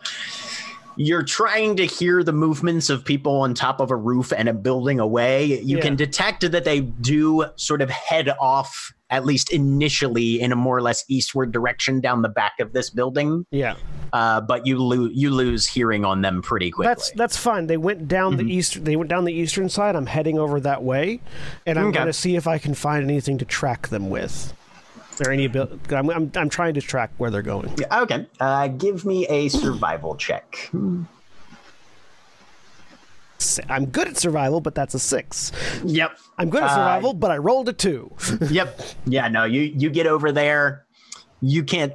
You're 0.96 1.22
trying 1.22 1.76
to 1.76 1.84
hear 1.84 2.22
the 2.22 2.32
movements 2.32 2.88
of 2.88 3.04
people 3.04 3.40
on 3.40 3.52
top 3.52 3.80
of 3.80 3.90
a 3.90 3.96
roof 3.96 4.32
and 4.32 4.48
a 4.48 4.54
building 4.54 4.98
away. 4.98 5.44
You 5.60 5.76
Yeah. 5.76 5.82
can 5.82 5.96
detect 5.96 6.50
that 6.50 6.64
they 6.64 6.80
do 6.80 7.44
sort 7.56 7.82
of 7.82 7.90
head 7.90 8.30
off, 8.40 8.92
at 9.10 9.24
least 9.24 9.52
initially, 9.52 10.40
in 10.40 10.50
a 10.52 10.56
more 10.56 10.76
or 10.76 10.82
less 10.82 11.04
eastward 11.08 11.52
direction 11.52 12.00
down 12.00 12.22
the 12.22 12.28
back 12.28 12.54
of 12.60 12.72
this 12.72 12.90
building. 12.90 13.46
Yeah, 13.50 13.76
Uh, 14.12 14.40
but 14.40 14.66
you 14.66 14.78
lose 14.78 15.12
you 15.14 15.30
lose 15.30 15.66
hearing 15.66 16.04
on 16.04 16.22
them 16.22 16.42
pretty 16.42 16.70
quickly. 16.70 16.88
that's 16.92 17.10
that's 17.12 17.36
fine. 17.36 17.66
They 17.68 17.76
went 17.76 18.08
down 18.08 18.36
the 18.36 18.44
east. 18.44 18.84
They 18.84 18.96
went 18.96 19.08
down 19.10 19.24
the 19.24 19.32
eastern 19.32 19.68
side. 19.68 19.94
I'm 19.94 20.06
heading 20.06 20.38
over 20.38 20.58
that 20.60 20.82
way, 20.82 21.20
and 21.66 21.78
I'm 21.78 21.86
Okay. 21.86 21.94
going 21.94 22.06
to 22.08 22.12
see 22.12 22.34
if 22.36 22.46
I 22.48 22.58
can 22.58 22.74
find 22.74 23.04
anything 23.04 23.38
to 23.38 23.44
track 23.44 23.88
them 23.88 24.10
with, 24.10 24.52
or 25.24 25.30
any 25.30 25.44
abil- 25.46 25.78
I'm, 25.90 26.10
I'm 26.10 26.32
I'm 26.34 26.48
trying 26.48 26.74
to 26.74 26.80
track 26.80 27.10
where 27.18 27.30
they're 27.30 27.42
going. 27.42 27.72
Yeah, 27.78 28.00
okay. 28.02 28.26
Uh, 28.40 28.68
give 28.68 29.04
me 29.04 29.26
a 29.28 29.48
survival 29.48 30.16
check. 30.16 30.70
I'm 33.68 33.86
good 33.86 34.08
at 34.08 34.16
survival, 34.16 34.60
but 34.60 34.74
that's 34.74 34.94
a 34.94 34.98
six. 34.98 35.52
Yep. 35.84 36.18
I'm 36.38 36.50
good 36.50 36.62
at 36.62 36.70
Uh, 36.70 36.74
survival, 36.74 37.12
but 37.14 37.30
I 37.30 37.36
rolled 37.38 37.68
a 37.68 37.72
two. 37.72 38.14
yep. 38.50 38.80
Yeah, 39.04 39.28
no, 39.28 39.44
you 39.44 39.62
you 39.62 39.90
get 39.90 40.06
over 40.06 40.32
there. 40.32 40.84
You 41.40 41.62
can't 41.64 41.92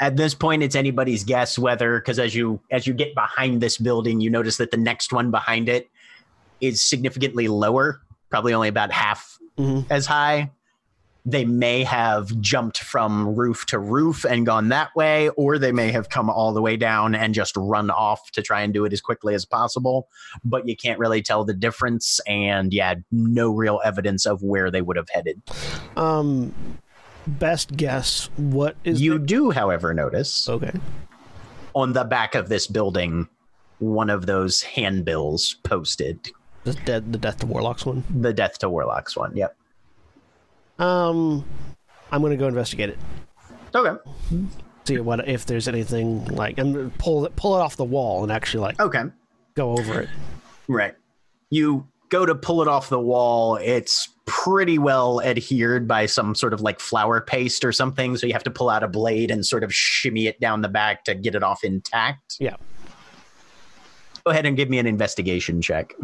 at 0.00 0.16
this 0.16 0.34
point 0.34 0.62
it's 0.62 0.74
anybody's 0.74 1.24
guess 1.24 1.58
whether 1.58 1.98
because 1.98 2.18
as 2.18 2.34
you 2.34 2.60
as 2.70 2.86
you 2.86 2.94
get 2.94 3.14
behind 3.14 3.60
this 3.60 3.76
building, 3.76 4.20
you 4.20 4.30
notice 4.30 4.56
that 4.56 4.70
the 4.70 4.76
next 4.78 5.12
one 5.12 5.30
behind 5.30 5.68
it 5.68 5.88
is 6.60 6.80
significantly 6.82 7.48
lower, 7.48 8.00
probably 8.30 8.52
only 8.54 8.68
about 8.68 8.90
half 8.92 9.38
Mhm. 9.58 9.84
as 9.90 10.06
high. 10.06 10.50
They 11.26 11.44
may 11.44 11.84
have 11.84 12.38
jumped 12.40 12.78
from 12.78 13.34
roof 13.34 13.66
to 13.66 13.78
roof 13.78 14.24
and 14.24 14.46
gone 14.46 14.68
that 14.70 14.94
way, 14.96 15.28
or 15.30 15.58
they 15.58 15.72
may 15.72 15.90
have 15.92 16.08
come 16.08 16.30
all 16.30 16.52
the 16.52 16.62
way 16.62 16.76
down 16.76 17.14
and 17.14 17.34
just 17.34 17.56
run 17.56 17.90
off 17.90 18.30
to 18.32 18.42
try 18.42 18.62
and 18.62 18.72
do 18.72 18.84
it 18.84 18.92
as 18.92 19.00
quickly 19.00 19.34
as 19.34 19.44
possible. 19.44 20.08
But 20.44 20.66
you 20.68 20.76
can't 20.76 20.98
really 20.98 21.22
tell 21.22 21.44
the 21.44 21.54
difference, 21.54 22.20
and 22.26 22.72
yeah, 22.72 22.94
no 23.12 23.50
real 23.50 23.80
evidence 23.84 24.26
of 24.26 24.42
where 24.42 24.70
they 24.70 24.82
would 24.82 24.96
have 24.96 25.08
headed. 25.10 25.42
Um, 25.96 26.54
best 27.26 27.76
guess. 27.76 28.30
What 28.36 28.76
is 28.84 29.00
You 29.00 29.18
the- 29.18 29.26
do, 29.26 29.50
however, 29.50 29.92
notice 29.94 30.48
okay? 30.48 30.72
on 31.74 31.92
the 31.92 32.04
back 32.04 32.34
of 32.34 32.48
this 32.48 32.66
building 32.66 33.28
one 33.78 34.10
of 34.10 34.26
those 34.26 34.62
handbills 34.62 35.56
posted. 35.62 36.30
The 36.64 36.74
dead, 36.74 37.12
the 37.12 37.18
death 37.18 37.38
to 37.38 37.46
warlocks 37.46 37.86
one. 37.86 38.04
The 38.10 38.32
Death 38.34 38.58
to 38.58 38.68
Warlocks 38.68 39.16
one. 39.16 39.34
Yep. 39.34 39.56
Um, 40.80 41.44
I'm 42.10 42.22
gonna 42.22 42.36
go 42.36 42.48
investigate 42.48 42.88
it. 42.90 42.98
Okay. 43.74 43.96
See 44.84 44.98
what 44.98 45.28
if 45.28 45.46
there's 45.46 45.68
anything 45.68 46.24
like 46.26 46.58
and 46.58 46.96
pull 46.98 47.24
it 47.26 47.36
pull 47.36 47.56
it 47.56 47.60
off 47.60 47.76
the 47.76 47.84
wall 47.84 48.22
and 48.24 48.32
actually 48.32 48.62
like 48.62 48.80
Okay. 48.80 49.02
go 49.54 49.72
over 49.72 50.00
it. 50.00 50.08
Right. 50.68 50.94
You 51.50 51.86
go 52.08 52.26
to 52.26 52.34
pull 52.34 52.62
it 52.62 52.68
off 52.68 52.88
the 52.88 52.98
wall. 52.98 53.56
It's 53.56 54.08
pretty 54.26 54.78
well 54.78 55.20
adhered 55.20 55.86
by 55.86 56.06
some 56.06 56.34
sort 56.34 56.52
of 56.54 56.60
like 56.60 56.80
flour 56.80 57.20
paste 57.20 57.64
or 57.64 57.72
something. 57.72 58.16
So 58.16 58.26
you 58.26 58.32
have 58.32 58.44
to 58.44 58.50
pull 58.50 58.70
out 58.70 58.82
a 58.82 58.88
blade 58.88 59.30
and 59.30 59.44
sort 59.44 59.62
of 59.62 59.72
shimmy 59.74 60.26
it 60.26 60.40
down 60.40 60.62
the 60.62 60.68
back 60.68 61.04
to 61.04 61.14
get 61.14 61.34
it 61.34 61.42
off 61.42 61.62
intact. 61.62 62.36
Yeah. 62.40 62.56
Go 64.24 64.32
ahead 64.32 64.46
and 64.46 64.56
give 64.56 64.68
me 64.70 64.78
an 64.78 64.86
investigation 64.86 65.60
check. 65.62 65.94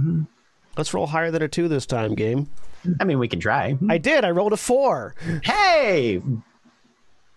Let's 0.76 0.92
roll 0.92 1.06
higher 1.06 1.30
than 1.30 1.42
a 1.42 1.48
two 1.48 1.68
this 1.68 1.86
time, 1.86 2.14
game. 2.14 2.48
I 3.00 3.04
mean, 3.04 3.18
we 3.18 3.28
can 3.28 3.40
try. 3.40 3.76
I 3.88 3.98
did. 3.98 4.24
I 4.24 4.30
rolled 4.30 4.52
a 4.52 4.56
four. 4.56 5.14
Hey! 5.42 6.22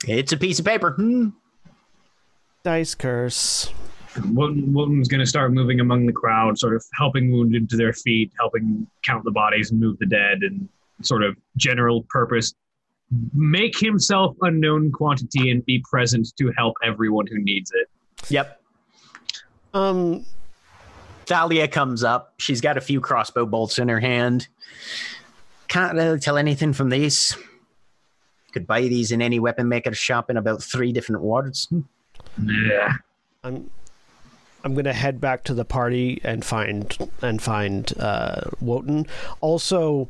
It's 0.07 0.31
a 0.31 0.37
piece 0.37 0.59
of 0.59 0.65
paper. 0.65 0.91
Hmm. 0.91 1.29
Dice 2.63 2.95
curse. 2.95 3.71
Wotan, 4.25 4.73
Wotan's 4.73 5.07
going 5.07 5.19
to 5.19 5.25
start 5.25 5.53
moving 5.53 5.79
among 5.79 6.05
the 6.05 6.11
crowd, 6.11 6.57
sort 6.57 6.75
of 6.75 6.83
helping 6.93 7.31
wounded 7.31 7.69
to 7.69 7.77
their 7.77 7.93
feet, 7.93 8.31
helping 8.39 8.85
count 9.05 9.23
the 9.23 9.31
bodies 9.31 9.71
and 9.71 9.79
move 9.79 9.97
the 9.99 10.05
dead, 10.05 10.39
and 10.41 10.67
sort 11.01 11.23
of 11.23 11.37
general 11.57 12.03
purpose. 12.09 12.53
Make 13.33 13.77
himself 13.79 14.35
a 14.41 14.51
known 14.51 14.91
quantity 14.91 15.51
and 15.51 15.65
be 15.65 15.83
present 15.89 16.31
to 16.37 16.51
help 16.57 16.75
everyone 16.83 17.27
who 17.27 17.39
needs 17.39 17.71
it. 17.73 17.87
Yep. 18.29 18.61
Um, 19.73 20.25
Thalia 21.29 21.67
comes 21.67 22.03
up. 22.03 22.33
She's 22.37 22.59
got 22.59 22.75
a 22.75 22.81
few 22.81 22.99
crossbow 22.99 23.45
bolts 23.45 23.77
in 23.77 23.87
her 23.87 23.99
hand. 23.99 24.47
Can't 25.67 25.93
really 25.93 26.19
tell 26.19 26.37
anything 26.37 26.73
from 26.73 26.89
these. 26.89 27.37
Could 28.51 28.65
buy 28.65 28.81
these 28.81 29.11
in 29.11 29.21
any 29.21 29.39
weapon 29.39 29.69
maker 29.69 29.93
shop 29.93 30.31
in 30.31 30.37
about 30.37 30.63
three 30.63 30.91
different 30.91 31.21
wards. 31.21 31.71
Yeah. 32.43 32.93
I'm 33.43 33.69
I'm 34.63 34.73
gonna 34.73 34.91
head 34.91 35.21
back 35.21 35.43
to 35.45 35.53
the 35.53 35.63
party 35.63 36.19
and 36.23 36.43
find 36.43 36.97
and 37.21 37.39
find 37.39 37.93
uh, 37.99 38.41
Wotan. 38.59 39.05
Also, 39.39 40.09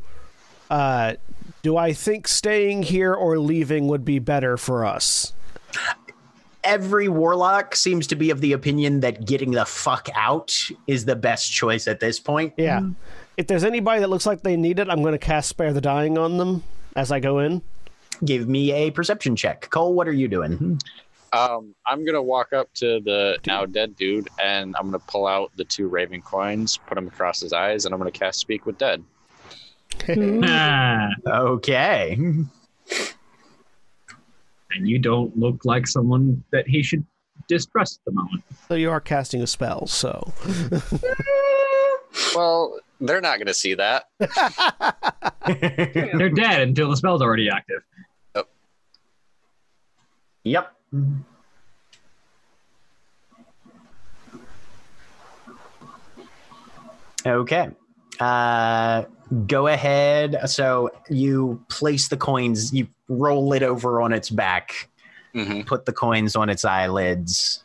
uh, 0.69 1.15
do 1.63 1.75
I 1.75 1.91
think 1.91 2.29
staying 2.29 2.83
here 2.83 3.13
or 3.13 3.37
leaving 3.39 3.89
would 3.89 4.05
be 4.05 4.19
better 4.19 4.55
for 4.55 4.85
us? 4.85 5.33
Every 6.63 7.07
warlock 7.07 7.75
seems 7.75 8.07
to 8.07 8.15
be 8.15 8.31
of 8.31 8.41
the 8.41 8.53
opinion 8.53 8.99
that 8.99 9.25
getting 9.25 9.51
the 9.51 9.65
fuck 9.65 10.09
out 10.13 10.55
is 10.87 11.05
the 11.05 11.15
best 11.15 11.51
choice 11.51 11.87
at 11.87 11.99
this 11.99 12.19
point. 12.19 12.53
Yeah. 12.57 12.81
If 13.37 13.47
there's 13.47 13.63
anybody 13.63 14.01
that 14.01 14.09
looks 14.09 14.25
like 14.25 14.41
they 14.41 14.57
need 14.57 14.79
it, 14.79 14.89
I'm 14.89 15.01
going 15.01 15.13
to 15.13 15.17
cast 15.17 15.49
Spare 15.49 15.71
the 15.71 15.81
Dying 15.81 16.17
on 16.17 16.37
them 16.37 16.63
as 16.95 17.11
I 17.11 17.19
go 17.19 17.39
in. 17.39 17.61
Give 18.25 18.49
me 18.49 18.73
a 18.73 18.91
perception 18.91 19.35
check. 19.35 19.69
Coal, 19.69 19.93
what 19.93 20.07
are 20.07 20.13
you 20.13 20.27
doing? 20.27 20.79
Um, 21.31 21.75
I'm 21.85 22.05
gonna 22.05 22.21
walk 22.21 22.53
up 22.53 22.73
to 22.75 22.99
the 23.01 23.37
now 23.45 23.65
dead 23.65 23.95
dude, 23.95 24.27
and 24.41 24.75
I'm 24.75 24.85
gonna 24.85 24.99
pull 24.99 25.27
out 25.27 25.51
the 25.55 25.63
two 25.63 25.87
raven 25.87 26.21
coins, 26.21 26.77
put 26.87 26.95
them 26.95 27.07
across 27.07 27.39
his 27.39 27.53
eyes, 27.53 27.85
and 27.85 27.93
I'm 27.93 27.99
gonna 27.99 28.11
cast 28.11 28.39
Speak 28.39 28.65
with 28.65 28.77
Dead. 28.77 29.03
Ah, 30.43 31.09
Okay. 31.27 32.19
And 34.71 34.87
you 34.87 34.99
don't 34.99 35.37
look 35.37 35.65
like 35.65 35.87
someone 35.87 36.43
that 36.51 36.67
he 36.67 36.83
should 36.83 37.05
distrust 37.47 37.99
at 37.99 38.05
the 38.05 38.11
moment. 38.11 38.43
So 38.67 38.75
you 38.75 38.91
are 38.91 39.01
casting 39.01 39.41
a 39.41 39.47
spell, 39.47 39.87
so 39.87 40.33
Well, 42.35 42.79
they're 42.99 43.21
not 43.21 43.39
gonna 43.39 43.53
see 43.53 43.75
that. 43.75 44.05
They're 45.47 46.29
dead 46.29 46.61
until 46.61 46.89
the 46.89 46.97
spell's 46.97 47.21
already 47.21 47.49
active. 47.49 47.81
Yep. 50.43 50.73
Okay. 57.25 57.69
Uh, 58.19 59.03
go 59.47 59.67
ahead. 59.67 60.37
So 60.49 60.91
you 61.09 61.63
place 61.69 62.07
the 62.07 62.17
coins, 62.17 62.73
you 62.73 62.87
roll 63.07 63.53
it 63.53 63.63
over 63.63 64.01
on 64.01 64.13
its 64.13 64.29
back, 64.29 64.89
hmm 65.33 65.61
put 65.61 65.85
the 65.85 65.93
coins 65.93 66.35
on 66.35 66.49
its 66.49 66.65
eyelids. 66.65 67.63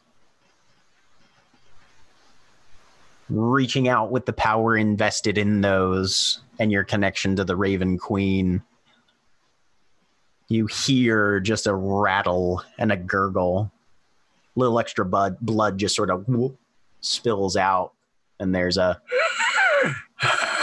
Reaching 3.31 3.89
out 3.89 4.11
with 4.11 4.27
the 4.27 4.35
power 4.35 4.77
invested 4.77 5.39
in 5.39 5.63
those 5.63 6.41
and 6.59 6.71
your 6.71 6.85
connection 6.85 7.37
to 7.37 7.45
the 7.45 7.57
Raven 7.57 7.97
Queen, 7.97 8.63
you 10.49 10.67
hear 10.67 11.41
just 11.41 11.67
a 11.67 11.75
rattle 11.75 12.63
and 12.79 12.93
a 12.93 12.97
gurgle. 12.97 13.71
Little 14.57 14.79
extra 14.79 15.05
blood, 15.07 15.39
blood 15.41 15.79
just 15.79 15.97
sort 15.97 16.11
of 16.11 16.29
whoop, 16.29 16.59
spills 17.01 17.57
out, 17.57 17.93
and 18.39 18.55
there's 18.55 18.77
a. 18.77 19.01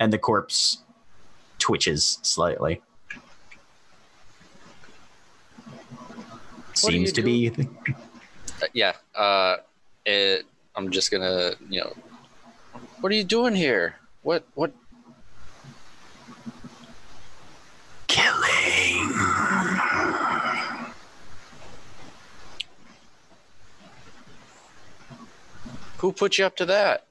and 0.00 0.12
the 0.12 0.18
corpse 0.18 0.78
twitches 1.58 2.18
slightly. 2.22 2.80
What 6.80 6.92
Seems 6.92 7.12
to 7.12 7.22
be. 7.22 7.50
Uh, 7.50 8.66
yeah. 8.72 8.94
Uh, 9.14 9.58
it. 10.06 10.46
I'm 10.74 10.90
just 10.90 11.10
gonna, 11.10 11.52
you 11.68 11.80
know. 11.80 11.92
What 13.00 13.12
are 13.12 13.14
you 13.14 13.24
doing 13.24 13.54
here? 13.54 13.96
What? 14.22 14.44
What? 14.54 14.72
Killing. 18.06 19.12
Who 25.98 26.12
put 26.12 26.38
you 26.38 26.46
up 26.46 26.56
to 26.56 26.66
that? 26.66 27.06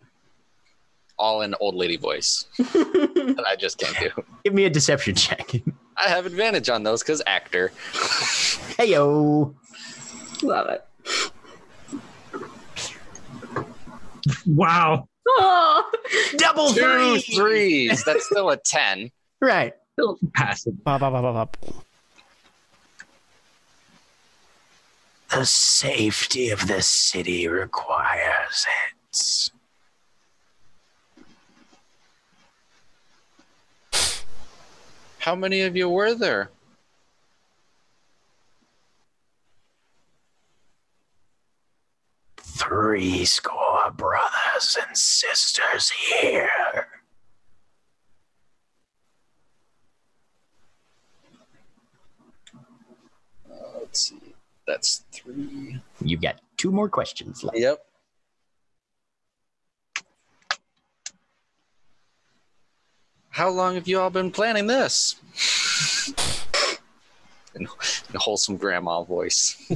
All 1.20 1.42
in 1.42 1.54
old 1.60 1.76
lady 1.76 1.98
voice. 1.98 2.46
that 2.58 3.44
I 3.46 3.56
just 3.58 3.78
can't 3.78 3.98
do. 4.00 4.24
Give 4.46 4.54
me 4.54 4.64
a 4.66 4.70
deception 4.70 5.16
check. 5.16 5.52
I 5.98 6.08
have 6.08 6.26
advantage 6.26 6.70
on 6.70 6.84
those 6.84 7.04
because 7.04 7.22
actor. 7.28 7.72
Heyo. 8.78 9.54
Love 10.42 10.70
it. 10.70 10.86
Wow. 14.48 15.08
Oh, 15.28 15.92
Double 16.38 16.70
Two 16.74 17.20
three. 17.20 17.36
threes. 17.36 18.04
That's 18.06 18.26
still 18.26 18.50
a 18.50 18.58
ten. 18.58 19.12
Right. 19.42 19.74
Still 19.94 20.18
passive. 20.34 20.82
Bop, 20.84 21.02
bop, 21.02 21.12
bop, 21.12 21.22
bop, 21.22 21.58
bop. 21.62 21.76
The 25.32 25.46
safety 25.46 26.50
of 26.50 26.68
the 26.68 26.82
city 26.82 27.48
requires 27.48 28.66
it. 29.14 29.52
How 35.20 35.36
many 35.36 35.62
of 35.62 35.76
you 35.76 35.90
were 35.90 36.16
there? 36.16 36.50
Three 42.38 43.26
score 43.26 43.92
brothers 43.96 44.78
and 44.88 44.98
sisters 44.98 45.90
here. 45.90 46.50
Let's 53.78 54.10
see. 54.10 54.20
That's 54.68 55.04
three. 55.12 55.80
You've 56.02 56.22
got 56.22 56.40
two 56.58 56.72
more 56.72 56.90
questions 56.90 57.44
left. 57.44 57.58
Yep. 57.58 57.89
How 63.40 63.48
long 63.48 63.76
have 63.76 63.88
you 63.88 64.02
all 64.02 64.10
been 64.10 64.32
planning 64.32 64.68
this? 64.68 65.16
In, 67.56 67.62
in 67.62 68.16
a 68.16 68.20
wholesome 68.20 68.58
grandma 68.58 69.04
voice. 69.04 69.56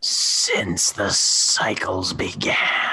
since 0.00 0.92
the 0.92 1.10
cycles 1.10 2.14
began. 2.14 2.89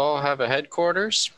You 0.00 0.06
all 0.06 0.22
have 0.22 0.40
a 0.40 0.48
headquarters? 0.48 1.30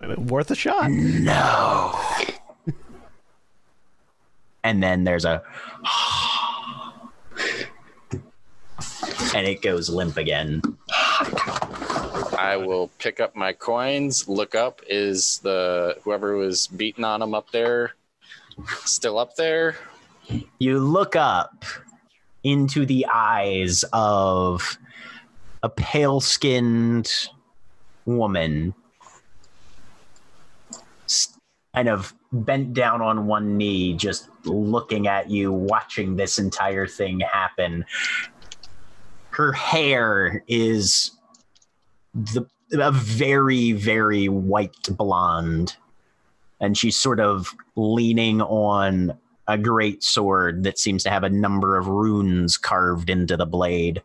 I 0.00 0.06
mean, 0.06 0.28
worth 0.28 0.48
a 0.52 0.54
shot. 0.54 0.92
No. 0.92 1.98
and 4.62 4.80
then 4.80 5.02
there's 5.02 5.24
a. 5.24 5.42
and 9.34 9.44
it 9.44 9.60
goes 9.60 9.90
limp 9.90 10.18
again. 10.18 10.62
I 12.38 12.56
will 12.56 12.86
pick 13.00 13.18
up 13.18 13.34
my 13.34 13.52
coins, 13.52 14.28
look 14.28 14.54
up. 14.54 14.82
Is 14.86 15.40
the 15.40 15.96
whoever 16.04 16.36
was 16.36 16.68
beating 16.68 17.02
on 17.02 17.20
him 17.20 17.34
up 17.34 17.50
there 17.50 17.94
still 18.84 19.18
up 19.18 19.34
there? 19.34 19.74
You 20.60 20.78
look 20.78 21.16
up 21.16 21.64
into 22.44 22.86
the 22.86 23.06
eyes 23.12 23.84
of 23.92 24.78
a 25.62 25.68
pale 25.68 26.20
skinned 26.20 27.10
woman, 28.04 28.74
kind 31.74 31.88
of 31.88 32.14
bent 32.32 32.74
down 32.74 33.00
on 33.00 33.26
one 33.26 33.56
knee, 33.56 33.94
just 33.94 34.28
looking 34.44 35.06
at 35.06 35.30
you, 35.30 35.52
watching 35.52 36.16
this 36.16 36.38
entire 36.38 36.86
thing 36.86 37.20
happen. 37.20 37.84
Her 39.30 39.52
hair 39.52 40.44
is 40.48 41.12
the 42.14 42.46
a 42.80 42.92
very, 42.92 43.72
very 43.72 44.28
white 44.28 44.88
blonde. 44.96 45.76
And 46.60 46.76
she's 46.76 46.96
sort 46.96 47.20
of 47.20 47.54
leaning 47.76 48.40
on 48.40 49.18
a 49.48 49.58
great 49.58 50.02
sword 50.02 50.62
that 50.64 50.78
seems 50.78 51.02
to 51.02 51.10
have 51.10 51.24
a 51.24 51.28
number 51.28 51.76
of 51.76 51.88
runes 51.88 52.56
carved 52.56 53.10
into 53.10 53.36
the 53.36 53.46
blade. 53.46 54.02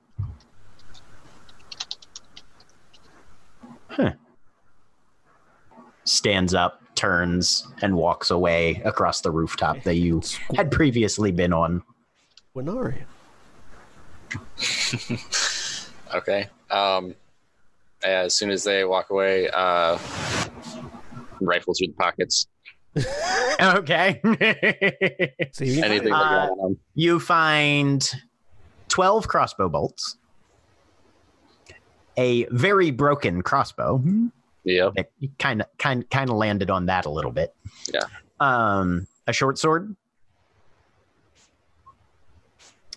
Stands 6.07 6.53
up, 6.53 6.81
turns, 6.95 7.67
and 7.81 7.95
walks 7.95 8.31
away 8.31 8.81
across 8.85 9.21
the 9.21 9.29
rooftop 9.31 9.83
that 9.83 9.95
you 9.95 10.21
had 10.55 10.71
previously 10.71 11.31
been 11.31 11.53
on. 11.53 11.83
Wenaria. 12.55 13.03
Okay. 16.15 16.47
Um, 16.71 17.13
as 18.01 18.33
soon 18.33 18.49
as 18.49 18.63
they 18.63 18.85
walk 18.85 19.09
away, 19.09 19.49
uh, 19.49 19.97
rifle 21.41 21.73
through 21.73 21.87
the 21.87 21.93
pockets. 21.99 22.47
Okay. 23.59 24.21
So 25.51 25.63
you 25.65 25.83
Anything 25.83 26.05
they 26.05 26.11
Uh, 26.11 26.19
got 26.19 26.49
on 26.51 26.65
'em. 26.71 26.77
you 26.93 27.19
find 27.19 28.07
12 28.89 29.27
crossbow 29.27 29.67
bolts, 29.67 30.17
a 32.17 32.45
very 32.45 32.91
broken 32.91 33.41
crossbow. 33.41 34.01
That 34.95 35.09
kind 35.39 35.61
of 35.61 35.67
kind 35.77 36.09
kind 36.09 36.29
of 36.29 36.35
landed 36.35 36.69
on 36.69 36.87
that 36.87 37.05
a 37.05 37.09
little 37.09 37.31
bit. 37.31 37.55
Yeah. 37.93 38.03
Um, 38.39 39.07
a 39.25 39.33
short 39.33 39.57
sword. 39.57 39.95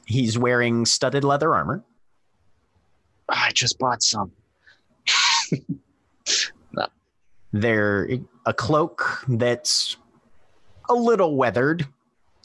He's 0.06 0.36
wearing 0.36 0.86
studded 0.86 1.24
leather 1.24 1.54
armor. 1.54 1.84
I 3.28 3.52
just 3.54 3.78
bought 3.78 4.02
some. 4.02 4.32
There 7.52 8.08
a 8.46 8.54
cloak 8.54 9.24
that's 9.26 9.96
a 10.88 10.94
little 10.94 11.36
weathered 11.36 11.86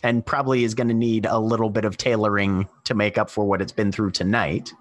and 0.04 0.26
probably 0.26 0.64
is 0.64 0.74
going 0.74 0.88
to 0.88 0.94
need 0.94 1.26
a 1.26 1.40
little 1.40 1.70
bit 1.70 1.86
of 1.86 1.98
tailoring 1.98 2.68
to 2.86 2.94
make 2.94 3.18
up 3.18 3.30
for 3.30 3.46
what 3.46 3.62
it's 3.62 3.72
been 3.72 3.92
through 3.92 4.12
tonight. 4.12 4.74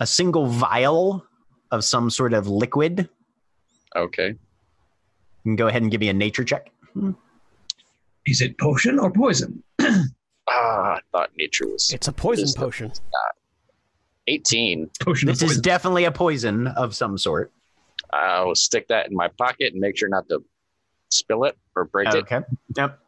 A 0.00 0.06
single 0.06 0.46
vial 0.46 1.24
of 1.70 1.84
some 1.84 2.10
sort 2.10 2.32
of 2.34 2.46
liquid. 2.48 3.08
Okay. 3.96 4.28
You 4.28 4.36
can 5.44 5.56
go 5.56 5.68
ahead 5.68 5.82
and 5.82 5.90
give 5.90 6.00
me 6.00 6.08
a 6.08 6.12
nature 6.14 6.44
check. 6.44 6.70
Is 8.26 8.40
it 8.40 8.58
potion 8.58 8.98
or 8.98 9.10
poison? 9.10 9.62
Ah, 10.46 10.96
I 10.96 11.00
thought 11.10 11.30
nature 11.38 11.66
was 11.66 11.90
It's 11.90 12.06
a 12.06 12.12
poison 12.12 12.44
Just- 12.44 12.58
potion. 12.58 12.92
18. 14.26 14.90
Potion 15.00 15.26
This 15.26 15.40
is 15.42 15.58
definitely 15.58 16.04
a 16.04 16.12
poison 16.12 16.66
of 16.66 16.94
some 16.94 17.16
sort. 17.16 17.50
I'll 18.12 18.54
stick 18.54 18.86
that 18.88 19.08
in 19.10 19.16
my 19.16 19.28
pocket 19.28 19.72
and 19.72 19.80
make 19.80 19.96
sure 19.96 20.08
not 20.10 20.28
to 20.28 20.44
spill 21.08 21.44
it 21.44 21.56
or 21.74 21.84
break 21.86 22.08
it. 22.08 22.16
Okay. 22.16 22.40
Yep. 22.76 22.98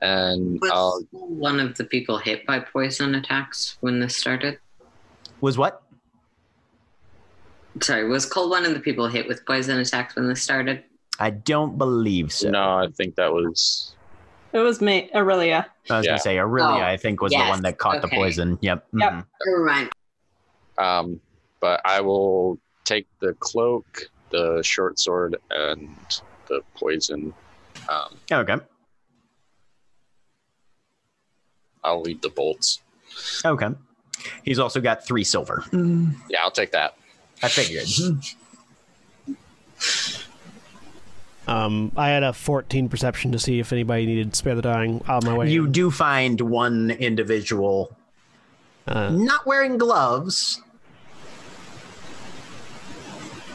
And 0.00 0.60
Was 0.60 0.70
I'll 0.72 1.06
one 1.12 1.60
of 1.60 1.76
the 1.76 1.84
people 1.84 2.18
hit 2.18 2.44
by 2.46 2.58
poison 2.58 3.14
attacks 3.14 3.76
when 3.80 4.00
this 4.00 4.16
started? 4.16 4.58
Was 5.40 5.56
what? 5.56 5.82
Sorry, 7.80 8.06
was 8.06 8.26
Coal 8.26 8.50
one 8.50 8.64
of 8.66 8.74
the 8.74 8.80
people 8.80 9.06
hit 9.08 9.26
with 9.26 9.44
poison 9.46 9.78
attacks 9.78 10.14
when 10.14 10.28
this 10.28 10.42
started? 10.42 10.84
I 11.18 11.30
don't 11.30 11.78
believe 11.78 12.32
so. 12.32 12.50
no, 12.50 12.78
I 12.78 12.88
think 12.94 13.14
that 13.16 13.32
was 13.32 13.94
It 14.52 14.58
was 14.58 14.80
me, 14.80 15.10
Orillia. 15.14 15.66
I 15.90 15.96
was 15.98 16.04
Yeah. 16.06 16.12
gonna 16.12 16.20
say 16.20 16.36
Orillia. 16.36 16.80
Oh, 16.80 16.82
I 16.82 16.96
think 16.96 17.22
was 17.22 17.32
the 17.32 17.38
one 17.38 17.62
that 17.62 17.78
caught 17.78 18.02
the 18.02 18.08
poison. 18.08 18.58
Yep. 18.60 18.86
Yep. 18.94 19.12
mhm. 19.12 19.26
Never 19.46 19.64
mind. 19.64 19.90
um 20.78 21.20
but 21.60 21.80
I 21.84 22.00
will 22.00 22.58
take 22.84 23.06
the 23.20 23.34
cloak, 23.34 24.10
the 24.30 24.60
short 24.64 24.98
sword, 24.98 25.36
and 25.50 25.88
the 26.48 26.60
poison. 26.76 27.32
Um, 27.88 28.18
Okay. 28.32 28.56
I'll 31.84 32.00
leave 32.02 32.20
the 32.20 32.30
bolts. 32.30 32.80
Okay. 33.44 33.68
He's 34.44 34.58
also 34.58 34.80
got 34.80 35.06
three 35.06 35.24
silver. 35.24 35.64
Yeah, 36.28 36.40
I'll 36.42 36.50
take 36.50 36.72
that. 36.72 36.94
I 37.42 37.48
figured. 37.48 37.88
Um, 41.44 41.90
I 41.96 42.10
had 42.10 42.22
a 42.22 42.32
14 42.32 42.88
perception 42.88 43.32
to 43.32 43.38
see 43.38 43.58
if 43.58 43.72
anybody 43.72 44.06
needed 44.06 44.36
spare 44.36 44.54
the 44.54 44.62
dying 44.62 45.02
on 45.08 45.24
my 45.24 45.36
way. 45.36 45.50
you 45.50 45.64
in. 45.64 45.72
do 45.72 45.90
find 45.90 46.40
one 46.40 46.92
individual 46.92 47.96
uh, 48.86 49.10
not 49.10 49.46
wearing 49.46 49.78
gloves. 49.78 50.60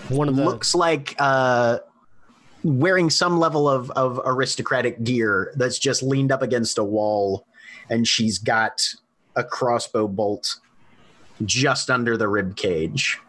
one 0.10 0.30
of 0.30 0.36
the 0.36 0.44
Looks 0.44 0.74
like 0.74 1.16
uh, 1.20 1.80
wearing 2.64 3.10
some 3.10 3.40
level 3.40 3.68
of, 3.68 3.92
of 3.92 4.22
aristocratic 4.26 5.04
gear 5.04 5.54
that's 5.56 5.80
just 5.80 6.02
leaned 6.02 6.32
up 6.32 6.42
against 6.42 6.78
a 6.78 6.84
wall, 6.84 7.46
and 7.90 8.08
she's 8.08 8.38
got 8.38 8.82
a 9.36 9.44
crossbow 9.44 10.08
bolt 10.08 10.60
just 11.46 11.90
under 11.90 12.18
the 12.18 12.28
rib 12.28 12.56
cage. 12.56 13.20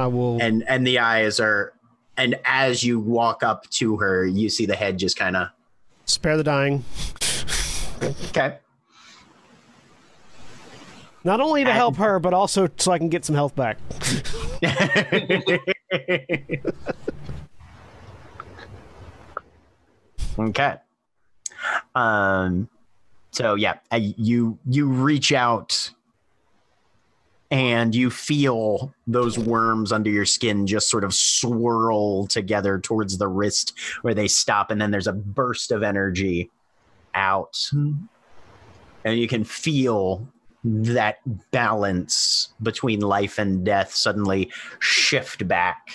I 0.00 0.06
will. 0.06 0.40
and 0.40 0.64
and 0.68 0.86
the 0.86 0.98
eyes 0.98 1.40
are 1.40 1.72
and 2.16 2.38
as 2.44 2.82
you 2.84 2.98
walk 2.98 3.42
up 3.42 3.68
to 3.70 3.96
her 3.98 4.26
you 4.26 4.48
see 4.48 4.66
the 4.66 4.76
head 4.76 4.98
just 4.98 5.16
kind 5.16 5.36
of 5.36 5.48
spare 6.06 6.36
the 6.36 6.44
dying. 6.44 6.84
okay 8.30 8.58
Not 11.22 11.40
only 11.40 11.64
to 11.64 11.72
help 11.72 11.96
her, 11.96 12.18
but 12.18 12.32
also 12.32 12.68
so 12.78 12.92
I 12.92 12.98
can 12.98 13.10
get 13.10 13.26
some 13.26 13.34
health 13.36 13.54
back. 13.54 13.76
okay 20.38 20.76
um 21.94 22.68
so 23.30 23.54
yeah 23.54 23.74
you 23.96 24.58
you 24.66 24.88
reach 24.88 25.32
out 25.32 25.90
and 27.50 27.94
you 27.94 28.10
feel 28.10 28.94
those 29.06 29.38
worms 29.38 29.90
under 29.90 30.10
your 30.10 30.24
skin 30.24 30.66
just 30.66 30.88
sort 30.88 31.02
of 31.02 31.12
swirl 31.12 32.26
together 32.28 32.78
towards 32.78 33.18
the 33.18 33.26
wrist 33.26 33.76
where 34.02 34.14
they 34.14 34.28
stop 34.28 34.70
and 34.70 34.80
then 34.80 34.90
there's 34.90 35.08
a 35.08 35.12
burst 35.12 35.72
of 35.72 35.82
energy 35.82 36.48
out. 37.14 37.56
And 37.72 39.18
you 39.18 39.26
can 39.26 39.44
feel 39.44 40.28
that 40.62 41.18
balance 41.50 42.52
between 42.62 43.00
life 43.00 43.38
and 43.38 43.64
death 43.64 43.94
suddenly 43.94 44.52
shift 44.78 45.48
back. 45.48 45.90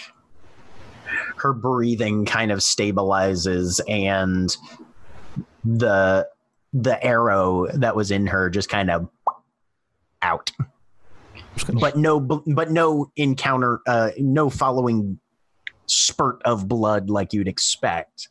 Her 1.37 1.53
breathing 1.53 2.25
kind 2.25 2.51
of 2.51 2.59
stabilizes 2.59 3.79
and 3.87 4.55
the 5.63 6.27
the 6.73 7.01
arrow 7.03 7.67
that 7.73 7.95
was 7.95 8.11
in 8.11 8.27
her 8.27 8.49
just 8.49 8.67
kind 8.67 8.89
of 8.89 9.07
out 10.21 10.51
but 11.79 11.97
no 11.97 12.19
but 12.19 12.71
no 12.71 13.11
encounter 13.15 13.79
uh 13.87 14.11
no 14.17 14.49
following 14.49 15.19
spurt 15.87 16.41
of 16.43 16.67
blood 16.67 17.09
like 17.09 17.33
you'd 17.33 17.47
expect. 17.47 18.27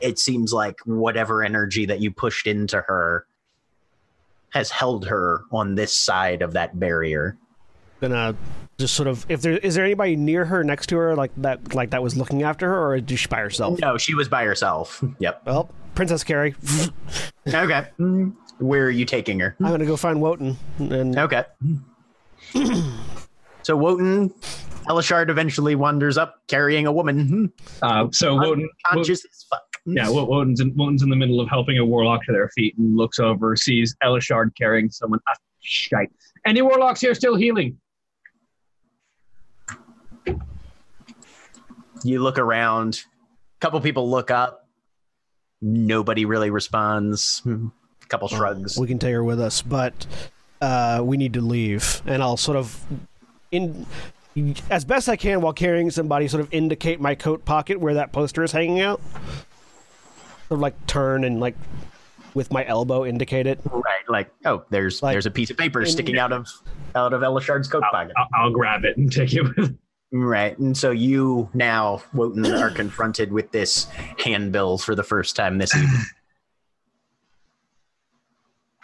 It 0.00 0.18
seems 0.18 0.52
like 0.52 0.80
whatever 0.84 1.42
energy 1.42 1.86
that 1.86 2.00
you 2.00 2.10
pushed 2.10 2.46
into 2.46 2.80
her 2.80 3.26
has 4.50 4.70
held 4.70 5.06
her 5.06 5.44
on 5.50 5.74
this 5.74 5.92
side 5.92 6.42
of 6.42 6.52
that 6.52 6.78
barrier. 6.78 7.36
Gonna 8.00 8.36
just 8.78 8.94
sort 8.94 9.08
of 9.08 9.24
if 9.28 9.42
there 9.42 9.56
is 9.58 9.74
there 9.74 9.84
anybody 9.84 10.16
near 10.16 10.44
her 10.44 10.64
next 10.64 10.88
to 10.88 10.96
her 10.96 11.14
like 11.14 11.30
that 11.38 11.74
like 11.74 11.90
that 11.90 12.02
was 12.02 12.16
looking 12.16 12.42
after 12.42 12.68
her 12.68 12.86
or 12.86 12.96
is 12.96 13.20
she 13.20 13.28
by 13.28 13.38
herself? 13.40 13.78
No 13.80 13.96
she 13.98 14.14
was 14.14 14.28
by 14.28 14.44
herself. 14.44 15.02
Yep. 15.18 15.42
Well 15.46 15.70
princess 15.94 16.24
carrie. 16.24 16.54
Okay. 17.46 17.86
Where 18.58 18.84
are 18.84 18.90
you 18.90 19.04
taking 19.04 19.40
her? 19.40 19.56
I'm 19.60 19.70
gonna 19.70 19.86
go 19.86 19.96
find 19.96 20.20
wotan 20.20 20.56
and 20.78 21.18
okay 21.18 21.44
so 23.62 23.76
wotan 23.76 24.32
elashard 24.86 25.30
eventually 25.30 25.74
wanders 25.74 26.18
up 26.18 26.42
carrying 26.46 26.86
a 26.86 26.92
woman. 26.92 27.52
Uh, 27.82 28.06
so 28.12 28.34
Wotan, 28.36 28.68
unconscious 28.90 29.24
as 29.24 29.44
fuck. 29.48 29.62
Yeah, 29.86 30.08
Wo- 30.08 30.24
Wotan's 30.24 30.60
in, 30.60 30.74
Wotan's 30.76 31.02
in 31.02 31.10
the 31.10 31.16
middle 31.16 31.40
of 31.40 31.48
helping 31.48 31.78
a 31.78 31.84
warlock 31.84 32.24
to 32.24 32.32
their 32.32 32.48
feet 32.50 32.76
and 32.78 32.96
looks 32.96 33.18
over, 33.18 33.56
sees 33.56 33.96
Elashard 34.02 34.50
carrying 34.56 34.90
someone. 34.90 35.20
Ah, 35.28 35.34
shite. 35.60 36.10
Any 36.46 36.62
warlocks 36.62 37.00
here 37.00 37.14
still 37.14 37.36
healing? 37.36 37.78
you 42.02 42.22
look 42.22 42.38
around. 42.38 43.02
A 43.56 43.60
couple 43.60 43.80
people 43.80 44.10
look 44.10 44.30
up. 44.30 44.68
Nobody 45.62 46.26
really 46.26 46.50
responds. 46.50 47.42
A 47.46 48.06
couple 48.08 48.28
shrugs. 48.28 48.78
we 48.78 48.86
can 48.86 48.98
take 48.98 49.12
her 49.12 49.24
with 49.24 49.40
us 49.40 49.62
but 49.62 50.06
uh 50.60 51.00
we 51.04 51.16
need 51.16 51.32
to 51.34 51.40
leave. 51.40 52.02
And 52.06 52.22
i'll 52.22 52.36
sort 52.36 52.56
of 52.56 52.82
in 53.50 53.86
as 54.68 54.84
best 54.84 55.08
i 55.08 55.14
can 55.14 55.40
while 55.40 55.52
carrying 55.52 55.90
somebody 55.90 56.26
sort 56.26 56.40
of 56.40 56.52
indicate 56.52 57.00
my 57.00 57.14
coat 57.14 57.44
pocket 57.44 57.78
where 57.78 57.94
that 57.94 58.12
poster 58.12 58.42
is 58.42 58.52
hanging 58.52 58.80
out. 58.80 59.00
Sort 60.48 60.58
of 60.58 60.60
like 60.60 60.86
turn 60.86 61.24
and 61.24 61.40
like 61.40 61.56
with 62.34 62.50
my 62.52 62.66
elbow 62.66 63.04
indicate 63.06 63.46
it. 63.46 63.60
Right 63.70 63.82
like 64.08 64.30
oh 64.44 64.64
there's 64.70 65.02
Like- 65.02 65.14
there's 65.14 65.26
a 65.26 65.30
piece 65.30 65.50
of 65.50 65.56
paper 65.56 65.80
in- 65.82 65.86
sticking 65.86 66.18
out 66.18 66.32
of 66.32 66.48
out 66.96 67.12
of 67.12 67.22
elashard's 67.22 67.68
coat 67.68 67.82
I'll, 67.84 67.90
pocket. 67.90 68.12
I'll, 68.16 68.28
I'll 68.34 68.50
grab 68.50 68.84
it 68.84 68.96
and 68.96 69.10
take 69.20 69.32
it 69.34 69.42
with. 69.56 69.76
right 70.12 70.56
and 70.58 70.76
so 70.76 70.90
you 70.90 71.48
now 71.54 72.02
wotan 72.12 72.44
are 72.46 72.70
confronted 72.70 73.32
with 73.32 73.50
this 73.52 73.86
handbill 74.22 74.78
for 74.78 74.94
the 74.94 75.02
first 75.02 75.34
time 75.34 75.58
this 75.58 75.74
evening 75.74 76.00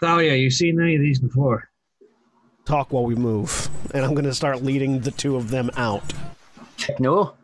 Thalia, 0.00 0.34
you 0.34 0.50
seen 0.50 0.80
any 0.80 0.96
of 0.96 1.00
these 1.02 1.18
before? 1.18 1.68
talk 2.66 2.92
while 2.92 3.04
we 3.04 3.16
move 3.16 3.68
and 3.94 4.04
i'm 4.04 4.14
gonna 4.14 4.32
start 4.34 4.62
leading 4.62 5.00
the 5.00 5.10
two 5.10 5.34
of 5.34 5.50
them 5.50 5.70
out 5.76 6.04
no 7.00 7.34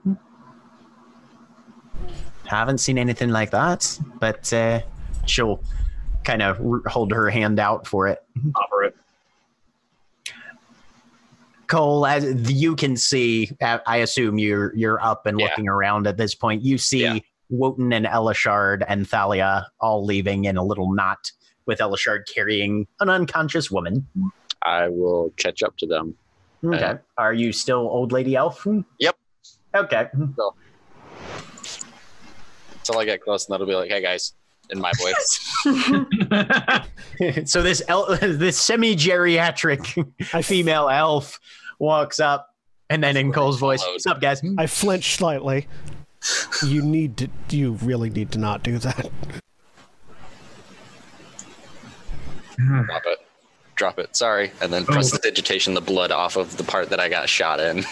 haven't 2.44 2.78
seen 2.78 2.96
anything 2.96 3.30
like 3.30 3.50
that 3.50 3.98
but 4.20 4.52
uh 4.52 4.80
she'll 5.24 5.60
kind 6.22 6.42
of 6.42 6.60
hold 6.86 7.10
her 7.10 7.28
hand 7.28 7.58
out 7.58 7.86
for 7.88 8.06
it 8.06 8.22
Offer 8.54 8.84
it. 8.84 8.96
Coal, 11.66 12.06
as 12.06 12.52
you 12.52 12.76
can 12.76 12.94
see, 12.96 13.50
uh, 13.60 13.78
I 13.86 13.96
assume 13.98 14.38
you're 14.38 14.72
you're 14.76 15.02
up 15.02 15.26
and 15.26 15.40
Yeah. 15.40 15.46
looking 15.46 15.68
around 15.68 16.06
at 16.06 16.16
this 16.16 16.34
point. 16.36 16.62
You 16.62 16.78
see 16.78 17.02
Yeah. 17.02 17.18
Wotan 17.48 17.92
and 17.92 18.06
Elashard 18.06 18.84
and 18.86 19.08
Thalia 19.08 19.66
all 19.80 20.04
leaving 20.04 20.44
in 20.44 20.56
a 20.56 20.62
little 20.62 20.92
knot, 20.94 21.32
with 21.66 21.78
Elashard 21.80 22.22
carrying 22.32 22.86
an 23.00 23.08
unconscious 23.10 23.70
woman. 23.70 24.06
I 24.62 24.88
will 24.88 25.32
catch 25.36 25.62
up 25.62 25.76
to 25.78 25.86
them. 25.86 26.14
Okay. 26.64 26.82
Uh, 26.84 26.96
Are 27.18 27.34
you 27.34 27.52
still 27.52 27.80
old 27.80 28.12
lady 28.12 28.34
elf? 28.34 28.66
Yep. 28.98 29.16
Okay. 29.74 30.08
Until 30.14 30.54
I 32.98 33.04
get 33.04 33.20
close, 33.22 33.46
and 33.46 33.52
that'll 33.52 33.66
be 33.66 33.74
like, 33.74 33.90
"Hey 33.90 34.00
guys," 34.00 34.32
in 34.70 34.80
my 34.80 34.92
voice. 34.98 35.40
so 37.50 37.62
this 37.62 37.82
el- 37.88 38.16
this 38.20 38.58
semi 38.58 38.94
geriatric 38.96 40.44
female 40.44 40.88
elf 40.88 41.38
walks 41.78 42.20
up, 42.20 42.54
and 42.88 43.02
then 43.02 43.16
in 43.16 43.32
Coal's 43.32 43.58
voice, 43.58 43.80
Followed. 43.82 43.92
"What's 43.94 44.06
up, 44.06 44.20
guys?" 44.20 44.42
I 44.58 44.66
flinch 44.66 45.16
slightly. 45.16 45.68
You 46.64 46.82
need 46.82 47.16
to. 47.18 47.28
You 47.50 47.72
really 47.82 48.10
need 48.10 48.32
to 48.32 48.38
not 48.38 48.62
do 48.62 48.78
that. 48.78 49.10
Drop 52.86 53.02
it. 53.06 53.18
Drop 53.74 53.98
it. 53.98 54.16
Sorry. 54.16 54.50
And 54.60 54.72
then 54.72 54.84
press 54.84 55.12
oh. 55.12 55.16
the 55.16 55.22
digitation 55.22 55.74
the 55.74 55.80
blood 55.80 56.10
off 56.10 56.36
of 56.36 56.56
the 56.56 56.64
part 56.64 56.90
that 56.90 57.00
I 57.00 57.08
got 57.08 57.28
shot 57.28 57.60
in. 57.60 57.84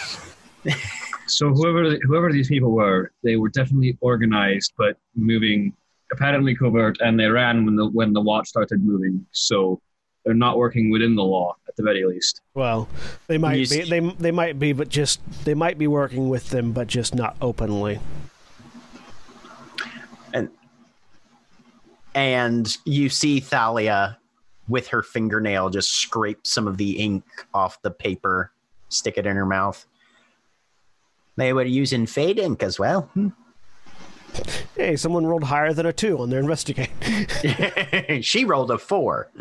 so 1.27 1.51
whoever 1.51 1.97
whoever 2.03 2.33
these 2.33 2.49
people 2.49 2.71
were, 2.71 3.13
they 3.23 3.37
were 3.37 3.51
definitely 3.51 3.99
organized, 4.01 4.73
but 4.79 4.97
moving 5.15 5.75
apparently 6.13 6.55
covert, 6.55 6.99
and 7.01 7.19
they 7.19 7.27
ran 7.27 7.65
when 7.65 7.77
the 7.77 7.87
when 7.89 8.13
the 8.13 8.21
watch 8.21 8.49
started 8.49 8.83
moving. 8.83 9.27
So 9.33 9.81
they're 10.25 10.33
not 10.33 10.57
working 10.57 10.91
within 10.91 11.15
the 11.15 11.23
law 11.23 11.55
at 11.69 11.77
the 11.77 11.83
very 11.83 12.05
least. 12.07 12.41
Well, 12.55 12.89
they 13.27 13.37
might 13.37 13.59
You 13.59 13.69
be. 13.69 13.83
s- 13.83 13.89
They 13.89 14.01
they 14.01 14.31
might 14.31 14.59
be, 14.59 14.73
but 14.73 14.89
just 14.89 15.21
they 15.45 15.55
might 15.55 15.77
be 15.77 15.87
working 15.87 16.31
with 16.31 16.49
them, 16.49 16.73
but 16.73 16.87
just 16.87 17.15
not 17.15 17.37
openly. 17.43 18.01
and 20.33 20.49
and 22.15 22.77
you 22.85 23.09
see 23.11 23.41
Thalia 23.41 24.19
with 24.69 24.89
her 24.89 25.03
fingernail 25.03 25.71
just 25.71 25.93
scrape 25.95 26.47
some 26.47 26.67
of 26.67 26.77
the 26.79 26.99
ink 26.99 27.25
off 27.53 27.81
the 27.83 27.91
paper, 27.91 28.53
stick 28.89 29.19
it 29.19 29.27
in 29.27 29.37
her 29.37 29.47
mouth. 29.47 29.85
They 31.37 31.53
were 31.53 31.65
using 31.65 32.07
fade 32.07 32.39
ink 32.39 32.63
as 32.63 32.79
well. 32.79 33.11
Hey, 34.77 34.97
someone 34.97 35.27
rolled 35.27 35.45
higher 35.45 35.73
than 35.73 35.87
a 35.87 35.93
two 35.93 36.19
on 36.19 36.31
their 36.31 36.41
investigate. 36.41 36.91
she 38.25 38.45
rolled 38.45 38.71
a 38.71 38.79
four. 38.79 39.31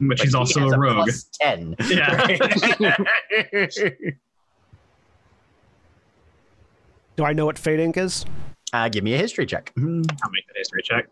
But 0.00 0.16
she's 0.20 0.28
but 0.28 0.28
he 0.28 0.32
also 0.32 0.60
has 0.60 0.72
a 0.72 0.78
rogue. 0.78 1.06
plus 1.06 1.28
ten. 1.40 1.74
Yeah. 1.88 2.24
Do 7.16 7.24
I 7.24 7.32
know 7.32 7.46
what 7.46 7.58
fade 7.58 7.80
ink 7.80 7.96
is? 7.96 8.24
uh, 8.72 8.88
give 8.88 9.02
me 9.02 9.14
a 9.14 9.18
history 9.18 9.44
check. 9.44 9.72
I'll 9.76 9.82
make 9.82 10.46
the 10.46 10.54
history 10.54 10.82
check. 10.84 11.08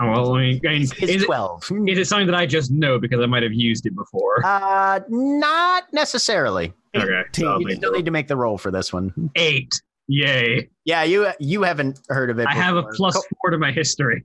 Oh 0.00 0.10
well, 0.10 0.34
I 0.34 0.40
mean, 0.40 0.60
I 0.64 0.68
mean, 0.70 0.82
It's 0.82 0.92
is, 1.02 1.24
twelve. 1.24 1.64
is 1.86 1.98
it 1.98 2.06
something 2.06 2.26
that 2.26 2.36
I 2.36 2.46
just 2.46 2.70
know 2.70 2.98
because 3.00 3.20
I 3.20 3.26
might 3.26 3.42
have 3.42 3.52
used 3.52 3.84
it 3.86 3.96
before? 3.96 4.44
Uh, 4.46 5.00
not 5.08 5.92
necessarily. 5.92 6.72
okay, 6.94 7.22
so 7.34 7.58
You 7.58 7.74
still 7.74 7.92
need 7.92 8.04
to 8.04 8.10
make 8.12 8.28
the 8.28 8.36
roll 8.36 8.58
for 8.58 8.70
this 8.70 8.92
one. 8.92 9.30
eight. 9.34 9.72
Yay! 10.06 10.70
Yeah, 10.84 11.02
you 11.02 11.28
you 11.40 11.62
haven't 11.64 12.00
heard 12.08 12.30
of 12.30 12.38
it. 12.38 12.46
I 12.46 12.54
have 12.54 12.76
a 12.76 12.84
plus 12.94 13.14
Co- 13.14 13.22
four 13.42 13.50
to 13.50 13.58
my 13.58 13.72
history. 13.72 14.24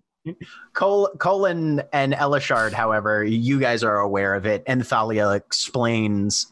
Col- 0.72 1.10
Colin 1.18 1.82
and 1.92 2.14
Elashard, 2.14 2.72
however, 2.72 3.24
you 3.26 3.60
guys 3.60 3.84
are 3.84 3.98
aware 4.00 4.36
of 4.36 4.46
it, 4.46 4.64
and 4.68 4.86
Thalia 4.88 5.32
explains. 5.32 6.48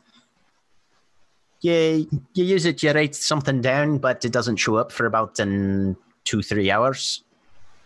Yeah, 1.61 1.91
you 1.91 2.43
use 2.43 2.65
it, 2.65 2.81
you 2.81 2.91
write 2.91 3.13
something 3.15 3.61
down, 3.61 3.99
but 3.99 4.25
it 4.25 4.31
doesn't 4.33 4.57
show 4.57 4.75
up 4.77 4.91
for 4.91 5.05
about 5.05 5.39
in 5.39 5.95
two, 6.25 6.41
three 6.41 6.71
hours. 6.71 7.23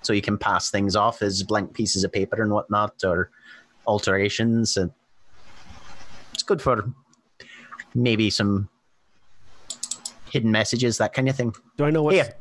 So 0.06 0.14
you 0.14 0.22
can 0.22 0.38
pass 0.38 0.70
things 0.70 0.96
off 0.96 1.22
as 1.22 1.44
blank 1.44 1.74
pieces 1.74 2.04
of 2.04 2.12
paper 2.12 2.42
and 2.42 2.52
whatnot, 2.52 3.04
or 3.04 3.32
alterations. 3.88 4.78
And 4.78 4.92
it's 6.34 6.44
good 6.44 6.62
for 6.62 6.92
maybe 7.94 8.30
some 8.30 8.70
hidden 10.32 10.52
messages, 10.52 10.98
that 10.98 11.14
kind 11.14 11.30
of 11.30 11.36
thing. 11.36 11.56
Do 11.78 11.86
I 11.86 11.92
know 11.92 12.04
what? 12.04 12.16
Yeah. 12.16 12.32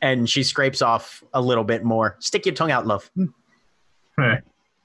And 0.00 0.28
she 0.28 0.42
scrapes 0.42 0.82
off 0.82 1.22
a 1.32 1.40
little 1.40 1.64
bit 1.64 1.84
more. 1.84 2.16
Stick 2.18 2.44
your 2.46 2.54
tongue 2.54 2.70
out, 2.70 2.86
love. 2.86 3.10
Hmm. 3.14 3.26
Huh. 4.18 4.36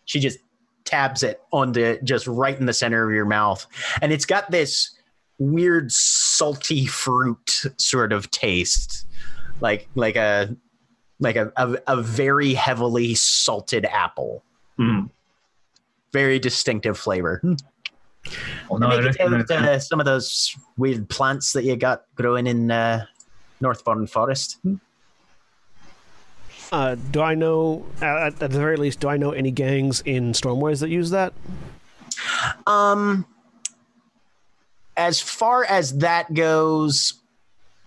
She 0.06 0.20
just 0.20 0.40
tabs 0.86 1.22
it 1.22 1.42
onto 1.52 2.00
just 2.02 2.26
right 2.28 2.58
in 2.58 2.66
the 2.66 2.74
center 2.74 3.08
of 3.08 3.14
your 3.14 3.26
mouth. 3.26 3.68
And 4.02 4.14
it's 4.14 4.26
got 4.26 4.50
this 4.50 4.98
weird 5.38 5.92
salty 5.92 6.86
fruit 6.86 7.64
sort 7.78 8.14
of 8.14 8.32
taste. 8.32 9.06
Like 9.60 9.90
like 9.96 10.16
a 10.16 10.56
like 11.20 11.36
a, 11.36 11.52
a, 11.56 11.78
a 11.88 12.02
very 12.02 12.54
heavily 12.54 13.16
salted 13.16 13.86
apple. 13.86 14.44
Mm. 14.80 15.10
Very 16.14 16.40
distinctive 16.40 16.98
flavor. 16.98 17.42
Well, 18.70 18.80
no, 18.80 18.90
Make 18.90 19.20
I 19.20 19.26
it 19.26 19.30
recognize 19.32 19.68
uh, 19.68 19.80
some 19.80 20.00
of 20.00 20.06
those 20.06 20.56
weird 20.78 21.10
plants 21.10 21.54
that 21.54 21.64
you 21.64 21.76
got 21.76 22.04
growing 22.16 22.48
in 22.48 22.70
uh, 22.72 23.06
Northbourne 23.62 24.08
Forest. 24.08 24.60
Uh, 26.72 26.96
do 27.12 27.22
I 27.22 27.36
know? 27.36 27.86
At, 28.02 28.42
at 28.42 28.52
the 28.52 28.60
very 28.60 28.76
least, 28.78 29.00
do 29.00 29.08
I 29.08 29.18
know 29.18 29.32
any 29.32 29.52
gangs 29.52 30.02
in 30.02 30.34
Stormways 30.34 30.82
that 30.82 30.90
use 30.90 31.12
that? 31.12 31.34
Um, 32.66 33.26
as 34.98 35.22
far 35.22 35.64
as 35.64 36.00
that 36.00 36.34
goes, 36.34 37.14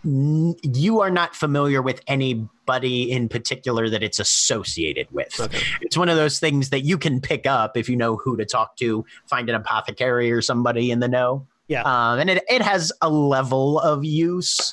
n- 0.04 0.56
you 0.62 1.00
are 1.00 1.10
not 1.10 1.36
familiar 1.36 1.82
with 1.82 2.00
anybody 2.06 2.48
anybody 2.70 3.10
in 3.10 3.28
particular 3.28 3.88
that 3.90 4.02
it's 4.02 4.18
associated 4.18 5.06
with. 5.10 5.38
Okay. 5.40 5.58
It's 5.80 5.96
one 5.96 6.08
of 6.08 6.16
those 6.16 6.38
things 6.38 6.70
that 6.70 6.80
you 6.80 6.98
can 6.98 7.20
pick 7.20 7.46
up 7.46 7.76
if 7.76 7.88
you 7.88 7.96
know 7.96 8.16
who 8.16 8.36
to 8.36 8.44
talk 8.44 8.76
to, 8.76 9.04
find 9.28 9.48
an 9.48 9.56
apothecary 9.56 10.30
or 10.30 10.40
somebody 10.42 10.90
in 10.90 11.00
the 11.00 11.08
know. 11.08 11.46
Yeah. 11.68 11.82
Um, 11.82 12.18
and 12.18 12.30
it, 12.30 12.42
it 12.48 12.62
has 12.62 12.92
a 13.00 13.10
level 13.10 13.78
of 13.80 14.04
use. 14.04 14.72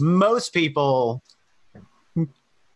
Most 0.00 0.52
people 0.52 1.22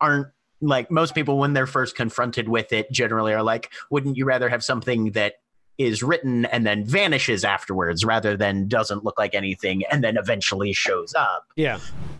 aren't 0.01 0.29
like 0.61 0.91
most 0.91 1.15
people 1.15 1.39
when 1.39 1.53
they're 1.53 1.67
first 1.67 1.97
confronted 1.97 2.49
with 2.49 2.73
it 2.73 2.91
generally 2.93 3.33
are 3.33 3.43
like 3.43 3.71
wouldn't 3.91 4.17
you 4.17 4.25
rather 4.25 4.49
have 4.49 4.63
something 4.63 5.11
that 5.13 5.35
is 5.79 6.03
written 6.03 6.45
and 6.47 6.65
then 6.67 6.85
vanishes 6.85 7.45
afterwards 7.45 8.05
rather 8.05 8.37
than 8.37 8.69
doesn't 8.69 9.05
look 9.05 9.19
like 9.19 9.35
anything 9.35 9.83
and 9.91 10.03
then 10.05 10.17
eventually 10.17 10.73
shows 10.73 11.15
up 11.15 11.45
Yeah. 11.57 11.79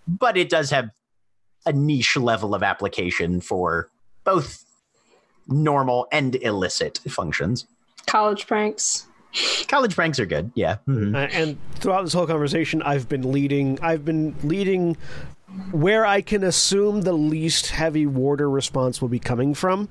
but 0.09 0.37
it 0.37 0.49
does 0.49 0.71
have 0.71 0.91
a 1.67 1.73
niche 1.73 2.17
level 2.17 2.55
of 2.55 2.63
application 2.63 3.41
for 3.41 3.89
both 4.25 4.65
normal 5.49 6.07
and 6.13 6.37
illicit 6.37 7.01
functions 7.09 7.67
College 8.07 8.47
pranks. 8.47 9.07
college 9.69 9.95
pranks 9.95 10.19
are 10.19 10.27
good 10.27 10.51
yeah 10.55 10.77
Mhm. 10.89 11.15
Uh, 11.15 11.29
and 11.33 11.57
throughout 11.77 12.03
this 12.05 12.13
whole 12.13 12.27
conversation, 12.27 12.83
I've 12.83 13.09
been 13.09 13.33
leading. 13.33 13.79
I've 13.81 14.05
been 14.05 14.35
leading 14.43 14.97
where 15.71 16.05
I 16.07 16.21
can 16.21 16.45
assume 16.45 17.03
the 17.03 17.13
least 17.13 17.69
heavy 17.69 18.07
warder 18.07 18.49
response 18.49 19.01
will 19.01 19.09
be 19.09 19.19
coming 19.19 19.55
from. 19.55 19.89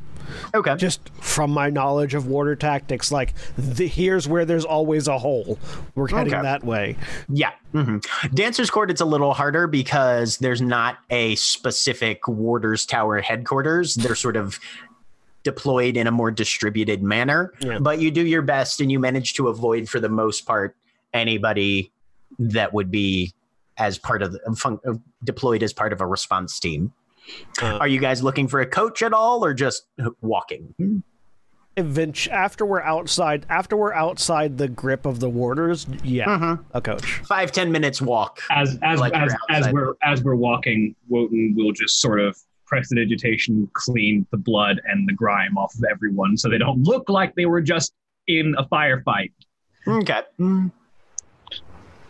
okay 0.54 0.76
Just 0.76 1.10
from 1.20 1.52
my 1.52 1.70
knowledge 1.70 2.14
of 2.14 2.28
warder 2.28 2.56
tactics, 2.56 3.12
like 3.12 3.34
the, 3.58 3.88
here's 3.88 4.28
where 4.28 4.46
there's 4.46 4.66
always 4.66 5.08
a 5.08 5.18
hole. 5.18 5.60
We're 5.96 6.08
heading 6.08 6.34
Okay. 6.34 6.42
that 6.42 6.64
way. 6.64 6.98
Yeah. 7.30 7.52
hmm 7.74 7.98
Dancer's 8.34 8.70
Court, 8.70 8.90
it's 8.92 9.02
a 9.02 9.06
little 9.06 9.34
harder 9.34 9.68
because 9.68 10.38
there's 10.38 10.62
not 10.62 10.98
a 11.10 11.36
specific 11.36 12.28
Warder's 12.28 12.86
Tower 12.86 13.20
headquarters. 13.22 13.96
They're 13.96 14.16
sort 14.16 14.38
of 14.38 14.60
deployed 15.44 15.98
in 15.98 16.06
a 16.08 16.12
more 16.12 16.30
distributed 16.32 17.02
manner. 17.02 17.52
Yeah. 17.60 17.80
But 17.80 18.00
you 18.00 18.12
do 18.12 18.26
your 18.26 18.44
best 18.44 18.80
and 18.82 18.92
you 18.92 19.00
manage 19.00 19.34
to 19.36 19.48
avoid, 19.48 19.90
for 19.90 20.00
the 20.00 20.10
most 20.10 20.46
part, 20.46 20.76
anybody 21.14 21.92
that 22.38 22.74
would 22.74 22.92
be 22.92 23.34
as 23.78 23.98
part 23.98 24.22
of 24.22 24.32
the 24.34 24.40
fun- 24.56 24.80
deployed 25.24 25.64
as 25.64 25.74
part 25.74 25.94
of 25.94 26.02
a 26.02 26.06
response 26.08 26.60
team. 26.60 26.94
Uh, 27.62 27.78
Are 27.78 27.88
you 27.88 28.00
guys 28.00 28.24
looking 28.24 28.48
for 28.48 28.60
a 28.62 28.66
coach 28.66 29.02
at 29.02 29.14
all 29.14 29.46
or 29.46 29.54
just 29.54 29.86
walking? 30.22 31.04
Event- 31.78 32.28
after 32.30 32.66
we're 32.66 32.82
outside, 32.82 33.46
after 33.50 33.78
we're 33.78 33.94
outside 33.94 34.58
the 34.58 34.68
grip 34.68 35.06
of 35.06 35.20
the 35.22 35.30
warders, 35.30 35.88
yeah, 36.04 36.26
Mhm. 36.26 36.66
a 36.74 36.82
coach. 36.82 37.20
Five, 37.26 37.52
ten 37.54 37.72
minutes 37.72 38.02
walk. 38.02 38.42
As 38.50 38.78
as 38.82 39.00
Like 39.00 39.14
as, 39.14 39.32
you're 39.32 39.58
as 39.58 39.72
we're 39.72 39.94
as 40.04 40.24
we're 40.24 40.36
walking, 40.36 40.96
Wotan 41.08 41.54
will 41.56 41.72
just 41.72 42.02
sort 42.02 42.20
of 42.20 42.36
press 42.66 42.90
the 42.90 42.96
prestidigitation 42.96 43.70
clean 43.74 44.26
the 44.32 44.38
blood 44.38 44.82
and 44.86 45.08
the 45.08 45.14
grime 45.14 45.58
off 45.58 45.74
of 45.76 45.84
everyone, 45.90 46.36
so 46.38 46.50
they 46.50 46.58
don't 46.58 46.84
look 46.84 47.08
like 47.10 47.36
they 47.36 47.46
were 47.46 47.62
just 47.62 47.94
in 48.28 48.54
a 48.58 48.66
firefight. 48.66 49.32
Okay. 49.88 50.22
Mm. 50.40 50.72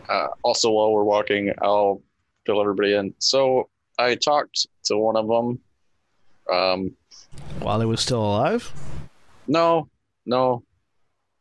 Uh, 0.10 0.28
also, 0.44 0.72
while 0.72 0.92
we're 0.92 1.04
walking, 1.04 1.54
I'll 1.62 2.02
fill 2.46 2.62
everybody 2.62 2.94
in. 2.94 3.14
So 3.20 3.70
I 3.98 4.16
talked 4.16 4.68
to 4.86 4.98
one 4.98 5.16
of 5.16 5.28
them. 5.28 5.60
Um, 6.52 6.92
While 7.60 7.80
he 7.80 7.86
was 7.86 8.02
still 8.02 8.22
alive. 8.24 8.72
no, 9.48 9.88
no, 10.26 10.64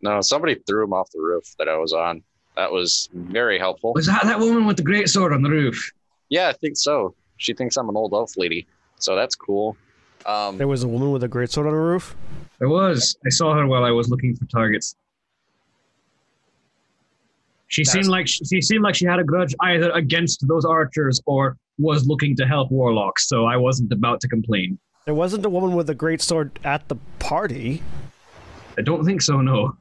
no. 0.03 0.21
Somebody 0.21 0.57
threw 0.67 0.85
him 0.85 0.93
off 0.93 1.11
the 1.13 1.21
roof 1.21 1.45
that 1.59 1.69
I 1.69 1.77
was 1.77 1.93
on. 1.93 2.23
That 2.57 2.71
was 2.73 3.09
very 3.15 3.59
helpful. 3.59 3.93
Was 3.95 4.07
that 4.07 4.23
that 4.25 4.39
woman 4.39 4.67
with 4.67 4.77
the 4.77 4.83
great 4.83 5.09
sword 5.09 5.33
on 5.33 5.43
the 5.43 5.51
roof? 5.51 5.91
Yeah, 6.29 6.49
I 6.49 6.53
think 6.53 6.77
so. 6.77 7.15
She 7.39 7.55
thinks 7.55 7.77
I'm 7.77 7.89
an 7.89 7.97
old 7.97 8.13
elf 8.13 8.37
lady, 8.37 8.67
so 8.99 9.17
that's 9.17 9.35
cool. 9.35 9.77
Um, 10.27 10.59
There 10.59 10.69
was 10.69 10.83
a 10.83 10.89
woman 10.89 11.11
with 11.13 11.25
a 11.25 11.29
great 11.29 11.51
sword 11.51 11.67
on 11.67 11.73
the 11.73 11.79
roof. 11.79 12.15
There 12.59 12.69
was. 12.69 13.17
I 13.25 13.31
saw 13.31 13.55
her 13.55 13.67
while 13.67 13.85
I 13.85 13.91
was 13.91 14.11
looking 14.11 14.37
for 14.37 14.45
targets. 14.47 14.95
She 17.71 17.83
That's- 17.83 17.93
seemed 18.05 18.07
like 18.11 18.27
she, 18.29 18.45
she 18.45 18.61
seemed 18.61 18.83
like 18.85 18.95
she 18.95 19.07
had 19.07 19.19
a 19.19 19.25
grudge 19.25 19.55
either 19.63 19.91
against 19.93 20.47
those 20.47 20.65
archers 20.65 21.21
or 21.27 21.57
was 21.79 22.07
looking 22.07 22.37
to 22.37 22.47
help 22.47 22.71
warlocks. 22.71 23.27
So 23.29 23.47
I 23.47 23.57
wasn't 23.57 23.91
about 23.93 24.21
to 24.21 24.29
complain. 24.29 24.79
There 25.07 25.15
wasn't 25.15 25.45
a 25.47 25.49
woman 25.51 25.75
with 25.75 25.89
a 25.89 25.95
great 25.95 26.21
sword 26.21 26.59
at 26.63 26.87
the 26.89 26.97
party. 27.19 27.83
I 28.79 28.83
don't 28.83 29.05
think 29.05 29.23
so. 29.23 29.41
No. 29.41 29.77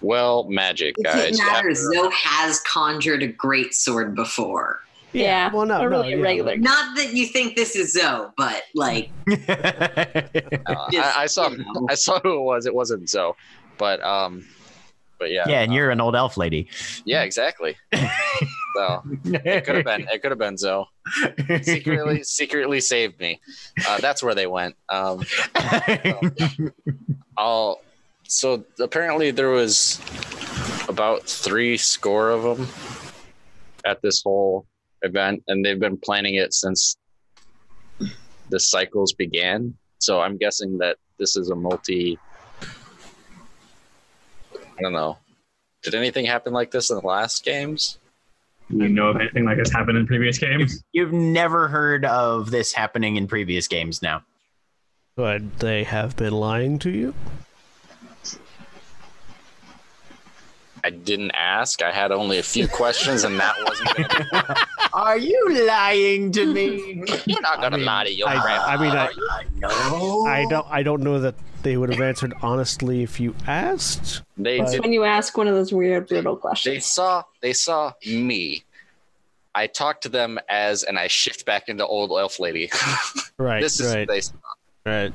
well, 0.00 0.44
magic, 0.48 0.94
It 0.98 1.04
guys. 1.04 1.30
doesn't 1.30 1.46
matter. 1.46 1.70
After- 1.70 1.92
Zoe 1.92 2.08
has 2.12 2.60
conjured 2.60 3.22
a 3.22 3.26
great 3.28 3.74
sword 3.74 4.14
before. 4.14 4.80
Yeah. 5.12 5.52
Well, 5.52 5.66
no, 5.66 5.80
a 5.80 5.82
no, 5.82 5.86
really 5.88 6.10
yeah. 6.14 6.22
regular. 6.22 6.56
Not 6.56 6.96
that 6.96 7.12
you 7.12 7.26
think 7.26 7.56
this 7.56 7.74
is 7.76 7.92
Zoe, 7.92 8.28
but 8.36 8.62
like, 8.74 9.10
Uh, 9.28 10.86
Just, 10.90 11.16
I, 11.18 11.22
I 11.22 11.26
saw. 11.26 11.48
you 11.50 11.58
know. 11.58 11.86
I 11.90 11.94
saw 11.94 12.20
who 12.20 12.38
it 12.38 12.42
was. 12.42 12.66
It 12.66 12.74
wasn't 12.74 13.08
Zoe, 13.08 13.32
but 13.76 14.02
um, 14.02 14.46
but 15.20 15.30
yeah. 15.30 15.44
yeah, 15.46 15.60
and 15.60 15.70
uh, 15.70 15.74
you're 15.74 15.90
an 15.90 16.00
old 16.00 16.16
elf 16.16 16.36
lady. 16.36 16.66
yeah, 17.04 17.22
exactly. 17.22 17.76
so 18.74 19.02
it 19.26 19.64
could 19.64 19.76
have 19.76 19.84
been. 19.84 20.08
It 20.10 20.22
could 20.22 20.32
have 20.32 20.38
been 20.38 20.56
Zoe. 20.56 20.86
Secretly, 21.62 22.22
secretly 22.24 22.80
saved 22.80 23.20
me. 23.20 23.38
Uh, 23.86 23.98
that's 23.98 24.22
where 24.22 24.34
they 24.34 24.46
went. 24.46 24.74
Um, 24.88 25.22
I'll. 27.36 27.80
So 28.26 28.64
apparently 28.80 29.30
there 29.30 29.50
was 29.50 30.00
about 30.88 31.24
three 31.24 31.76
score 31.76 32.30
of 32.30 32.42
them 32.42 32.68
at 33.84 34.00
this 34.02 34.22
whole 34.22 34.66
event, 35.02 35.42
and 35.48 35.64
they've 35.64 35.78
been 35.78 35.98
planning 35.98 36.36
it 36.36 36.54
since 36.54 36.96
the 38.48 38.58
cycles 38.58 39.12
began. 39.12 39.74
So 39.98 40.20
I'm 40.20 40.38
guessing 40.38 40.78
that 40.78 40.96
this 41.18 41.36
is 41.36 41.50
a 41.50 41.54
multi. 41.54 42.18
I 44.80 44.82
don't 44.82 44.94
know. 44.94 45.18
Did 45.82 45.94
anything 45.94 46.24
happen 46.24 46.54
like 46.54 46.70
this 46.70 46.88
in 46.88 46.96
the 46.96 47.06
last 47.06 47.44
games? 47.44 47.98
Do 48.70 48.78
you 48.78 48.88
know 48.88 49.08
of 49.08 49.16
anything 49.16 49.44
like 49.44 49.58
this 49.58 49.70
happened 49.70 49.98
in 49.98 50.06
previous 50.06 50.38
games? 50.38 50.82
You've 50.92 51.12
never 51.12 51.68
heard 51.68 52.06
of 52.06 52.50
this 52.50 52.72
happening 52.72 53.16
in 53.16 53.26
previous 53.26 53.68
games 53.68 54.00
now. 54.00 54.22
But 55.16 55.58
they 55.58 55.84
have 55.84 56.16
been 56.16 56.32
lying 56.32 56.78
to 56.78 56.90
you? 56.90 57.14
I 60.84 60.90
didn't 60.90 61.30
ask. 61.32 61.82
I 61.82 61.90
had 61.92 62.12
only 62.12 62.38
a 62.38 62.42
few 62.42 62.66
questions, 62.68 63.24
and 63.24 63.38
that 63.38 63.54
wasn't. 63.64 64.30
Gonna 64.32 64.56
Are 64.92 65.18
you 65.18 65.66
lying 65.66 66.32
to 66.32 66.46
me? 66.52 67.04
You're 67.26 67.40
not 67.42 67.60
gonna 67.60 67.76
mean, 67.78 67.86
lie 67.86 68.04
to 68.04 68.12
your 68.12 68.28
I- 68.28 68.40
grandma. 68.40 68.64
I 68.64 68.76
mean, 68.76 68.90
I- 68.92 69.06
are? 69.06 69.44
No. 69.90 70.26
I 70.26 70.46
don't. 70.48 70.66
I 70.70 70.82
don't 70.82 71.02
know 71.02 71.20
that 71.20 71.34
they 71.62 71.76
would 71.76 71.90
have 71.90 72.00
answered 72.00 72.32
honestly 72.42 73.02
if 73.02 73.20
you 73.20 73.34
asked. 73.46 74.22
They 74.38 74.58
But- 74.60 74.70
did 74.70 74.80
when 74.82 74.92
you 74.92 75.04
ask 75.04 75.36
one 75.36 75.48
of 75.48 75.54
those 75.54 75.72
weird, 75.72 76.08
brutal 76.08 76.34
they 76.36 76.40
questions. 76.40 76.86
saw 76.86 77.22
they 77.40 77.52
saw 77.52 77.92
me. 78.06 78.64
I 79.54 79.66
talked 79.66 80.04
to 80.04 80.08
them 80.08 80.38
as, 80.48 80.84
and 80.84 80.96
I 80.98 81.08
shift 81.08 81.44
back 81.44 81.68
into 81.68 81.84
old 81.86 82.10
elf 82.10 82.38
lady. 82.40 82.70
Right. 83.38 83.62
this 83.62 83.80
is 83.80 83.94
right. 83.94 84.06
they. 84.06 84.20
right. 84.84 85.12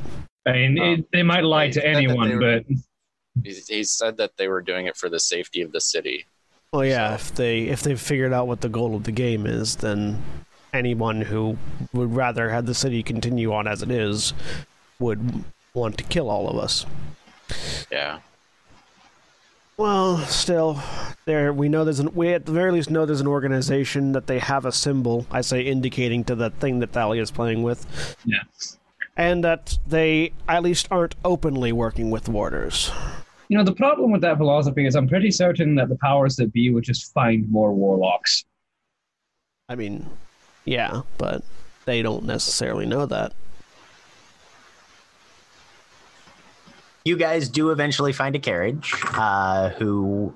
I 0.48 0.52
mean, 0.52 0.80
Um, 0.80 0.88
it, 0.94 1.12
they 1.12 1.22
might 1.24 1.44
lie 1.44 1.70
to 1.70 1.86
anyone, 1.86 2.30
they 2.30 2.36
were- 2.36 2.62
but 2.68 2.76
He, 3.44 3.54
he 3.68 3.84
said 3.84 4.18
that 4.18 4.38
they 4.38 4.48
were 4.48 4.62
doing 4.62 4.88
it 4.88 4.96
for 4.98 5.10
the 5.10 5.20
safety 5.20 5.62
of 5.62 5.72
the 5.72 5.82
city. 5.82 6.26
Well, 6.72 6.86
yeah. 6.86 7.16
If 7.16 7.34
they 7.36 7.64
if 7.64 7.84
they've 7.84 8.00
figured 8.00 8.34
out 8.34 8.48
what 8.48 8.62
the 8.62 8.70
goal 8.70 8.96
of 8.96 9.04
the 9.04 9.12
game 9.12 9.46
is, 9.46 9.78
then 9.78 10.22
anyone 10.74 11.22
who 11.22 11.58
would 11.94 12.14
rather 12.14 12.50
have 12.50 12.66
the 12.66 12.74
city 12.74 13.02
continue 13.02 13.54
on 13.54 13.68
as 13.68 13.82
it 13.82 13.92
is 13.92 14.34
would 15.00 15.46
want 15.74 15.98
to 15.98 16.04
kill 16.04 16.30
all 16.30 16.50
of 16.50 16.58
us. 16.58 16.86
Yeah. 17.92 18.20
Well, 19.78 20.20
still, 20.20 20.82
there 21.26 21.52
we 21.52 21.68
know 21.68 21.84
there's 21.84 22.00
an 22.00 22.14
we 22.16 22.34
at 22.34 22.46
the 22.46 22.54
very 22.54 22.72
least 22.72 22.90
know 22.90 23.06
there's 23.06 23.20
an 23.20 23.28
organization 23.28 24.14
that 24.14 24.28
they 24.28 24.40
have 24.40 24.66
a 24.66 24.72
symbol. 24.72 25.28
I 25.32 25.42
say 25.42 25.62
indicating 25.62 26.24
to 26.26 26.36
the 26.36 26.50
thing 26.50 26.80
that 26.80 26.94
Thalia 26.94 27.22
is 27.22 27.30
playing 27.30 27.62
with, 27.62 28.16
yeah. 28.24 28.44
and 29.18 29.44
that 29.44 29.78
they 29.86 30.32
at 30.48 30.64
least 30.64 30.88
aren't 30.92 31.16
openly 31.26 31.74
working 31.74 32.10
with 32.10 32.30
warders. 32.30 32.90
You 33.50 33.58
know, 33.58 33.64
the 33.64 33.74
problem 33.76 34.12
with 34.12 34.22
that 34.22 34.38
philosophy 34.38 34.86
is 34.88 34.96
I'm 34.96 35.08
pretty 35.08 35.32
certain 35.32 35.76
that 35.76 35.90
the 35.90 35.98
powers 35.98 36.36
that 36.38 36.52
be 36.52 36.70
would 36.72 36.84
just 36.84 37.14
find 37.14 37.50
more 37.52 37.74
warlocks. 37.74 38.44
I 39.70 39.76
mean, 39.76 40.08
yeah, 40.66 41.02
but 41.18 41.44
they 41.86 42.02
don't 42.02 42.26
necessarily 42.26 42.86
know 42.86 43.06
that. 43.06 43.34
You 47.04 47.16
guys 47.18 47.50
do 47.50 47.70
eventually 47.70 48.14
find 48.14 48.36
a 48.36 48.40
carriage 48.40 48.92
uh, 49.14 49.70
who 49.70 50.34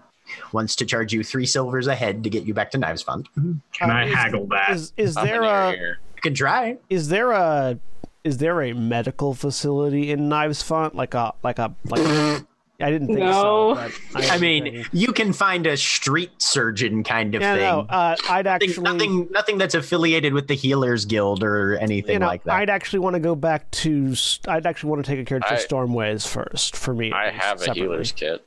wants 0.51 0.75
to 0.77 0.85
charge 0.85 1.11
you 1.11 1.23
three 1.23 1.47
silvers 1.47 1.87
a 1.87 1.95
head 1.95 2.23
to 2.23 2.29
get 2.29 2.43
you 2.43 2.53
back 2.53 2.69
to 2.71 2.77
Knives 2.77 3.01
Font. 3.01 3.27
Can 3.33 3.61
Uh, 3.81 3.85
I 3.87 4.03
is- 4.05 4.13
haggle 4.13 4.45
that? 4.47 4.69
Is 4.69 4.93
is 4.97 5.15
there 5.15 5.41
a 5.41 5.71
ear. 5.73 5.99
You 6.15 6.21
can 6.21 6.33
try. 6.35 6.77
is 6.89 7.09
there 7.09 7.31
a 7.31 7.79
is 8.23 8.37
there 8.37 8.61
a 8.61 8.73
medical 8.73 9.33
facility 9.33 10.11
in 10.11 10.29
Knives 10.29 10.61
Font 10.61 10.93
like 10.93 11.15
a 11.15 11.33
like 11.41 11.57
a 11.57 11.73
like 11.85 12.43
I 12.81 12.89
didn't 12.91 13.07
think 13.07 13.19
No. 13.19 13.75
so. 13.75 13.91
But 14.13 14.31
I 14.31 14.37
mean, 14.37 14.85
you 14.93 15.11
can 15.11 15.33
find 15.33 15.67
a 15.67 15.75
street 15.75 16.31
surgeon 16.41 17.03
kind 17.03 17.35
of 17.35 17.41
yeah, 17.41 17.53
thing. 17.55 17.61
no. 17.63 17.79
Uh, 17.89 18.15
I'd 18.29 18.47
actually, 18.47 18.81
nothing, 18.83 19.27
nothing 19.31 19.57
that's 19.57 19.75
affiliated 19.75 20.33
with 20.33 20.47
the 20.47 20.55
Healers 20.55 21.05
Guild 21.05 21.43
or 21.43 21.75
anything 21.77 22.13
you 22.13 22.19
know, 22.19 22.27
like 22.27 22.43
that. 22.45 22.53
I'd 22.55 22.69
actually 22.69 22.99
want 22.99 23.15
to 23.15 23.19
go 23.19 23.35
back 23.35 23.69
to. 23.71 24.15
I'd 24.47 24.65
actually 24.65 24.91
want 24.91 25.05
to 25.05 25.11
take 25.11 25.19
a 25.19 25.25
character 25.25 25.53
I- 25.55 25.57
Stormways 25.57 26.25
first 26.27 26.77
for 26.77 26.93
me. 26.93 27.11
I 27.11 27.31
have 27.31 27.57
a 27.57 27.59
separately. 27.65 27.81
healer's 27.81 28.11
kit. 28.13 28.45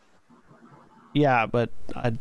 Yeah, 1.14 1.44
but 1.44 1.68
I, 1.94 2.12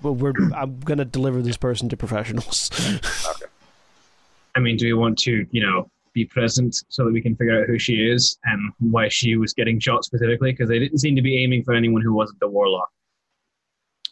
well, 0.00 0.14
we're 0.14 0.32
I'm 0.54 0.80
gonna 0.80 1.04
deliver 1.04 1.42
this 1.42 1.58
person 1.58 1.90
to 1.90 1.96
professionals. 1.98 2.70
okay. 2.80 3.44
I 4.56 4.60
mean, 4.60 4.78
do 4.78 4.86
we 4.86 4.94
want 4.94 5.18
to, 5.20 5.46
you 5.50 5.60
know, 5.60 5.90
be 6.12 6.24
present 6.24 6.76
so 6.88 7.04
that 7.04 7.12
we 7.12 7.20
can 7.20 7.36
figure 7.36 7.60
out 7.60 7.66
who 7.66 7.78
she 7.78 7.94
is 7.94 8.38
and 8.44 8.72
why 8.78 9.08
she 9.08 9.36
was 9.36 9.52
getting 9.52 9.78
shot 9.78 10.04
specifically? 10.04 10.52
Because 10.52 10.68
they 10.68 10.78
didn't 10.78 10.98
seem 10.98 11.16
to 11.16 11.22
be 11.22 11.42
aiming 11.42 11.64
for 11.64 11.74
anyone 11.74 12.02
who 12.02 12.12
wasn't 12.12 12.40
the 12.40 12.48
warlock. 12.48 12.90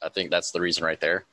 I 0.02 0.08
think 0.08 0.30
that's 0.30 0.52
the 0.52 0.60
reason 0.60 0.84
right 0.84 1.00
there. 1.00 1.24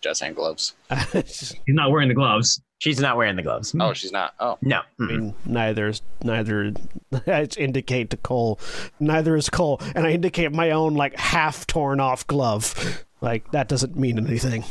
Just 0.00 0.22
hand 0.22 0.36
gloves. 0.36 0.74
He's 1.12 1.56
not 1.66 1.90
wearing 1.90 2.08
the 2.08 2.14
gloves. 2.14 2.60
She's 2.78 3.00
not 3.00 3.16
wearing 3.16 3.34
the 3.34 3.42
gloves. 3.42 3.74
Oh, 3.78 3.92
she's 3.92 4.12
not. 4.12 4.34
Oh, 4.38 4.56
no. 4.62 4.82
I 5.00 5.02
mean, 5.02 5.34
neither 5.44 5.88
is 5.88 6.00
neither. 6.22 6.72
I 7.26 7.48
indicate 7.56 8.10
to 8.10 8.16
Coal. 8.16 8.60
Neither 9.00 9.34
is 9.34 9.50
Coal, 9.50 9.80
and 9.96 10.06
I 10.06 10.12
indicate 10.12 10.52
my 10.52 10.70
own 10.70 10.94
like 10.94 11.18
half 11.18 11.66
torn 11.66 11.98
off 11.98 12.24
glove. 12.28 13.04
Like 13.20 13.50
that 13.50 13.66
doesn't 13.66 13.96
mean 13.96 14.16
anything. 14.24 14.64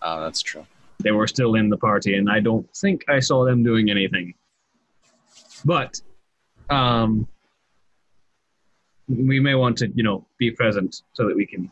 oh, 0.00 0.20
that's 0.20 0.40
true. 0.42 0.64
They 1.00 1.10
were 1.10 1.26
still 1.26 1.54
in 1.54 1.68
the 1.68 1.76
party, 1.76 2.16
and 2.16 2.30
I 2.30 2.40
don't 2.40 2.68
think 2.76 3.04
I 3.08 3.20
saw 3.20 3.44
them 3.44 3.62
doing 3.62 3.90
anything. 3.90 4.34
But 5.64 6.00
um, 6.70 7.26
we 9.08 9.40
may 9.40 9.54
want 9.54 9.78
to, 9.78 9.90
you 9.94 10.02
know, 10.02 10.26
be 10.38 10.50
present 10.50 11.02
so 11.12 11.26
that 11.26 11.36
we 11.36 11.46
can 11.46 11.70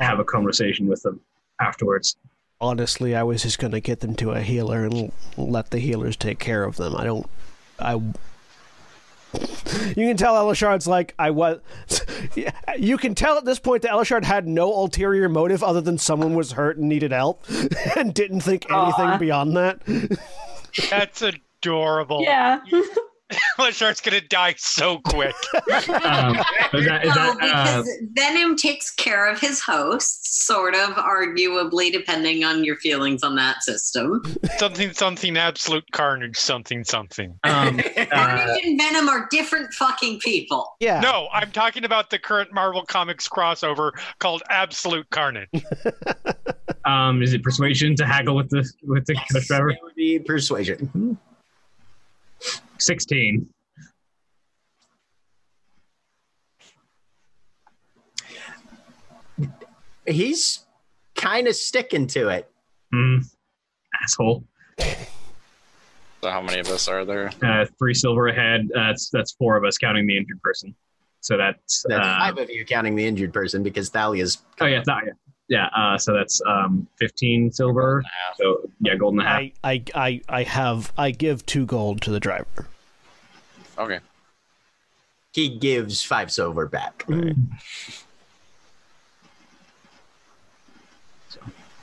have 0.00 0.18
a 0.18 0.24
conversation 0.24 0.88
with 0.88 1.02
them 1.02 1.20
afterwards. 1.60 2.16
Honestly, 2.60 3.14
I 3.14 3.22
was 3.22 3.42
just 3.42 3.58
gonna 3.58 3.80
get 3.80 4.00
them 4.00 4.14
to 4.16 4.32
a 4.32 4.40
healer 4.40 4.84
and 4.84 5.12
let 5.36 5.70
the 5.70 5.78
healers 5.78 6.16
take 6.16 6.38
care 6.38 6.64
of 6.64 6.76
them. 6.76 6.96
I 6.96 7.04
don't. 7.04 7.26
I. 7.78 8.00
You 9.96 10.08
can 10.08 10.16
tell 10.16 10.34
Elashard's 10.34 10.86
like 10.86 11.14
I 11.18 11.30
was. 11.30 11.60
You 12.78 12.96
can 12.96 13.14
tell 13.14 13.36
at 13.36 13.44
this 13.44 13.58
point 13.58 13.82
that 13.82 13.90
Elashard 13.90 14.24
had 14.24 14.46
no 14.46 14.72
ulterior 14.72 15.28
motive 15.28 15.62
other 15.62 15.80
than 15.80 15.98
someone 15.98 16.34
was 16.34 16.52
hurt 16.52 16.78
and 16.78 16.88
needed 16.88 17.10
help, 17.12 17.44
and 17.96 18.14
didn't 18.14 18.40
think 18.42 18.70
anything 18.70 19.06
Aw. 19.06 19.18
beyond 19.18 19.56
that. 19.56 19.80
That's 20.88 21.22
adorable. 21.22 22.22
Yeah. 22.22 22.60
Shark's 23.70 24.00
gonna 24.00 24.20
die 24.20 24.54
so 24.58 24.98
quick. 24.98 25.34
Um, 26.10 26.36
is 26.72 26.86
that, 26.86 27.04
is 27.04 27.14
No, 27.14 27.34
that, 27.34 27.36
uh, 27.40 27.82
because 27.82 27.88
Venom 28.12 28.56
takes 28.56 28.90
care 28.90 29.28
of 29.28 29.40
his 29.40 29.60
hosts, 29.60 30.46
sort 30.46 30.74
of, 30.74 30.90
arguably, 30.90 31.92
depending 31.92 32.44
on 32.44 32.64
your 32.64 32.76
feelings 32.76 33.22
on 33.22 33.34
that 33.36 33.62
system. 33.62 34.22
something, 34.58 34.92
something, 34.92 35.36
absolute 35.36 35.84
carnage. 35.92 36.36
Something, 36.36 36.84
something. 36.84 37.38
um, 37.44 37.80
uh, 37.96 38.06
Carnage 38.06 38.64
and 38.64 38.80
Venom 38.80 39.08
are 39.08 39.28
different 39.30 39.72
fucking 39.74 40.20
people. 40.20 40.76
Yeah. 40.80 41.00
No, 41.00 41.28
I'm 41.32 41.50
talking 41.50 41.84
about 41.84 42.10
the 42.10 42.18
current 42.18 42.52
Marvel 42.52 42.84
Comics 42.84 43.28
crossover 43.28 43.92
called 44.18 44.42
Absolute 44.50 45.08
Carnage. 45.10 45.48
um, 46.84 47.22
is 47.22 47.32
it 47.32 47.42
persuasion 47.42 47.94
to 47.96 48.06
haggle 48.06 48.36
with 48.36 48.50
the 48.50 48.68
with 48.84 49.06
the 49.06 49.14
coach 49.32 49.46
driver? 49.46 49.70
It 49.70 49.78
would 49.82 49.94
be 49.94 50.18
persuasion. 50.18 51.18
Sixteen. 52.78 53.48
He's 60.06 60.66
kind 61.14 61.46
of 61.46 61.54
sticking 61.54 62.06
to 62.08 62.28
it. 62.28 62.50
Hmm. 62.92 63.18
Asshole. 64.02 64.44
So 66.22 66.30
how 66.30 66.42
many 66.42 66.58
of 66.60 66.68
us 66.68 66.88
are 66.88 67.04
there? 67.04 67.30
Uh, 67.42 67.66
three 67.78 67.94
silver 67.94 68.28
ahead. 68.28 68.68
Uh, 68.74 68.88
that's 68.88 69.08
that's 69.10 69.32
four 69.32 69.56
of 69.56 69.64
us 69.64 69.78
counting 69.78 70.06
the 70.06 70.16
injured 70.16 70.40
person. 70.42 70.74
So 71.22 71.36
that's, 71.36 71.84
That's 71.86 72.00
uh, 72.00 72.18
five 72.18 72.38
of 72.38 72.48
you 72.48 72.64
counting 72.64 72.96
the 72.96 73.06
injured 73.06 73.32
person 73.32 73.62
because 73.62 73.90
Thalia's. 73.90 74.38
oh 74.60 74.66
yeah, 74.66 74.82
that, 74.86 75.02
yeah, 75.50 75.68
yeah. 75.76 75.82
Uh, 75.94 75.98
so 75.98 76.14
that's 76.14 76.40
um, 76.46 76.86
fifteen 76.96 77.50
silver. 77.52 78.02
So 78.38 78.70
yeah, 78.80 78.94
gold 78.96 79.14
and 79.14 79.22
a 79.22 79.24
half. 79.26 79.40
I, 79.40 79.52
I, 79.64 79.82
I, 79.94 80.20
I 80.28 80.42
have 80.44 80.92
I 80.96 81.10
give 81.10 81.44
two 81.44 81.66
gold 81.66 82.00
to 82.02 82.10
the 82.10 82.20
driver. 82.20 82.66
Okay. 83.76 83.98
He 85.32 85.48
gives 85.58 86.02
five 86.02 86.30
silver 86.32 86.66
back. 86.66 87.04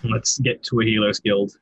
Let's 0.04 0.38
get 0.40 0.64
to 0.64 0.80
a 0.82 0.86
healer's 0.86 1.20
guild. 1.20 1.54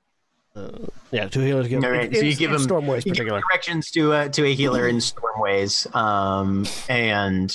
Yeah, 1.11 1.27
two 1.27 1.41
healers 1.41 1.67
give. 1.67 1.83
All 1.83 1.89
right, 1.91 2.07
in- 2.07 2.15
so 2.15 2.21
you 2.21 2.35
give 2.35 2.51
him- 2.51 2.61
Stormways 2.61 3.05
You 3.05 3.11
give 3.13 3.25
particular. 3.25 3.41
directions 3.41 3.91
to 3.91 4.13
a 4.13 4.29
to 4.29 4.45
a 4.45 4.53
healer 4.53 4.87
in 4.87 4.97
Stormways, 4.97 5.93
um, 5.95 6.65
and 6.89 7.53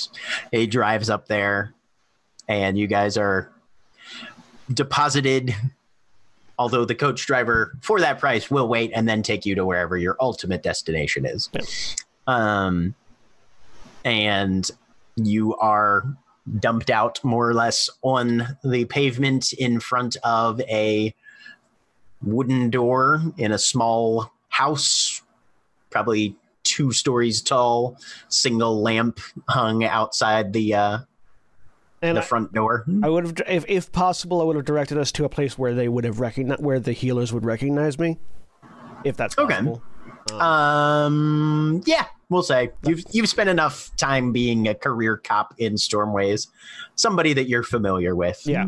he 0.51 0.67
drives 0.67 1.09
up 1.09 1.27
there, 1.27 1.73
and 2.47 2.77
you 2.77 2.87
guys 2.87 3.17
are 3.17 3.50
deposited. 4.73 5.55
Although 6.59 6.85
the 6.85 6.95
coach 6.95 7.25
driver 7.25 7.77
for 7.81 7.99
that 7.99 8.19
price 8.19 8.51
will 8.51 8.67
wait 8.67 8.91
and 8.93 9.09
then 9.09 9.23
take 9.23 9.45
you 9.45 9.55
to 9.55 9.65
wherever 9.65 9.97
your 9.97 10.15
ultimate 10.19 10.61
destination 10.61 11.25
is. 11.25 11.49
Yep. 11.53 11.65
Um, 12.27 12.93
and 14.05 14.69
you 15.15 15.55
are 15.55 16.05
dumped 16.59 16.89
out 16.89 17.23
more 17.23 17.49
or 17.49 17.53
less 17.53 17.89
on 18.01 18.57
the 18.63 18.85
pavement 18.85 19.53
in 19.53 19.79
front 19.79 20.17
of 20.23 20.59
a 20.61 21.13
wooden 22.21 22.69
door 22.69 23.21
in 23.37 23.51
a 23.51 23.57
small 23.57 24.31
house, 24.49 25.21
probably 25.89 26.35
two 26.63 26.91
stories 26.91 27.41
tall, 27.41 27.97
single 28.29 28.81
lamp 28.81 29.19
hung 29.49 29.83
outside 29.83 30.53
the 30.53 30.73
uh, 30.73 30.97
And 32.01 32.17
the 32.17 32.21
I, 32.21 32.25
front 32.25 32.51
door. 32.51 32.85
I 33.03 33.09
would 33.09 33.25
have, 33.25 33.41
if, 33.47 33.65
if 33.67 33.91
possible, 33.91 34.41
I 34.41 34.43
would 34.43 34.55
have 34.55 34.65
directed 34.65 34.97
us 34.97 35.11
to 35.13 35.25
a 35.25 35.29
place 35.29 35.57
where 35.57 35.75
they 35.75 35.87
would 35.87 36.03
have 36.03 36.19
recognized, 36.19 36.61
where 36.63 36.79
the 36.79 36.93
healers 36.93 37.31
would 37.31 37.45
recognize 37.45 37.99
me, 37.99 38.17
if 39.03 39.15
that's 39.17 39.37
Okay. 39.37 39.53
possible. 39.55 39.83
Um, 40.39 41.81
yeah, 41.85 42.05
we'll 42.29 42.43
say 42.43 42.71
you've 42.85 43.03
you've 43.11 43.27
spent 43.29 43.49
enough 43.49 43.91
time 43.97 44.31
being 44.31 44.67
a 44.67 44.75
career 44.75 45.17
cop 45.17 45.53
in 45.57 45.73
Stormways, 45.75 46.47
somebody 46.95 47.33
that 47.33 47.47
you're 47.49 47.63
familiar 47.63 48.15
with. 48.15 48.41
Yeah. 48.45 48.67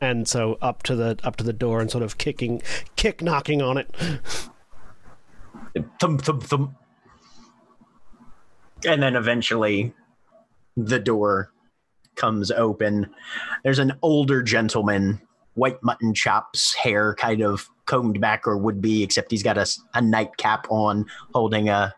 And 0.00 0.28
so 0.28 0.58
up 0.62 0.82
to 0.84 0.96
the 0.96 1.18
up 1.24 1.36
to 1.36 1.44
the 1.44 1.52
door 1.52 1.80
and 1.80 1.90
sort 1.90 2.04
of 2.04 2.18
kicking, 2.18 2.62
kick 2.96 3.22
knocking 3.22 3.62
on 3.62 3.78
it. 3.78 3.94
thump 6.00 6.22
thump 6.22 6.42
thump 6.44 6.72
and 8.86 9.02
then 9.02 9.16
eventually 9.16 9.92
the 10.76 10.98
door 10.98 11.50
comes 12.16 12.50
open. 12.50 13.08
There's 13.62 13.78
an 13.78 13.92
older 14.02 14.42
gentleman 14.42 15.20
white 15.56 15.82
mutton 15.82 16.14
chops 16.14 16.74
hair 16.74 17.14
kind 17.14 17.42
of 17.42 17.68
combed 17.86 18.20
back 18.20 18.46
or 18.46 18.56
would 18.58 18.80
be 18.80 19.02
except 19.02 19.30
he's 19.30 19.42
got 19.42 19.56
a, 19.58 19.66
a 19.94 20.02
nightcap 20.02 20.66
on 20.70 21.06
holding 21.34 21.68
a 21.68 21.94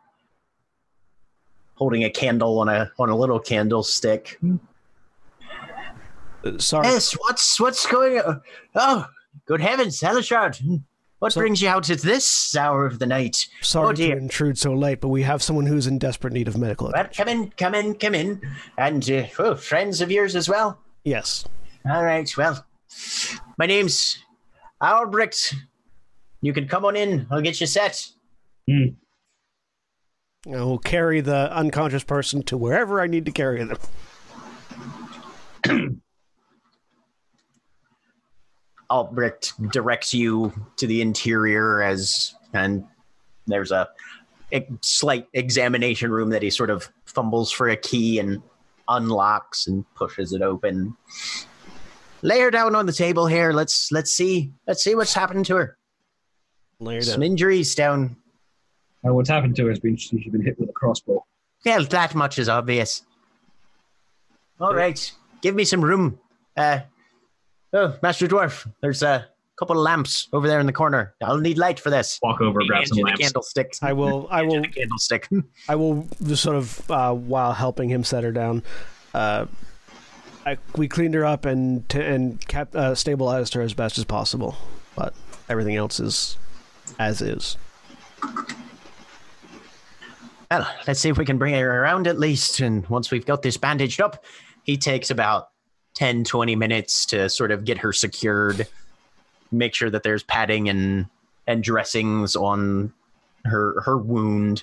holding 1.75 2.05
a 2.05 2.11
candle 2.11 2.59
on 2.61 2.69
a 2.69 2.91
on 2.99 3.09
a 3.09 3.17
little 3.17 3.41
candlestick. 3.41 4.39
Uh, 6.45 6.59
Sorry, 6.59 6.87
yes 6.87 7.13
what's 7.13 7.61
what's 7.61 7.87
going 7.87 8.21
on? 8.21 8.41
Oh 8.75 9.07
good 9.47 9.61
heavens 9.61 10.01
Elashard. 10.01 10.83
What 11.19 11.33
So- 11.33 11.41
brings 11.41 11.61
you 11.63 11.69
out 11.69 11.91
at 11.91 11.99
this 12.01 12.55
hour 12.57 12.87
of 12.87 12.99
the 12.99 13.07
night 13.07 13.47
sorry 13.61 13.89
oh, 13.89 13.93
to 13.93 13.97
dear. 13.97 14.17
intrude 14.19 14.59
so 14.59 14.73
late, 14.73 15.01
but 15.01 15.09
we 15.09 15.23
have 15.23 15.43
someone 15.43 15.67
who's 15.67 15.87
in 15.87 15.99
desperate 15.99 16.33
need 16.33 16.49
of 16.49 16.57
medical 16.57 16.87
Well, 16.93 16.95
attention. 17.05 17.25
come 17.25 17.29
in, 17.29 17.51
come 17.53 17.75
in, 17.75 17.95
come 17.95 18.15
in. 18.15 18.41
And 18.77 19.11
uh, 19.11 19.25
oh, 19.39 19.55
friends 19.57 20.01
of 20.01 20.11
yours 20.11 20.37
as 20.37 20.49
well. 20.49 20.79
Yes. 21.05 21.45
All 21.89 22.05
right. 22.05 22.31
Well, 22.37 22.65
my 23.59 23.67
name's 23.67 24.19
Albrecht. 24.81 25.55
You 26.41 26.53
can 26.53 26.69
come 26.69 26.85
on 26.85 26.95
in. 26.97 27.27
I'll 27.31 27.41
get 27.41 27.61
you 27.61 27.67
set. 27.67 28.07
I 28.69 28.95
will 30.47 30.79
carry 30.79 31.21
the 31.21 31.53
unconscious 31.53 32.05
person 32.05 32.43
to 32.45 32.57
wherever 32.57 33.01
I 33.01 33.07
need 33.07 33.25
to 33.27 33.33
carry 33.33 33.65
them. 33.65 33.79
Albrecht 38.91 39.53
directs 39.73 40.15
you 40.15 40.53
to 40.77 40.87
the 40.87 41.03
interior 41.03 41.83
as, 41.83 42.35
and 42.55 42.85
there's 43.47 43.71
a, 43.71 43.89
a 44.53 44.67
slight 44.81 45.27
examination 45.35 46.11
room 46.11 46.31
that 46.31 46.43
he 46.43 46.51
sort 46.51 46.71
of 46.71 46.89
fumbles 47.05 47.51
for 47.53 47.69
a 47.69 47.77
key 47.77 48.19
and 48.19 48.43
unlocks 48.89 49.67
and 49.67 49.85
pushes 49.95 50.33
it 50.33 50.41
open. 50.43 50.97
Lay 52.23 52.41
her 52.41 52.51
down 52.51 52.75
on 52.75 52.87
the 52.87 52.93
table 52.93 53.27
here. 53.27 53.53
Let's 53.53 53.93
let's 53.93 54.11
see 54.13 54.51
let's 54.67 54.83
see 54.83 54.95
what's 54.95 55.15
happened 55.15 55.47
to 55.47 55.57
her. 55.57 55.77
Layer 56.81 57.03
Some 57.03 57.21
down. 57.21 57.31
injuries 57.31 57.75
down 57.75 58.17
Uh, 59.07 59.13
what's 59.15 59.29
happened 59.29 59.55
to 59.57 59.65
her 59.65 59.69
has 59.71 59.79
been 59.79 59.97
she's 59.97 60.25
been 60.33 60.45
hit 60.45 60.59
with 60.59 60.69
a 60.71 60.73
crossbow. 60.73 61.25
Well, 61.65 61.85
that 61.85 62.15
much 62.15 62.39
is 62.39 62.49
obvious. 62.49 63.03
All 64.61 64.75
right, 64.75 65.13
give 65.43 65.55
me 65.55 65.65
some 65.65 65.85
room. 65.85 66.19
Uh, 66.57 66.81
oh, 67.73 67.97
Master 68.03 68.27
Dwarf, 68.27 68.71
there's 68.81 69.03
a 69.03 69.29
couple 69.59 69.77
of 69.77 69.83
lamps 69.83 70.29
over 70.33 70.47
there 70.47 70.61
in 70.61 70.67
the 70.67 70.73
corner. 70.73 71.15
I'll 71.23 71.39
need 71.39 71.59
light 71.59 71.81
for 71.81 71.91
this. 71.91 72.19
Walk 72.23 72.41
over, 72.41 72.61
grab 72.67 72.87
some 72.87 72.99
lamps. 72.99 73.21
candlesticks. 73.21 73.83
I 73.83 73.93
will. 73.93 74.29
I 74.31 74.43
will. 74.43 74.63
candlestick. 74.63 75.29
I 75.69 75.75
will 75.75 76.07
just 76.23 76.43
sort 76.43 76.57
of 76.57 76.91
uh, 76.91 77.15
while 77.15 77.53
helping 77.53 77.89
him 77.89 78.05
set 78.05 78.25
her 78.25 78.33
down. 78.33 78.63
Uh, 79.13 79.47
I, 80.47 80.57
we 80.77 80.89
cleaned 80.89 81.15
her 81.15 81.25
up 81.25 81.45
and 81.45 81.87
t- 81.89 82.01
and 82.01 82.47
kept 82.47 82.75
uh, 82.75 82.95
stabilized 82.95 83.55
her 83.55 83.61
as 83.61 83.75
best 83.75 83.99
as 83.99 84.05
possible, 84.05 84.57
but 84.97 85.15
everything 85.49 85.77
else 85.77 86.01
is 86.01 86.39
as 86.99 87.21
is. 87.21 87.57
Well, 90.51 90.67
let's 90.87 91.01
see 91.01 91.11
if 91.11 91.19
we 91.19 91.27
can 91.27 91.37
bring 91.37 91.55
her 91.55 91.83
around 91.83 92.07
at 92.07 92.19
least. 92.19 92.61
And 92.61 92.87
once 92.89 93.11
we've 93.11 93.27
got 93.27 93.43
this 93.43 93.59
bandaged 93.59 94.01
up, 94.01 94.25
he 94.63 94.79
takes 94.79 95.11
about 95.11 95.49
10, 95.99 96.23
20 96.23 96.55
minutes 96.55 97.05
to 97.07 97.29
sort 97.29 97.51
of 97.51 97.65
get 97.65 97.79
her 97.79 97.93
secured, 97.93 98.69
make 99.51 99.75
sure 99.75 99.91
that 99.91 100.05
there's 100.05 100.23
padding 100.23 100.69
and 100.69 101.07
and 101.49 101.65
dressings 101.65 102.37
on 102.37 102.93
her 103.45 103.81
her 103.81 103.99
wound. 103.99 104.63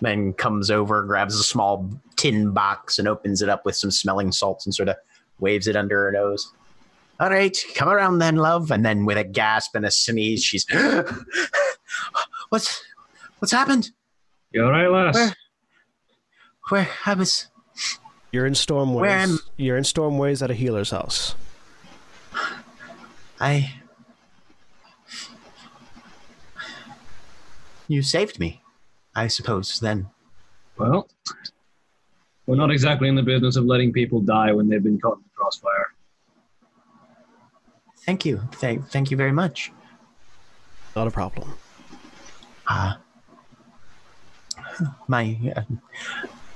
Then 0.00 0.32
comes 0.32 0.70
over, 0.70 1.02
grabs 1.02 1.38
a 1.38 1.42
small 1.42 1.86
tin 2.16 2.52
box 2.52 2.98
and 2.98 3.06
opens 3.06 3.42
it 3.42 3.50
up 3.50 3.66
with 3.66 3.76
some 3.76 3.90
smelling 3.90 4.32
salts 4.32 4.64
and 4.64 4.74
sort 4.74 4.88
of 4.88 4.96
waves 5.38 5.66
it 5.66 5.76
under 5.76 6.04
her 6.04 6.12
nose. 6.12 6.50
All 7.20 7.28
right, 7.28 7.54
come 7.74 7.90
around 7.90 8.18
then, 8.18 8.36
love. 8.36 8.70
And 8.70 8.82
then 8.82 9.04
with 9.04 9.18
a 9.18 9.24
gasp 9.24 9.74
and 9.74 9.84
a 9.84 9.90
sneeze, 9.90 10.42
she's 10.42 10.64
what's 12.48 12.82
what's 13.38 13.52
happened? 13.52 13.90
You 14.50 14.64
all 14.64 14.70
right, 14.70 14.88
lass? 14.88 15.14
Where? 15.14 15.36
Where 16.70 16.88
I 17.04 17.12
was 17.12 17.48
You're 18.32 18.46
in 18.46 18.52
Stormways. 18.52 19.00
Where 19.00 19.10
am- 19.10 19.38
You're 19.56 19.76
in 19.76 19.84
Stormways 19.84 20.42
at 20.42 20.50
a 20.50 20.54
healer's 20.54 20.90
house. 20.90 21.34
I. 23.40 23.74
You 27.88 28.02
saved 28.02 28.38
me, 28.38 28.62
I 29.16 29.26
suppose, 29.26 29.80
then. 29.80 30.08
Well, 30.78 31.08
we're 32.46 32.54
not 32.56 32.70
exactly 32.70 33.08
in 33.08 33.16
the 33.16 33.22
business 33.22 33.56
of 33.56 33.64
letting 33.64 33.92
people 33.92 34.20
die 34.20 34.52
when 34.52 34.68
they've 34.68 34.82
been 34.82 35.00
caught 35.00 35.16
in 35.16 35.24
the 35.24 35.30
crossfire. 35.34 35.86
Thank 38.06 38.24
you. 38.24 38.42
Thank, 38.52 38.88
thank 38.90 39.10
you 39.10 39.16
very 39.16 39.32
much. 39.32 39.72
Not 40.94 41.06
a 41.08 41.10
problem. 41.10 41.52
Uh, 42.66 42.94
my, 45.08 45.36
uh, 45.56 45.62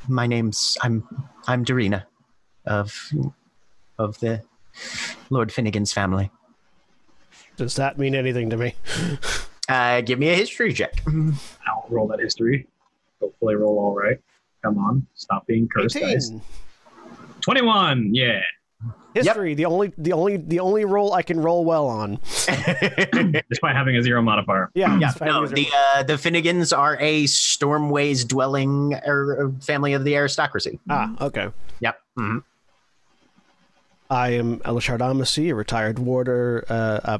my 0.08 0.26
name's 0.26 0.78
I'm 0.82 1.06
I'm 1.46 1.64
Darina, 1.64 2.04
of 2.64 3.12
of 3.98 4.18
the 4.20 4.42
Lord 5.30 5.52
Finnegan's 5.52 5.92
family. 5.92 6.30
Does 7.56 7.76
that 7.76 7.98
mean 7.98 8.14
anything 8.14 8.50
to 8.50 8.56
me? 8.56 8.74
Uh, 9.68 10.00
give 10.00 10.18
me 10.18 10.30
a 10.30 10.34
history 10.34 10.72
check. 10.72 11.02
I'll 11.06 11.86
roll 11.88 12.08
that 12.08 12.20
history. 12.20 12.66
Hopefully, 13.20 13.54
roll 13.54 13.78
all 13.78 13.94
right. 13.94 14.18
Come 14.62 14.78
on, 14.78 15.06
stop 15.14 15.46
being 15.46 15.68
cursed, 15.68 16.00
guys. 16.00 16.32
Twenty-one. 17.40 18.14
Yeah. 18.14 18.40
History, 19.14 19.54
the 19.54 19.66
only 19.66 19.92
the 19.96 20.12
only 20.12 20.36
the 20.36 20.58
only 20.58 20.84
roll 20.84 21.12
I 21.12 21.22
can 21.22 21.38
roll 21.40 21.64
well 21.64 21.86
on. 21.86 22.18
Despite 23.48 23.76
having 23.76 23.96
a 23.96 24.02
zero 24.02 24.20
modifier. 24.22 24.70
Yeah, 24.74 24.98
Yeah, 24.98 25.12
no, 25.20 25.46
the 25.46 25.68
uh, 25.94 26.02
the 26.02 26.14
Finnegans 26.14 26.76
are 26.76 26.96
a 26.98 27.24
Stormways 27.24 28.26
dwelling 28.26 28.94
er, 29.06 29.52
family 29.60 29.92
of 29.92 30.04
the 30.04 30.16
aristocracy. 30.16 30.80
ah, 30.90 31.14
okay. 31.20 31.50
Yep. 31.80 32.00
mhm. 32.18 32.42
I 34.10 34.30
am 34.30 34.58
Elashard 34.60 35.00
Amici, 35.00 35.50
a 35.50 35.54
retired 35.54 35.98
warder. 35.98 36.64
Uh, 36.68 37.18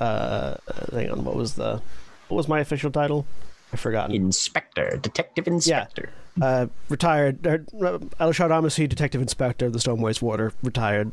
uh, 0.00 0.02
uh, 0.02 0.56
hang 0.92 1.10
on, 1.10 1.24
what 1.24 1.36
was 1.36 1.54
the 1.54 1.82
what 2.28 2.36
was 2.36 2.48
my 2.48 2.60
official 2.60 2.90
title? 2.90 3.26
I've 3.72 3.80
forgotten. 3.80 4.14
Inspector, 4.14 4.98
detective 5.02 5.46
inspector. 5.48 6.10
Uh, 6.40 6.66
retired. 6.88 7.46
Uh, 7.46 7.58
Elashard 8.20 8.50
Amici, 8.50 8.86
detective 8.86 9.20
inspector 9.20 9.66
of 9.66 9.72
the 9.72 9.78
Stormways 9.78 10.20
Warder, 10.22 10.52
retired. 10.62 11.10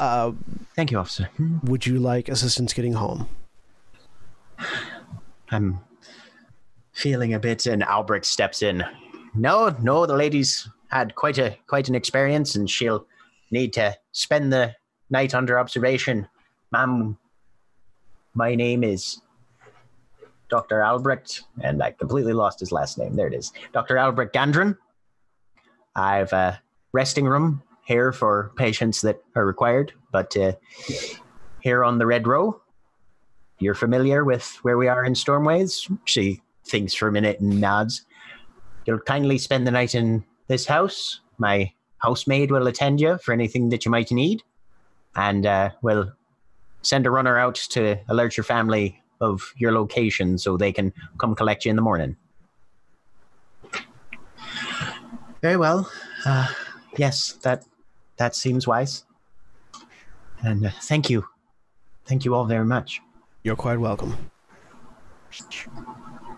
Uh, 0.00 0.32
Thank 0.76 0.90
you, 0.90 0.98
officer. 0.98 1.28
would 1.64 1.86
you 1.86 1.98
like 1.98 2.28
assistance 2.28 2.72
getting 2.72 2.94
home? 2.94 3.28
I'm 5.50 5.80
feeling 6.92 7.34
a 7.34 7.38
bit, 7.38 7.66
and 7.66 7.82
Albrecht 7.84 8.24
steps 8.24 8.62
in. 8.62 8.84
No, 9.34 9.74
no, 9.82 10.06
the 10.06 10.16
lady's 10.16 10.68
had 10.88 11.14
quite 11.16 11.38
a 11.38 11.56
quite 11.66 11.88
an 11.88 11.94
experience, 11.94 12.54
and 12.54 12.70
she'll 12.70 13.06
need 13.50 13.72
to 13.74 13.96
spend 14.12 14.52
the 14.52 14.74
night 15.10 15.34
under 15.34 15.58
observation. 15.58 16.26
Ma'am, 16.72 17.18
my 18.34 18.54
name 18.54 18.82
is 18.84 19.20
Dr. 20.54 20.84
Albrecht, 20.84 21.42
and 21.62 21.82
I 21.82 21.90
completely 21.90 22.32
lost 22.32 22.60
his 22.60 22.70
last 22.70 22.96
name. 22.96 23.16
There 23.16 23.26
it 23.26 23.34
is, 23.34 23.52
Dr. 23.72 23.98
Albrecht 23.98 24.32
Gandron. 24.32 24.78
I've 25.96 26.32
a 26.32 26.62
resting 26.92 27.24
room 27.24 27.60
here 27.84 28.12
for 28.12 28.52
patients 28.54 29.00
that 29.00 29.20
are 29.34 29.44
required, 29.44 29.92
but 30.12 30.36
uh, 30.36 30.52
here 31.58 31.82
on 31.82 31.98
the 31.98 32.06
Red 32.06 32.28
Row, 32.28 32.60
you're 33.58 33.74
familiar 33.74 34.24
with 34.24 34.46
where 34.62 34.78
we 34.78 34.86
are 34.86 35.04
in 35.04 35.14
Stormways? 35.14 35.90
She 36.04 36.40
thinks 36.64 36.94
for 36.94 37.08
a 37.08 37.12
minute 37.12 37.40
and 37.40 37.60
nods. 37.60 38.06
You'll 38.86 39.00
kindly 39.00 39.38
spend 39.38 39.66
the 39.66 39.72
night 39.72 39.96
in 39.96 40.24
this 40.46 40.66
house. 40.66 41.18
My 41.36 41.72
housemaid 41.98 42.52
will 42.52 42.68
attend 42.68 43.00
you 43.00 43.18
for 43.18 43.32
anything 43.32 43.70
that 43.70 43.84
you 43.84 43.90
might 43.90 44.12
need. 44.12 44.44
And 45.16 45.46
uh, 45.46 45.70
we'll 45.82 46.12
send 46.82 47.06
a 47.06 47.10
runner 47.10 47.38
out 47.38 47.56
to 47.70 47.98
alert 48.08 48.36
your 48.36 48.44
family 48.44 49.02
of 49.24 49.52
your 49.56 49.72
location 49.72 50.38
so 50.38 50.56
they 50.56 50.72
can 50.72 50.92
come 51.18 51.34
collect 51.34 51.64
you 51.64 51.70
in 51.70 51.76
the 51.76 51.82
morning. 51.82 52.16
Very 55.42 55.56
well. 55.56 55.90
Uh, 56.24 56.48
yes, 56.96 57.32
that 57.42 57.64
that 58.16 58.34
seems 58.34 58.66
wise. 58.66 59.04
And 60.42 60.66
uh, 60.66 60.70
thank 60.82 61.10
you. 61.10 61.24
Thank 62.06 62.24
you 62.24 62.34
all 62.34 62.44
very 62.44 62.64
much. 62.64 63.00
You're 63.42 63.56
quite 63.56 63.78
welcome. 63.78 64.16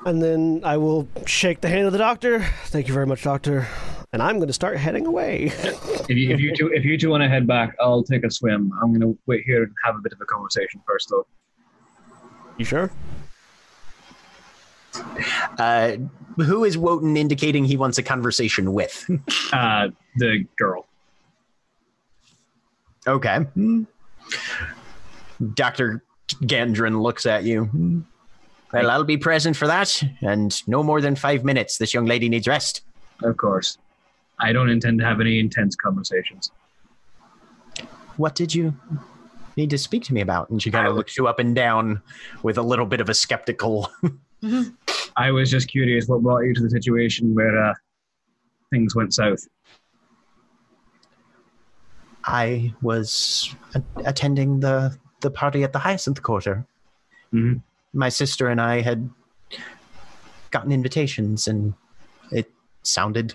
And 0.07 0.23
then 0.23 0.63
I 0.65 0.77
will 0.77 1.09
shake 1.27 1.61
the 1.61 1.69
hand 1.69 1.87
of 1.87 1.93
the 1.93 1.99
doctor. 1.99 2.41
Thank 2.67 2.89
you 2.89 2.95
very 2.95 3.07
much, 3.07 3.23
doctor. 3.23 3.67
And 4.13 4.23
I'm 4.23 4.37
going 4.37 4.47
to 4.47 4.53
start 4.53 4.77
heading 4.77 5.07
away. 5.07 5.53
If 6.09 6.17
you, 6.17 6.31
if 6.31 6.41
you 6.41 6.55
two 6.55 6.69
if 6.73 6.85
you 6.85 6.97
two 6.97 7.11
want 7.11 7.23
to 7.23 7.29
head 7.29 7.47
back, 7.47 7.75
I'll 7.81 8.05
take 8.05 8.25
a 8.25 8.31
swim. 8.31 8.73
I'm 8.81 8.93
gonna 8.93 9.13
wait 9.27 9.43
here 9.45 9.65
and 9.65 9.73
have 9.85 9.97
a 9.97 9.99
bit 9.99 10.13
of 10.13 10.21
a 10.21 10.25
conversation 10.25 10.81
first, 10.87 11.11
though. 11.11 11.27
You 12.59 12.65
sure? 12.65 12.91
Uh, 15.59 15.97
who 16.37 16.65
is 16.65 16.79
Wotan 16.79 17.17
indicating 17.17 17.65
he 17.65 17.77
wants 17.77 17.99
a 17.99 18.03
conversation 18.03 18.73
with? 18.73 19.09
Uh, 19.53 19.89
the 20.17 20.45
girl. 20.59 20.87
okay. 23.07 23.47
Dr. 25.55 26.03
Gandrin 26.43 27.01
looks 27.01 27.27
at 27.27 27.45
you. 27.45 28.05
Well, 28.73 28.91
I'll 28.91 29.05
be 29.05 29.17
present 29.17 29.57
for 29.57 29.67
that, 29.69 30.03
and 30.21 30.61
no 30.67 30.83
more 30.83 31.01
than 31.01 31.15
five 31.15 31.45
minutes. 31.45 31.79
This 31.79 31.95
young 31.95 32.07
lady 32.07 32.29
needs 32.29 32.49
rest. 32.49 32.83
Of 33.23 33.37
course. 33.37 33.79
I 34.41 34.53
don't 34.53 34.69
intend 34.69 34.99
to 34.99 35.05
have 35.05 35.21
any 35.21 35.39
intense 35.39 35.77
conversations. 35.77 36.51
What 38.17 38.35
did 38.35 38.55
you 38.55 38.75
need 39.57 39.71
to 39.71 39.79
speak 39.79 40.05
to 40.05 40.15
me 40.15 40.21
about? 40.21 40.51
And 40.51 40.63
she 40.63 40.71
kind 40.71 40.87
of 40.87 40.95
looks 40.95 41.17
you 41.17 41.27
up 41.27 41.39
and 41.39 41.55
down 41.55 42.03
with 42.43 42.59
a 42.59 42.63
little 42.63 42.87
bit 42.87 43.01
of 43.01 43.09
a 43.09 43.15
skeptical. 43.15 43.91
I 45.17 45.31
was 45.31 45.51
just 45.51 45.69
curious 45.69 46.07
what 46.07 46.23
brought 46.23 46.41
you 46.41 46.55
to 46.55 46.63
the 46.63 46.71
situation 46.71 47.35
where 47.35 47.71
uh, 47.71 47.75
things 48.71 48.95
went 48.95 49.15
south. 49.15 49.41
I 52.25 52.75
was 52.83 53.55
a- 53.75 53.83
attending 54.05 54.61
the 54.61 54.97
the 55.21 55.31
party 55.31 55.65
at 55.65 55.73
the 55.73 55.79
Hyacinth 55.79 56.23
Quarter. 56.23 56.67
Mhm. 57.33 57.63
My 57.95 58.09
sister 58.11 58.49
and 58.49 58.61
I 58.61 58.81
had 58.83 59.09
gotten 60.51 60.73
invitations, 60.73 61.49
and 61.49 61.73
it 62.31 62.51
sounded 62.83 63.35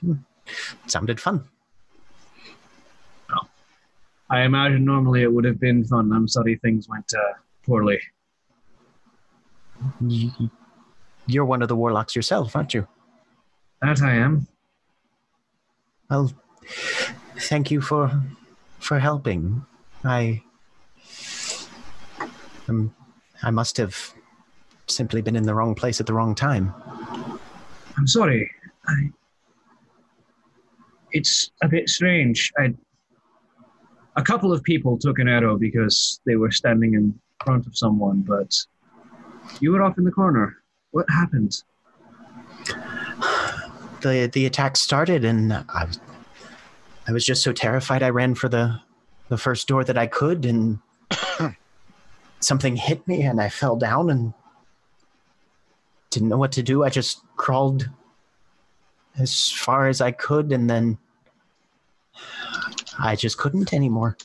sounded 0.87 1.19
fun. 1.19 1.45
I 4.31 4.43
imagine 4.43 4.85
normally 4.85 5.23
it 5.23 5.31
would 5.31 5.43
have 5.43 5.59
been 5.59 5.83
fun. 5.83 6.13
I'm 6.13 6.27
sorry 6.27 6.55
things 6.55 6.87
went 6.87 7.13
uh, 7.13 7.33
poorly. 7.65 7.99
You, 9.99 10.31
you're 11.27 11.43
one 11.43 11.61
of 11.61 11.67
the 11.67 11.75
warlocks 11.75 12.15
yourself, 12.15 12.55
aren't 12.55 12.73
you? 12.73 12.87
That 13.81 14.01
I 14.01 14.13
am. 14.13 14.47
Well, 16.09 16.31
thank 17.39 17.71
you 17.71 17.81
for 17.81 18.21
for 18.79 18.99
helping. 18.99 19.65
I 20.05 20.41
um, 22.69 22.95
I 23.43 23.51
must 23.51 23.75
have 23.77 24.13
simply 24.87 25.21
been 25.21 25.35
in 25.35 25.43
the 25.43 25.53
wrong 25.53 25.75
place 25.75 25.99
at 25.99 26.05
the 26.05 26.13
wrong 26.13 26.35
time. 26.35 26.73
I'm 27.97 28.07
sorry. 28.07 28.49
I. 28.87 29.09
It's 31.11 31.51
a 31.61 31.67
bit 31.67 31.89
strange. 31.89 32.53
I. 32.57 32.73
a 34.15 34.23
couple 34.23 34.51
of 34.51 34.63
people 34.63 34.97
took 34.97 35.19
an 35.19 35.27
arrow 35.27 35.57
because 35.57 36.19
they 36.25 36.35
were 36.35 36.51
standing 36.51 36.93
in 36.93 37.19
front 37.43 37.65
of 37.65 37.77
someone, 37.77 38.21
but 38.21 38.57
you 39.59 39.71
were 39.71 39.81
off 39.81 39.97
in 39.97 40.03
the 40.03 40.11
corner. 40.11 40.57
What 40.91 41.05
happened? 41.09 41.63
The 44.01 44.25
the 44.33 44.47
attack 44.47 44.77
started, 44.77 45.23
and 45.23 45.53
I 45.53 45.85
was 45.85 45.99
I 47.07 47.11
was 47.11 47.23
just 47.23 47.43
so 47.43 47.53
terrified. 47.53 48.01
I 48.01 48.09
ran 48.09 48.33
for 48.33 48.49
the 48.49 48.79
the 49.29 49.37
first 49.37 49.67
door 49.67 49.83
that 49.83 49.95
I 49.95 50.07
could, 50.07 50.43
and 50.43 50.79
something 52.39 52.77
hit 52.77 53.07
me, 53.07 53.21
and 53.21 53.39
I 53.39 53.49
fell 53.49 53.75
down 53.75 54.09
and 54.09 54.33
didn't 56.09 56.29
know 56.29 56.37
what 56.37 56.51
to 56.53 56.63
do. 56.63 56.83
I 56.83 56.89
just 56.89 57.21
crawled 57.35 57.91
as 59.19 59.51
far 59.51 59.87
as 59.87 60.01
I 60.01 60.09
could, 60.09 60.51
and 60.51 60.67
then 60.67 60.97
I 62.99 63.15
just 63.15 63.37
couldn't 63.37 63.73
anymore. 63.73 64.17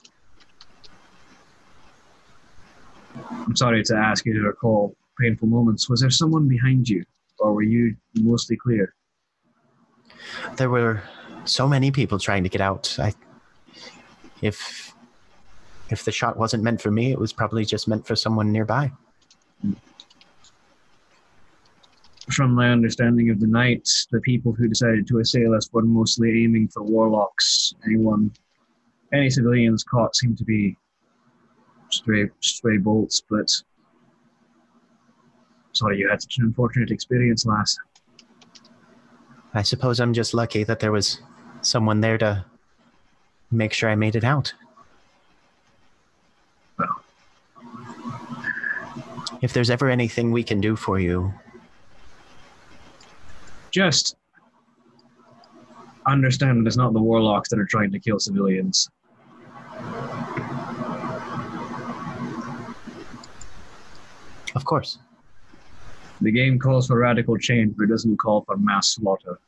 I'm 3.31 3.57
sorry 3.57 3.83
to 3.85 3.97
ask 3.97 4.27
you 4.27 4.35
to 4.35 4.41
recall 4.41 4.95
painful 5.21 5.49
moments. 5.49 5.89
Was 5.89 6.01
there 6.01 6.11
someone 6.11 6.49
behind 6.49 6.89
you, 6.89 7.05
or 7.39 7.55
were 7.55 7.63
you 7.63 7.97
mostly 8.15 8.57
clear? 8.57 8.95
There 10.57 10.71
were 10.71 11.03
so 11.45 11.69
many 11.69 11.91
people 11.91 12.19
trying 12.19 12.43
to 12.43 12.49
get 12.49 12.61
out. 12.61 12.97
I, 12.99 13.15
if 14.43 14.95
if 15.89 16.05
the 16.05 16.13
shot 16.13 16.37
wasn't 16.37 16.63
meant 16.63 16.81
for 16.81 16.91
me, 16.91 17.13
it 17.13 17.19
was 17.19 17.33
probably 17.33 17.65
just 17.65 17.87
meant 17.87 18.07
for 18.07 18.17
someone 18.17 18.53
nearby. 18.53 18.91
From 22.33 22.53
my 22.53 22.71
understanding 22.71 23.31
of 23.31 23.39
the 23.39 23.47
night, 23.47 23.89
the 24.11 24.21
people 24.21 24.53
who 24.53 24.67
decided 24.69 25.07
to 25.07 25.21
assail 25.21 25.55
us 25.55 25.73
were 25.73 25.83
mostly 25.83 26.43
aiming 26.43 26.69
for 26.69 26.83
warlocks. 26.83 27.73
Anyone, 27.85 28.33
any 29.13 29.31
civilians 29.31 29.85
caught 29.85 30.17
seem 30.17 30.35
to 30.37 30.45
be 30.45 30.77
stray, 31.91 32.29
stray 32.41 32.79
bolts, 32.79 33.23
but 33.29 33.51
sorry 35.73 35.99
you 35.99 36.09
had 36.09 36.23
such 36.23 36.39
an 36.39 36.45
unfortunate 36.45 36.91
experience, 36.91 37.47
lass. 37.47 37.77
I 39.55 39.63
suppose 39.63 40.01
I'm 40.01 40.13
just 40.13 40.35
lucky 40.35 40.65
that 40.65 40.81
there 40.81 40.93
was 40.93 41.21
someone 41.63 42.01
there 42.01 42.19
to 42.19 42.45
make 43.51 43.73
sure 43.73 43.89
I 43.89 43.95
made 43.95 44.17
it 44.17 44.25
out. 44.25 44.53
Well, 46.79 47.03
If 49.41 49.53
there's 49.53 49.71
ever 49.71 49.89
anything 49.89 50.31
we 50.31 50.43
can 50.43 50.61
do 50.61 50.77
for 50.77 50.99
you, 50.99 51.33
just 53.71 54.17
understand 56.07 56.61
that 56.61 56.67
it's 56.67 56.77
not 56.77 56.93
the 56.93 57.01
warlocks 57.01 57.49
that 57.49 57.59
are 57.59 57.67
trying 57.67 57.93
to 57.93 57.99
kill 57.99 58.19
civilians. 58.19 58.89
Of 64.57 64.65
course. 64.65 64.99
The 66.23 66.33
game 66.33 66.59
calls 66.59 66.87
for 66.87 66.99
radical 66.99 67.37
change, 67.37 67.75
but 67.77 67.85
it 67.85 67.89
doesn't 67.89 68.17
call 68.17 68.43
for 68.47 68.57
mass 68.57 68.95
slaughter. 68.95 69.39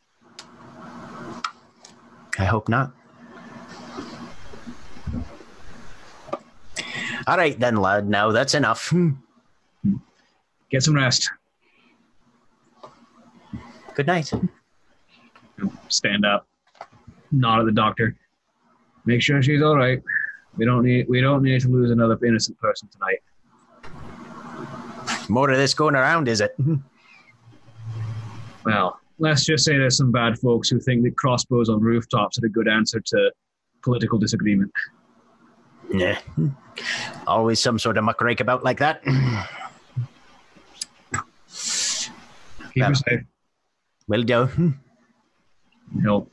I 2.38 2.44
hope 2.44 2.68
not. 2.68 2.92
All 7.26 7.36
right, 7.36 7.58
then, 7.58 7.76
lad. 7.76 8.08
Now 8.08 8.30
that's 8.32 8.54
enough. 8.54 8.92
Get 10.70 10.82
some 10.82 10.94
rest. 10.94 11.30
Good 13.94 14.06
night. 14.06 14.30
Stand 15.88 16.24
up. 16.24 16.46
Nod 17.32 17.60
at 17.60 17.66
the 17.66 17.72
doctor. 17.72 18.16
Make 19.06 19.22
sure 19.22 19.42
she's 19.42 19.62
all 19.62 19.76
right. 19.76 20.02
We 20.56 20.64
don't 20.66 20.84
need 20.84 21.08
we 21.08 21.20
don't 21.20 21.42
need 21.42 21.60
to 21.62 21.68
lose 21.68 21.90
another 21.90 22.18
innocent 22.24 22.58
person 22.58 22.88
tonight. 22.92 23.20
More 25.28 25.50
of 25.50 25.56
this 25.58 25.74
going 25.74 25.94
around, 25.94 26.28
is 26.28 26.40
it? 26.40 26.56
Well, 28.64 28.98
let's 29.18 29.46
just 29.46 29.64
say 29.64 29.78
there's 29.78 29.96
some 29.96 30.12
bad 30.12 30.38
folks 30.38 30.68
who 30.68 30.78
think 30.78 31.02
that 31.04 31.16
crossbows 31.16 31.70
on 31.70 31.80
rooftops 31.80 32.38
are 32.42 32.44
a 32.44 32.50
good 32.50 32.68
answer 32.68 33.00
to 33.00 33.32
political 33.82 34.18
disagreement. 34.18 34.70
Yeah. 35.90 36.18
Always 37.26 37.60
some 37.60 37.78
sort 37.78 37.96
of 37.96 38.04
muckrake 38.04 38.40
about 38.40 38.64
like 38.64 38.78
that. 38.80 39.02
Keep 42.74 42.82
her 42.84 42.90
Well. 42.90 42.94
safe. 42.94 43.20
Will 44.06 44.22
do. 44.22 44.48
He'll 46.02 46.28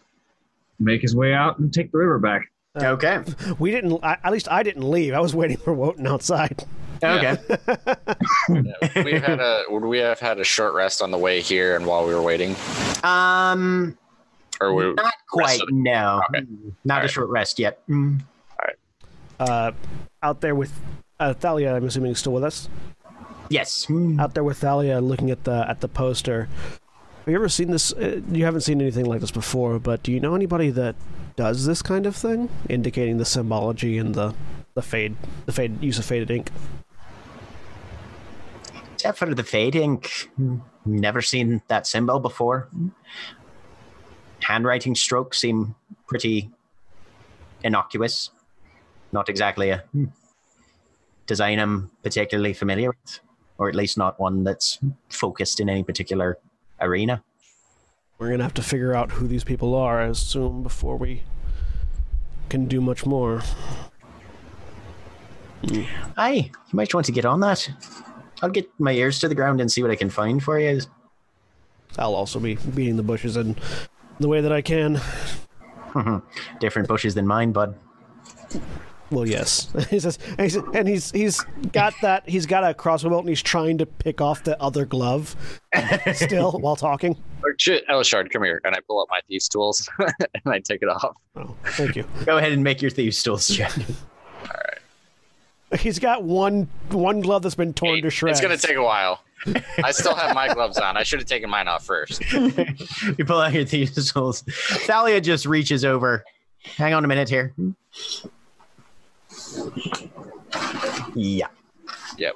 make 0.80 1.02
his 1.02 1.16
way 1.16 1.34
out 1.34 1.60
and 1.60 1.74
take 1.74 1.92
the 1.94 1.98
river 1.98 2.20
back. 2.20 2.52
Uh, 2.76 2.88
okay. 2.88 3.24
We 3.60 3.72
didn't. 3.72 3.98
At 4.04 4.30
least 4.34 4.50
I 4.52 4.62
didn't 4.64 4.84
leave. 4.90 5.14
I 5.14 5.20
was 5.22 5.34
waiting 5.34 5.56
for 5.58 5.74
Wotan 5.74 6.06
outside. 6.08 6.66
Okay. 7.04 7.38
Yeah, 8.50 9.04
we 9.04 9.14
had 9.14 9.40
a 9.40 9.64
would 9.70 9.84
we 9.84 9.98
have 10.00 10.20
had 10.20 10.40
a 10.40 10.44
short 10.44 10.74
rest 10.76 11.02
on 11.02 11.10
the 11.12 11.18
way 11.18 11.42
here 11.42 11.76
and 11.76 11.86
while 11.88 12.06
we 12.06 12.14
were 12.14 12.22
waiting, 12.22 12.56
Um, 13.04 13.98
or 14.62 14.74
we 14.76 14.94
not 14.94 15.14
quite. 15.30 15.46
rested? 15.60 15.74
No, 15.74 16.22
Okay. 16.30 16.46
not 16.84 16.94
a 16.94 16.98
Alright. 17.00 17.10
short 17.12 17.30
rest 17.30 17.58
yet. 17.60 17.80
Mm. 17.90 18.22
Uh, 19.40 19.72
out 20.24 20.42
there 20.42 20.56
with 20.56 20.72
uh, 21.20 21.34
Thalia, 21.34 21.76
I'm 21.76 21.84
assuming 21.86 22.12
is 22.12 22.20
still 22.20 22.34
with 22.34 22.44
us. 22.44 22.70
Yes. 23.50 23.88
Mm. 23.88 24.20
Out 24.20 24.34
there 24.34 24.44
with 24.44 24.60
Thalia, 24.60 25.02
looking 25.02 25.32
at 25.32 25.44
the 25.44 25.66
at 25.70 25.82
the 25.82 25.88
poster. 25.88 26.48
Have 27.26 27.32
you 27.32 27.36
ever 27.36 27.50
seen 27.50 27.72
this? 27.72 27.92
Uh, 27.94 28.22
you 28.32 28.46
haven't 28.46 28.62
seen 28.62 28.80
anything 28.82 29.06
like 29.06 29.22
this 29.22 29.32
before, 29.32 29.80
but 29.80 30.04
do 30.04 30.12
you 30.12 30.20
know 30.20 30.36
anybody 30.36 30.70
that 30.70 30.96
does 31.36 31.66
this 31.66 31.82
kind 31.82 32.06
of 32.06 32.16
thing, 32.16 32.50
indicating 32.70 33.18
the 33.18 33.26
symbology 33.26 33.98
and 33.98 34.14
the 34.16 34.34
the 34.76 34.82
fade, 34.84 35.16
the 35.48 35.52
fade 35.52 35.82
use 35.82 35.98
of 36.00 36.06
faded 36.06 36.30
ink? 36.32 36.52
Except 39.06 39.20
for 39.20 39.36
the 39.36 39.44
fade 39.44 39.76
ink. 39.76 40.32
Never 40.84 41.22
seen 41.22 41.62
that 41.68 41.86
symbol 41.86 42.20
before. 42.20 42.70
Handwriting 44.42 44.96
strokes 44.96 45.38
seem 45.38 45.76
pretty 46.08 46.50
innocuous. 47.64 48.32
Not 49.12 49.30
exactly 49.30 49.70
a 49.70 49.84
design 51.28 51.60
I'm 51.60 51.92
particularly 52.02 52.54
familiar 52.54 52.90
with, 52.90 53.20
or 53.60 53.70
at 53.70 53.76
least 53.76 53.96
not 53.96 54.20
one 54.20 54.44
that's 54.44 54.80
focused 55.10 55.60
in 55.60 55.70
any 55.70 55.84
particular 55.84 56.40
arena. 56.82 57.24
We're 58.18 58.32
gonna 58.32 58.42
have 58.42 58.56
to 58.56 58.64
figure 58.64 58.96
out 58.96 59.12
who 59.12 59.28
these 59.28 59.44
people 59.44 59.76
are, 59.76 60.02
I 60.02 60.08
assume, 60.08 60.64
before 60.64 60.98
we 60.98 61.22
can 62.50 62.66
do 62.66 62.82
much 62.82 63.06
more. 63.06 63.44
Aye, 66.18 66.50
you 66.52 66.74
might 66.74 66.92
want 66.92 67.06
to 67.06 67.12
get 67.12 67.26
on 67.26 67.42
that. 67.42 67.70
I'll 68.42 68.50
get 68.50 68.70
my 68.80 68.92
ears 68.92 69.20
to 69.20 69.28
the 69.28 69.36
ground 69.36 69.62
and 69.62 69.72
see 69.72 69.82
what 69.82 69.92
I 69.92 69.96
can 69.96 70.10
find 70.10 70.42
for 70.42 70.60
you. 70.60 70.82
I'll 71.98 72.16
also 72.16 72.40
be 72.40 72.56
beating 72.56 72.98
the 72.98 73.04
bushes 73.04 73.38
in 73.38 73.56
the 74.20 74.28
way 74.28 74.42
that 74.42 74.52
I 74.52 74.62
can. 74.62 74.96
Mm-hmm. 75.94 76.58
Different 76.60 76.88
bushes 76.88 77.16
than 77.16 77.26
mine, 77.26 77.52
bud. 77.52 77.76
Well, 79.12 79.28
yes. 79.28 79.72
he 79.90 80.00
says, 80.00 80.18
and 80.32 80.42
he's, 80.42 80.56
and 80.56 80.88
he's 80.88 81.12
he's 81.12 81.42
got 81.72 81.94
that. 82.02 82.28
He's 82.28 82.46
got 82.46 82.64
a 82.64 82.74
crossbow 82.74 83.10
bolt, 83.10 83.22
and 83.22 83.30
he's 83.30 83.42
trying 83.42 83.78
to 83.78 83.86
pick 83.86 84.20
off 84.20 84.44
the 84.44 84.62
other 84.62 84.86
glove 84.86 85.36
still 86.14 86.54
while 86.54 86.76
talking. 86.76 87.16
Oh, 87.46 87.54
shit, 87.58 87.88
Elashard, 87.88 88.26
oh, 88.26 88.30
come 88.32 88.44
here, 88.44 88.60
and 88.64 88.76
I 88.76 88.80
pull 88.88 89.02
up 89.02 89.08
my 89.10 89.22
thieves 89.28 89.48
tools 89.48 89.88
and 90.00 90.28
I 90.48 90.60
take 90.60 90.82
it 90.82 90.90
off. 90.90 91.16
Oh, 91.36 91.56
thank 91.64 91.96
you. 91.96 92.06
Go 92.26 92.38
ahead 92.38 92.52
and 92.52 92.64
make 92.64 92.82
your 92.82 92.92
thieves 92.92 93.22
tools 93.22 93.48
check. 93.48 93.72
He's 95.80 96.00
got 96.00 96.24
one 96.24 96.68
one 96.90 97.22
glove 97.22 97.44
that's 97.44 97.56
been 97.56 97.74
torn 97.74 98.02
to 98.02 98.10
shreds. 98.10 98.40
It's 98.40 98.46
gonna 98.46 98.58
take 98.58 98.78
a 98.78 98.84
while. 98.84 99.22
I 99.84 99.92
still 99.92 100.16
have 100.16 100.34
my 100.34 100.54
gloves 100.54 100.78
on. 100.78 100.98
I 100.98 101.04
should 101.04 101.20
have 101.20 101.28
taken 101.28 101.50
mine 101.50 101.68
off 101.68 101.86
first. 101.86 102.22
you 102.32 103.26
pull 103.26 103.40
out 103.40 103.54
your 103.54 103.66
thieves 103.66 104.12
tools. 104.12 104.42
Thalia 104.42 105.22
just 105.22 105.46
reaches 105.46 105.84
over. 105.86 106.24
Hang 106.78 106.94
on 106.94 107.04
a 107.04 107.08
minute 107.08 107.30
here. 107.30 107.54
Yeah. 111.16 111.48
Yep. 112.18 112.34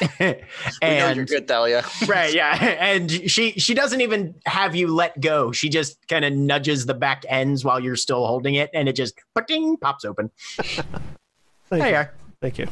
We 0.82 0.88
know 0.88 1.10
you're 1.12 1.24
good, 1.24 1.46
Thalia. 1.46 1.84
right, 2.06 2.32
yeah, 2.34 2.54
and 2.54 3.10
she 3.10 3.52
she 3.52 3.74
doesn't 3.74 4.00
even 4.00 4.34
have 4.46 4.74
you 4.74 4.88
let 4.88 5.20
go. 5.20 5.52
She 5.52 5.68
just 5.68 6.06
kind 6.08 6.24
of 6.24 6.32
nudges 6.32 6.86
the 6.86 6.94
back 6.94 7.24
ends 7.28 7.64
while 7.64 7.78
you're 7.78 7.96
still 7.96 8.26
holding 8.26 8.54
it, 8.54 8.70
and 8.72 8.88
it 8.88 8.96
just 8.96 9.14
ding 9.46 9.76
pops 9.76 10.04
open. 10.04 10.30
There 11.68 11.78
you 11.78 11.86
you. 11.86 11.94
are. 11.94 12.12
Thank 12.40 12.58
you. 12.58 12.66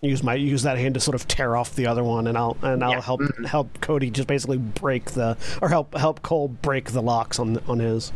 Use 0.00 0.22
my 0.22 0.34
use 0.34 0.62
that 0.64 0.76
hand 0.76 0.94
to 0.94 1.00
sort 1.00 1.14
of 1.14 1.26
tear 1.26 1.56
off 1.56 1.74
the 1.76 1.86
other 1.86 2.04
one, 2.04 2.26
and 2.26 2.36
I'll 2.36 2.56
and 2.62 2.84
I'll 2.84 2.92
Yeah. 2.92 3.00
help 3.00 3.20
help 3.46 3.78
Koty 3.80 4.12
just 4.12 4.28
basically 4.28 4.58
break 4.58 5.12
the 5.12 5.36
or 5.62 5.70
help 5.70 5.94
help 5.96 6.20
Coal 6.22 6.48
break 6.48 6.90
the 6.90 7.00
locks 7.00 7.38
on 7.38 7.58
on 7.66 7.78
his. 7.78 8.12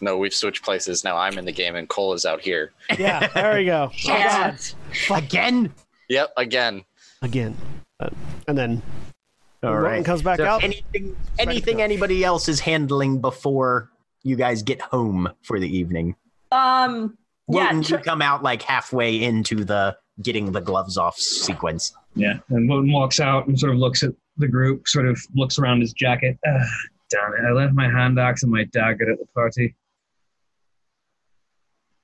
No, 0.00 0.16
we've 0.16 0.34
switched 0.34 0.64
places. 0.64 1.04
Now 1.04 1.16
I'm 1.16 1.38
in 1.38 1.44
the 1.44 1.52
game 1.52 1.74
and 1.76 1.88
Coal 1.88 2.12
is 2.12 2.24
out 2.24 2.40
here. 2.40 2.72
Yeah, 2.98 3.26
there 3.28 3.56
we 3.58 3.64
go. 3.66 3.90
Oh, 4.08 4.08
God. 4.08 4.58
Again. 5.10 5.72
Yep, 6.08 6.32
again. 6.36 6.84
Again, 7.22 7.56
uh, 8.00 8.08
and 8.46 8.56
then 8.56 8.80
All 9.64 9.72
When 9.74 9.82
right. 9.82 10.04
comes 10.04 10.22
back 10.22 10.38
So 10.38 10.44
out, 10.44 10.62
Anything, 10.62 11.16
anything 11.38 11.82
anybody 11.82 12.22
else 12.24 12.48
is 12.48 12.60
handling 12.60 13.20
before 13.20 13.90
you 14.22 14.36
guys 14.36 14.62
get 14.62 14.80
home 14.80 15.28
for 15.42 15.58
the 15.58 15.66
evening? 15.68 16.14
Um, 16.52 17.17
Yeah, 17.48 17.64
Wotan, 17.64 17.82
tr- 17.82 17.96
you 17.96 18.02
come 18.02 18.22
out 18.22 18.42
like 18.42 18.62
halfway 18.62 19.22
into 19.22 19.64
the 19.64 19.96
getting 20.22 20.52
the 20.52 20.60
gloves 20.60 20.98
off 20.98 21.16
sequence. 21.18 21.94
Yeah, 22.14 22.38
and 22.50 22.68
Wotan 22.68 22.92
walks 22.92 23.20
out 23.20 23.46
and 23.46 23.58
sort 23.58 23.72
of 23.72 23.78
looks 23.78 24.02
at 24.02 24.10
the 24.36 24.48
group, 24.48 24.88
sort 24.88 25.06
of 25.06 25.20
looks 25.34 25.58
around 25.58 25.80
his 25.80 25.92
jacket. 25.92 26.38
Ah, 26.46 26.50
damn 27.10 27.32
it! 27.34 27.46
I 27.48 27.52
left 27.52 27.74
my 27.74 27.88
hand 27.88 28.18
axe 28.18 28.42
and 28.42 28.52
my 28.52 28.64
dagger 28.64 29.10
at 29.10 29.18
the 29.18 29.26
party. 29.34 29.74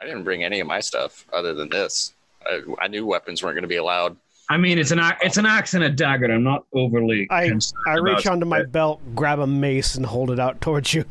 I 0.01 0.07
didn't 0.07 0.25
bring 0.25 0.45
any 0.45 0.61
of 0.61 0.67
my 0.67 0.81
stuff 0.81 1.27
other 1.33 1.55
than 1.55 1.69
this. 1.71 2.15
I, 2.47 2.61
I 2.81 2.89
knew 2.89 3.07
weapons 3.07 3.43
weren't 3.43 3.55
going 3.55 3.63
to 3.63 3.69
be 3.69 3.77
allowed. 3.77 4.17
I 4.51 4.59
mean, 4.59 4.79
it's 4.79 4.91
an 4.91 5.01
it's 5.23 5.39
an 5.39 5.47
axe 5.47 5.75
and 5.75 5.85
a 5.85 5.91
dagger. 5.91 6.31
I'm 6.31 6.43
not 6.43 6.67
overly. 6.75 7.27
I 7.31 7.51
I 7.87 7.95
reach 7.95 8.27
about 8.27 8.35
onto 8.35 8.47
my 8.47 8.63
belt, 8.65 9.01
grab 9.15 9.39
a 9.39 9.47
mace, 9.47 9.95
and 9.95 10.05
hold 10.05 10.31
it 10.31 10.39
out 10.39 10.61
towards 10.61 10.93
you. 10.93 11.05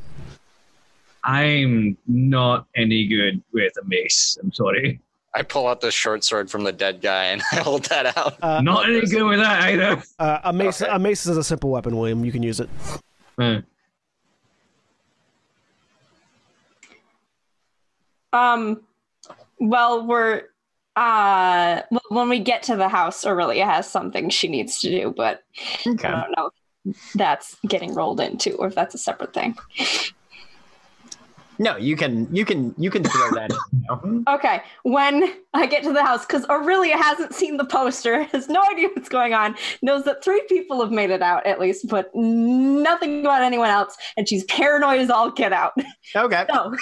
I'm 1.25 1.97
not 2.07 2.67
any 2.75 3.07
good 3.07 3.41
with 3.53 3.73
a 3.81 3.85
mace. 3.85 4.37
I'm 4.41 4.51
sorry. 4.51 4.99
I 5.35 5.41
pull 5.41 5.67
out 5.67 5.81
the 5.81 5.89
short 5.89 6.23
sword 6.23 6.51
from 6.51 6.63
the 6.63 6.71
dead 6.71 7.01
guy 7.01 7.25
and 7.25 7.41
I 7.51 7.55
hold 7.57 7.85
that 7.85 8.15
out. 8.17 8.35
Uh, 8.43 8.61
Not 8.61 8.87
any 8.87 9.01
good 9.01 9.23
with 9.23 9.39
that 9.39 9.63
either. 9.63 10.03
uh, 10.19 10.39
a 10.43 10.53
mace. 10.53 10.81
Okay. 10.81 10.91
A 10.91 10.99
mace 10.99 11.25
is 11.25 11.37
a 11.37 11.43
simple 11.43 11.71
weapon, 11.71 11.97
William. 11.97 12.23
You 12.23 12.31
can 12.31 12.43
use 12.43 12.59
it. 12.59 12.69
Uh, 13.39 13.61
Um, 18.31 18.81
well, 19.59 20.05
we're 20.05 20.43
uh 20.95 21.81
when 22.09 22.29
we 22.29 22.39
get 22.39 22.63
to 22.63 22.75
the 22.75 22.87
house, 22.89 23.23
Orillia 23.25 23.65
has 23.65 23.89
something 23.89 24.29
she 24.29 24.47
needs 24.47 24.79
to 24.81 24.89
do, 24.89 25.13
but 25.15 25.43
Okay. 25.87 26.07
I 26.07 26.21
don't 26.21 26.35
know 26.37 26.49
if 26.85 27.13
that's 27.13 27.55
getting 27.67 27.93
rolled 27.93 28.19
into 28.19 28.55
or 28.55 28.67
if 28.67 28.75
that's 28.75 28.93
a 28.95 28.97
separate 28.99 29.33
thing. 29.33 29.55
No, 31.63 31.77
you 31.77 31.95
can 31.95 32.27
you 32.35 32.43
can 32.43 32.75
you 32.77 32.91
can 32.91 33.05
throw 33.05 33.31
that 33.31 33.49
in 33.49 33.81
now. 33.87 34.23
Okay, 34.35 34.61
when 34.83 35.33
I 35.53 35.65
get 35.65 35.81
to 35.83 35.93
the 35.93 36.03
house, 36.03 36.25
because 36.25 36.45
Orillia 36.47 36.95
hasn't 36.95 37.33
seen 37.33 37.55
the 37.55 37.63
poster, 37.63 38.23
has 38.33 38.49
no 38.49 38.61
idea 38.69 38.89
what's 38.93 39.07
going 39.07 39.33
on, 39.33 39.55
knows 39.81 40.03
that 40.03 40.21
three 40.21 40.43
people 40.49 40.81
have 40.81 40.91
made 40.91 41.09
it 41.09 41.21
out 41.21 41.45
at 41.45 41.61
least, 41.61 41.87
but 41.87 42.13
nothing 42.13 43.21
about 43.21 43.43
anyone 43.43 43.69
else, 43.69 43.95
and 44.17 44.27
she's 44.27 44.43
paranoid 44.45 44.99
as 44.99 45.09
all 45.09 45.31
get 45.31 45.53
out. 45.53 45.73
Okay. 46.15 46.45
So, 46.51 46.75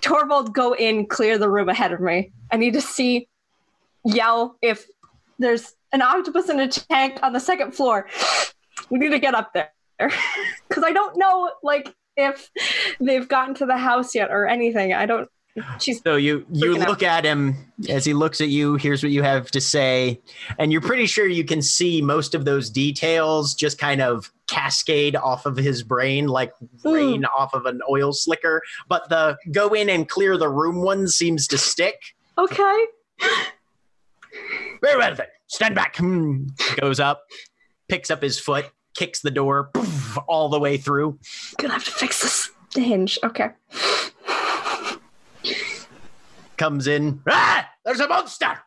Torvald, 0.00 0.54
go 0.54 0.74
in, 0.74 1.06
clear 1.06 1.38
the 1.38 1.48
room 1.48 1.68
ahead 1.68 1.92
of 1.92 2.00
me. 2.00 2.30
I 2.52 2.56
need 2.56 2.74
to 2.74 2.80
see, 2.80 3.28
yell 4.04 4.56
if 4.62 4.86
there's 5.38 5.74
an 5.92 6.02
octopus 6.02 6.48
in 6.48 6.60
a 6.60 6.68
tank 6.68 7.18
on 7.22 7.32
the 7.32 7.40
second 7.40 7.72
floor. 7.72 8.06
We 8.90 8.98
need 8.98 9.10
to 9.10 9.18
get 9.18 9.34
up 9.34 9.54
there 9.54 9.72
because 9.98 10.84
I 10.84 10.92
don't 10.92 11.16
know, 11.16 11.50
like, 11.62 11.92
if 12.16 12.50
they've 13.00 13.28
gotten 13.28 13.54
to 13.56 13.66
the 13.66 13.76
house 13.76 14.14
yet 14.14 14.30
or 14.30 14.46
anything. 14.46 14.92
I 14.94 15.06
don't. 15.06 15.28
She's 15.80 16.02
So 16.02 16.16
you 16.16 16.44
you 16.52 16.72
Freaking 16.74 16.82
out. 16.82 16.88
look 16.88 17.02
at 17.02 17.24
him 17.24 17.54
as 17.88 18.04
he 18.04 18.12
looks 18.12 18.42
at 18.42 18.48
you. 18.48 18.74
Here's 18.74 19.02
what 19.02 19.10
you 19.10 19.22
have 19.22 19.50
to 19.52 19.60
say, 19.60 20.20
and 20.58 20.70
you're 20.70 20.82
pretty 20.82 21.06
sure 21.06 21.26
you 21.26 21.44
can 21.44 21.62
see 21.62 22.02
most 22.02 22.34
of 22.34 22.44
those 22.44 22.68
details 22.68 23.54
just 23.54 23.78
kind 23.78 24.02
of 24.02 24.30
cascade 24.48 25.16
off 25.16 25.46
of 25.46 25.56
his 25.56 25.82
brain 25.82 26.26
like 26.28 26.52
rain 26.84 27.24
off 27.24 27.54
of 27.54 27.64
an 27.64 27.80
oil 27.90 28.12
slicker. 28.12 28.60
But 28.86 29.08
the 29.08 29.38
go 29.50 29.68
in 29.72 29.88
and 29.88 30.06
clear 30.06 30.36
the 30.36 30.50
room 30.50 30.82
one 30.82 31.08
seems 31.08 31.46
to 31.48 31.56
stick. 31.56 31.96
okay. 32.36 32.84
Very 34.82 34.98
well 34.98 35.14
then. 35.14 35.26
Stand 35.46 35.74
back. 35.74 35.96
Hmm. 35.96 36.48
Goes 36.78 37.00
up, 37.00 37.22
picks 37.88 38.10
up 38.10 38.20
his 38.22 38.38
foot, 38.38 38.66
kicks 38.96 39.20
the 39.20 39.30
door 39.30 39.70
poof, 39.72 40.18
all 40.26 40.48
the 40.48 40.58
way 40.58 40.76
through. 40.76 41.18
Gonna 41.58 41.74
have 41.74 41.84
to 41.84 41.90
fix 41.90 42.22
this 42.22 42.50
hinge. 42.74 43.18
Okay. 43.24 43.48
Comes 46.56 46.86
in. 46.86 47.20
Ah! 47.28 47.68
There's 47.84 48.00
a 48.00 48.08
monster. 48.08 48.58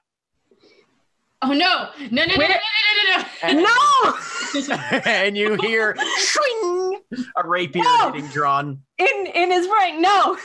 Oh 1.42 1.54
no! 1.54 1.90
No! 2.12 2.26
No! 2.26 2.36
No! 2.36 2.48
No! 2.48 2.48
No! 2.48 3.18
No! 3.18 3.24
And, 3.44 3.64
No! 3.64 5.02
and 5.06 5.38
you 5.38 5.56
hear 5.56 5.96
swing 6.18 7.02
a 7.38 7.48
rapier 7.48 7.84
No! 7.84 8.12
getting 8.12 8.28
drawn. 8.30 8.82
In 8.98 9.28
in 9.34 9.52
his 9.52 9.66
right. 9.68 9.98
No. 10.00 10.38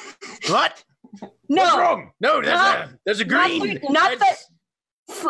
What? 0.53 0.85
What's 1.21 1.33
No. 1.49 1.79
wrong? 1.79 2.11
No, 2.21 2.41
there's 2.41 2.55
Not- 2.55 2.79
a 2.79 2.99
there's 3.05 3.21
a 3.21 3.25
green. 3.25 3.61
the- 3.81 3.81
not 3.91 4.13
It's- 4.13 4.47
Sl- 5.11 5.29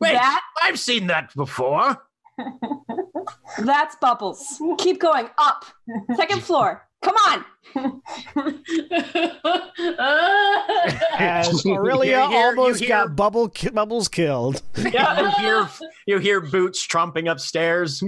Wait, 0.00 0.12
That 0.12 0.42
I've 0.62 0.78
seen 0.78 1.06
that 1.06 1.34
before. 1.34 1.96
that's 3.58 3.96
bubbles. 3.96 4.60
Keep 4.78 5.00
going 5.00 5.28
up. 5.38 5.64
Second 6.16 6.42
floor. 6.42 6.82
Come 7.02 7.14
on. 7.28 7.44
As 11.18 11.48
Orillia 11.64 12.04
You 12.04 12.10
hear- 12.10 12.52
you 12.52 12.60
almost 12.60 12.80
hear- 12.80 12.88
got 12.88 13.16
bubble 13.16 13.48
ki- 13.48 13.70
bubbles 13.70 14.08
killed. 14.08 14.62
you 14.76 14.90
hear 15.38 15.68
you 16.06 16.18
hear 16.18 16.40
boots 16.40 16.86
tromping 16.86 17.30
upstairs. 17.30 18.02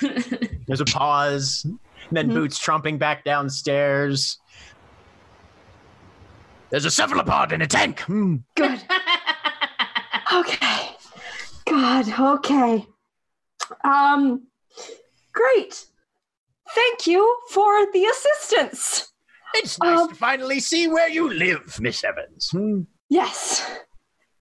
There's 0.00 0.80
a 0.80 0.84
pause. 0.84 1.66
Then 2.12 2.30
Mhm. 2.30 2.34
boots 2.34 2.58
tromping 2.64 2.98
back 2.98 3.24
downstairs. 3.24 4.38
There's 6.70 6.84
a 6.84 6.90
cephalopod 6.90 7.52
in 7.52 7.62
a 7.62 7.66
tank. 7.66 8.00
Hmm. 8.00 8.36
Good. 8.56 8.82
Okay. 10.32 10.90
God. 11.66 12.08
Okay. 12.18 12.86
Um. 13.84 14.46
Great. 15.32 15.84
Thank 16.74 17.06
you 17.06 17.36
for 17.50 17.86
the 17.92 18.04
assistance. 18.06 19.12
It's 19.54 19.78
nice 19.78 20.00
Um, 20.00 20.08
to 20.08 20.14
finally 20.14 20.60
see 20.60 20.88
where 20.88 21.08
you 21.08 21.32
live, 21.32 21.78
Miss 21.80 22.02
Everns. 22.04 22.50
Hmm. 22.50 22.82
Yes. 23.08 23.64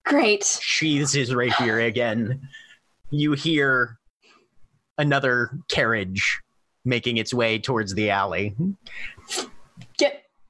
Great. 0.06 0.44
sheathes 0.62 1.14
his 1.14 1.34
rapier 1.34 1.80
again. 1.80 2.48
You 3.12 3.34
hear 3.34 3.98
another 4.98 5.52
carriage 5.70 6.40
making 6.84 7.18
its 7.18 7.34
way 7.34 7.60
towards 7.60 7.94
the 7.94 8.10
alley. 8.10 8.56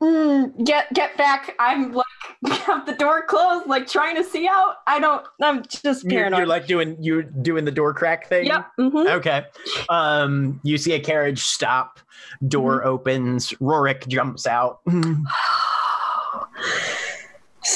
Get. 0.05 0.13
Mm, 0.13 0.65
get 0.65 0.93
get 0.93 1.17
back. 1.17 1.55
I'm 1.59 1.91
like 1.93 2.05
have 2.65 2.85
the 2.85 2.93
door 2.93 3.23
closed, 3.23 3.67
like 3.67 3.87
trying 3.87 4.15
to 4.15 4.23
see 4.23 4.47
out. 4.47 4.75
I 4.87 4.99
don't. 4.99 5.25
I'm 5.41 5.63
just 5.63 6.03
You're, 6.03 6.11
paranoid. 6.11 6.37
you're 6.39 6.47
like 6.47 6.67
doing 6.67 6.97
you 7.01 7.23
doing 7.23 7.65
the 7.65 7.71
door 7.71 7.93
crack 7.93 8.27
thing. 8.27 8.45
yep. 8.45 8.67
mhm. 8.79 9.09
Okay. 9.09 9.45
Um, 9.89 10.59
you 10.63 10.77
see 10.77 10.93
a 10.93 10.99
carriage 10.99 11.43
stop. 11.43 11.99
Door 12.47 12.85
opens. 12.85 13.51
Rorik 13.53 14.07
jumps 14.07 14.47
out, 14.47 14.79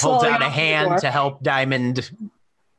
holds 0.02 0.24
out 0.24 0.42
a 0.42 0.50
hand 0.50 1.00
to 1.02 1.12
help 1.12 1.44
Diamond 1.44 2.12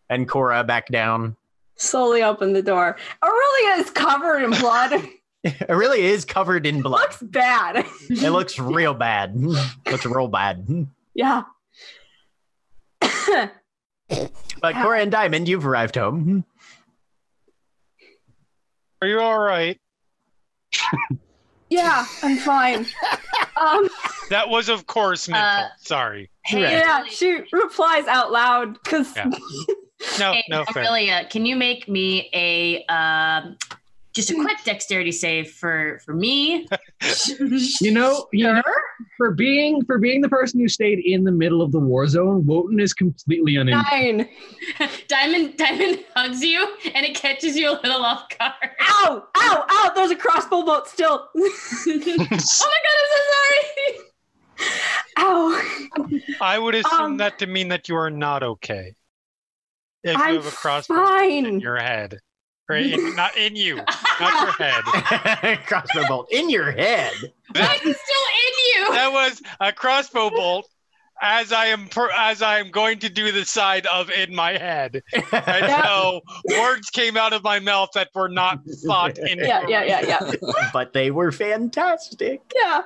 and 0.08 0.28
Cora 0.28 0.64
back 0.64 0.88
down. 0.88 1.36
Slowly 1.76 2.22
open 2.22 2.52
the 2.52 2.62
door. 2.62 2.96
Orillia 3.24 3.78
is 3.78 3.90
covered 3.90 4.42
in 4.42 4.50
blood. 4.50 4.92
It 5.42 5.70
really 5.70 6.02
is 6.02 6.24
covered 6.26 6.66
in 6.66 6.82
blood. 6.82 7.00
Looks 7.00 7.22
bad. 7.22 7.86
It 8.10 8.30
looks 8.30 8.58
real 8.58 8.92
bad. 8.94 9.34
looks 9.86 10.04
real 10.04 10.28
bad. 10.28 10.86
yeah. 11.14 11.42
But 14.60 14.74
Cora 14.74 15.00
and 15.00 15.10
Diamond, 15.10 15.48
you've 15.48 15.66
arrived 15.66 15.94
home. 15.96 16.44
Are 19.00 19.08
you 19.08 19.20
all 19.20 19.38
right? 19.38 19.80
yeah, 21.70 22.04
I'm 22.22 22.36
fine. 22.36 22.86
Um, 23.56 23.88
That 24.28 24.48
was, 24.48 24.68
of 24.68 24.86
course, 24.86 25.28
mental. 25.28 25.64
Uh, 25.64 25.68
Sorry. 25.78 26.30
hey, 26.44 26.60
yeah, 26.60 27.04
she 27.04 27.40
replies 27.52 28.06
out 28.06 28.30
loud 28.32 28.78
because 28.82 29.16
Yeah. 29.16 29.30
No, 30.18 30.32
hey, 30.32 30.44
no, 30.48 30.64
fair. 30.72 31.26
Can 31.28 31.44
you 31.44 31.56
make 31.56 31.86
me 31.86 32.30
a 32.32 32.82
um, 32.86 33.58
just 34.12 34.30
a 34.30 34.34
quick 34.34 34.58
dexterity 34.64 35.12
save 35.12 35.50
for 35.50 36.00
for 36.04 36.14
me? 36.14 36.66
you 37.80 37.90
know, 37.92 38.26
you 38.32 38.44
know, 38.44 38.62
for 39.16 39.30
being 39.32 39.84
for 39.84 39.98
being 39.98 40.20
the 40.20 40.28
person 40.28 40.58
who 40.60 40.68
stayed 40.68 40.98
in 40.98 41.24
the 41.24 41.32
middle 41.32 41.62
of 41.62 41.72
the 41.72 41.78
war 41.78 42.06
zone, 42.06 42.44
Wotan 42.46 42.80
is 42.80 42.92
completely 42.92 43.56
uninjured. 43.56 43.84
nine. 43.92 44.28
Diamond 45.08 45.56
Diamond 45.56 46.04
hugs 46.16 46.42
you 46.42 46.76
and 46.94 47.04
it 47.06 47.14
catches 47.14 47.56
you 47.56 47.70
a 47.70 47.76
little 47.82 48.04
off 48.04 48.28
guard. 48.38 48.52
Ow! 48.80 49.24
Ow! 49.36 49.64
Ow! 49.70 49.92
There's 49.94 50.10
a 50.10 50.16
crossbow 50.16 50.62
bolt 50.62 50.88
still. 50.88 51.28
oh 51.36 51.38
my 51.38 51.98
god, 52.06 52.26
I'm 52.28 52.40
so 52.40 53.20
sorry. 53.32 54.06
Ow! 55.18 55.62
I 56.40 56.58
would 56.58 56.74
assume 56.74 57.00
Um, 57.00 57.16
that 57.18 57.38
to 57.38 57.46
mean 57.46 57.68
that 57.68 57.88
you 57.88 57.96
are 57.96 58.10
not 58.10 58.42
okay. 58.42 58.94
If 60.02 60.16
I'm 60.16 60.34
you 60.34 60.40
have 60.40 60.52
a 60.52 60.56
crossbow 60.56 60.94
in 60.94 61.44
fine. 61.44 61.60
your 61.60 61.76
head. 61.76 62.18
Or 62.70 62.76
in, 62.76 63.14
not 63.16 63.36
in 63.36 63.56
you, 63.56 63.76
not 64.20 64.42
your 64.42 64.52
head. 64.52 65.58
Crossbow 65.66 66.06
bolt 66.08 66.28
in 66.30 66.48
your 66.50 66.70
head. 66.70 67.12
But 67.52 67.76
it's 67.76 67.80
still 67.80 67.90
in 67.90 68.86
you. 68.86 68.94
That 68.94 69.12
was 69.12 69.42
a 69.58 69.72
crossbow 69.72 70.30
bolt 70.30 70.68
as 71.20 71.52
I 71.52 71.66
am 71.66 71.88
per, 71.88 72.08
as 72.10 72.42
I 72.42 72.60
am 72.60 72.70
going 72.70 73.00
to 73.00 73.10
do 73.10 73.32
the 73.32 73.44
side 73.44 73.86
of 73.86 74.10
in 74.10 74.34
my 74.34 74.52
head. 74.52 75.02
And 75.32 75.84
so 75.84 76.20
words 76.58 76.90
came 76.90 77.16
out 77.16 77.32
of 77.32 77.42
my 77.42 77.58
mouth 77.58 77.90
that 77.94 78.08
were 78.14 78.28
not 78.28 78.60
thought 78.86 79.18
in 79.18 79.38
Yeah, 79.38 79.66
yeah, 79.68 79.84
yeah, 79.84 80.00
yeah. 80.06 80.32
but 80.72 80.92
they 80.92 81.10
were 81.10 81.32
fantastic. 81.32 82.40
Yeah. 82.54 82.82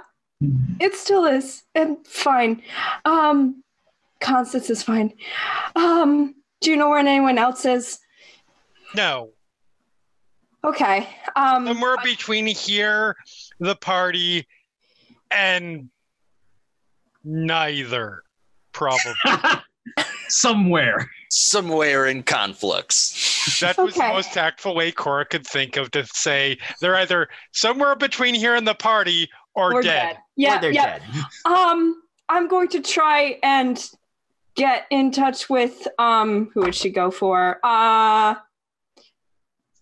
It 0.80 0.94
still 0.94 1.26
is. 1.26 1.62
And 1.74 2.04
fine. 2.06 2.62
Um 3.04 3.62
Constance 4.20 4.70
is 4.70 4.82
fine. 4.82 5.12
Um, 5.76 6.34
do 6.62 6.70
you 6.70 6.78
know 6.78 6.88
where 6.88 6.98
anyone 6.98 7.36
else 7.36 7.66
is? 7.66 7.98
No. 8.96 9.33
Okay. 10.64 11.08
Um 11.36 11.66
Somewhere 11.66 11.96
between 12.02 12.46
here, 12.46 13.16
the 13.60 13.76
party, 13.76 14.46
and 15.30 15.88
neither. 17.24 18.22
Probably. 18.72 19.12
Somewhere. 20.28 21.10
Somewhere 21.30 22.06
in 22.06 22.22
Conflux. 22.22 23.58
That 23.60 23.76
was 23.78 23.96
Okay. 23.96 24.08
the 24.08 24.14
most 24.14 24.32
tactful 24.32 24.74
way 24.74 24.90
Cora 24.92 25.24
could 25.26 25.46
think 25.46 25.76
of 25.76 25.90
to 25.92 26.06
say 26.06 26.58
they're 26.80 26.96
either 26.96 27.28
somewhere 27.52 27.94
between 27.96 28.34
here 28.34 28.54
and 28.54 28.66
the 28.66 28.74
party 28.74 29.28
or 29.54 29.74
we're 29.74 29.82
dead. 29.82 30.14
dead. 30.14 30.18
Yeah, 30.36 30.58
or 30.58 30.60
they're 30.60 30.72
yeah. 30.72 30.98
dead. 30.98 31.02
Um, 31.44 32.02
I'm 32.28 32.48
going 32.48 32.68
to 32.68 32.80
try 32.80 33.38
and 33.42 33.78
get 34.56 34.86
in 34.90 35.10
touch 35.10 35.50
with 35.50 35.86
um 35.98 36.50
who 36.54 36.60
would 36.62 36.74
she 36.74 36.90
go 36.90 37.10
for? 37.10 37.58
Uh 37.64 38.34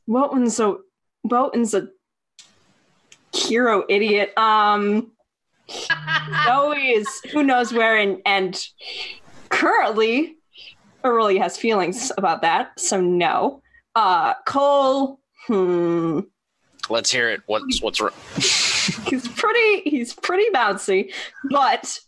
Wotan's 0.07 0.59
a 0.61 0.77
Wotan's 1.25 1.75
a 1.75 1.89
hero 3.35 3.85
idiot. 3.89 4.37
Um 4.37 5.13
Zoe 6.47 6.91
is 6.91 7.09
who 7.33 7.43
knows 7.43 7.73
where 7.73 7.97
and 7.97 8.21
and 8.27 8.61
currently 9.49 10.37
Orillia 11.05 11.39
has 11.39 11.57
feelings 11.57 12.13
about 12.17 12.43
that, 12.43 12.79
so 12.79 13.01
no. 13.01 13.63
Uh 13.95 14.35
Coal, 14.47 15.21
hmm. 15.47 16.21
Let's 16.91 17.11
hear 17.11 17.31
it. 17.31 17.43
What's 17.47 17.81
what's 17.81 18.01
wrong? 18.01 18.13
he's 19.09 19.29
pretty 19.29 19.89
he's 19.89 20.13
pretty 20.13 20.51
bouncy 20.53 21.13
but 21.51 22.01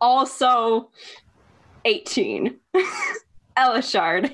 also 0.00 0.90
18 1.84 2.56
elashard 3.56 4.32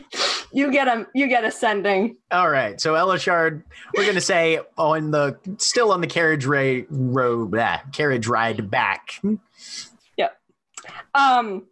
you 0.52 0.70
get 0.70 0.88
him 0.88 1.06
you 1.14 1.28
get 1.28 1.44
ascending 1.44 2.16
All 2.30 2.50
right, 2.50 2.80
so 2.80 2.94
Elashard, 2.94 3.62
we're 3.96 4.06
gonna 4.06 4.20
say 4.20 4.60
on 4.76 5.10
the 5.10 5.38
still 5.58 5.92
on 5.92 6.00
the 6.00 6.06
carriage 6.06 6.46
ray 6.46 6.86
road, 6.90 7.56
ah, 7.58 7.82
carriage 7.92 8.26
ride 8.26 8.70
back. 8.70 9.20
um 11.14 11.66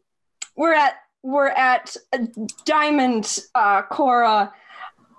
we're 0.56 0.74
at 0.74 0.94
we're 1.22 1.48
at 1.48 1.96
diamond 2.64 3.38
uh 3.54 3.82
cora 3.82 4.52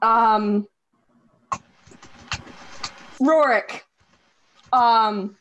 um 0.02 0.68
rorik 3.22 3.82
um 4.72 5.36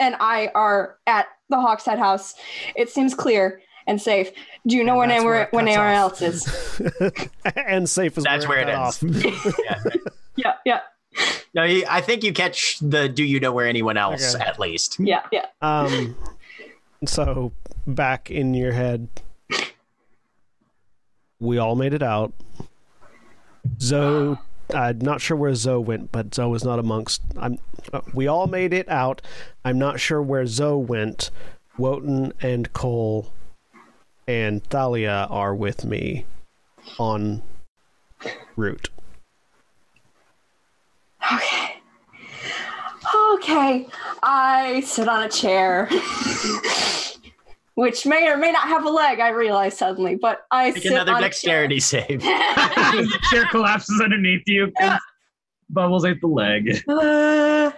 and 0.00 0.14
i 0.20 0.50
are 0.54 0.98
at 1.06 1.26
the 1.48 1.56
hawkshead 1.56 1.98
house. 1.98 2.34
It 2.76 2.90
seems 2.90 3.14
clear 3.14 3.60
and 3.88 4.00
safe 4.00 4.30
do 4.66 4.76
you 4.76 4.84
know 4.84 4.94
where 4.94 5.02
And 5.04 5.10
that's 5.10 5.20
anywhere 5.20 5.48
when 5.50 5.64
cuts 5.66 5.76
anyone 5.76 5.94
off. 5.94 6.22
else 6.22 6.22
is 6.22 7.22
and 7.56 7.88
safe 7.88 8.16
is 8.18 8.22
That's 8.24 8.46
where 8.46 8.58
it 8.60 8.66
cut 8.68 9.02
ends. 9.02 9.54
yeah. 9.64 9.82
yeah 10.36 10.52
yeah 10.64 10.80
No, 11.54 11.64
you- 11.64 11.84
I 11.88 12.00
think 12.00 12.22
you 12.22 12.32
catch 12.32 12.78
the. 12.80 13.08
Do 13.08 13.24
you 13.24 13.40
know 13.40 13.50
where 13.52 13.66
anyone 13.66 13.96
else? 13.96 14.34
Okay. 14.36 14.44
At 14.44 14.58
least. 14.60 15.00
yeah 15.00 15.22
yeah 15.32 15.46
Um, 15.62 16.14
so 17.06 17.50
back 17.86 18.30
in 18.30 18.52
your 18.54 18.72
head, 18.72 19.08
we 21.40 21.58
all 21.58 21.74
made 21.76 21.94
it 21.94 22.02
out. 22.02 22.32
Zoe, 23.80 24.36
I'm 24.74 24.98
not 25.00 25.20
sure 25.20 25.36
where 25.36 25.54
Zoe 25.54 25.82
went, 25.82 26.12
but 26.12 26.34
Zoe 26.34 26.50
was 26.50 26.64
not 26.64 26.78
amongst. 26.78 27.22
I'm. 27.38 27.58
Uh, 27.92 28.00
we 28.12 28.26
all 28.26 28.46
made 28.46 28.72
it 28.72 28.88
out. 28.88 29.22
I'm 29.64 29.78
not 29.78 30.00
sure 30.00 30.20
where 30.22 30.46
Zoe 30.46 30.84
went. 30.84 31.30
Wotan 31.78 32.32
and 32.42 32.72
Coal 32.72 33.32
and 34.28 34.62
Thalia 34.64 35.26
are 35.30 35.54
with 35.54 35.86
me 35.86 36.26
on 36.98 37.42
route. 38.56 38.90
Okay. 41.32 41.80
Okay. 43.32 43.88
I 44.22 44.82
sit 44.84 45.08
on 45.08 45.22
a 45.22 45.28
chair, 45.30 45.88
which 47.74 48.04
may 48.04 48.28
or 48.28 48.36
may 48.36 48.52
not 48.52 48.68
have 48.68 48.84
a 48.84 48.90
leg, 48.90 49.18
I 49.18 49.30
realize 49.30 49.78
suddenly, 49.78 50.14
but 50.14 50.44
I 50.50 50.72
Make 50.72 50.82
sit 50.82 50.92
another 50.92 51.14
on 51.14 51.22
dexterity 51.22 51.80
save. 51.80 52.20
the 52.20 53.18
chair 53.30 53.46
collapses 53.50 54.00
underneath 54.00 54.42
you. 54.46 54.70
Yeah. 54.78 54.98
Bubbles 55.70 56.04
ate 56.04 56.20
the 56.20 56.26
leg. 56.26 56.82
Uh, 56.86 57.70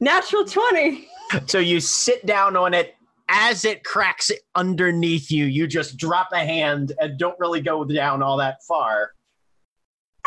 natural 0.00 0.44
20. 0.44 1.08
So 1.46 1.58
you 1.58 1.80
sit 1.80 2.26
down 2.26 2.56
on 2.56 2.74
it. 2.74 2.94
As 3.34 3.64
it 3.64 3.82
cracks 3.82 4.30
underneath 4.54 5.30
you, 5.30 5.46
you 5.46 5.66
just 5.66 5.96
drop 5.96 6.28
a 6.32 6.38
hand 6.40 6.92
and 7.00 7.18
don't 7.18 7.38
really 7.40 7.62
go 7.62 7.82
down 7.82 8.22
all 8.22 8.36
that 8.36 8.62
far 8.68 9.12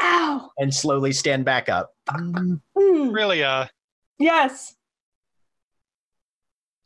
Ow. 0.02 0.50
and 0.58 0.74
slowly 0.74 1.12
stand 1.14 1.46
back 1.46 1.70
up. 1.70 1.94
Hmm. 2.10 2.56
Really, 3.12 3.44
uh, 3.44 3.68
Yes. 4.18 4.76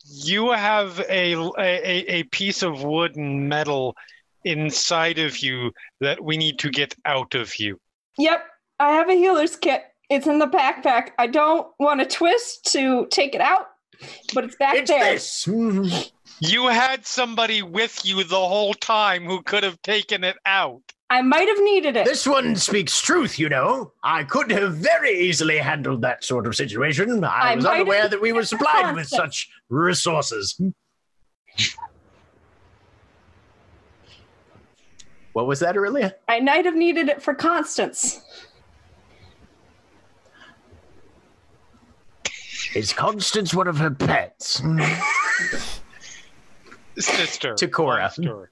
you 0.04 0.50
have 0.50 0.98
a, 1.08 1.34
a 1.58 2.04
a 2.18 2.22
piece 2.24 2.62
of 2.62 2.82
wood 2.82 3.16
and 3.16 3.48
metal 3.48 3.96
inside 4.44 5.18
of 5.18 5.38
you 5.38 5.70
that 6.00 6.22
we 6.22 6.36
need 6.36 6.58
to 6.58 6.70
get 6.70 6.94
out 7.04 7.34
of 7.34 7.58
you. 7.58 7.80
Yep. 8.18 8.44
I 8.78 8.92
have 8.92 9.08
a 9.08 9.14
healer's 9.14 9.56
kit. 9.56 9.82
It's 10.08 10.26
in 10.26 10.38
the 10.38 10.46
backpack. 10.46 11.10
I 11.18 11.28
don't 11.28 11.68
want 11.78 12.00
to 12.00 12.06
twist 12.06 12.64
to 12.72 13.06
take 13.10 13.34
it 13.34 13.40
out, 13.40 13.66
but 14.34 14.44
it's 14.44 14.56
back 14.56 14.74
It's 14.76 14.90
there. 14.90 15.12
this. 15.14 16.10
You 16.40 16.68
had 16.68 17.04
somebody 17.06 17.62
with 17.62 18.00
you 18.04 18.24
the 18.24 18.36
whole 18.36 18.72
time 18.74 19.24
who 19.24 19.42
could 19.42 19.62
have 19.62 19.80
taken 19.82 20.24
it 20.24 20.36
out. 20.46 20.80
I 21.10 21.22
might 21.22 21.48
have 21.48 21.58
needed 21.60 21.96
it. 21.96 22.04
This 22.06 22.26
one 22.26 22.54
speaks 22.56 23.00
truth, 23.02 23.38
you 23.38 23.48
know. 23.48 23.92
I 24.04 24.22
could 24.24 24.50
have 24.52 24.76
very 24.76 25.10
easily 25.18 25.58
handled 25.58 26.02
that 26.02 26.22
sort 26.24 26.46
of 26.46 26.54
situation. 26.54 27.24
I, 27.24 27.52
I 27.52 27.56
was 27.56 27.66
unaware 27.66 28.08
that 28.08 28.20
we 28.22 28.32
were 28.32 28.44
supplied 28.44 28.94
with 28.94 29.10
Concept. 29.10 29.34
such 29.34 29.50
resources. 29.68 30.60
What 35.32 35.46
was 35.46 35.60
that, 35.60 35.74
Orillia? 35.76 36.12
I 36.28 36.40
might 36.40 36.64
have 36.64 36.74
needed 36.74 37.08
it 37.08 37.22
for 37.22 37.34
Constance. 37.34 38.20
Is 42.74 42.92
Constance 42.92 43.52
one 43.52 43.66
of 43.66 43.78
her 43.78 43.90
pets? 43.90 44.62
Sister. 46.98 47.54
To 47.54 47.68
Cora. 47.68 48.10
Sister. 48.10 48.50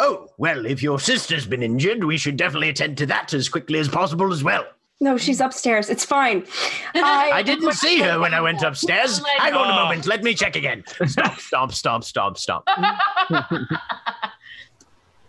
Oh, 0.00 0.28
well, 0.38 0.66
if 0.66 0.82
your 0.82 0.98
sister's 0.98 1.46
been 1.46 1.62
injured, 1.62 2.02
we 2.02 2.16
should 2.16 2.36
definitely 2.36 2.70
attend 2.70 2.98
to 2.98 3.06
that 3.06 3.32
as 3.32 3.48
quickly 3.48 3.78
as 3.78 3.88
possible 3.88 4.32
as 4.32 4.42
well. 4.42 4.64
No, 5.00 5.16
she's 5.16 5.40
upstairs. 5.40 5.90
It's 5.90 6.04
fine. 6.04 6.46
I, 6.94 7.30
I 7.34 7.42
didn't 7.42 7.72
see 7.72 8.00
her 8.00 8.18
when 8.18 8.34
I 8.34 8.40
went 8.40 8.62
upstairs. 8.62 9.20
Hang 9.38 9.54
on 9.54 9.70
a 9.70 9.74
moment. 9.74 10.06
Let 10.06 10.22
me 10.22 10.34
check 10.34 10.56
again. 10.56 10.82
Stomp, 11.06 11.38
stomp, 11.38 11.72
stomp, 11.72 12.04
stomp, 12.04 12.38
stomp. 12.38 12.66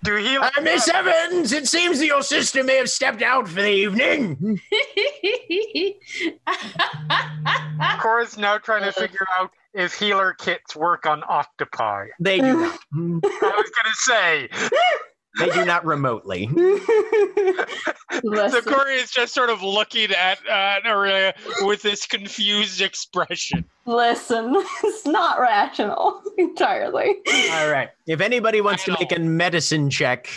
Do 0.06 0.16
he? 0.18 0.38
Uh, 0.38 0.52
Miss 0.62 0.88
Everns, 0.88 1.52
it 1.52 1.68
seems 1.68 1.98
that 1.98 2.06
your 2.06 2.22
sister 2.22 2.64
may 2.64 2.78
have 2.78 2.90
stepped 2.90 3.24
out 3.24 3.48
for 3.48 3.62
the 3.62 3.72
evening. 3.72 4.60
Cora's 8.00 8.38
now 8.38 8.60
trying 8.60 8.84
to 8.84 8.92
figure 8.92 9.26
out 9.40 9.50
if 9.74 9.96
healer 9.96 10.34
kits 10.34 10.76
work 10.76 11.08
on 11.08 11.24
octopi. 11.28 12.10
They 12.20 12.40
do. 12.40 12.66
I 12.94 12.96
was 12.96 13.72
gonna 13.72 13.96
say. 13.96 14.50
They 15.40 15.50
do 15.50 15.66
not 15.66 15.86
remotely. 15.86 16.50
So 18.24 18.62
Corey 18.62 18.96
is 18.96 19.12
just 19.12 19.34
sort 19.34 19.50
of 19.50 19.62
looking 19.62 20.12
at 20.12 20.38
uh, 20.50 20.80
Orillia 20.88 21.34
with 21.66 21.82
this 21.82 22.06
confused 22.06 22.80
expression. 22.80 23.66
listen, 23.86 24.54
it's 24.84 25.06
not 25.06 25.40
rational 25.40 26.22
entirely. 26.38 27.16
All 27.52 27.70
right. 27.70 27.90
If 28.08 28.22
anybody 28.22 28.62
wants 28.62 28.86
to 28.86 28.96
make 29.00 29.12
a 29.12 29.20
medicine 29.20 29.90
check 29.90 30.30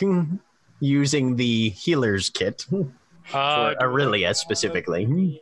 using 0.80 1.36
the 1.36 1.68
healer's 1.70 2.30
kit 2.30 2.64
Uh, 2.72 2.82
for 3.30 3.76
Orillia 3.80 4.34
specifically. 4.34 5.40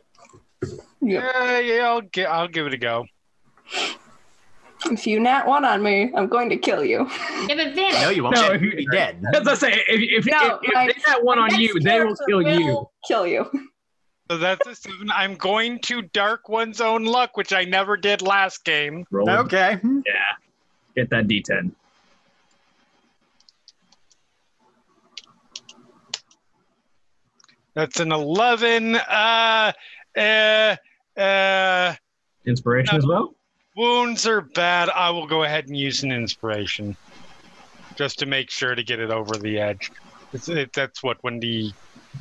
yeah, 1.01 1.59
yeah, 1.59 1.83
I'll, 1.87 2.01
gi- 2.01 2.25
I'll 2.25 2.47
give 2.49 2.67
it 2.67 2.73
a 2.73 2.77
go. 2.77 3.05
If 4.91 5.05
you 5.07 5.19
nat 5.19 5.45
one 5.47 5.65
on 5.65 5.83
me, 5.83 6.11
I'm 6.15 6.27
going 6.27 6.49
to 6.49 6.57
kill 6.57 6.83
you. 6.83 7.09
Give 7.47 7.59
advantage. 7.59 8.01
No, 8.01 8.09
you 8.09 8.23
won't. 8.23 8.35
No, 8.35 8.53
You'll 8.53 8.75
be 8.75 8.87
dead. 8.91 9.23
As 9.33 9.47
I 9.47 9.53
say, 9.53 9.73
if, 9.87 10.25
if, 10.25 10.25
No, 10.25 10.59
if, 10.61 10.69
if 10.69 10.73
my- 10.73 10.87
they 10.87 10.93
got 11.05 11.23
one 11.23 11.39
on 11.39 11.59
you, 11.59 11.79
they 11.79 11.99
will 11.99 12.15
character 12.15 12.23
kill 12.27 12.41
you. 12.59 12.89
Kill 13.07 13.27
you. 13.27 13.69
So 14.29 14.37
that's 14.37 14.67
a 14.67 14.75
seven. 14.75 15.09
I'm 15.11 15.35
going 15.35 15.79
to 15.83 16.01
dark 16.01 16.49
one's 16.49 16.81
own 16.81 17.05
luck, 17.05 17.37
which 17.37 17.53
I 17.53 17.63
never 17.63 17.95
did 17.95 18.21
last 18.21 18.65
game. 18.65 19.05
Roll. 19.09 19.29
Okay. 19.29 19.79
Yeah. 19.83 20.13
Get 20.95 21.09
that 21.11 21.27
D10. 21.27 21.71
That's 27.73 27.99
an 27.99 28.11
eleven. 28.11 28.95
Uh, 28.95 29.71
uh, 30.17 30.75
uh, 31.19 31.95
Inspiration 32.45 32.95
No. 32.95 32.97
as 32.97 33.05
well? 33.05 33.35
Wounds 33.77 34.27
are 34.27 34.41
bad. 34.41 34.89
I 34.89 35.09
will 35.11 35.27
go 35.27 35.43
ahead 35.43 35.67
and 35.67 35.77
use 35.77 36.03
an 36.03 36.11
inspiration, 36.11 36.97
just 37.95 38.19
to 38.19 38.25
make 38.25 38.49
sure 38.49 38.75
to 38.75 38.83
get 38.83 38.99
it 38.99 39.11
over 39.11 39.37
the 39.37 39.59
edge. 39.59 39.91
It's, 40.33 40.49
it, 40.49 40.73
that's 40.73 41.01
what 41.03 41.17
when 41.21 41.39
the 41.39 41.71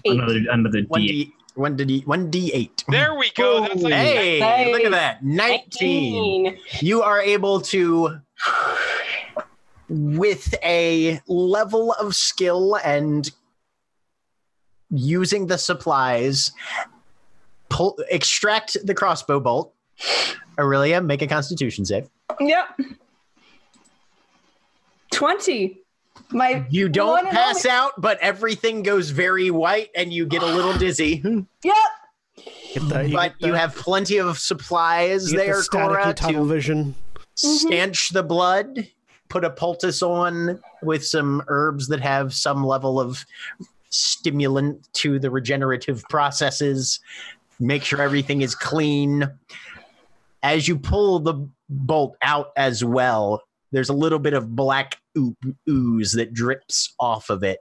Another 0.04 0.40
another 0.50 0.82
One 0.88 1.00
D. 1.00 1.08
D 1.08 1.32
one 1.54 1.74
D 1.76 2.02
one 2.04 2.30
D 2.30 2.52
eight. 2.52 2.84
there 2.88 3.14
we 3.14 3.30
go. 3.34 3.62
That's 3.62 3.82
like 3.82 3.92
Hey, 3.94 4.38
Nice. 4.40 4.72
look 4.72 4.84
at 4.84 4.90
that. 4.92 5.24
19. 5.24 6.58
You 6.80 7.02
are 7.02 7.20
able 7.20 7.60
to 7.62 8.20
with 9.88 10.54
a 10.62 11.20
level 11.26 11.92
of 11.92 12.14
skill 12.14 12.76
and 12.84 13.30
using 14.90 15.46
the 15.46 15.56
supplies 15.58 16.52
pull 17.70 17.98
extract 18.10 18.76
the 18.84 18.94
crossbow 18.94 19.40
bolt. 19.40 19.72
Orillia, 20.58 21.04
make 21.04 21.22
a 21.22 21.26
constitution 21.26 21.84
save. 21.84 22.08
Yep. 22.40 22.80
20. 25.12 25.78
My 26.30 26.66
You 26.70 26.88
don't 26.88 27.28
pass 27.28 27.64
only- 27.64 27.70
out, 27.76 27.92
but 28.00 28.18
everything 28.20 28.82
goes 28.82 29.10
very 29.10 29.50
white 29.50 29.90
and 29.94 30.12
you 30.12 30.26
get 30.26 30.42
a 30.42 30.46
little 30.46 30.72
dizzy. 30.78 31.22
Yep. 31.62 31.74
Get 32.74 32.88
the, 32.88 33.08
you 33.08 33.14
but 33.16 33.34
the, 33.40 33.48
you 33.48 33.54
have 33.54 33.74
plenty 33.74 34.18
of 34.18 34.38
supplies 34.38 35.30
you 35.32 35.38
get 35.38 35.46
there, 35.46 35.56
the 35.56 35.62
staticky 35.62 35.86
Cora, 35.88 36.14
tunnel 36.14 36.46
to 36.46 36.52
vision. 36.52 36.94
Mm-hmm. 37.36 37.68
stanch 37.68 38.08
the 38.10 38.22
blood, 38.22 38.88
put 39.28 39.44
a 39.44 39.50
poultice 39.50 40.02
on 40.02 40.58
with 40.82 41.04
some 41.06 41.42
herbs 41.48 41.88
that 41.88 42.00
have 42.00 42.32
some 42.34 42.64
level 42.64 42.98
of 42.98 43.24
stimulant 43.90 44.88
to 44.94 45.18
the 45.18 45.30
regenerative 45.30 46.02
processes, 46.08 46.98
make 47.60 47.84
sure 47.84 48.00
everything 48.00 48.40
is 48.42 48.54
clean. 48.54 49.30
As 50.46 50.68
you 50.68 50.78
pull 50.78 51.18
the 51.18 51.48
bolt 51.68 52.16
out 52.22 52.52
as 52.56 52.84
well, 52.84 53.42
there's 53.72 53.88
a 53.88 53.92
little 53.92 54.20
bit 54.20 54.32
of 54.32 54.54
black 54.54 54.96
ooze 55.68 56.12
that 56.12 56.32
drips 56.32 56.94
off 57.00 57.30
of 57.30 57.42
it. 57.42 57.58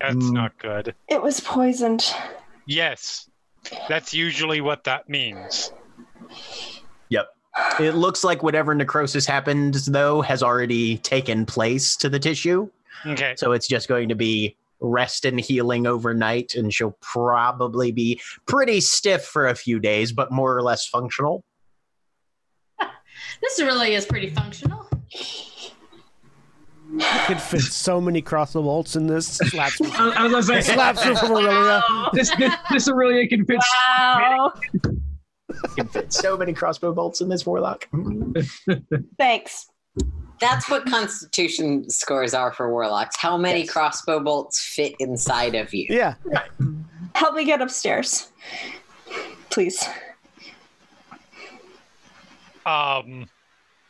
that's 0.00 0.16
Mm. 0.16 0.32
not 0.32 0.58
good. 0.58 0.94
It 1.08 1.22
was 1.22 1.38
poisoned. 1.40 2.04
Yes, 2.66 3.30
that's 3.88 4.12
usually 4.12 4.60
what 4.60 4.84
that 4.84 5.08
means. 5.08 5.72
Yep. 7.10 7.28
It 7.80 7.92
looks 7.94 8.24
like 8.24 8.42
whatever 8.42 8.74
necrosis 8.74 9.24
happened, 9.24 9.74
though, 9.86 10.20
has 10.20 10.42
already 10.42 10.98
taken 10.98 11.46
place 11.46 11.96
to 11.98 12.08
the 12.08 12.18
tissue. 12.18 12.68
Okay. 13.06 13.34
So 13.38 13.52
it's 13.52 13.68
just 13.68 13.86
going 13.88 14.08
to 14.08 14.14
be 14.16 14.56
rest 14.80 15.24
and 15.24 15.40
healing 15.40 15.86
overnight, 15.86 16.54
and 16.54 16.72
she'll 16.72 16.96
probably 17.00 17.92
be 17.92 18.20
pretty 18.46 18.80
stiff 18.80 19.24
for 19.24 19.46
a 19.48 19.54
few 19.54 19.80
days, 19.80 20.12
but 20.12 20.30
more 20.32 20.56
or 20.56 20.62
less 20.62 20.86
functional. 20.86 21.44
This 23.40 23.60
really 23.60 23.94
is 23.94 24.06
pretty 24.06 24.30
functional. 24.30 24.88
Could 27.26 27.40
fit 27.40 27.60
so 27.62 28.00
many 28.00 28.22
crossbow 28.22 28.62
bolts 28.62 28.96
in 28.96 29.06
this. 29.06 29.26
Slaps 29.38 29.80
me. 29.80 29.90
I, 29.94 30.24
I 30.24 30.26
was 30.28 30.48
gonna 30.48 30.62
say 30.62 30.74
Slaps 30.74 31.04
me 31.04 31.14
from 31.14 31.30
Orillia. 31.30 32.12
this 32.12 32.30
this 32.36 32.54
this 32.70 32.88
Orillia 32.88 33.28
can 33.28 33.44
fit. 33.44 33.58
Wow. 33.98 34.52
Can 35.76 35.88
fit 35.88 36.12
so 36.12 36.36
many 36.36 36.52
crossbow 36.52 36.92
bolts 36.92 37.20
in 37.20 37.28
this 37.28 37.44
warlock. 37.46 37.88
Thanks. 39.18 39.66
That's 40.40 40.68
what 40.68 40.84
constitution 40.86 41.88
scores 41.90 42.34
are 42.34 42.52
for 42.52 42.70
warlocks. 42.70 43.16
How 43.16 43.36
many 43.36 43.60
Yes. 43.60 43.70
crossbow 43.70 44.20
bolts 44.20 44.62
fit 44.62 44.94
inside 44.98 45.54
of 45.54 45.72
you? 45.72 45.86
Yeah. 45.88 46.14
Help 47.14 47.34
me 47.34 47.44
get 47.44 47.62
upstairs. 47.62 48.28
Please. 49.50 49.84
Um. 52.66 53.26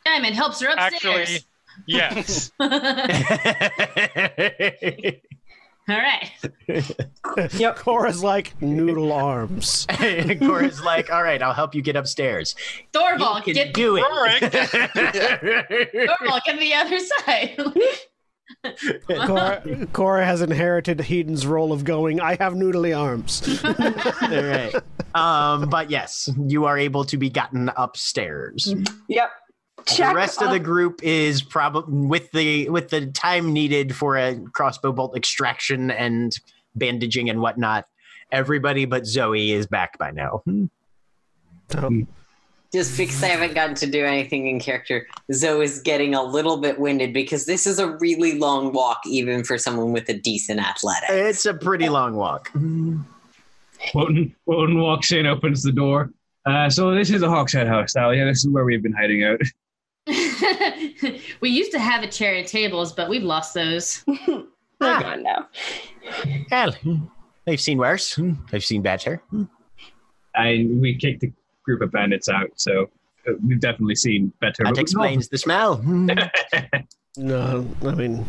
Diamond 0.05 0.35
helps 0.35 0.61
her 0.61 0.69
Actually, 0.77 1.23
upstairs. 1.23 1.47
yes. 1.87 2.51
All 5.89 5.97
right. 5.97 6.31
Yep. 7.55 7.77
Cora's 7.79 8.23
like 8.23 8.61
noodle 8.63 9.13
arms. 9.13 9.87
Cora's 10.39 10.81
like, 10.83 11.11
all 11.11 11.23
right, 11.23 11.43
I'll 11.43 11.53
help 11.53 11.75
you 11.75 11.83
get 11.83 11.97
upstairs. 11.97 12.55
You 12.77 13.01
Thorvald, 13.01 13.43
can 13.45 13.55
get 13.55 13.75
do 13.75 13.95
Rorik. 13.97 14.39
it. 14.43 14.53
Thorvald, 16.09 16.41
get 16.47 16.53
to 16.53 16.59
the 16.61 16.75
other 16.75 16.99
side. 17.01 17.57
Cora, 19.27 19.87
Cora 19.93 20.25
has 20.25 20.43
inherited 20.43 21.01
Hedon's 21.01 21.45
role 21.47 21.73
of 21.73 21.85
going, 21.85 22.21
I 22.21 22.37
have 22.37 22.53
noodly 22.55 22.97
arms. 22.97 23.43
all 23.65 24.45
right. 24.45 24.75
Um, 25.15 25.69
but 25.69 25.91
yes, 25.91 26.29
you 26.47 26.67
are 26.67 26.79
able 26.79 27.05
to 27.07 27.17
be 27.17 27.31
gotten 27.31 27.71
upstairs. 27.77 28.73
Yep. 29.09 29.31
Check. 29.87 30.11
the 30.11 30.15
rest 30.15 30.43
of 30.43 30.51
the 30.51 30.59
group 30.59 31.03
is 31.03 31.43
probably 31.43 32.07
with 32.07 32.31
the 32.33 32.69
with 32.71 32.89
the 32.89 33.07
time 33.07 33.53
needed 33.53 33.95
for 33.95 34.17
a 34.17 34.37
crossbow 34.53 34.93
bolt 34.93 35.17
extraction 35.17 35.91
and 35.91 36.39
bandaging 36.75 37.29
and 37.31 37.41
whatnot. 37.41 37.87
Everybody 38.33 38.85
but 38.85 39.07
Zoe 39.07 39.53
is 39.53 39.67
back 39.67 39.99
by 39.99 40.11
now. 40.11 40.43
So, 41.71 41.91
Just 42.73 42.97
because 42.97 43.23
I 43.23 43.29
haven't 43.29 43.55
gotten 43.55 43.75
to 43.77 43.87
do 43.87 44.05
anything 44.05 44.49
in 44.49 44.59
character, 44.59 45.07
Zoe 45.33 45.65
is 45.65 45.81
getting 45.81 46.15
a 46.15 46.23
little 46.23 46.57
bit 46.57 46.79
winded 46.81 47.13
because 47.13 47.47
this 47.47 47.67
is 47.67 47.79
a 47.79 47.97
really 47.99 48.39
long 48.39 48.73
walk, 48.73 49.01
even 49.07 49.45
for 49.45 49.57
someone 49.59 49.93
with 49.93 50.09
a 50.09 50.15
decent 50.15 50.61
athletic. 50.61 51.11
It's 51.11 51.47
a 51.47 51.55
pretty 51.55 51.89
long 51.89 52.17
walk. 52.17 52.51
Wotan, 53.95 54.35
Wotan 54.47 54.79
walks 54.79 55.13
in, 55.13 55.27
opens 55.27 55.63
the 55.63 55.73
door. 55.73 56.11
Uh, 56.47 56.69
so 56.69 56.95
this 56.95 57.11
is 57.11 57.21
the 57.21 57.29
Hawkshead 57.29 57.67
house, 57.67 57.93
Thalia. 57.93 58.25
This 58.25 58.39
is 58.45 58.49
where 58.49 58.65
we've 58.65 58.83
been 58.83 58.93
hiding 58.93 59.25
out. 59.25 59.41
we 61.41 61.49
used 61.51 61.73
to 61.73 61.79
have 61.79 62.03
a 62.03 62.07
chair 62.09 62.35
and 62.35 62.47
tables, 62.47 62.93
but 62.93 63.09
we've 63.09 63.23
lost 63.23 63.55
those. 63.55 64.05
They're 64.07 64.45
Ah. 64.81 65.01
gone 65.01 65.23
now. 65.23 65.49
Well, 66.51 66.75
I've 67.47 67.61
seen 67.61 67.79
worse. 67.79 68.19
I've 68.53 68.65
seen 68.65 68.83
better. 68.83 69.23
And 70.35 70.81
we 70.81 70.97
kicked 70.97 71.21
the 71.21 71.33
group 71.65 71.81
of 71.81 71.91
bandits 71.93 72.29
out, 72.29 72.51
so 72.57 72.91
uh, 73.29 73.33
we've 73.47 73.61
definitely 73.61 73.95
seen 73.95 74.33
better. 74.41 74.65
That 74.65 74.77
explains 74.77 75.29
the 75.29 75.39
smell. 75.39 75.81
no, 77.17 77.67
I 77.83 77.95
mean, 77.95 78.27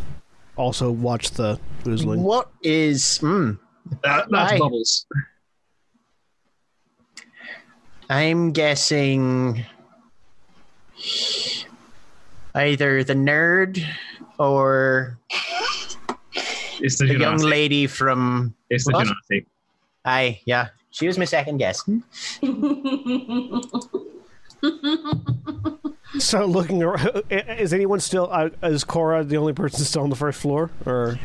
also 0.55 0.91
watch 0.91 1.31
the 1.31 1.59
oozling. 1.83 2.19
What 2.19 2.49
is? 2.61 3.19
Mm, 3.21 3.59
That- 4.03 4.27
that's 4.29 4.53
Aye. 4.53 4.57
bubbles. 4.59 5.07
I'm 8.09 8.51
guessing 8.51 9.65
either 12.55 13.03
the 13.03 13.13
nerd 13.13 13.83
or 14.39 15.17
It's 16.79 16.97
the, 16.97 17.05
the 17.07 17.19
young 17.19 17.37
lady 17.37 17.87
from. 17.87 18.53
It's 18.69 18.85
the 18.85 18.93
What? 18.93 19.07
Genasi. 19.07 19.45
I 20.05 20.39
yeah, 20.45 20.69
she 20.89 21.07
was 21.07 21.17
my 21.17 21.25
second 21.25 21.57
guess. 21.57 21.83
So 26.17 26.45
looking 26.45 26.81
around, 26.81 27.23
is 27.29 27.73
anyone 27.73 27.99
still? 27.99 28.29
Uh, 28.31 28.49
is 28.63 28.85
Cora 28.85 29.23
the 29.23 29.35
only 29.35 29.51
person 29.51 29.83
still 29.83 30.03
on 30.03 30.09
the 30.09 30.15
first 30.15 30.39
floor, 30.39 30.71
or 30.85 31.19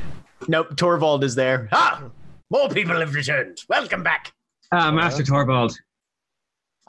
Nope, 0.48 0.76
Torvald 0.76 1.22
is 1.22 1.36
there. 1.36 1.68
Ah, 1.70 2.02
more 2.50 2.68
people 2.68 2.98
have 2.98 3.14
returned. 3.14 3.58
Welcome 3.68 4.02
back. 4.02 4.32
Ah, 4.72 4.90
Master 4.90 5.22
Torvald. 5.22 5.78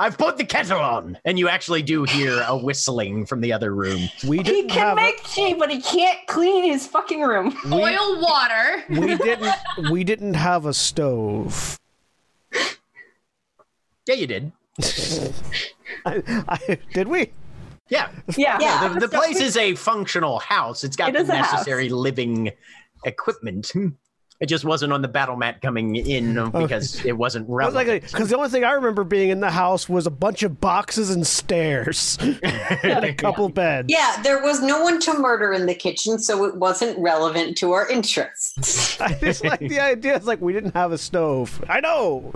I've 0.02 0.18
put 0.18 0.38
the 0.38 0.46
kettle 0.46 0.80
on, 0.80 1.20
and 1.26 1.38
you 1.38 1.48
actually 1.48 1.84
do 1.84 2.06
hear 2.06 2.44
a 2.48 2.58
whistling 2.58 3.28
from 3.28 3.40
the 3.40 3.54
other 3.54 3.72
room. 3.76 4.10
we 4.28 4.38
He 4.38 4.44
didn't 4.44 4.70
can 4.70 4.80
have 4.80 4.98
a- 4.98 5.02
make 5.02 5.24
tea, 5.26 5.54
but 5.54 5.70
he 5.70 5.80
can't 5.80 6.18
clean 6.28 6.64
his 6.64 6.88
fucking 6.88 7.22
room. 7.22 7.56
Oil 7.72 8.20
water. 8.20 8.84
we 8.90 9.16
didn't 9.16 9.54
we 9.92 10.04
didn't 10.04 10.34
have 10.34 10.66
a 10.66 10.74
stove. 10.74 11.78
Yeah, 14.08 14.16
you 14.16 14.26
did. 14.26 14.52
I, 16.06 16.24
I, 16.48 16.80
did 16.94 17.08
we? 17.08 17.32
Yeah, 17.90 18.10
Yeah. 18.36 18.58
yeah. 18.60 18.88
The, 18.88 19.02
the 19.02 19.08
place 19.08 19.40
is 19.40 19.56
a 19.56 19.76
functional 19.76 20.40
house. 20.40 20.84
It's 20.84 20.96
got 20.96 21.10
It 21.10 21.14
the 21.14 21.20
is 21.20 21.30
a 21.30 21.36
house. 21.36 21.52
necessary 21.54 21.90
living 21.90 22.52
equipment. 23.06 23.72
It 24.42 24.48
just 24.48 24.66
wasn't 24.66 24.92
on 24.92 25.04
the 25.04 25.08
battle 25.08 25.36
mat 25.36 25.62
coming 25.62 25.96
in 25.96 26.34
because 26.52 27.06
it 27.06 27.14
wasn't 27.14 27.48
I 27.48 27.66
was 27.66 27.76
like, 27.76 27.88
relevant. 27.88 28.12
because 28.12 28.30
the 28.30 28.36
only 28.38 28.50
thing 28.50 28.64
I 28.64 28.72
remember 28.72 29.04
being 29.04 29.30
in 29.30 29.40
the 29.40 29.52
house 29.52 29.88
was 29.88 30.08
a 30.08 30.12
bunch 30.12 30.42
of 30.42 30.60
boxes 30.60 31.12
and 31.12 31.26
stairs 31.26 32.18
and 32.22 33.06
a 33.06 33.14
couple 33.18 33.50
beds. 33.50 33.88
Yeah, 33.90 34.20
there 34.24 34.42
was 34.42 34.62
no 34.62 34.82
one 34.82 35.00
to 35.02 35.14
murder 35.14 35.54
in 35.54 35.68
the 35.68 35.76
kitchen, 35.76 36.18
so 36.18 36.44
it 36.46 36.56
wasn't 36.56 36.98
relevant 36.98 37.56
to 37.60 37.72
our 37.74 37.88
interests. 37.88 39.00
I 39.00 39.14
just 39.14 39.44
like 39.44 39.60
the 39.60 39.80
idea. 39.80 40.16
It's 40.16 40.26
like 40.26 40.42
we 40.42 40.54
didn't 40.54 40.74
have 40.74 40.92
a 40.92 40.98
stove. 40.98 41.64
I 41.70 41.80
know. 41.80 42.32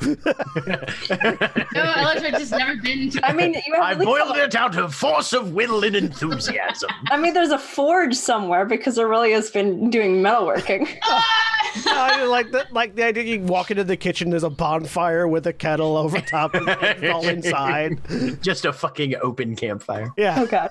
No, 0.67 1.93
Electra 1.97 2.31
just 2.31 2.51
never 2.51 2.75
been 2.75 3.09
to. 3.11 3.25
I 3.25 3.33
mean, 3.33 3.55
you 3.65 3.73
have 3.73 3.83
I 3.83 3.95
boiled 3.95 4.37
it 4.37 4.53
out 4.55 4.77
of 4.77 4.93
force 4.93 5.33
of 5.33 5.53
will 5.53 5.83
and 5.83 5.95
enthusiasm. 5.95 6.89
I 7.09 7.17
mean, 7.17 7.33
there's 7.33 7.49
a 7.49 7.57
forge 7.59 8.13
somewhere 8.13 8.65
because 8.65 8.97
Orillia's 8.99 9.49
been 9.49 9.89
doing 9.89 10.21
metalworking. 10.21 10.87
Ah! 11.03 11.55
I 11.97 12.23
like 12.25 12.51
the 12.51 12.65
like 12.71 12.95
the 12.95 13.03
idea 13.03 13.23
you 13.23 13.39
walk 13.41 13.71
into 13.71 13.83
the 13.83 13.97
kitchen, 13.97 14.29
there's 14.29 14.43
a 14.43 14.49
bonfire 14.49 15.27
with 15.27 15.47
a 15.47 15.53
kettle 15.53 15.97
over 15.97 16.19
top 16.21 16.53
of 16.55 16.67
it, 16.67 17.09
all 17.09 17.27
inside. 17.27 17.99
Just 18.41 18.65
a 18.65 18.73
fucking 18.73 19.15
open 19.21 19.55
campfire. 19.55 20.11
Yeah. 20.17 20.35
Oh 20.39 20.45
god. 20.45 20.69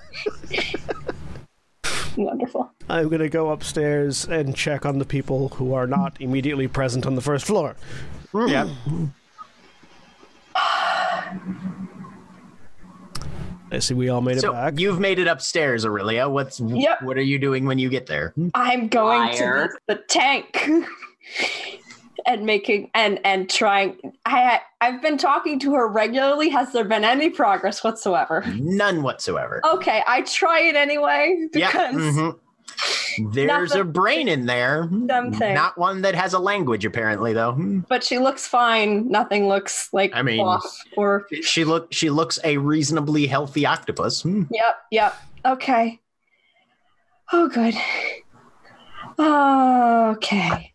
Wonderful. 2.16 2.70
I'm 2.88 3.08
gonna 3.08 3.28
go 3.28 3.50
upstairs 3.50 4.24
and 4.26 4.54
check 4.54 4.86
on 4.86 4.98
the 4.98 5.04
people 5.04 5.48
who 5.50 5.74
are 5.74 5.86
not 5.86 6.16
immediately 6.20 6.68
present 6.68 7.06
on 7.06 7.14
the 7.16 7.20
first 7.22 7.44
floor. 7.46 7.74
Hmm. 8.32 8.46
Yeah. 8.48 8.68
I 13.72 13.78
see 13.80 13.94
we 13.94 14.08
all 14.08 14.20
made 14.20 14.36
it 14.36 14.40
So 14.42 14.52
back. 14.52 14.78
you've 14.78 15.00
made 15.00 15.18
it 15.18 15.26
upstairs, 15.26 15.84
Orillia. 15.84 16.30
What's 16.30 16.60
Yep. 16.60 17.02
what 17.02 17.16
are 17.16 17.22
you 17.22 17.38
doing 17.40 17.64
when 17.64 17.78
you 17.78 17.88
get 17.88 18.06
there? 18.06 18.32
I'm 18.54 18.86
going 18.88 19.18
Liar. 19.20 19.68
to 19.68 19.78
the, 19.88 19.94
the 19.96 20.02
tank 20.08 20.68
and 22.26 22.46
making 22.46 22.90
and 22.94 23.20
and 23.24 23.50
trying. 23.50 23.96
I 24.26 24.60
I've 24.80 25.02
been 25.02 25.18
talking 25.18 25.58
to 25.60 25.74
her 25.74 25.88
regularly. 25.88 26.48
Has 26.50 26.72
there 26.72 26.84
been 26.84 27.04
any 27.04 27.30
progress 27.30 27.84
whatsoever? 27.84 28.44
None 28.56 29.02
whatsoever. 29.02 29.60
Okay, 29.64 30.02
I 30.06 30.22
try 30.22 30.60
it 30.62 30.76
anyway 30.76 31.48
yeah. 31.52 31.68
because 31.68 31.94
mhm. 31.94 32.38
There's 33.32 33.70
Nothing- 33.70 33.80
a 33.80 33.84
brain 33.84 34.26
in 34.28 34.46
there. 34.46 34.88
Something. 35.08 35.54
Not 35.54 35.78
one 35.78 36.02
that 36.02 36.16
has 36.16 36.32
a 36.32 36.38
language, 36.40 36.84
apparently, 36.84 37.32
though. 37.32 37.54
But 37.88 38.02
she 38.02 38.18
looks 38.18 38.48
fine. 38.48 39.08
Nothing 39.08 39.46
looks 39.46 39.88
like 39.92 40.10
I 40.14 40.22
mean- 40.22 40.40
off 40.40 40.64
or 40.96 41.26
She 41.42 41.62
look 41.64 41.92
she 41.92 42.10
looks 42.10 42.38
a 42.42 42.56
reasonably 42.56 43.26
healthy 43.28 43.66
octopus. 43.66 44.22
Hmm. 44.22 44.44
Yep, 44.50 44.76
yep. 44.90 45.14
Okay. 45.44 46.00
Oh, 47.32 47.48
good. 47.48 47.74
Okay. 49.18 50.73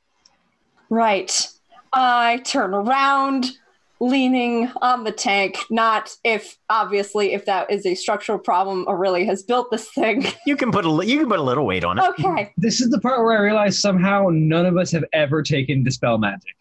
Right. 0.89 1.47
I 1.93 2.41
turn 2.45 2.73
around, 2.73 3.51
leaning 3.99 4.71
on 4.81 5.03
the 5.03 5.11
tank. 5.11 5.57
Not 5.69 6.15
if, 6.23 6.57
obviously, 6.69 7.33
if 7.33 7.45
that 7.45 7.71
is 7.71 7.85
a 7.85 7.95
structural 7.95 8.39
problem, 8.39 8.85
Orillia 8.85 9.25
has 9.25 9.43
built 9.43 9.71
this 9.71 9.89
thing. 9.91 10.25
You 10.45 10.55
can 10.55 10.71
put 10.71 10.85
a 10.85 11.05
you 11.05 11.19
can 11.19 11.29
put 11.29 11.39
a 11.39 11.43
little 11.43 11.65
weight 11.65 11.83
on 11.83 11.99
it. 11.99 12.05
Okay. 12.09 12.53
This 12.57 12.81
is 12.81 12.89
the 12.89 12.99
part 12.99 13.23
where 13.23 13.37
I 13.37 13.41
realize 13.41 13.79
somehow 13.79 14.29
none 14.31 14.65
of 14.65 14.77
us 14.77 14.91
have 14.91 15.05
ever 15.13 15.43
taken 15.43 15.83
dispel 15.83 16.17
magic. 16.17 16.55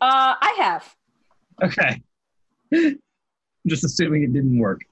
Uh, 0.00 0.34
I 0.40 0.54
have. 0.58 0.94
Okay. 1.62 2.02
I'm 2.74 2.98
just 3.66 3.84
assuming 3.84 4.24
it 4.24 4.32
didn't 4.32 4.58
work. 4.58 4.82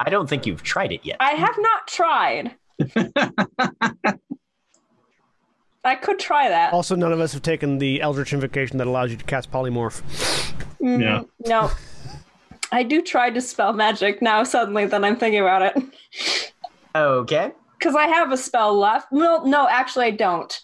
I 0.00 0.10
don't 0.10 0.28
think 0.28 0.46
you've 0.46 0.62
tried 0.62 0.92
it 0.92 1.00
yet. 1.04 1.16
I 1.20 1.32
have 1.32 1.56
not 1.58 1.86
tried. 1.86 2.54
I 5.86 5.94
could 5.94 6.18
try 6.18 6.48
that. 6.48 6.72
also, 6.72 6.96
none 6.96 7.12
of 7.12 7.20
us 7.20 7.32
have 7.32 7.42
taken 7.42 7.78
the 7.78 8.02
Eldritch 8.02 8.32
Invocation 8.32 8.76
that 8.78 8.86
allows 8.86 9.10
you 9.12 9.16
to 9.16 9.24
cast 9.24 9.50
Polymorph. 9.52 10.02
Mm, 10.82 11.00
Yeah. 11.00 11.22
No. 11.46 11.70
I 12.72 12.82
do 12.82 13.00
try 13.00 13.30
to 13.30 13.40
spell 13.40 13.72
magic 13.72 14.20
now, 14.20 14.42
suddenly, 14.42 14.84
that 14.86 15.04
I'm 15.04 15.16
thinking 15.16 15.40
about 15.40 15.62
it. 15.62 16.52
Okay. 16.94 17.52
Because 17.78 17.94
I 17.94 18.06
have 18.08 18.32
a 18.32 18.36
spell 18.36 18.76
left. 18.76 19.06
Well, 19.12 19.46
no, 19.46 19.68
actually, 19.68 20.06
I 20.06 20.10
don't. 20.10 20.60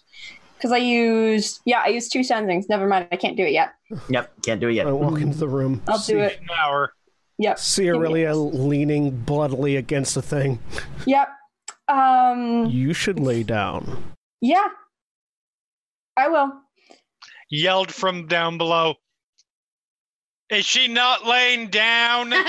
Because 0.57 0.73
I 0.73 0.79
used, 0.79 1.61
yeah, 1.65 1.83
I 1.85 1.89
used 1.89 2.13
two 2.13 2.21
sendings. 2.21 2.65
Never 2.69 2.89
mind, 2.89 3.07
I 3.13 3.17
can't 3.17 3.37
do 3.37 3.45
it 3.45 3.53
yet. 3.53 3.75
Yep. 4.09 4.33
Can't 4.43 4.61
do 4.61 4.69
it 4.69 4.73
yet. 4.73 4.87
I 4.87 4.93
walk 4.93 5.21
into 5.21 5.39
the 5.39 5.49
room. 5.49 5.83
I'll 5.89 5.99
do 5.99 6.19
it. 6.19 6.41
An 6.41 6.49
hour. 6.59 6.93
Yep. 7.39 7.59
See 7.59 7.85
Orillia 7.85 8.35
leaning 8.53 9.11
bloodily 9.11 9.77
against 9.77 10.17
a 10.17 10.23
thing. 10.23 10.59
Yep. 11.07 11.29
Um. 11.89 12.67
You 12.67 12.93
should 12.95 13.19
lay 13.21 13.43
down. 13.43 14.03
Yeah. 14.41 14.69
I 16.17 16.29
will. 16.29 16.53
Yelled 17.51 17.93
from 17.93 18.27
down 18.27 18.59
below. 18.59 18.95
Is 20.51 20.67
she 20.67 20.89
not 20.89 21.27
laying 21.27 21.69
down? 21.69 22.33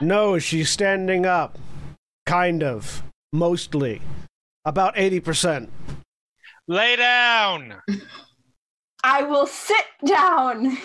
No, 0.00 0.38
she's 0.38 0.70
standing 0.70 1.26
up. 1.26 1.58
Kind 2.24 2.62
of. 2.62 3.02
Mostly. 3.34 4.00
About 4.64 4.94
80%. 4.96 5.68
Lay 6.68 6.96
down. 6.96 7.74
I 9.04 9.22
will 9.24 9.46
sit 9.46 9.84
down. 10.06 10.78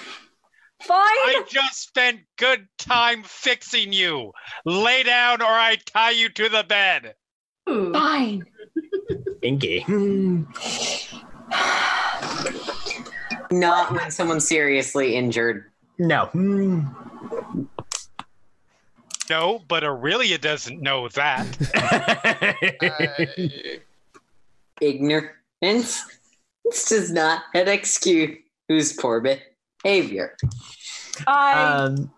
Fine. 0.82 1.00
I 1.00 1.44
just 1.48 1.88
spent 1.88 2.22
good 2.38 2.68
time 2.78 3.24
fixing 3.24 3.94
you. 3.94 4.34
Lay 4.66 5.04
down 5.04 5.42
or 5.42 5.46
I 5.46 5.78
tie 5.86 6.12
you 6.12 6.28
to 6.30 6.50
the 6.50 6.66
bed. 6.68 7.16
Fine. 7.66 8.44
Inky. 9.42 9.86
Not 13.52 13.92
when 13.94 14.12
someone's 14.12 14.48
seriously 14.48 15.16
injured. 15.16 15.72
No. 15.98 16.26
Hmm. 16.28 16.82
No, 19.30 19.64
but 19.68 19.84
Orillia 19.84 20.40
doesn't 20.40 20.82
know 20.82 21.08
that. 21.10 21.46
Ignorance. 24.82 26.04
This 26.64 26.90
does 26.90 27.12
not 27.12 27.44
an 27.54 27.68
excuse 27.68 28.38
poor 29.00 29.22
behavior. 29.84 30.36
I. 31.28 31.54
um. 31.64 32.12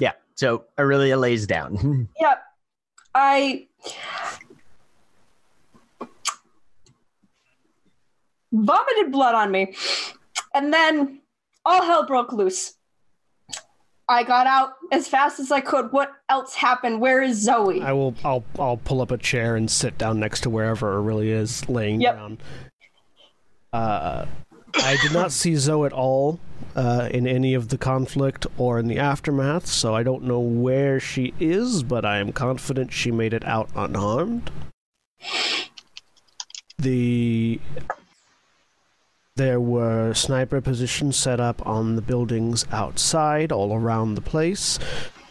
Yeah. 0.00 0.12
So 0.34 0.64
Orillia 0.78 1.18
lays 1.18 1.46
down. 1.46 2.08
Yep. 2.20 2.42
I 3.14 3.66
vomited 8.52 9.12
blood 9.12 9.34
on 9.34 9.50
me. 9.50 9.74
And 10.54 10.72
then 10.72 11.20
all 11.64 11.82
hell 11.82 12.06
broke 12.06 12.32
loose. 12.32 12.74
I 14.08 14.22
got 14.22 14.46
out 14.46 14.74
as 14.92 15.08
fast 15.08 15.40
as 15.40 15.50
I 15.50 15.60
could. 15.60 15.90
What 15.92 16.12
else 16.28 16.54
happened? 16.54 17.00
Where 17.00 17.20
is 17.22 17.42
Zoe? 17.42 17.82
I 17.82 17.92
will 17.92 18.14
I'll 18.24 18.44
I'll 18.58 18.76
pull 18.76 19.00
up 19.02 19.10
a 19.10 19.18
chair 19.18 19.56
and 19.56 19.68
sit 19.70 19.98
down 19.98 20.20
next 20.20 20.42
to 20.42 20.50
wherever 20.50 20.96
Orillia 21.02 21.40
is 21.40 21.68
laying 21.68 22.00
Yep. 22.00 22.14
down. 22.14 22.38
Uh 23.72 24.26
I 24.76 24.96
did 25.02 25.12
not 25.12 25.32
see 25.32 25.56
Zoe 25.56 25.86
at 25.86 25.92
all 25.92 26.38
uh, 26.76 27.08
in 27.10 27.26
any 27.26 27.54
of 27.54 27.68
the 27.68 27.78
conflict 27.78 28.46
or 28.58 28.78
in 28.78 28.88
the 28.88 28.98
aftermath, 28.98 29.66
so 29.66 29.94
I 29.94 30.02
don't 30.02 30.24
know 30.24 30.38
where 30.38 31.00
she 31.00 31.32
is, 31.40 31.82
but 31.82 32.04
I 32.04 32.18
am 32.18 32.30
confident 32.30 32.92
she 32.92 33.10
made 33.10 33.32
it 33.32 33.44
out 33.46 33.70
unharmed. 33.74 34.50
The 36.78 37.58
there 39.36 39.60
were 39.60 40.14
sniper 40.14 40.60
positions 40.60 41.16
set 41.16 41.40
up 41.40 41.64
on 41.66 41.96
the 41.96 42.02
buildings 42.02 42.66
outside, 42.72 43.52
all 43.52 43.74
around 43.74 44.14
the 44.14 44.20
place. 44.22 44.78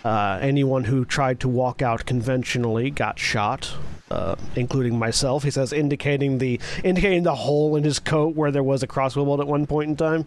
Uh, 0.04 0.38
anyone 0.42 0.84
who 0.84 1.04
tried 1.04 1.40
to 1.40 1.50
walk 1.50 1.82
out 1.82 2.06
conventionally 2.06 2.92
got 2.92 3.18
shot, 3.18 3.74
uh, 4.12 4.36
including 4.56 5.00
myself. 5.00 5.44
He 5.44 5.50
says, 5.50 5.74
indicating 5.74 6.38
the 6.38 6.60
indicating 6.84 7.24
the 7.24 7.34
hole 7.34 7.76
in 7.76 7.84
his 7.84 7.98
coat 7.98 8.36
where 8.36 8.52
there 8.52 8.64
was 8.64 8.84
a 8.84 8.88
crossbow 8.88 9.26
bolt 9.26 9.40
at 9.40 9.48
one 9.48 9.66
point 9.66 9.90
in 9.90 9.96
time. 9.96 10.26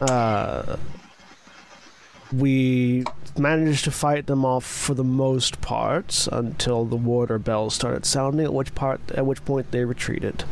Uh, 0.00 0.76
we 2.32 3.04
managed 3.36 3.84
to 3.84 3.90
fight 3.90 4.26
them 4.26 4.44
off 4.44 4.64
for 4.64 4.94
the 4.94 5.04
most 5.04 5.60
part 5.60 6.28
until 6.30 6.84
the 6.84 6.96
water 6.96 7.38
bells 7.38 7.74
started 7.74 8.06
sounding. 8.06 8.46
At 8.46 8.54
which 8.54 8.74
part, 8.76 9.00
at 9.10 9.26
which 9.26 9.44
point 9.44 9.72
they 9.72 9.84
retreated. 9.84 10.44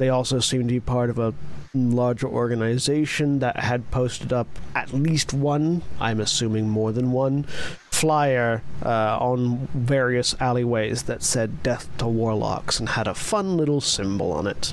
They 0.00 0.08
also 0.08 0.40
seemed 0.40 0.68
to 0.68 0.72
be 0.72 0.80
part 0.80 1.10
of 1.10 1.18
a 1.18 1.34
larger 1.74 2.26
organization 2.26 3.40
that 3.40 3.58
had 3.58 3.90
posted 3.90 4.32
up 4.32 4.46
at 4.74 4.94
least 4.94 5.34
one, 5.34 5.82
I'm 6.00 6.20
assuming 6.20 6.70
more 6.70 6.90
than 6.90 7.12
one, 7.12 7.44
flyer 7.90 8.62
uh, 8.82 9.18
on 9.20 9.68
various 9.74 10.34
alleyways 10.40 11.02
that 11.02 11.22
said 11.22 11.62
death 11.62 11.90
to 11.98 12.06
warlocks 12.06 12.80
and 12.80 12.88
had 12.88 13.06
a 13.06 13.12
fun 13.12 13.58
little 13.58 13.82
symbol 13.82 14.32
on 14.32 14.46
it. 14.46 14.72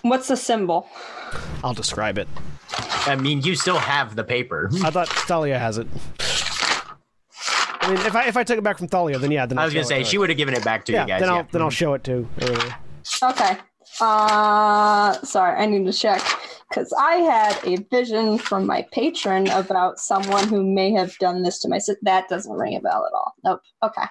What's 0.00 0.28
the 0.28 0.36
symbol? 0.38 0.88
I'll 1.62 1.74
describe 1.74 2.16
it. 2.16 2.26
I 3.04 3.16
mean, 3.16 3.42
you 3.42 3.54
still 3.54 3.80
have 3.80 4.16
the 4.16 4.24
paper. 4.24 4.70
I 4.82 4.88
thought 4.88 5.10
Thalia 5.10 5.58
has 5.58 5.76
it. 5.76 5.86
I 7.82 7.92
mean, 7.92 7.98
if 8.06 8.16
I 8.16 8.28
if 8.28 8.38
I 8.38 8.44
took 8.44 8.56
it 8.56 8.64
back 8.64 8.78
from 8.78 8.88
Thalia, 8.88 9.18
then 9.18 9.30
yeah, 9.30 9.44
then 9.44 9.58
I 9.58 9.60
I'll 9.60 9.66
was 9.66 9.74
gonna 9.74 9.84
say 9.84 10.00
it 10.00 10.06
she 10.06 10.16
would 10.16 10.30
have 10.30 10.38
given 10.38 10.54
it 10.54 10.64
back 10.64 10.86
to 10.86 10.92
yeah, 10.92 11.02
you 11.02 11.06
guys. 11.06 11.20
then 11.20 11.28
I'll 11.28 11.36
yeah. 11.36 11.46
then 11.52 11.60
I'll 11.60 11.68
show 11.68 11.92
it 11.92 12.02
to. 12.04 12.26
Orillia. 12.38 12.76
Okay. 13.22 13.58
Uh, 14.00 15.12
sorry, 15.22 15.58
I 15.58 15.66
need 15.66 15.84
to 15.86 15.92
check 15.92 16.22
because 16.68 16.92
I 16.98 17.16
had 17.16 17.58
a 17.64 17.76
vision 17.90 18.38
from 18.38 18.66
my 18.66 18.86
patron 18.92 19.48
about 19.48 19.98
someone 19.98 20.46
who 20.48 20.64
may 20.64 20.92
have 20.92 21.16
done 21.18 21.42
this 21.42 21.58
to 21.60 21.68
my 21.68 21.78
sister. 21.78 22.00
That 22.02 22.28
doesn't 22.28 22.52
ring 22.52 22.76
a 22.76 22.80
bell 22.80 23.06
at 23.06 23.12
all. 23.14 23.34
Nope. 23.44 23.60
Okay. 23.82 24.06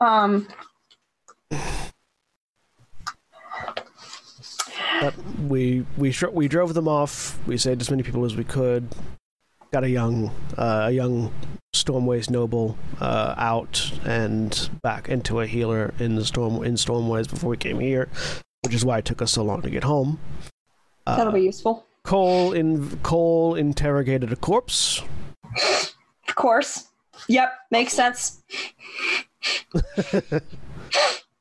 Um. 0.00 0.48
But 5.00 5.14
we 5.46 5.84
we 5.96 6.14
we 6.32 6.48
drove 6.48 6.74
them 6.74 6.88
off. 6.88 7.38
We 7.46 7.56
saved 7.56 7.80
as 7.80 7.90
many 7.90 8.02
people 8.02 8.24
as 8.24 8.34
we 8.34 8.44
could. 8.44 8.88
Got 9.70 9.84
a 9.84 9.90
young 9.90 10.30
uh, 10.56 10.86
a 10.86 10.90
young 10.90 11.32
Stormways 11.84 12.30
noble 12.30 12.76
uh, 13.00 13.34
out 13.36 13.92
and 14.04 14.70
back 14.82 15.08
into 15.08 15.40
a 15.40 15.46
healer 15.46 15.94
in 15.98 16.14
the 16.16 16.24
storm 16.24 16.64
in 16.64 16.74
Stormways 16.74 17.28
before 17.28 17.50
we 17.50 17.56
came 17.56 17.80
here. 17.80 18.08
which 18.62 18.74
is 18.74 18.84
why 18.84 18.98
it 18.98 19.04
took 19.04 19.22
us 19.22 19.32
so 19.32 19.42
long 19.42 19.62
to 19.62 19.70
get 19.70 19.84
home. 19.84 20.18
That'll 21.06 21.32
be 21.32 21.42
useful. 21.42 21.86
Coal 22.02 22.52
in 22.52 22.98
Coal 22.98 23.54
interrogated 23.54 24.32
a 24.32 24.36
corpse. 24.36 25.02
Of 26.28 26.34
course. 26.34 26.88
Yep, 27.28 27.52
makes 27.70 27.92
sense. 27.92 28.42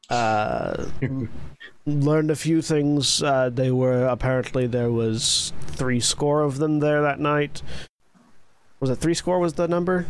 uh, 0.09 0.85
learned 1.85 2.31
a 2.31 2.35
few 2.35 2.61
things. 2.61 3.21
Uh, 3.21 3.49
they 3.49 3.71
were 3.71 4.05
apparently 4.05 4.67
there 4.67 4.91
was 4.91 5.53
three 5.67 5.99
score 5.99 6.41
of 6.41 6.57
them 6.57 6.79
there 6.79 7.01
that 7.01 7.19
night. 7.19 7.61
Was 8.79 8.89
it 8.89 8.97
three 8.97 9.13
score? 9.13 9.39
Was 9.39 9.53
the 9.53 9.67
number? 9.67 10.05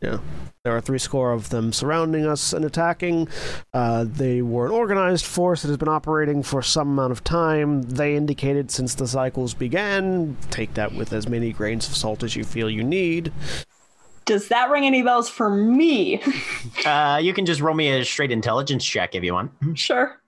Yeah, 0.00 0.18
there 0.64 0.76
are 0.76 0.80
three 0.80 0.98
score 0.98 1.32
of 1.32 1.50
them 1.50 1.72
surrounding 1.72 2.26
us 2.26 2.52
and 2.52 2.64
attacking. 2.64 3.28
Uh, 3.72 4.04
they 4.08 4.42
were 4.42 4.66
an 4.66 4.72
organized 4.72 5.24
force 5.24 5.62
that 5.62 5.68
has 5.68 5.76
been 5.76 5.88
operating 5.88 6.42
for 6.42 6.60
some 6.60 6.88
amount 6.88 7.12
of 7.12 7.22
time. 7.22 7.82
They 7.82 8.16
indicated 8.16 8.72
since 8.72 8.96
the 8.96 9.06
cycles 9.06 9.54
began. 9.54 10.36
Take 10.50 10.74
that 10.74 10.92
with 10.92 11.12
as 11.12 11.28
many 11.28 11.52
grains 11.52 11.86
of 11.88 11.94
salt 11.94 12.24
as 12.24 12.34
you 12.34 12.42
feel 12.42 12.68
you 12.68 12.82
need. 12.82 13.32
Does 14.24 14.48
that 14.48 14.70
ring 14.70 14.86
any 14.86 15.02
bells 15.02 15.28
for 15.28 15.50
me? 15.50 16.22
Uh, 16.86 17.20
you 17.22 17.32
can 17.32 17.46
just 17.46 17.60
roll 17.60 17.76
me 17.76 17.90
a 17.90 18.04
straight 18.04 18.32
intelligence 18.32 18.84
check 18.84 19.14
if 19.14 19.22
you 19.22 19.34
want. 19.34 19.52
sure. 19.74 20.20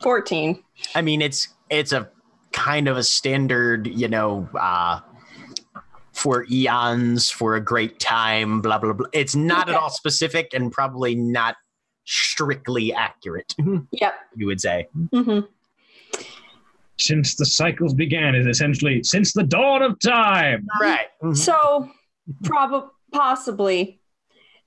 14. 0.00 0.62
I 0.94 1.02
mean, 1.02 1.20
it's 1.20 1.48
it's 1.68 1.92
a 1.92 2.08
kind 2.52 2.88
of 2.88 2.96
a 2.96 3.02
standard, 3.02 3.86
you 3.86 4.08
know, 4.08 4.48
uh, 4.58 5.00
for 6.12 6.46
eons, 6.50 7.30
for 7.30 7.56
a 7.56 7.60
great 7.60 7.98
time, 7.98 8.60
blah 8.60 8.78
blah 8.78 8.92
blah. 8.92 9.08
It's 9.12 9.34
not 9.34 9.68
at 9.68 9.74
all 9.74 9.90
specific 9.90 10.52
and 10.54 10.70
probably 10.70 11.14
not 11.14 11.56
strictly 12.04 12.92
accurate. 12.92 13.54
Yep. 13.92 14.14
You 14.36 14.46
would 14.46 14.60
say. 14.60 14.88
hmm 15.12 15.40
Since 16.98 17.36
the 17.36 17.46
cycles 17.46 17.94
began 17.94 18.34
is 18.34 18.46
essentially 18.46 19.02
since 19.02 19.32
the 19.32 19.42
dawn 19.42 19.82
of 19.82 19.98
time. 20.00 20.66
Right. 20.80 21.06
So, 21.34 21.90
probably, 22.44 22.88
possibly 23.12 24.00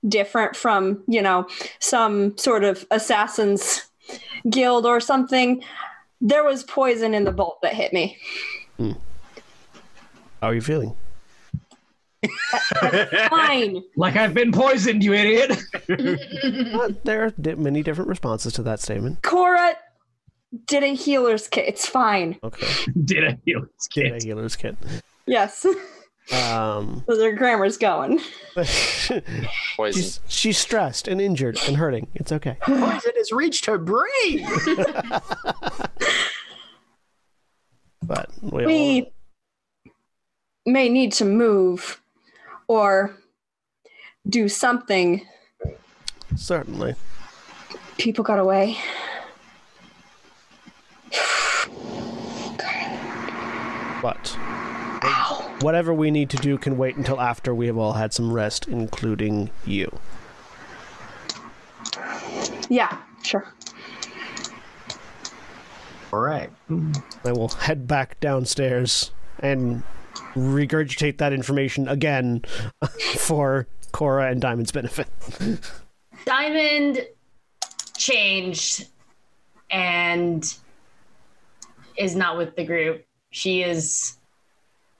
different 0.08 0.56
from, 0.56 1.02
you 1.08 1.22
know, 1.22 1.46
some 1.80 2.36
sort 2.38 2.64
of 2.64 2.86
assassin's 2.90 3.82
guild 4.50 4.86
or 4.86 5.00
something. 5.00 5.62
There 6.20 6.44
was 6.44 6.62
poison 6.64 7.14
in 7.14 7.24
the 7.24 7.32
bolt 7.32 7.58
that 7.62 7.74
hit 7.74 7.92
me. 7.92 8.16
How 8.78 10.48
are 10.48 10.54
you 10.54 10.60
feeling? 10.60 10.96
Fine. 13.28 13.82
Like 13.96 14.16
I've 14.16 14.34
been 14.34 14.52
poisoned, 14.52 15.04
you 15.04 15.12
idiot. 15.14 15.56
Uh, 16.76 16.90
there 17.04 17.24
are 17.24 17.30
di- 17.40 17.54
many 17.54 17.82
different 17.82 18.08
responses 18.08 18.52
to 18.54 18.62
that 18.62 18.80
statement. 18.80 19.22
Cora 19.22 19.74
did 20.66 20.82
a 20.82 20.94
healer's 20.94 21.48
kit. 21.48 21.66
It's 21.68 21.86
fine. 21.86 22.38
Okay. 22.42 22.66
Did 23.04 23.24
a 23.24 23.38
healer's 23.44 23.88
kit. 23.90 24.12
Did 24.12 24.22
a 24.22 24.26
healer's 24.26 24.56
kit. 24.56 24.76
Yes. 25.26 25.64
Um, 26.32 27.04
so 27.08 27.16
their 27.16 27.32
grammar's 27.34 27.76
going. 27.76 28.20
Poison. 28.54 29.22
she's, 29.92 30.20
she's 30.26 30.58
stressed 30.58 31.06
and 31.06 31.20
injured 31.20 31.58
and 31.68 31.76
hurting. 31.76 32.08
It's 32.14 32.32
okay. 32.32 32.56
Poison 32.62 33.12
has 33.16 33.30
reached 33.32 33.66
her 33.66 33.78
brain. 33.78 34.46
But 38.02 38.30
we, 38.40 38.62
all- 38.62 38.66
We 38.68 39.12
may 40.64 40.88
need 40.88 41.12
to 41.14 41.24
move 41.24 42.00
or 42.68 43.16
do 44.28 44.48
something. 44.48 45.26
certainly. 46.36 46.94
People 47.98 48.22
got 48.22 48.38
away. 48.38 48.76
But 54.02 54.36
whatever 55.60 55.92
we 55.92 56.10
need 56.10 56.30
to 56.30 56.36
do 56.36 56.58
can 56.58 56.76
wait 56.76 56.96
until 56.96 57.20
after 57.20 57.54
we 57.54 57.66
have 57.66 57.76
all 57.76 57.94
had 57.94 58.12
some 58.12 58.32
rest, 58.32 58.68
including 58.68 59.50
you. 59.64 59.98
Yeah, 62.68 62.98
sure. 63.22 63.52
All 66.12 66.20
right. 66.20 66.50
I 67.24 67.32
will 67.32 67.48
head 67.48 67.86
back 67.86 68.18
downstairs 68.20 69.10
and 69.40 69.82
regurgitate 70.34 71.18
that 71.18 71.32
information 71.32 71.88
again 71.88 72.42
for 73.16 73.66
Cora 73.92 74.30
and 74.30 74.40
Diamond's 74.40 74.72
benefit. 74.72 75.08
Diamond 76.24 77.06
changed 77.96 78.86
and 79.70 80.54
is 81.96 82.14
not 82.14 82.36
with 82.36 82.54
the 82.56 82.64
group. 82.64 83.04
She 83.30 83.62
is 83.62 84.15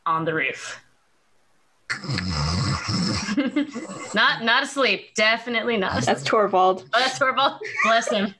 on 0.06 0.24
the 0.24 0.32
roof. 0.34 0.80
not 4.14 4.42
not 4.42 4.62
asleep. 4.62 5.14
Definitely 5.14 5.76
not. 5.76 5.92
Asleep. 5.92 6.04
That's 6.06 6.22
Torvald. 6.24 6.84
Oh, 6.94 6.98
that's 7.00 7.18
Torvald. 7.18 7.60
Bless 7.84 8.10
him. 8.10 8.34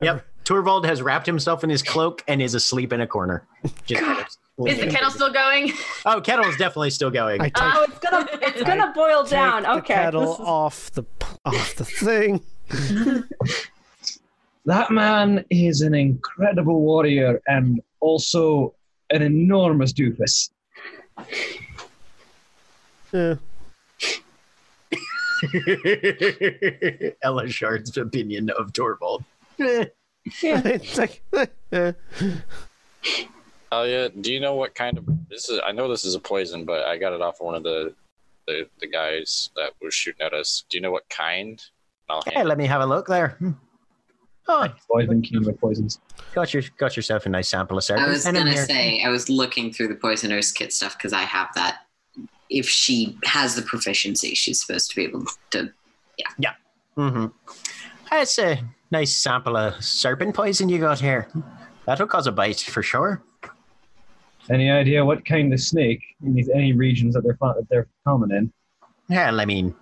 Yep. 0.00 0.26
Torvald 0.44 0.86
has 0.86 1.02
wrapped 1.02 1.26
himself 1.26 1.62
in 1.62 1.70
his 1.70 1.82
cloak 1.82 2.24
and 2.26 2.40
is 2.40 2.54
asleep 2.54 2.92
in 2.92 3.00
a 3.02 3.06
corner. 3.06 3.46
Just 3.84 4.38
Is 4.66 4.78
the 4.80 4.86
kettle 4.88 5.10
still 5.10 5.32
going? 5.32 5.72
Oh, 6.06 6.20
kettle 6.20 6.46
is 6.46 6.56
definitely 6.56 6.90
still 6.90 7.10
going. 7.10 7.40
I 7.42 7.50
oh, 7.54 7.60
take 7.60 7.74
Oh, 7.74 7.84
it's 7.84 7.98
gonna 7.98 8.28
it's 8.42 8.62
gonna 8.62 8.92
boil 8.94 9.24
down. 9.24 9.62
the 9.64 9.72
Okay. 9.78 9.94
kettle 9.94 10.34
is- 10.34 10.40
off 10.40 10.90
the 10.92 11.04
off 11.44 11.74
the 11.76 11.84
thing. 11.84 12.42
That 14.66 14.90
man 14.90 15.44
is 15.50 15.80
an 15.82 15.94
incredible 15.94 16.80
warrior 16.80 17.40
and 17.46 17.80
also 18.00 18.74
an 19.10 19.22
enormous 19.22 19.92
doofus. 19.92 20.50
Yeah. 23.12 23.34
Elashard's 27.24 27.96
opinion 27.96 28.50
of 28.50 28.72
Torvald. 28.72 29.24
it's 29.58 30.98
like 30.98 31.22
yeah. 31.72 31.92
Do 33.72 34.32
you 34.32 34.40
know 34.40 34.54
what 34.54 34.74
kind 34.74 34.98
of 34.98 35.06
this 35.28 35.48
is? 35.48 35.60
I 35.64 35.72
know 35.72 35.88
this 35.88 36.04
is 36.04 36.14
a 36.14 36.20
poison, 36.20 36.64
but 36.64 36.84
I 36.84 36.98
got 36.98 37.12
it 37.12 37.22
off 37.22 37.40
of 37.40 37.46
one 37.46 37.54
of 37.54 37.62
the 37.62 37.94
the, 38.46 38.68
the 38.80 38.86
guys 38.86 39.50
that 39.56 39.72
were 39.82 39.90
shooting 39.90 40.24
at 40.24 40.34
us. 40.34 40.64
Do 40.68 40.76
you 40.76 40.82
know 40.82 40.90
what 40.90 41.08
kind? 41.08 41.62
I'll 42.08 42.22
Hey, 42.26 42.34
hand 42.34 42.48
let 42.48 42.58
me 42.58 42.66
have 42.66 42.82
a 42.82 42.86
look 42.86 43.06
there. 43.06 43.30
Hmm. 43.38 43.52
Oh, 44.52 44.66
Always 44.88 45.06
been 45.06 45.22
with 45.44 45.60
poisons. 45.60 46.00
got 46.34 46.52
your 46.52 46.64
got 46.76 46.96
yourself 46.96 47.24
a 47.24 47.28
nice 47.28 47.48
sample 47.48 47.78
of 47.78 47.84
serpent. 47.84 48.08
I 48.08 48.10
was 48.10 48.26
And 48.26 48.36
in 48.36 48.44
gonna 48.46 48.56
say 48.56 49.00
I 49.04 49.08
was 49.08 49.28
looking 49.30 49.72
through 49.72 49.88
the 49.88 49.94
poisoner's 49.94 50.50
kit 50.50 50.72
stuff 50.72 50.96
because 50.98 51.12
I 51.12 51.22
have 51.22 51.48
that. 51.54 51.86
If 52.48 52.68
she 52.68 53.16
has 53.24 53.54
the 53.54 53.62
proficiency, 53.62 54.34
she's 54.34 54.60
supposed 54.60 54.90
to 54.90 54.96
be 54.96 55.04
able 55.04 55.24
to. 55.50 55.72
Yeah. 56.18 56.26
Yeah. 56.38 56.52
Mm-hmm. 56.96 57.26
That's 58.10 58.38
a 58.40 58.58
nice 58.90 59.16
sample 59.16 59.56
of 59.56 59.82
serpent 59.84 60.34
poison 60.34 60.68
you 60.68 60.78
got 60.80 60.98
here. 60.98 61.28
That'll 61.86 62.08
cause 62.08 62.26
a 62.26 62.32
bite 62.32 62.58
for 62.60 62.82
sure. 62.82 63.22
Any 64.50 64.68
idea 64.68 65.04
what 65.04 65.24
kind 65.24 65.52
of 65.52 65.60
snake 65.60 66.02
in 66.24 66.34
these 66.34 66.48
any 66.48 66.72
regions 66.72 67.14
that 67.14 67.22
they're 67.22 67.36
fo- 67.36 67.54
that 67.54 67.68
they're 67.70 67.86
common 68.04 68.32
in? 68.32 68.52
Yeah, 69.08 69.30
I 69.32 69.44
mean, 69.44 69.74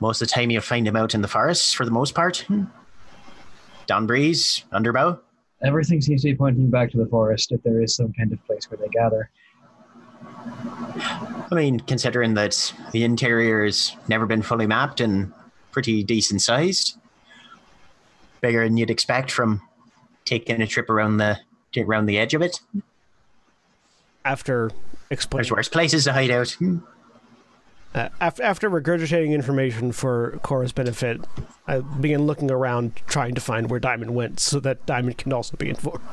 most 0.00 0.20
of 0.20 0.26
the 0.28 0.34
time 0.34 0.50
you'll 0.50 0.62
find 0.62 0.84
them 0.86 0.96
out 0.96 1.14
in 1.14 1.22
the 1.22 1.28
forests 1.28 1.72
for 1.72 1.84
the 1.84 1.90
most 1.92 2.14
part. 2.16 2.44
Down 3.86 4.06
breeze, 4.06 4.64
underbow. 4.72 5.20
Everything 5.62 6.00
seems 6.00 6.22
to 6.22 6.28
be 6.28 6.34
pointing 6.34 6.70
back 6.70 6.90
to 6.90 6.98
the 6.98 7.06
forest 7.06 7.52
if 7.52 7.62
there 7.62 7.82
is 7.82 7.94
some 7.94 8.12
kind 8.12 8.32
of 8.32 8.44
place 8.46 8.70
where 8.70 8.78
they 8.78 8.88
gather. 8.88 9.30
I 11.50 11.54
mean, 11.54 11.80
considering 11.80 12.34
that 12.34 12.72
the 12.92 13.04
interior 13.04 13.64
has 13.64 13.96
never 14.08 14.26
been 14.26 14.42
fully 14.42 14.66
mapped 14.66 15.00
and 15.00 15.32
pretty 15.72 16.02
decent 16.02 16.42
sized, 16.42 16.98
bigger 18.40 18.64
than 18.64 18.76
you'd 18.76 18.90
expect 18.90 19.30
from 19.30 19.62
taking 20.24 20.60
a 20.60 20.66
trip 20.66 20.90
around 20.90 21.18
the 21.18 21.38
around 21.76 22.06
the 22.06 22.18
edge 22.18 22.32
of 22.32 22.40
it. 22.40 22.60
after 24.24 24.68
There's 24.68 24.80
explaining 25.10 25.52
worse 25.52 25.68
places 25.68 26.04
to 26.04 26.12
hide 26.12 26.30
out. 26.30 26.50
Hmm. 26.52 26.78
Uh, 27.96 28.08
after, 28.20 28.42
after 28.42 28.70
regurgitating 28.70 29.32
information 29.32 29.90
for 29.90 30.38
Cora's 30.42 30.72
benefit, 30.72 31.20
I 31.66 31.78
began 31.80 32.26
looking 32.26 32.50
around 32.50 32.96
trying 33.06 33.34
to 33.34 33.40
find 33.40 33.70
where 33.70 33.80
Diamond 33.80 34.14
went 34.14 34.38
so 34.38 34.60
that 34.60 34.84
Diamond 34.86 35.16
can 35.18 35.32
also 35.32 35.56
be 35.56 35.68
informed. 35.70 36.04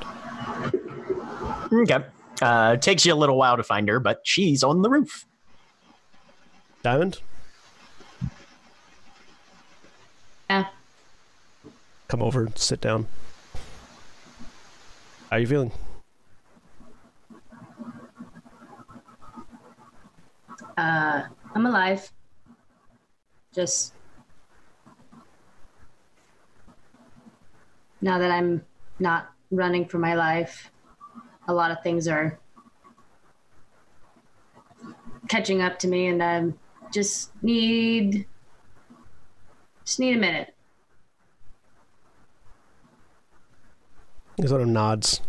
Okay. 1.71 1.99
Uh, 2.41 2.77
takes 2.77 3.05
you 3.05 3.13
a 3.13 3.15
little 3.15 3.37
while 3.37 3.57
to 3.57 3.63
find 3.63 3.87
her, 3.89 3.99
but 3.99 4.21
she's 4.23 4.63
on 4.63 4.81
the 4.81 4.89
roof. 4.89 5.25
Diamond, 6.83 7.19
Yeah. 10.49 10.67
come 12.07 12.21
over, 12.21 12.49
sit 12.55 12.79
down. 12.81 13.07
How 15.29 15.37
are 15.37 15.39
you 15.39 15.47
feeling? 15.47 15.71
Uh, 20.77 21.23
I'm 21.55 21.65
alive. 21.65 22.11
Just 23.53 23.93
now 28.01 28.17
that 28.17 28.31
I'm 28.31 28.65
not 28.99 29.31
running 29.51 29.85
for 29.85 29.99
my 29.99 30.15
life, 30.15 30.71
a 31.47 31.53
lot 31.53 31.71
of 31.71 31.83
things 31.83 32.07
are 32.07 32.39
catching 35.27 35.61
up 35.61 35.77
to 35.79 35.87
me 35.87 36.07
and 36.07 36.23
I 36.23 36.51
just 36.91 37.31
need 37.43 38.25
just 39.85 39.99
need 39.99 40.17
a 40.17 40.19
minute. 40.19 40.55
He 44.37 44.47
sort 44.47 44.61
of 44.61 44.67
nods 44.67 45.21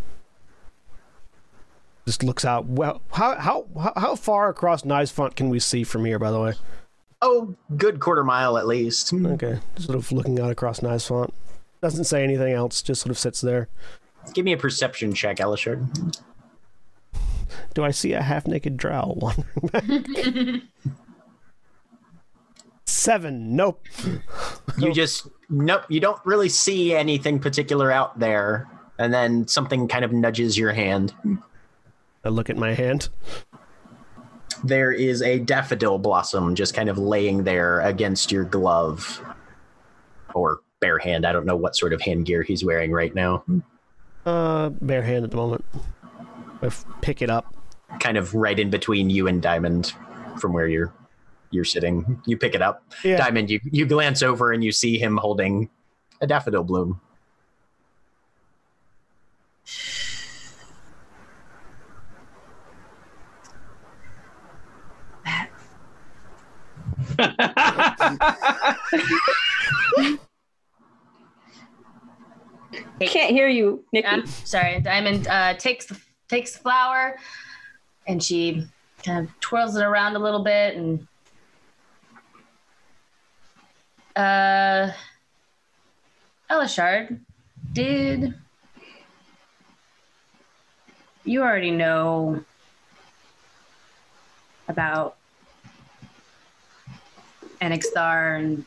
just 2.06 2.22
looks 2.22 2.44
out. 2.44 2.66
Well, 2.66 3.00
how 3.12 3.36
how 3.36 3.66
how- 3.96 4.14
far 4.16 4.48
across 4.48 4.84
Knives 4.84 5.10
Font 5.10 5.36
can 5.36 5.48
we 5.48 5.58
see 5.58 5.84
from 5.84 6.04
here? 6.04 6.18
By 6.18 6.30
the 6.30 6.40
way. 6.40 6.52
Oh, 7.22 7.54
good 7.76 8.00
quarter 8.00 8.22
mile 8.24 8.58
at 8.58 8.66
least. 8.66 9.10
Hmm. 9.10 9.26
Okay, 9.26 9.58
sort 9.76 9.96
of 9.96 10.12
looking 10.12 10.38
out 10.40 10.50
across 10.50 10.82
Knives 10.82 11.06
Font. 11.06 11.32
Doesn't 11.80 12.04
say 12.04 12.22
anything 12.22 12.52
else. 12.52 12.82
Just 12.82 13.00
sort 13.02 13.10
of 13.10 13.18
sits 13.18 13.40
there. 13.40 13.68
Give 14.34 14.44
me 14.44 14.52
a 14.52 14.56
perception 14.56 15.12
check, 15.14 15.36
Elashard. 15.38 16.20
Do 17.74 17.84
I 17.84 17.90
see 17.90 18.12
a 18.12 18.22
half-naked 18.22 18.76
drow 18.76 19.14
wandering 19.16 19.68
back? 19.72 20.62
Seven. 22.86 23.56
Nope. 23.56 23.84
You 24.78 24.92
just 24.92 25.28
nope. 25.48 25.82
You 25.88 26.00
don't 26.00 26.20
really 26.24 26.48
see 26.48 26.94
anything 26.94 27.38
particular 27.38 27.90
out 27.90 28.18
there, 28.18 28.68
and 28.98 29.12
then 29.12 29.46
something 29.48 29.88
kind 29.88 30.04
of 30.04 30.12
nudges 30.12 30.56
your 30.58 30.72
hand. 30.72 31.12
I 32.24 32.30
look 32.30 32.50
at 32.50 32.56
my 32.56 32.74
hand. 32.74 33.08
There 34.62 34.92
is 34.92 35.20
a 35.20 35.38
daffodil 35.38 35.98
blossom 35.98 36.54
just 36.54 36.74
kind 36.74 36.88
of 36.88 36.96
laying 36.96 37.44
there 37.44 37.80
against 37.80 38.32
your 38.32 38.44
glove, 38.44 39.22
or 40.34 40.60
bare 40.80 40.98
hand. 40.98 41.26
I 41.26 41.32
don't 41.32 41.44
know 41.44 41.56
what 41.56 41.76
sort 41.76 41.92
of 41.92 42.00
hand 42.00 42.24
gear 42.24 42.42
he's 42.42 42.64
wearing 42.64 42.90
right 42.90 43.14
now. 43.14 43.44
Uh, 44.24 44.70
bare 44.70 45.02
hand 45.02 45.24
at 45.24 45.30
the 45.30 45.36
moment. 45.36 45.64
I 46.62 46.70
pick 47.02 47.20
it 47.20 47.28
up. 47.28 47.54
Kind 48.00 48.16
of 48.16 48.34
right 48.34 48.58
in 48.58 48.70
between 48.70 49.10
you 49.10 49.28
and 49.28 49.42
Diamond, 49.42 49.92
from 50.40 50.52
where 50.54 50.66
you're 50.66 50.94
you're 51.50 51.64
sitting. 51.64 52.20
You 52.26 52.38
pick 52.38 52.54
it 52.54 52.62
up. 52.62 52.82
Yeah. 53.04 53.18
Diamond, 53.18 53.50
you 53.50 53.60
you 53.64 53.84
glance 53.84 54.22
over 54.22 54.50
and 54.52 54.64
you 54.64 54.72
see 54.72 54.98
him 54.98 55.18
holding 55.18 55.68
a 56.20 56.26
daffodil 56.26 56.64
bloom. 56.64 57.00
Can't 73.00 73.30
hear 73.30 73.48
you, 73.48 73.84
Nikki. 73.92 74.06
I'm 74.06 74.26
sorry. 74.26 74.80
Diamond 74.80 75.26
uh, 75.28 75.54
takes 75.54 75.86
the 75.86 76.00
takes 76.28 76.52
the 76.54 76.60
flower, 76.60 77.16
and 78.06 78.22
she 78.22 78.66
kind 79.04 79.26
of 79.26 79.40
twirls 79.40 79.76
it 79.76 79.82
around 79.84 80.16
a 80.16 80.18
little 80.18 80.42
bit, 80.42 80.76
and 80.76 81.06
uh, 84.16 84.90
Elashard, 86.50 87.20
did 87.72 88.34
you 91.24 91.42
already 91.42 91.70
know 91.70 92.44
about 94.68 95.16
Enixthar 97.64 98.38
and 98.38 98.66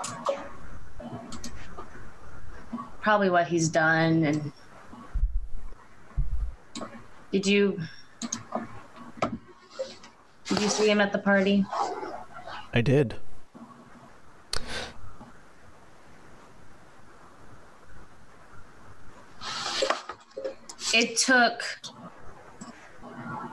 probably 3.02 3.30
what 3.30 3.48
he's 3.48 3.70
done 3.70 4.24
and 4.24 4.52
did 7.32 7.46
you 7.46 7.80
did 10.46 10.62
you 10.62 10.70
see 10.70 10.90
him 10.90 11.00
at 11.00 11.12
the 11.12 11.20
party 11.20 11.66
I 12.74 12.82
did. 12.82 13.16
it 20.94 21.18
took 21.18 21.62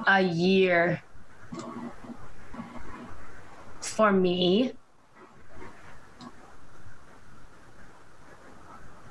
a 0.07 0.23
year 0.23 1.03
for 3.81 4.12
me 4.12 4.73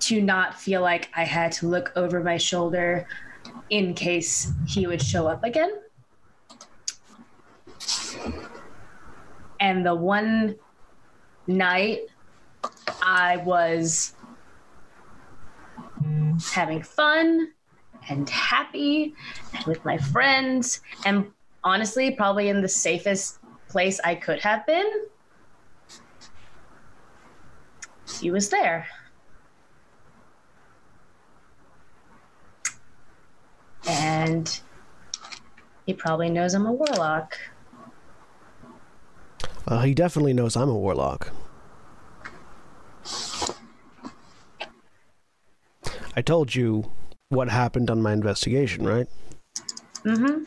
to 0.07 0.21
not 0.21 0.59
feel 0.59 0.81
like 0.81 1.09
I 1.15 1.23
had 1.23 1.51
to 1.53 1.67
look 1.67 1.91
over 1.95 2.21
my 2.21 2.37
shoulder 2.37 3.07
in 3.69 3.93
case 3.93 4.51
he 4.67 4.87
would 4.87 5.01
show 5.01 5.27
up 5.27 5.43
again. 5.43 5.71
And 9.59 9.85
the 9.85 9.95
one 9.95 10.55
night 11.47 12.01
I 13.01 13.37
was 13.37 14.13
having 16.51 16.81
fun 16.81 17.51
and 18.09 18.29
happy 18.29 19.15
and 19.55 19.65
with 19.65 19.83
my 19.85 19.97
friends 19.97 20.81
and 21.05 21.31
honestly 21.63 22.11
probably 22.11 22.49
in 22.49 22.61
the 22.61 22.67
safest 22.67 23.39
place 23.69 23.99
I 24.03 24.15
could 24.15 24.41
have 24.41 24.65
been. 24.65 24.85
He 28.19 28.31
was 28.31 28.49
there. 28.49 28.85
And 33.87 34.59
he 35.85 35.93
probably 35.93 36.29
knows 36.29 36.53
I'm 36.53 36.65
a 36.65 36.71
warlock. 36.71 37.37
Uh, 39.67 39.81
he 39.81 39.93
definitely 39.93 40.33
knows 40.33 40.55
I'm 40.55 40.69
a 40.69 40.77
warlock. 40.77 41.31
I 46.15 46.21
told 46.21 46.53
you 46.53 46.91
what 47.29 47.49
happened 47.49 47.89
on 47.89 48.01
my 48.01 48.13
investigation, 48.13 48.87
right? 48.87 49.07
Mm-hmm. 50.03 50.43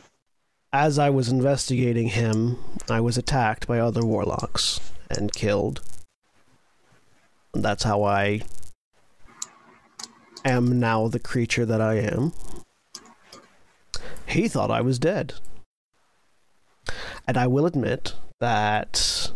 As 0.73 0.99
I 0.99 1.11
was 1.11 1.29
investigating 1.29 2.09
him, 2.09 2.59
I 2.89 3.01
was 3.01 3.17
attacked 3.17 3.67
by 3.67 3.79
other 3.79 4.05
warlocks 4.05 4.81
and 5.11 5.33
killed. 5.33 5.83
That's 7.55 7.83
how 7.83 8.05
I 8.05 8.43
am 10.45 10.79
now 10.79 11.09
the 11.09 11.19
creature 11.19 11.67
that 11.67 11.81
I 11.81 11.95
am. 11.95 12.33
He 14.27 14.49
thought 14.49 14.71
I 14.71 14.81
was 14.81 14.99
dead. 14.99 15.35
And 17.27 17.37
I 17.37 17.47
will 17.47 17.67
admit 17.67 18.15
that 18.41 19.33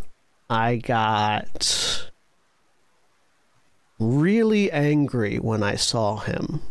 I 0.48 0.76
got 0.76 2.10
really 3.98 4.70
angry 4.70 5.38
when 5.38 5.62
I 5.62 5.76
saw 5.76 6.16
him. 6.16 6.62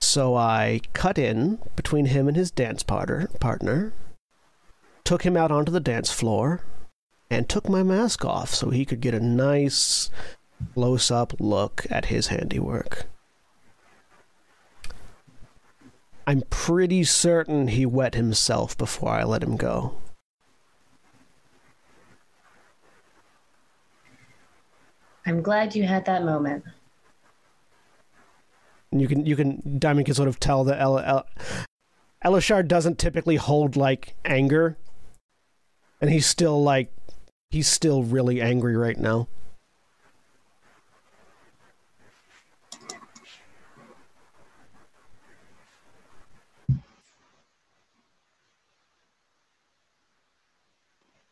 So 0.00 0.36
I 0.36 0.80
cut 0.92 1.18
in 1.18 1.58
between 1.76 2.06
him 2.06 2.28
and 2.28 2.36
his 2.36 2.50
dance 2.50 2.82
partner, 2.82 3.28
partner, 3.40 3.92
took 5.02 5.22
him 5.22 5.36
out 5.36 5.50
onto 5.50 5.72
the 5.72 5.80
dance 5.80 6.12
floor, 6.12 6.62
and 7.30 7.48
took 7.48 7.68
my 7.68 7.82
mask 7.82 8.24
off 8.24 8.54
so 8.54 8.70
he 8.70 8.84
could 8.84 9.00
get 9.00 9.14
a 9.14 9.20
nice 9.20 10.10
close 10.74 11.10
up 11.10 11.34
look 11.40 11.86
at 11.90 12.06
his 12.06 12.28
handiwork. 12.28 13.06
I'm 16.26 16.42
pretty 16.50 17.04
certain 17.04 17.68
he 17.68 17.84
wet 17.84 18.14
himself 18.14 18.76
before 18.78 19.10
I 19.10 19.24
let 19.24 19.42
him 19.42 19.56
go. 19.56 19.96
I'm 25.26 25.42
glad 25.42 25.74
you 25.74 25.84
had 25.84 26.04
that 26.06 26.24
moment. 26.24 26.64
And 28.90 29.00
you 29.00 29.08
can 29.08 29.26
you 29.26 29.36
can 29.36 29.78
Diamond 29.78 30.06
can 30.06 30.14
sort 30.14 30.28
of 30.28 30.38
tell 30.38 30.64
that 30.64 30.80
El, 30.80 30.98
El, 30.98 31.26
Elashard 32.24 32.68
doesn't 32.68 32.98
typically 32.98 33.36
hold 33.36 33.76
like 33.76 34.14
anger, 34.24 34.76
and 36.00 36.10
he's 36.10 36.26
still 36.26 36.62
like 36.62 36.92
he's 37.50 37.68
still 37.68 38.02
really 38.02 38.40
angry 38.40 38.76
right 38.76 38.98
now. 38.98 39.28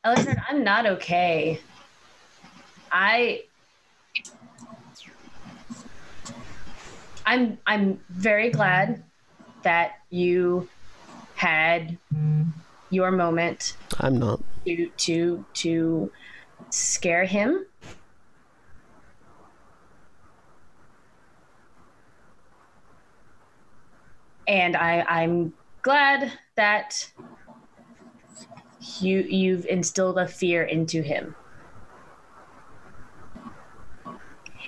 Alexander, 0.05 0.43
I'm 0.49 0.65
not 0.65 0.85
okay. 0.85 1.61
I 2.91 3.45
I'm 7.25 7.59
I'm 7.69 8.01
very 8.11 8.51
glad 8.51 9.05
that 9.63 9.93
you 10.11 10.69
had 11.37 11.99
your 12.91 13.13
moment. 13.13 13.77
I'm 14.01 14.19
not 14.19 14.43
to 14.67 14.89
to 14.89 15.45
to 15.55 16.11
scare 16.71 17.25
him. 17.25 17.65
And 24.49 24.77
I 24.77 25.03
I'm 25.09 25.53
glad 25.83 26.33
that 26.57 27.09
you 29.01 29.21
you've 29.21 29.67
instilled 29.67 30.19
a 30.19 30.27
fear 30.27 30.65
into 30.65 31.03
him. 31.03 31.35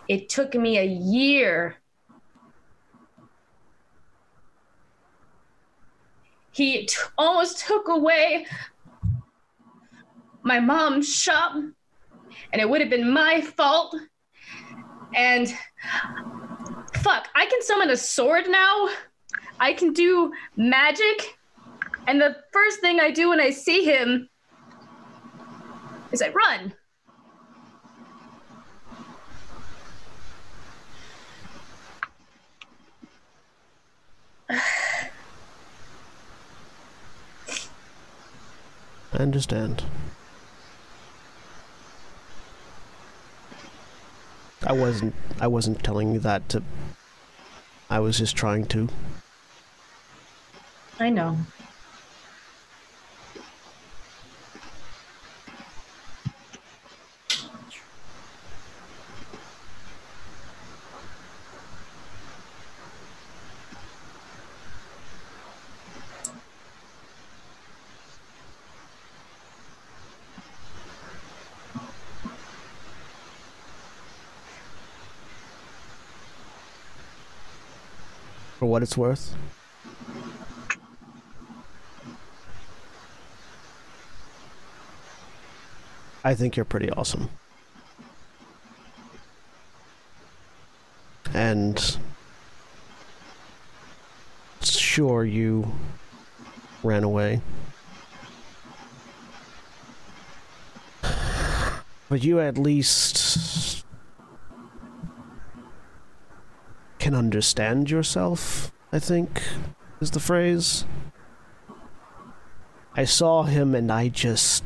It 0.08 0.28
took 0.28 0.54
me 0.54 0.78
a 0.78 0.84
year. 0.84 1.76
He 6.52 6.86
t- 6.86 6.94
almost 7.18 7.66
took 7.66 7.88
away 7.88 8.46
my 10.42 10.60
mom's 10.60 11.12
shop, 11.12 11.54
and 11.54 12.60
it 12.60 12.68
would 12.68 12.80
have 12.80 12.90
been 12.90 13.10
my 13.10 13.40
fault. 13.40 13.96
And 15.16 15.52
fuck, 16.98 17.28
I 17.34 17.46
can 17.46 17.62
summon 17.62 17.90
a 17.90 17.96
sword 17.96 18.48
now. 18.48 18.88
I 19.58 19.72
can 19.72 19.92
do 19.92 20.32
magic. 20.56 21.38
And 22.06 22.20
the 22.20 22.36
first 22.52 22.80
thing 22.80 23.00
I 23.00 23.10
do 23.10 23.30
when 23.30 23.40
I 23.40 23.50
see 23.50 23.84
him 23.84 24.28
is 26.12 26.20
I 26.20 26.28
run. 26.28 26.74
I 39.12 39.18
understand. 39.18 39.84
I 44.66 44.72
wasn't 44.72 45.14
I 45.40 45.46
wasn't 45.46 45.82
telling 45.82 46.12
you 46.12 46.20
that 46.20 46.48
to 46.50 46.62
I 47.88 48.00
was 48.00 48.18
just 48.18 48.34
trying 48.36 48.66
to. 48.66 48.88
I 50.98 51.10
know. 51.10 51.38
What 78.74 78.82
it's 78.82 78.96
worth. 78.96 79.36
I 86.24 86.34
think 86.34 86.56
you're 86.56 86.64
pretty 86.64 86.90
awesome. 86.90 87.30
And 91.32 91.98
sure 94.60 95.24
you 95.24 95.72
ran 96.82 97.04
away. 97.04 97.42
But 102.08 102.22
you 102.24 102.40
at 102.40 102.58
least 102.58 103.23
can 107.04 107.14
understand 107.14 107.90
yourself, 107.90 108.72
I 108.90 108.98
think 108.98 109.42
is 110.00 110.12
the 110.12 110.20
phrase. 110.20 110.86
I 112.94 113.04
saw 113.04 113.42
him 113.42 113.74
and 113.74 113.92
I 113.92 114.08
just 114.08 114.64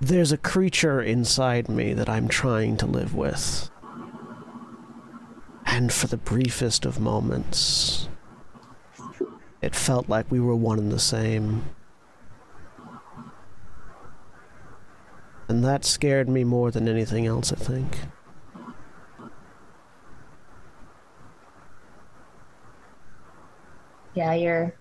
there's 0.00 0.32
a 0.32 0.38
creature 0.38 1.02
inside 1.02 1.68
me 1.68 1.92
that 1.92 2.08
I'm 2.08 2.28
trying 2.28 2.78
to 2.78 2.86
live 2.86 3.14
with. 3.14 3.70
And 5.66 5.92
for 5.92 6.06
the 6.06 6.16
briefest 6.16 6.86
of 6.86 6.98
moments, 6.98 8.08
it 9.60 9.76
felt 9.76 10.08
like 10.08 10.30
we 10.30 10.40
were 10.40 10.56
one 10.56 10.78
and 10.78 10.90
the 10.90 10.98
same. 10.98 11.62
And 15.46 15.62
that 15.62 15.84
scared 15.84 16.30
me 16.30 16.42
more 16.42 16.70
than 16.70 16.88
anything 16.88 17.26
else, 17.26 17.52
I 17.52 17.56
think. 17.56 17.98
Yeah, 24.16 24.32
you're 24.32 24.74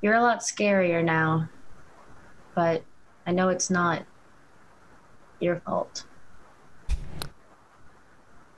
you're 0.00 0.14
a 0.14 0.22
lot 0.22 0.38
scarier 0.38 1.04
now. 1.04 1.48
But 2.54 2.84
I 3.26 3.32
know 3.32 3.48
it's 3.48 3.68
not 3.68 4.04
your 5.40 5.56
fault. 5.60 6.04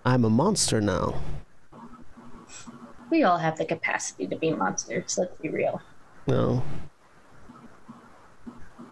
I'm 0.04 0.24
a 0.24 0.30
monster 0.30 0.82
now. 0.82 1.18
We 3.10 3.22
all 3.22 3.38
have 3.38 3.56
the 3.56 3.64
capacity 3.64 4.26
to 4.26 4.36
be 4.36 4.52
monsters, 4.52 5.16
let's 5.16 5.40
be 5.40 5.48
real. 5.48 5.80
No. 6.26 6.62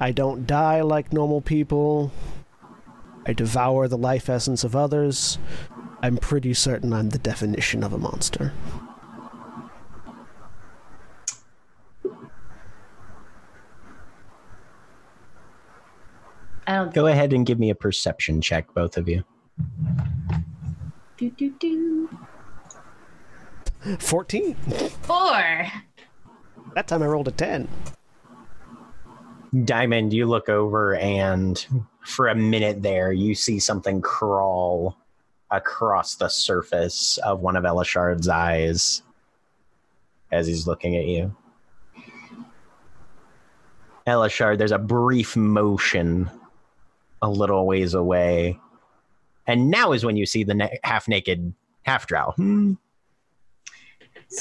I 0.00 0.10
don't 0.10 0.46
die 0.46 0.80
like 0.80 1.12
normal 1.12 1.42
people. 1.42 2.12
I 3.26 3.34
devour 3.34 3.88
the 3.88 3.98
life 3.98 4.30
essence 4.30 4.64
of 4.64 4.74
others. 4.74 5.38
I'm 6.02 6.16
pretty 6.16 6.54
certain 6.54 6.92
I'm 6.92 7.10
the 7.10 7.18
definition 7.18 7.84
of 7.84 7.92
a 7.92 7.98
monster. 7.98 8.52
Go 16.92 17.06
ahead 17.06 17.32
and 17.32 17.46
give 17.46 17.58
me 17.58 17.70
a 17.70 17.74
perception 17.74 18.40
check, 18.40 18.72
both 18.74 18.96
of 18.96 19.08
you. 19.08 19.24
do 21.16 21.30
do 21.30 21.50
do. 21.58 22.18
14. 23.98 24.54
Four. 25.02 25.66
That 26.74 26.86
time 26.86 27.02
I 27.02 27.06
rolled 27.06 27.28
a 27.28 27.32
10. 27.32 27.68
Diamond, 29.64 30.12
you 30.12 30.26
look 30.26 30.48
over 30.48 30.94
and 30.96 31.66
for 32.04 32.28
a 32.28 32.34
minute 32.34 32.82
there, 32.82 33.12
you 33.12 33.34
see 33.34 33.58
something 33.58 34.00
crawl 34.00 34.96
across 35.50 36.14
the 36.14 36.28
surface 36.28 37.18
of 37.18 37.40
one 37.40 37.56
of 37.56 37.64
Elashard's 37.64 38.28
eyes 38.28 39.02
as 40.30 40.46
he's 40.46 40.66
looking 40.66 40.96
at 40.96 41.06
you. 41.06 41.34
Elashard, 44.06 44.58
there's 44.58 44.72
a 44.72 44.78
brief 44.78 45.36
motion 45.36 46.30
a 47.22 47.28
little 47.30 47.66
ways 47.66 47.94
away. 47.94 48.58
And 49.46 49.70
now 49.70 49.92
is 49.92 50.04
when 50.04 50.16
you 50.16 50.26
see 50.26 50.44
the 50.44 50.54
na- 50.54 50.68
half 50.84 51.08
naked 51.08 51.52
half 51.84 52.06
drow. 52.06 52.32
Hmm. 52.36 52.74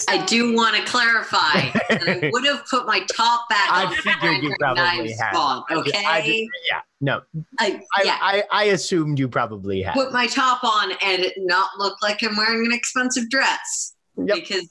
I 0.07 0.23
do 0.25 0.55
want 0.55 0.77
to 0.77 0.83
clarify 0.83 1.69
that 1.89 2.03
I 2.07 2.29
would 2.33 2.45
have 2.45 2.65
put 2.69 2.85
my 2.85 3.01
top 3.13 3.49
back 3.49 3.69
on. 3.73 3.87
I 3.87 3.95
figured 3.97 4.41
you 4.43 4.55
probably 4.57 5.11
had. 5.11 5.31
Spawn, 5.33 5.63
okay? 5.69 6.03
I 6.07 6.19
just- 6.21 6.37
yeah, 6.71 6.79
no. 7.01 7.21
I, 7.59 7.81
I, 7.97 8.03
yeah. 8.03 8.17
I, 8.21 8.43
I 8.51 8.63
assumed 8.65 9.19
you 9.19 9.27
probably 9.27 9.81
had. 9.81 9.93
put 9.93 10.13
my 10.13 10.27
top 10.27 10.63
on 10.63 10.91
and 11.03 11.23
it 11.23 11.33
not 11.39 11.71
look 11.77 11.97
like 12.01 12.23
I'm 12.23 12.37
wearing 12.37 12.65
an 12.65 12.71
expensive 12.73 13.29
dress 13.29 13.95
Yep. 14.17 14.33
because 14.35 14.69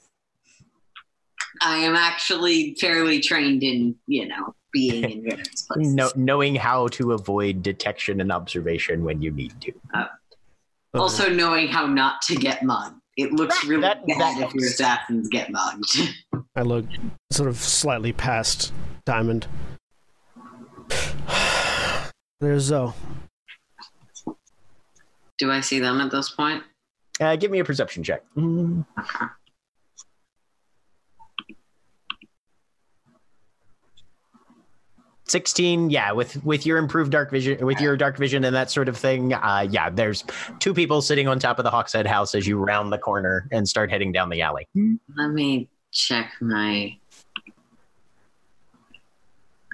I 1.60 1.78
am 1.78 1.96
actually 1.96 2.74
fairly 2.80 3.20
trained 3.20 3.62
in, 3.62 3.96
you 4.06 4.26
know, 4.26 4.54
being 4.72 5.04
in 5.10 5.22
various 5.22 5.62
places. 5.62 5.94
No, 5.94 6.10
knowing 6.16 6.54
how 6.54 6.88
to 6.88 7.12
avoid 7.12 7.62
detection 7.62 8.20
and 8.20 8.30
observation 8.32 9.04
when 9.04 9.22
you 9.22 9.30
need 9.30 9.52
to. 9.62 9.72
Also 10.94 11.28
knowing 11.32 11.68
how 11.68 11.86
not 11.86 12.20
to 12.22 12.34
get 12.34 12.62
mugged. 12.62 12.96
It 13.16 13.32
looks 13.32 13.64
really 13.64 13.82
that- 13.82 14.06
bad 14.06 14.18
that 14.18 14.48
if 14.48 14.54
your 14.54 14.66
assassins 14.66 15.28
get 15.28 15.50
mugged. 15.50 15.98
I 16.56 16.62
look 16.62 16.86
sort 17.30 17.48
of 17.48 17.56
slightly 17.56 18.12
past 18.12 18.72
Diamond. 19.04 19.46
There's 22.40 22.64
Zoe. 22.64 22.92
Do 25.38 25.50
I 25.50 25.60
see 25.60 25.78
them 25.78 26.00
at 26.00 26.10
this 26.10 26.30
point? 26.30 26.62
Uh, 27.20 27.36
give 27.36 27.50
me 27.50 27.58
a 27.60 27.64
perception 27.64 28.02
check. 28.02 28.22
Mm. 28.36 28.84
Okay. 28.98 29.26
Sixteen, 35.30 35.90
yeah. 35.90 36.10
With 36.10 36.44
with 36.44 36.66
your 36.66 36.76
improved 36.76 37.12
dark 37.12 37.30
vision, 37.30 37.64
with 37.64 37.80
your 37.80 37.96
dark 37.96 38.18
vision 38.18 38.42
and 38.42 38.52
that 38.56 38.68
sort 38.68 38.88
of 38.88 38.96
thing, 38.96 39.32
uh, 39.32 39.64
yeah. 39.70 39.88
There's 39.88 40.24
two 40.58 40.74
people 40.74 41.00
sitting 41.02 41.28
on 41.28 41.38
top 41.38 41.60
of 41.60 41.64
the 41.64 41.70
Hawkshead 41.70 42.04
house 42.04 42.34
as 42.34 42.48
you 42.48 42.58
round 42.58 42.92
the 42.92 42.98
corner 42.98 43.46
and 43.52 43.68
start 43.68 43.90
heading 43.90 44.10
down 44.10 44.28
the 44.28 44.42
alley. 44.42 44.66
Let 45.16 45.28
me 45.28 45.68
check 45.92 46.32
my. 46.40 46.96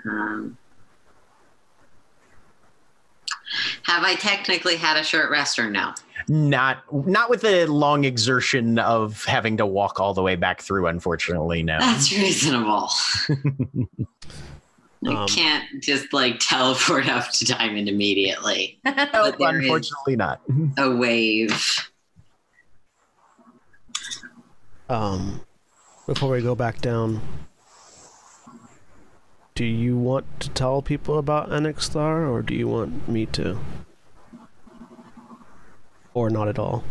Um, 0.05 0.59
have 3.85 4.05
I 4.05 4.15
technically 4.17 4.77
had 4.77 4.99
a 4.99 5.03
short 5.03 5.31
rest 5.31 5.59
or 5.59 5.71
no? 5.71 5.95
Not 6.29 6.83
not 6.93 7.31
with 7.31 7.41
the 7.41 7.67
long 7.67 8.05
exertion 8.05 8.79
of 8.79 9.25
having 9.25 9.57
to 9.57 9.65
walk 9.65 10.01
all 10.01 10.13
the 10.13 10.23
way 10.23 10.37
back 10.37 10.61
through. 10.61 10.87
Unfortunately, 10.89 11.63
no. 11.63 11.79
That's 11.79 12.13
reasonable. 12.13 12.91
I 15.07 15.15
Um, 15.23 15.29
can't 15.29 15.83
just 15.83 16.13
like 16.13 16.37
teleport 16.41 17.09
up 17.09 17.31
to 17.33 17.45
Diamond 17.45 17.89
immediately. 17.89 18.79
No, 18.85 18.93
But 19.13 19.37
unfortunately 19.41 20.17
not. 20.17 20.41
a 20.79 20.95
wave. 20.95 21.91
Um, 24.89 25.41
before 26.07 26.31
we 26.31 26.43
go 26.43 26.55
back 26.55 26.81
down, 26.81 27.21
do 29.55 29.65
you 29.65 29.97
want 29.97 30.27
to 30.41 30.51
tell 30.51 30.83
people 30.83 31.19
about 31.19 31.51
Enixthar, 31.51 32.31
or 32.31 32.43
do 32.43 32.55
you 32.55 32.69
want 32.69 33.09
me 33.09 33.27
to? 33.27 33.59
Or 36.15 36.31
not 36.31 36.49
at 36.49 36.59
all? 36.59 36.85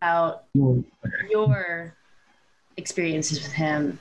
About 0.00 0.44
your 1.30 1.94
experiences 2.76 3.42
with 3.42 3.52
him, 3.52 3.98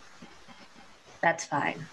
that's 1.28 1.44
fine. 1.44 1.86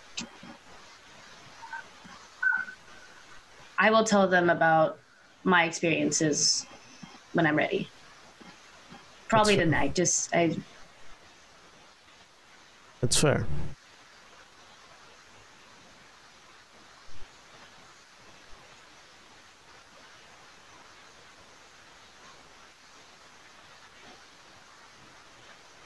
I 3.76 3.90
will 3.90 4.04
tell 4.04 4.28
them 4.28 4.48
about 4.48 4.96
my 5.42 5.64
experiences 5.64 6.64
when 7.32 7.44
I'm 7.44 7.56
ready. 7.56 7.88
Probably 9.28 9.56
That's 9.56 9.64
fair. 9.64 9.64
tonight. 9.66 9.94
Just 9.96 10.34
I 10.36 10.56
That's 13.00 13.16
fair. 13.16 13.44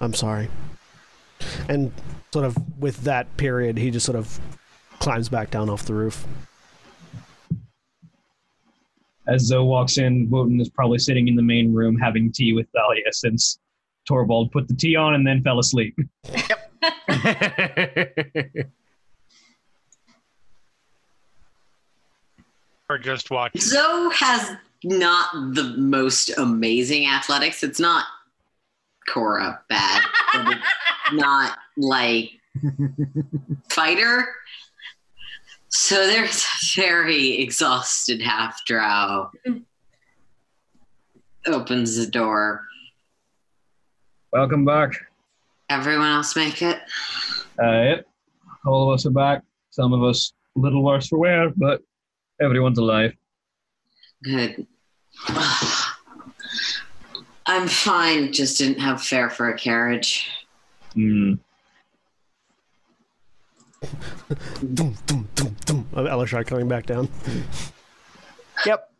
I'm 0.02 0.12
sorry. 0.12 0.50
And 1.70 1.90
sort 2.32 2.44
of 2.44 2.56
with 2.78 3.04
that 3.04 3.36
period, 3.36 3.78
he 3.78 3.90
just 3.90 4.06
sort 4.06 4.16
of 4.16 4.40
climbs 4.98 5.28
back 5.28 5.50
down 5.50 5.68
off 5.70 5.84
the 5.84 5.94
roof. 5.94 6.26
As 9.26 9.42
Zoe 9.42 9.64
walks 9.64 9.98
in, 9.98 10.28
Wotan 10.30 10.60
is 10.60 10.70
probably 10.70 10.98
sitting 10.98 11.28
in 11.28 11.36
the 11.36 11.42
main 11.42 11.72
room 11.74 11.96
having 11.98 12.32
tea 12.32 12.54
with 12.54 12.66
Thalia 12.74 13.12
since 13.12 13.58
Torvald 14.06 14.50
put 14.52 14.68
the 14.68 14.74
tea 14.74 14.96
on 14.96 15.14
and 15.14 15.26
then 15.26 15.42
fell 15.42 15.58
asleep. 15.58 15.96
Yep. 16.24 16.64
Or 22.90 22.96
just 22.96 23.30
watch. 23.30 23.52
Zoe 23.58 24.08
has 24.14 24.56
not 24.82 25.54
the 25.54 25.74
most 25.76 26.30
amazing 26.38 27.06
athletics. 27.06 27.62
It's 27.62 27.78
not 27.78 28.06
Cora 29.12 29.60
bad, 29.68 30.02
not 31.12 31.58
like 31.76 32.30
fighter. 33.70 34.28
So 35.68 36.06
there's 36.06 36.44
a 36.44 36.80
very 36.80 37.40
exhausted 37.40 38.22
half 38.22 38.64
drow. 38.64 39.30
Opens 41.46 41.96
the 41.96 42.06
door. 42.06 42.64
Welcome 44.32 44.64
back. 44.64 44.92
Everyone 45.70 46.08
else 46.08 46.36
make 46.36 46.62
it. 46.62 46.78
Uh, 47.62 47.82
yep. 47.82 48.06
All 48.66 48.90
of 48.90 48.94
us 48.94 49.06
are 49.06 49.10
back. 49.10 49.42
Some 49.70 49.92
of 49.92 50.02
us 50.02 50.32
a 50.56 50.60
little 50.60 50.82
worse 50.82 51.08
for 51.08 51.18
wear, 51.18 51.50
but 51.56 51.82
everyone's 52.40 52.78
alive. 52.78 53.12
Good. 54.22 54.66
I'm 57.48 57.66
fine. 57.66 58.30
Just 58.32 58.58
didn't 58.58 58.78
have 58.78 59.02
fare 59.02 59.30
for 59.30 59.48
a 59.48 59.56
carriage. 59.56 60.30
Hmm. 60.92 61.34
Doom, 64.74 64.94
doom, 65.06 65.28
doom, 65.34 65.56
doom. 65.64 65.88
Of 65.94 66.06
Elashard 66.06 66.46
coming 66.46 66.68
back 66.68 66.84
down. 66.84 67.08
yep. 68.66 68.90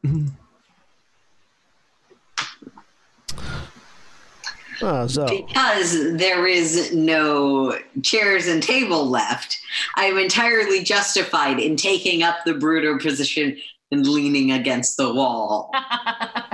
Ah, 4.80 5.06
so 5.06 5.26
Because 5.26 6.16
there 6.16 6.46
is 6.46 6.94
no 6.94 7.78
chairs 8.02 8.46
and 8.46 8.62
table 8.62 9.06
left, 9.06 9.58
I'm 9.96 10.16
entirely 10.16 10.84
justified 10.84 11.58
in 11.58 11.76
taking 11.76 12.22
up 12.22 12.36
the 12.46 12.54
brooder 12.54 12.96
position 12.96 13.58
and 13.90 14.06
leaning 14.06 14.52
against 14.52 14.96
the 14.96 15.12
wall. 15.12 15.70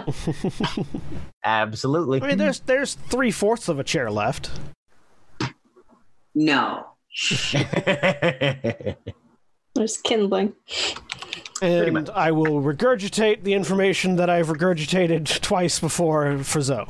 Absolutely. 1.45 2.23
I 2.23 2.29
mean, 2.29 2.39
there's 2.39 2.61
there's 2.61 2.95
three 2.95 3.31
fourths 3.31 3.69
of 3.69 3.79
a 3.79 3.85
chair 3.85 4.11
left. 4.11 4.51
No. 6.35 6.87
There's 9.75 9.97
kindling. 10.03 10.53
And 11.63 12.11
I 12.11 12.33
will 12.33 12.61
regurgitate 12.61 13.45
the 13.45 13.55
information 13.55 14.17
that 14.17 14.29
I've 14.29 14.49
regurgitated 14.49 15.41
twice 15.41 15.79
before 15.79 16.39
for 16.39 16.61
Zoe. 16.61 16.87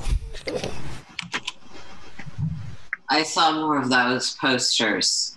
I 3.10 3.22
saw 3.22 3.52
more 3.52 3.78
of 3.78 3.90
those 3.90 4.34
posters. 4.36 5.36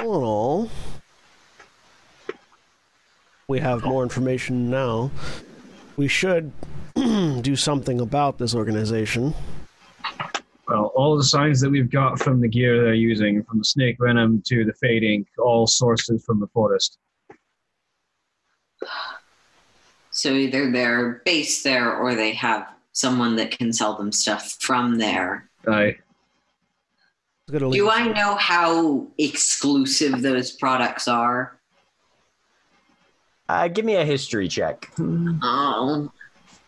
All 0.00 0.16
in 0.16 0.24
all, 0.24 0.70
we 3.48 3.60
have 3.60 3.84
more 3.84 4.02
information 4.02 4.70
now. 4.70 5.10
We 5.96 6.08
should 6.08 6.52
do 6.94 7.54
something 7.54 8.00
about 8.00 8.38
this 8.38 8.54
organization. 8.54 9.34
Well, 10.66 10.92
all 10.94 11.18
the 11.18 11.24
signs 11.24 11.60
that 11.60 11.68
we've 11.68 11.90
got 11.90 12.18
from 12.18 12.40
the 12.40 12.48
gear 12.48 12.82
they're 12.82 12.94
using, 12.94 13.42
from 13.42 13.58
the 13.58 13.64
snake 13.64 13.96
venom 14.00 14.42
to 14.46 14.64
the 14.64 14.72
fade 14.74 15.02
ink, 15.02 15.26
all 15.38 15.66
sources 15.66 16.24
from 16.24 16.40
the 16.40 16.46
forest. 16.46 16.96
So 20.10 20.32
either 20.32 20.70
they're 20.70 21.22
based 21.26 21.62
there 21.62 21.94
or 21.94 22.14
they 22.14 22.32
have 22.32 22.68
someone 22.92 23.36
that 23.36 23.50
can 23.50 23.72
sell 23.72 23.96
them 23.96 24.12
stuff 24.12 24.56
from 24.60 24.96
there. 24.96 25.50
Aye. 25.66 25.96
Gonna 27.50 27.68
leave- 27.68 27.80
Do 27.82 27.90
I 27.90 28.06
know 28.08 28.36
how 28.36 29.06
exclusive 29.18 30.22
those 30.22 30.52
products 30.52 31.08
are? 31.08 31.58
Uh, 33.48 33.66
give 33.68 33.84
me 33.84 33.96
a 33.96 34.04
history 34.04 34.46
check. 34.48 34.92
Oh, 35.42 36.10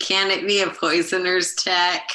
can 0.01 0.31
it 0.31 0.47
be 0.47 0.61
a 0.63 0.69
poisoner's 0.71 1.55
tech? 1.55 2.09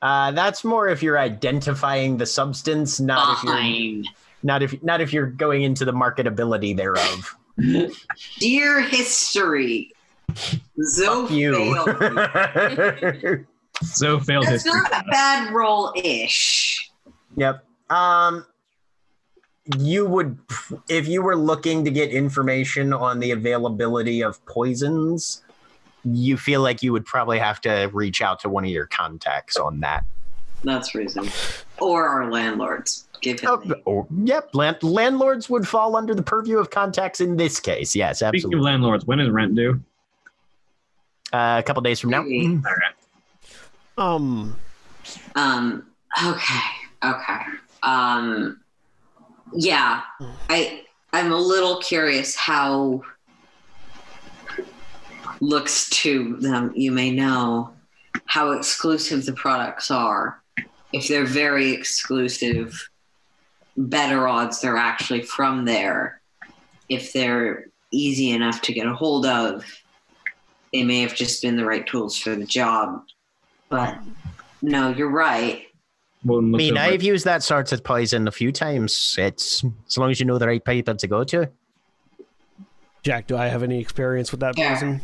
Uh, 0.00 0.30
that's 0.32 0.62
more 0.64 0.88
if 0.88 1.02
you're 1.02 1.18
identifying 1.18 2.16
the 2.16 2.26
substance, 2.26 3.00
not 3.00 3.38
if 3.38 3.44
you're 3.44 4.04
not 4.44 4.62
if 4.62 4.82
not 4.82 5.00
if 5.00 5.12
you're 5.12 5.26
going 5.26 5.62
into 5.62 5.84
the 5.84 5.92
marketability 5.92 6.76
thereof. 6.76 7.36
Dear 8.38 8.80
history. 8.82 9.92
Zoe 10.84 11.22
Fuck 11.26 11.30
you. 11.32 11.54
failed. 11.54 13.46
So 13.82 14.18
failed 14.20 14.46
That's 14.46 14.62
history. 14.64 14.80
not 14.80 14.92
a 14.92 15.04
bad 15.10 15.52
roll 15.52 15.92
ish. 15.96 16.90
yep. 17.36 17.64
Um, 17.92 18.46
you 19.76 20.06
would 20.06 20.38
if 20.88 21.06
you 21.06 21.22
were 21.22 21.36
looking 21.36 21.84
to 21.84 21.90
get 21.90 22.10
information 22.10 22.92
on 22.92 23.20
the 23.20 23.30
availability 23.30 24.22
of 24.22 24.44
poisons. 24.46 25.42
You 26.04 26.36
feel 26.36 26.62
like 26.62 26.82
you 26.82 26.92
would 26.92 27.04
probably 27.04 27.38
have 27.38 27.60
to 27.60 27.88
reach 27.92 28.22
out 28.22 28.40
to 28.40 28.48
one 28.48 28.64
of 28.64 28.70
your 28.70 28.86
contacts 28.86 29.56
on 29.56 29.80
that. 29.80 30.04
That's 30.64 30.94
reason. 30.96 31.28
Or 31.80 32.06
our 32.06 32.30
landlords. 32.30 33.06
Give 33.20 33.38
him. 33.38 33.50
Oh, 33.52 33.74
oh, 33.86 34.06
yep, 34.24 34.52
land, 34.52 34.82
landlords 34.82 35.48
would 35.48 35.68
fall 35.68 35.94
under 35.94 36.12
the 36.12 36.24
purview 36.24 36.58
of 36.58 36.70
contacts 36.70 37.20
in 37.20 37.36
this 37.36 37.60
case. 37.60 37.94
Yes, 37.94 38.18
Speaking 38.18 38.34
absolutely. 38.34 38.58
of 38.58 38.64
landlords, 38.64 39.06
when 39.06 39.20
is 39.20 39.30
rent 39.30 39.54
due? 39.54 39.80
Uh, 41.32 41.56
a 41.60 41.62
couple 41.62 41.82
days 41.82 42.00
from 42.00 42.10
now. 42.10 42.22
Maybe. 42.22 42.46
All 42.48 42.62
right. 42.62 42.94
Um, 43.96 44.56
Um. 45.36 45.86
Okay. 46.24 46.60
Okay. 47.04 47.38
Um. 47.82 48.60
Yeah. 49.52 50.02
I. 50.48 50.82
I'm 51.12 51.32
a 51.32 51.36
little 51.36 51.78
curious 51.80 52.34
how. 52.36 53.02
Looks 55.40 55.90
to 55.90 56.36
them, 56.36 56.72
you 56.76 56.92
may 56.92 57.10
know 57.10 57.72
how 58.26 58.52
exclusive 58.52 59.26
the 59.26 59.32
products 59.32 59.90
are. 59.90 60.40
If 60.92 61.08
they're 61.08 61.24
very 61.24 61.72
exclusive, 61.72 62.88
better 63.76 64.28
odds 64.28 64.60
they're 64.60 64.76
actually 64.76 65.22
from 65.22 65.64
there. 65.64 66.20
If 66.88 67.12
they're 67.12 67.66
easy 67.90 68.30
enough 68.30 68.62
to 68.62 68.72
get 68.72 68.86
a 68.86 68.94
hold 68.94 69.26
of, 69.26 69.64
they 70.72 70.84
may 70.84 71.00
have 71.00 71.14
just 71.14 71.42
been 71.42 71.56
the 71.56 71.66
right 71.66 71.86
tools 71.88 72.16
for 72.16 72.36
the 72.36 72.46
job. 72.46 73.02
But 73.68 73.98
no, 74.60 74.90
you're 74.90 75.10
right. 75.10 75.66
Wotan 76.24 76.54
I 76.54 76.58
mean, 76.58 76.78
over. 76.78 76.86
I've 76.92 77.02
used 77.02 77.24
that 77.24 77.42
sort 77.42 77.72
of 77.72 77.82
poison 77.82 78.28
a 78.28 78.32
few 78.32 78.52
times. 78.52 79.16
It's 79.18 79.64
as 79.88 79.98
long 79.98 80.10
as 80.10 80.20
you 80.20 80.26
know 80.26 80.38
the 80.38 80.46
right 80.46 80.64
paper 80.64 80.94
to 80.94 81.06
go 81.06 81.24
to. 81.24 81.48
Jack, 83.02 83.26
do 83.26 83.36
I 83.36 83.46
have 83.48 83.62
any 83.64 83.80
experience 83.80 84.30
with 84.30 84.40
that 84.40 84.56
Yeah. 84.56 84.74
poison? 84.74 85.00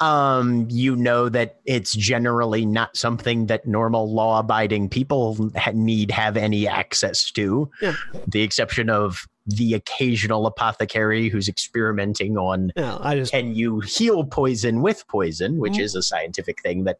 Um, 0.00 0.68
you 0.70 0.94
know 0.94 1.28
that 1.28 1.58
it's 1.66 1.92
generally 1.92 2.64
not 2.64 2.96
something 2.96 3.46
that 3.46 3.66
normal 3.66 4.12
law-abiding 4.12 4.90
people 4.90 5.50
ha- 5.56 5.72
need 5.74 6.12
have 6.12 6.36
any 6.36 6.68
access 6.68 7.32
to. 7.32 7.68
Yeah. 7.82 7.94
The 8.28 8.42
exception 8.42 8.90
of 8.90 9.26
the 9.46 9.74
occasional 9.74 10.46
apothecary 10.46 11.28
who's 11.30 11.48
experimenting 11.48 12.36
on 12.38 12.70
Yeah, 12.76 12.96
I 13.00 13.16
just 13.16 13.32
can 13.32 13.56
you 13.56 13.80
heal 13.80 14.22
poison 14.22 14.82
with 14.82 15.04
poison, 15.08 15.58
which 15.58 15.72
Mm. 15.72 15.80
is 15.80 15.94
a 15.96 16.02
scientific 16.02 16.62
thing 16.62 16.84
that 16.84 16.98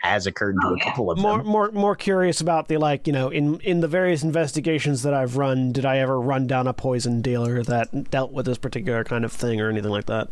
has 0.00 0.26
occurred 0.26 0.56
to 0.60 0.66
Oh, 0.66 0.74
a 0.74 0.78
yeah. 0.78 0.84
couple 0.84 1.10
of 1.10 1.18
more 1.18 1.38
them. 1.38 1.46
more 1.46 1.70
more 1.72 1.96
curious 1.96 2.40
about 2.40 2.68
the 2.68 2.76
like 2.78 3.06
you 3.06 3.12
know 3.12 3.28
in 3.28 3.60
in 3.60 3.80
the 3.80 3.88
various 3.88 4.22
investigations 4.22 5.02
that 5.02 5.14
I've 5.14 5.36
run. 5.36 5.72
Did 5.72 5.84
I 5.84 5.98
ever 5.98 6.20
run 6.20 6.46
down 6.46 6.66
a 6.66 6.72
poison 6.72 7.20
dealer 7.22 7.62
that 7.64 8.10
dealt 8.10 8.32
with 8.32 8.46
this 8.46 8.58
particular 8.58 9.04
kind 9.04 9.24
of 9.24 9.32
thing 9.32 9.60
or 9.60 9.68
anything 9.68 9.90
like 9.90 10.06
that? 10.06 10.28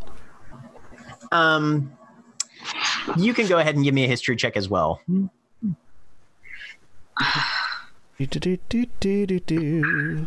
Um, 1.33 1.93
you 3.17 3.35
can 3.35 3.47
go 3.47 3.59
ahead 3.59 3.75
and 3.75 3.85
give 3.85 3.93
me 3.95 4.05
a 4.05 4.09
history 4.09 4.37
check 4.37 4.57
as 4.57 4.69
well. 4.71 5.01
Do-do-do-do-do-do. 8.19 10.27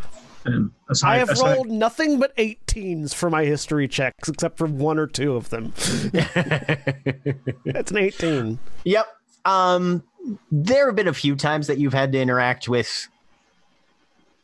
Aside, 0.88 1.08
I 1.08 1.18
have 1.18 1.30
aside- 1.30 1.54
rolled 1.54 1.68
nothing 1.70 2.18
but 2.18 2.36
18s 2.36 3.14
for 3.14 3.30
my 3.30 3.44
history 3.44 3.86
checks, 3.88 4.28
except 4.28 4.58
for 4.58 4.66
one 4.66 4.98
or 4.98 5.06
two 5.06 5.36
of 5.36 5.50
them. 5.50 5.72
That's 7.64 7.90
an 7.90 7.96
18. 7.98 8.58
Yep. 8.84 9.06
Um, 9.44 10.02
there 10.50 10.86
have 10.86 10.96
been 10.96 11.08
a 11.08 11.14
few 11.14 11.34
times 11.36 11.66
that 11.66 11.78
you've 11.78 11.92
had 11.92 12.12
to 12.12 12.20
interact 12.20 12.68
with 12.68 13.08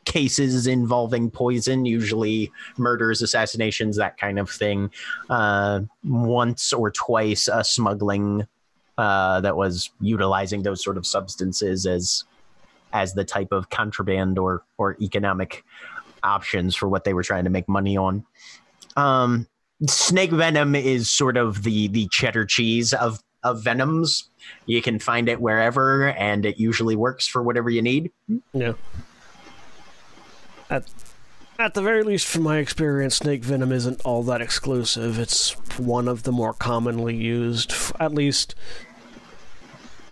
cases 0.05 0.67
involving 0.67 1.31
poison, 1.31 1.85
usually 1.85 2.51
murders, 2.79 3.23
assassinations, 3.23 3.97
that 3.97 4.19
kind 4.19 4.39
of 4.39 4.51
thing. 4.51 4.91
Uh, 5.29 5.81
once 6.03 6.73
or 6.73 6.91
twice, 6.91 7.47
a 7.47 7.63
smuggling 7.63 8.47
uh, 8.97 9.41
that 9.43 9.57
was 9.57 9.91
utilizing 10.01 10.63
those 10.63 10.83
sort 10.83 10.97
of 10.97 11.07
substances 11.07 11.87
as 11.87 12.25
as 12.93 13.13
the 13.13 13.25
type 13.25 13.53
of 13.53 13.69
contraband 13.71 14.39
or 14.39 14.65
or 14.79 14.97
economic 15.01 15.65
options 16.23 16.75
for 16.75 16.89
what 16.89 17.05
they 17.05 17.15
were 17.15 17.23
trying 17.23 17.45
to 17.45 17.51
make 17.51 17.69
money 17.69 17.97
on. 17.97 18.25
Um, 18.97 19.47
snake 19.87 20.31
venom 20.31 20.75
is 20.75 21.11
sort 21.11 21.37
of 21.37 21.63
the 21.63 21.89
the 21.89 22.09
cheddar 22.11 22.45
cheese 22.45 22.93
of 22.93 23.23
of 23.51 23.63
venoms. 23.63 24.31
You 24.67 24.81
can 24.83 24.99
find 24.99 25.29
it 25.29 25.41
wherever, 25.41 26.09
and 26.11 26.45
it 26.47 26.59
usually 26.59 26.97
works 26.97 27.27
for 27.27 27.43
whatever 27.43 27.71
you 27.71 27.83
need. 27.83 28.11
Yeah. 28.53 28.73
At, 30.71 30.85
at 31.59 31.75
the 31.75 31.83
very 31.83 32.03
least, 32.03 32.27
from 32.27 32.43
my 32.43 32.59
experience, 32.59 33.17
snake 33.17 33.43
venom 33.45 33.73
isn't 33.73 34.01
all 34.03 34.23
that 34.25 34.41
exclusive. 34.41 35.19
It's 35.19 35.53
one 35.79 36.09
of 36.09 36.23
the 36.25 36.33
more 36.33 36.53
commonly 36.53 37.17
used. 37.17 37.73
At 37.99 38.13
least, 38.15 38.55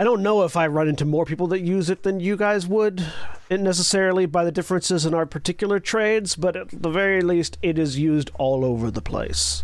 I 0.01 0.05
don't 0.05 0.23
know 0.23 0.43
if 0.43 0.57
I 0.57 0.67
run 0.67 0.89
into 0.89 1.05
more 1.05 1.25
people 1.25 1.47
that 1.49 1.61
use 1.61 1.91
it 1.91 2.03
than 2.03 2.21
you 2.21 2.37
guys 2.37 2.67
would, 2.67 3.05
it 3.49 3.61
necessarily 3.61 4.27
by 4.27 4.45
the 4.45 4.53
differences 4.53 5.07
in 5.07 5.15
our 5.15 5.27
particular 5.27 5.79
trades, 5.79 6.37
but 6.37 6.57
at 6.57 6.83
the 6.83 6.91
very 6.91 7.21
least, 7.23 7.59
it 7.63 7.79
is 7.79 7.99
used 7.99 8.31
all 8.39 8.65
over 8.65 8.91
the 8.91 9.03
place. 9.03 9.63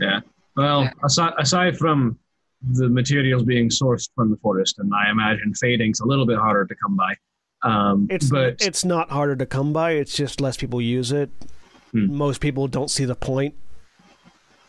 Yeah. 0.00 0.20
Well, 0.56 0.82
Yeah. 0.82 0.92
aside 1.04 1.32
aside 1.38 1.76
from 1.78 2.18
the 2.62 2.88
materials 2.88 3.44
being 3.44 3.68
sourced 3.68 4.08
from 4.14 4.30
the 4.30 4.36
forest, 4.38 4.78
and 4.78 4.92
I 4.94 5.10
imagine 5.10 5.54
fading's 5.54 6.00
a 6.00 6.06
little 6.06 6.26
bit 6.26 6.38
harder 6.38 6.66
to 6.66 6.74
come 6.74 6.96
by. 6.96 7.14
Um, 7.62 8.06
It's 8.10 8.30
but 8.30 8.56
it's 8.60 8.84
not 8.84 9.10
harder 9.10 9.36
to 9.36 9.46
come 9.46 9.72
by. 9.72 9.92
It's 9.92 10.14
just 10.14 10.40
less 10.40 10.56
people 10.56 10.80
use 10.80 11.12
it. 11.12 11.30
Hmm. 11.92 12.14
Most 12.16 12.40
people 12.40 12.68
don't 12.68 12.90
see 12.90 13.04
the 13.04 13.14
point. 13.16 13.54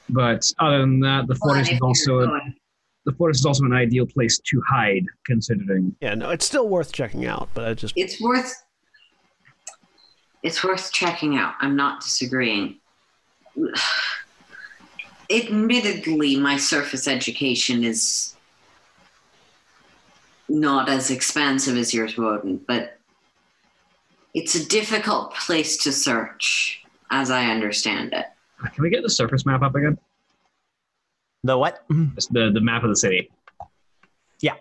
but 0.10 0.44
other 0.60 0.80
than 0.80 1.00
that, 1.02 1.28
the 1.28 1.36
forest 1.36 1.70
if 1.72 1.76
is 1.76 1.82
also 1.82 2.22
a, 2.22 2.40
the 3.06 3.12
forest 3.14 3.42
is 3.42 3.46
also 3.46 3.66
an 3.66 3.74
ideal 3.74 4.06
place 4.06 4.40
to 4.40 4.62
hide, 4.68 5.04
considering. 5.26 5.96
Yeah, 6.00 6.16
no, 6.16 6.30
it's 6.30 6.46
still 6.46 6.68
worth 6.70 6.92
checking 6.92 7.26
out. 7.26 7.50
But 7.54 7.68
I 7.68 7.74
just 7.74 7.94
it's 7.98 8.22
worth 8.22 8.54
it's 10.44 10.64
worth 10.64 10.92
checking 10.92 11.36
out. 11.38 11.56
I'm 11.60 11.76
not 11.76 12.02
disagreeing. 12.02 12.80
Admittedly, 15.32 16.38
my 16.38 16.58
surface 16.58 17.08
education 17.08 17.84
is 17.84 18.36
not 20.48 20.90
as 20.90 21.12
expansive 21.12 21.78
as 21.78 21.94
yours, 21.94 22.18
Wotan, 22.18 22.60
but 22.68 22.98
it's 24.34 24.56
a 24.56 24.66
difficult 24.68 25.34
place 25.36 25.78
to 25.78 25.92
search, 25.92 26.84
as 27.12 27.30
I 27.30 27.46
understand 27.46 28.14
it. 28.14 28.26
Can 28.74 28.84
we 28.84 28.90
get 28.90 29.04
the 29.04 29.10
surface 29.10 29.46
map 29.46 29.62
up 29.62 29.76
again? 29.76 29.98
The 31.44 31.58
what? 31.58 31.86
It's 32.18 32.28
the 32.28 32.52
the 32.52 32.60
map 32.60 32.84
of 32.84 32.90
the 32.90 32.96
city. 32.96 33.30
Yeah. 34.42 34.56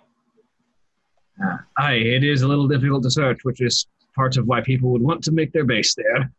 Uh, 1.43 1.57
aye, 1.77 1.95
it 1.95 2.23
is 2.23 2.43
a 2.43 2.49
little 2.49 2.69
difficult 2.69 3.03
to 3.05 3.11
search, 3.11 3.40
which 3.43 3.61
is 3.61 3.86
part 4.15 4.36
of 4.36 4.47
why 4.47 4.61
people 4.61 4.90
would 4.90 5.03
want 5.03 5.24
to 5.24 5.32
make 5.32 5.53
their 5.53 5.65
base 5.65 5.95
there. 5.95 6.31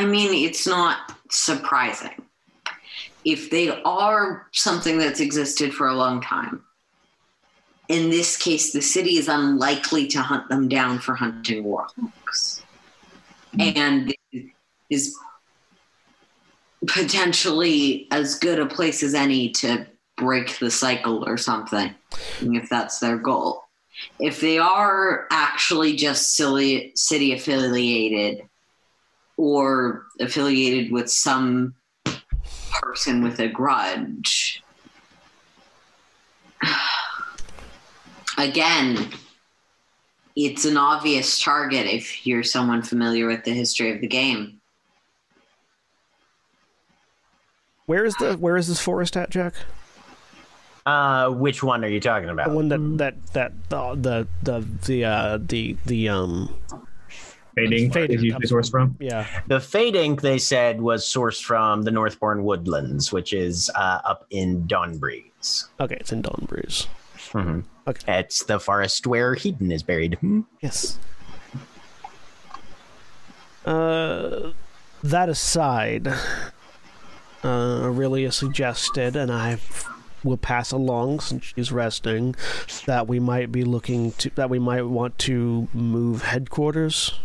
I 0.00 0.06
mean, 0.06 0.32
it's 0.48 0.66
not 0.66 1.12
surprising. 1.28 2.22
If 3.26 3.50
they 3.50 3.68
are 3.68 4.46
something 4.50 4.96
that's 4.96 5.20
existed 5.20 5.74
for 5.74 5.88
a 5.88 5.94
long 5.94 6.22
time, 6.22 6.64
in 7.88 8.08
this 8.08 8.38
case, 8.38 8.72
the 8.72 8.80
city 8.80 9.18
is 9.18 9.28
unlikely 9.28 10.06
to 10.06 10.22
hunt 10.22 10.48
them 10.48 10.68
down 10.68 11.00
for 11.00 11.14
hunting 11.14 11.64
warlocks. 11.64 12.62
And 13.58 14.14
is 14.88 15.14
potentially 16.86 18.08
as 18.10 18.38
good 18.38 18.58
a 18.58 18.64
place 18.64 19.02
as 19.02 19.12
any 19.12 19.50
to 19.50 19.86
break 20.16 20.58
the 20.60 20.70
cycle 20.70 21.28
or 21.28 21.36
something, 21.36 21.94
if 22.40 22.70
that's 22.70 23.00
their 23.00 23.18
goal. 23.18 23.64
If 24.18 24.40
they 24.40 24.56
are 24.56 25.26
actually 25.30 25.94
just 25.94 26.36
silly, 26.36 26.92
city 26.94 27.34
affiliated, 27.34 28.48
or 29.40 30.04
affiliated 30.20 30.92
with 30.92 31.10
some 31.10 31.74
person 32.72 33.22
with 33.22 33.40
a 33.40 33.48
grudge. 33.48 34.62
Again, 38.38 39.10
it's 40.36 40.64
an 40.64 40.76
obvious 40.76 41.42
target 41.42 41.86
if 41.86 42.26
you're 42.26 42.42
someone 42.42 42.82
familiar 42.82 43.26
with 43.26 43.44
the 43.44 43.52
history 43.52 43.92
of 43.92 44.00
the 44.00 44.06
game. 44.06 44.60
where 47.90 48.04
is 48.04 48.14
the 48.20 48.34
where 48.34 48.56
is 48.56 48.68
this 48.68 48.78
forest 48.78 49.16
at, 49.16 49.30
Jack? 49.30 49.52
Uh, 50.86 51.28
which 51.30 51.60
one 51.60 51.84
are 51.84 51.88
you 51.88 51.98
talking 51.98 52.28
about? 52.28 52.50
The 52.50 52.54
one 52.54 52.68
that 52.68 52.96
that 52.98 53.32
that 53.32 53.52
uh, 53.72 53.96
the 53.96 54.28
the 54.44 54.64
the 54.86 55.04
uh, 55.04 55.38
the 55.42 55.76
the 55.86 56.08
um 56.08 56.54
Fading, 57.54 57.90
Fading 57.92 58.16
is 58.16 58.22
usually 58.22 58.48
comes 58.48 58.52
sourced 58.52 58.70
from. 58.70 58.96
yeah 59.00 59.26
The 59.48 59.60
Fade 59.60 59.96
Ink, 59.96 60.20
they 60.22 60.38
said, 60.38 60.80
was 60.80 61.04
sourced 61.04 61.42
from 61.42 61.82
the 61.82 61.90
Northbourne 61.90 62.44
Woodlands, 62.44 63.12
which 63.12 63.32
is 63.32 63.70
uh, 63.74 64.00
up 64.04 64.26
in 64.30 64.66
Dawnbreeze. 64.68 65.66
okay 65.80 65.96
it's 66.00 66.12
in 66.12 66.22
Dawn 66.22 66.44
Breeze. 66.48 66.86
Mhm. 67.32 67.64
Okay. 67.86 68.18
It's 68.20 68.44
the 68.44 68.58
forest 68.58 69.06
where 69.06 69.34
Hedon 69.34 69.72
is 69.72 69.82
buried. 69.82 70.14
Hmm. 70.14 70.40
Yes. 70.60 70.98
Uh, 73.64 74.52
that 75.02 75.28
aside, 75.28 76.08
uh, 76.08 76.14
Orillia 77.44 78.32
suggested, 78.32 79.16
and 79.16 79.30
I 79.30 79.58
will 80.24 80.36
pass 80.36 80.72
along 80.72 81.20
since 81.20 81.44
she's 81.54 81.70
resting, 81.72 82.34
that 82.86 83.06
we 83.06 83.18
might 83.20 83.50
be 83.52 83.64
looking 83.64 84.12
to 84.12 84.30
that 84.30 84.50
we 84.50 84.58
might 84.58 84.82
want 84.82 85.18
to 85.20 85.68
move 85.72 86.22
headquarters. 86.22 87.18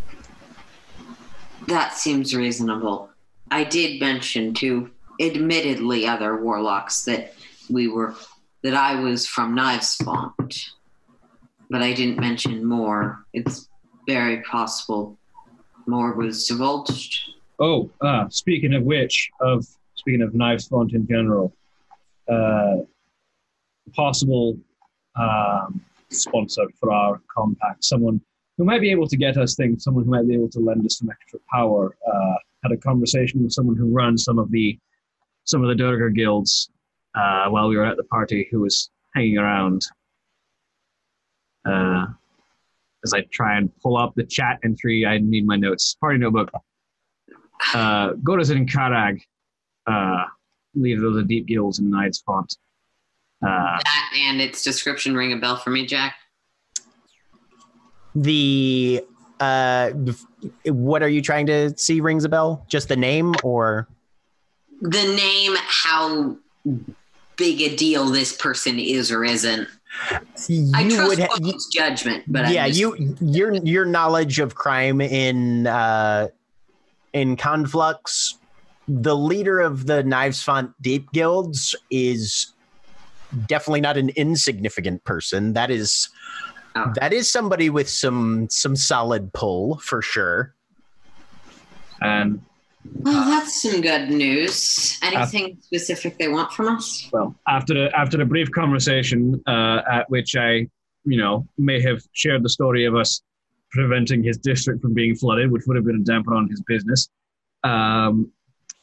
That 1.68 1.94
seems 1.94 2.36
reasonable. 2.36 3.10
I 3.52 3.64
did 3.64 4.00
mention 4.00 4.54
to 4.56 4.90
admittedly 5.20 6.06
other 6.06 6.42
warlocks 6.42 7.06
that 7.06 7.34
we 7.70 7.88
were 7.88 8.16
that 8.64 8.74
I 8.74 9.00
was 9.00 9.28
from 9.28 9.56
Knives 9.56 9.96
Font. 9.98 10.72
But 11.70 11.82
I 11.82 11.94
didn't 11.94 12.20
mention 12.20 12.66
more. 12.66 13.26
It's 13.34 13.70
very 14.08 14.42
possible 14.44 15.18
more 15.88 16.14
was 16.14 16.48
divulged. 16.48 17.32
Oh, 17.60 17.90
uh, 18.02 18.28
speaking 18.30 18.74
of 18.74 18.84
which, 18.84 19.30
of 19.40 19.66
speaking 19.96 20.22
of 20.22 20.34
knives 20.34 20.68
font 20.68 20.94
in 20.94 21.08
general, 21.08 21.54
uh, 22.28 22.78
possible 23.94 24.58
um, 25.16 25.82
sponsor 26.10 26.66
for 26.80 26.92
our 26.92 27.22
compact, 27.34 27.84
someone 27.84 28.20
who 28.58 28.64
might 28.64 28.82
be 28.82 28.92
able 28.92 29.08
to 29.08 29.18
get 29.18 29.38
us 29.38 29.56
things, 29.56 29.84
someone 29.84 30.06
who 30.06 30.12
might 30.12 30.28
be 30.28 30.34
able 30.34 30.50
to 30.50 30.60
lend 30.60 30.86
us 30.86 30.98
some 31.00 31.10
extra 31.10 31.40
power. 31.52 31.96
Uh, 32.08 32.36
had 32.64 32.72
a 32.72 32.78
conversation 32.78 33.44
with 33.44 33.52
someone 33.52 33.76
who 33.76 33.94
runs 33.94 34.24
some 34.24 34.40
of 34.40 34.50
the 34.52 34.78
some 35.44 35.62
of 35.62 35.70
the 35.70 35.76
Duergar 35.76 36.10
guilds 36.10 36.70
uh, 37.14 37.48
while 37.50 37.68
we 37.68 37.78
were 37.78 37.86
at 37.86 37.98
the 37.98 38.04
party 38.04 38.48
who 38.50 38.62
was 38.62 38.90
hanging 39.14 39.38
around. 39.38 39.86
Uh, 41.64 42.08
as 43.04 43.14
I 43.14 43.22
try 43.32 43.58
and 43.58 43.72
pull 43.82 43.98
up 43.98 44.16
the 44.16 44.24
chat 44.24 44.60
entry, 44.64 45.06
I 45.06 45.20
need 45.20 45.46
my 45.46 45.56
notes. 45.56 45.96
Party 46.02 46.18
notebook. 46.18 46.52
Uh, 47.74 48.14
Godas 48.14 48.50
and 48.50 48.70
Karag. 48.70 49.22
Uh, 49.86 50.24
of 50.76 51.14
the 51.14 51.24
Deep 51.26 51.46
Guilds 51.46 51.80
in 51.80 51.90
Knives 51.90 52.22
Font. 52.26 52.58
Uh, 53.42 53.78
That 53.84 54.12
and 54.18 54.42
its 54.42 54.64
description 54.64 55.16
ring 55.16 55.32
a 55.32 55.38
bell 55.38 55.56
for 55.56 55.70
me, 55.70 55.86
Jack. 55.86 56.16
The 58.16 59.04
uh, 59.40 59.92
what 60.66 61.04
are 61.04 61.10
you 61.10 61.22
trying 61.22 61.46
to 61.48 61.78
see? 61.78 62.00
Rings 62.02 62.24
a 62.24 62.30
bell? 62.30 62.66
Just 62.70 62.88
the 62.88 62.96
name, 62.96 63.36
or 63.44 63.88
The 64.82 65.04
name, 65.04 65.56
how 65.58 66.38
big 67.36 67.62
a 67.62 67.76
deal 67.76 68.06
this 68.06 68.36
person 68.36 68.80
is 68.80 69.12
or 69.12 69.24
isn't. 69.24 69.68
I 70.74 70.82
you 70.82 70.96
trust 70.96 71.10
would 71.10 71.20
ha- 71.20 71.58
judgment, 71.72 72.24
but 72.28 72.50
yeah, 72.52 72.68
just, 72.68 72.80
you 72.80 73.16
your 73.22 73.54
your 73.54 73.86
knowledge 73.86 74.40
of 74.40 74.56
crime 74.56 75.02
in 75.02 75.68
uh, 75.68 76.28
in 77.14 77.38
Conflux, 77.38 78.38
the 78.88 79.16
leader 79.16 79.60
of 79.60 79.86
the 79.86 80.04
Knives 80.04 80.44
Font 80.44 80.72
Deep 80.82 81.12
Guilds 81.12 81.76
is 81.90 82.54
definitely 83.48 83.82
not 83.82 83.98
an 83.98 84.10
insignificant 84.10 85.04
person. 85.06 85.54
That 85.54 85.72
is 85.72 86.10
Oh. 86.78 86.92
that 87.00 87.14
is 87.14 87.30
somebody 87.32 87.70
with 87.70 87.90
some 87.90 88.50
some 88.50 88.76
solid 88.76 89.32
pull 89.32 89.78
for 89.78 90.02
sure. 90.02 90.54
and 92.02 92.42
Well, 92.84 93.26
that's 93.26 93.62
some 93.62 93.80
good 93.82 94.10
news. 94.10 95.00
Anything 95.02 95.58
specific 95.62 96.18
they 96.18 96.28
want 96.28 96.52
from 96.52 96.76
us? 96.76 97.10
well, 97.14 97.34
after 97.48 97.86
a, 97.86 97.98
after 97.98 98.22
a 98.22 98.26
brief 98.26 98.52
conversation 98.52 99.42
uh, 99.48 99.82
at 99.90 100.10
which 100.10 100.36
I, 100.36 100.68
you 101.06 101.18
know, 101.18 101.48
may 101.58 101.82
have 101.82 102.02
shared 102.12 102.44
the 102.44 102.50
story 102.50 102.84
of 102.86 102.96
us 102.96 103.22
preventing 103.72 104.24
his 104.24 104.38
district 104.38 104.82
from 104.82 104.94
being 104.94 105.16
flooded, 105.16 105.52
which 105.52 105.64
would 105.68 105.76
have 105.78 105.86
been 105.86 106.02
a 106.02 106.04
damper 106.04 106.36
on 106.36 106.50
his 106.50 106.62
business. 106.64 107.10
Um, 107.64 108.32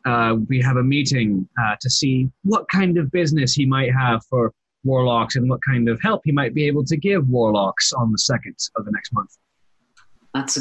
uh, 0.05 0.36
we 0.48 0.60
have 0.62 0.77
a 0.77 0.82
meeting 0.82 1.48
uh, 1.62 1.77
to 1.81 1.89
see 1.89 2.28
what 2.43 2.69
kind 2.69 2.98
of 2.98 3.10
business 3.12 3.55
he 3.55 3.66
might 3.66 3.93
have 3.93 4.24
for 4.27 4.52
warlocks 4.84 5.36
and 5.36 5.48
what 5.48 5.60
kind 5.62 5.88
of 5.88 6.00
help 6.02 6.22
he 6.24 6.32
might 6.32 6.54
be 6.54 6.66
able 6.66 6.84
to 6.84 6.96
give 6.96 7.28
warlocks 7.28 7.92
on 7.92 8.12
the 8.12 8.18
second 8.18 8.56
of 8.76 8.84
the 8.84 8.90
next 8.90 9.12
month. 9.12 9.36
That's 10.34 10.59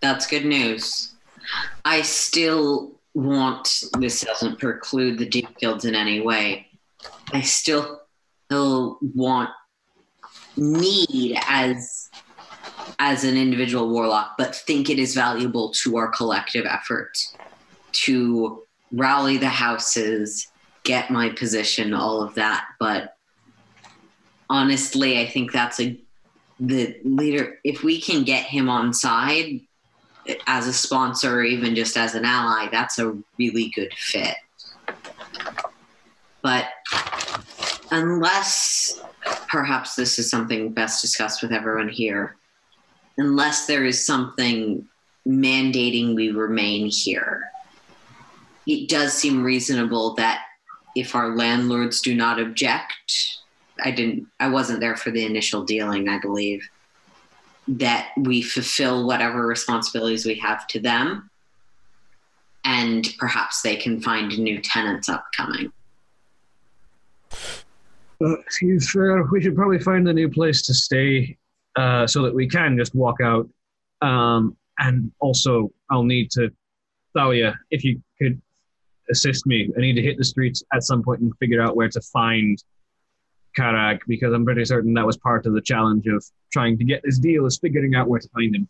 that's 0.00 0.26
good 0.26 0.44
news. 0.44 1.14
I 1.84 2.02
still 2.02 2.92
want 3.14 3.84
this 3.98 4.20
doesn't 4.20 4.58
preclude 4.58 5.18
the 5.18 5.26
deep 5.26 5.56
guilds 5.58 5.84
in 5.84 5.94
any 5.94 6.20
way. 6.20 6.66
I 7.32 7.40
still 7.40 8.02
still 8.46 8.98
want 9.14 9.50
need 10.56 11.38
as 11.46 12.10
as 12.98 13.24
an 13.24 13.36
individual 13.36 13.90
warlock, 13.90 14.36
but 14.38 14.54
think 14.54 14.88
it 14.88 14.98
is 14.98 15.14
valuable 15.14 15.70
to 15.70 15.96
our 15.96 16.08
collective 16.08 16.64
effort 16.66 17.18
to 17.92 18.62
rally 18.92 19.36
the 19.36 19.48
houses, 19.48 20.46
get 20.84 21.10
my 21.10 21.28
position, 21.30 21.92
all 21.92 22.22
of 22.22 22.34
that. 22.34 22.66
But 22.78 23.15
honestly, 24.48 25.20
I 25.20 25.26
think 25.26 25.52
that's 25.52 25.80
a 25.80 25.98
the 26.58 26.96
leader. 27.04 27.58
If 27.64 27.82
we 27.82 28.00
can 28.00 28.24
get 28.24 28.44
him 28.44 28.68
on 28.68 28.94
side 28.94 29.60
as 30.46 30.66
a 30.66 30.72
sponsor 30.72 31.40
or 31.40 31.44
even 31.44 31.74
just 31.74 31.96
as 31.96 32.14
an 32.14 32.24
ally, 32.24 32.68
that's 32.70 32.98
a 32.98 33.16
really 33.38 33.70
good 33.74 33.92
fit. 33.94 34.36
But 36.42 36.68
unless 37.90 39.00
perhaps 39.48 39.94
this 39.94 40.18
is 40.18 40.30
something 40.30 40.72
best 40.72 41.02
discussed 41.02 41.42
with 41.42 41.52
everyone 41.52 41.88
here, 41.88 42.36
unless 43.18 43.66
there 43.66 43.84
is 43.84 44.04
something 44.04 44.86
mandating 45.26 46.14
we 46.14 46.30
remain 46.30 46.86
here, 46.86 47.50
it 48.66 48.88
does 48.88 49.12
seem 49.12 49.44
reasonable 49.44 50.14
that 50.14 50.42
if 50.94 51.14
our 51.14 51.36
landlords 51.36 52.00
do 52.00 52.14
not 52.14 52.40
object, 52.40 53.38
I 53.82 53.90
didn't, 53.90 54.26
I 54.40 54.48
wasn't 54.48 54.80
there 54.80 54.96
for 54.96 55.10
the 55.10 55.24
initial 55.24 55.64
dealing, 55.64 56.08
I 56.08 56.18
believe, 56.18 56.68
that 57.68 58.10
we 58.16 58.42
fulfill 58.42 59.06
whatever 59.06 59.46
responsibilities 59.46 60.24
we 60.24 60.36
have 60.36 60.66
to 60.68 60.80
them 60.80 61.30
and 62.66 63.14
perhaps 63.18 63.62
they 63.62 63.76
can 63.76 64.00
find 64.00 64.36
new 64.38 64.60
tenants 64.60 65.08
upcoming. 65.08 65.72
Fair. 67.30 69.22
We 69.30 69.42
should 69.42 69.54
probably 69.54 69.78
find 69.78 70.08
a 70.08 70.12
new 70.12 70.28
place 70.28 70.62
to 70.62 70.74
stay 70.74 71.36
uh, 71.76 72.06
so 72.06 72.22
that 72.22 72.34
we 72.34 72.48
can 72.48 72.76
just 72.76 72.94
walk 72.94 73.20
out. 73.22 73.48
Um, 74.02 74.56
and 74.78 75.12
also, 75.20 75.70
I'll 75.90 76.02
need 76.02 76.30
to, 76.32 76.50
Thalia, 77.14 77.56
if 77.70 77.84
you 77.84 78.02
could 78.20 78.40
assist 79.10 79.46
me, 79.46 79.70
I 79.76 79.80
need 79.80 79.94
to 79.94 80.02
hit 80.02 80.18
the 80.18 80.24
streets 80.24 80.64
at 80.72 80.82
some 80.82 81.02
point 81.04 81.20
and 81.20 81.32
figure 81.38 81.62
out 81.62 81.76
where 81.76 81.88
to 81.88 82.00
find 82.00 82.62
Karak 83.56 84.00
because 84.06 84.32
I'm 84.32 84.44
pretty 84.44 84.64
certain 84.64 84.94
that 84.94 85.06
was 85.06 85.16
part 85.16 85.46
of 85.46 85.54
the 85.54 85.60
challenge 85.60 86.06
of 86.06 86.24
trying 86.52 86.78
to 86.78 86.84
get 86.84 87.02
this 87.04 87.18
deal 87.18 87.46
is 87.46 87.58
figuring 87.58 87.94
out 87.94 88.08
where 88.08 88.20
to 88.20 88.28
find 88.28 88.54
him. 88.54 88.68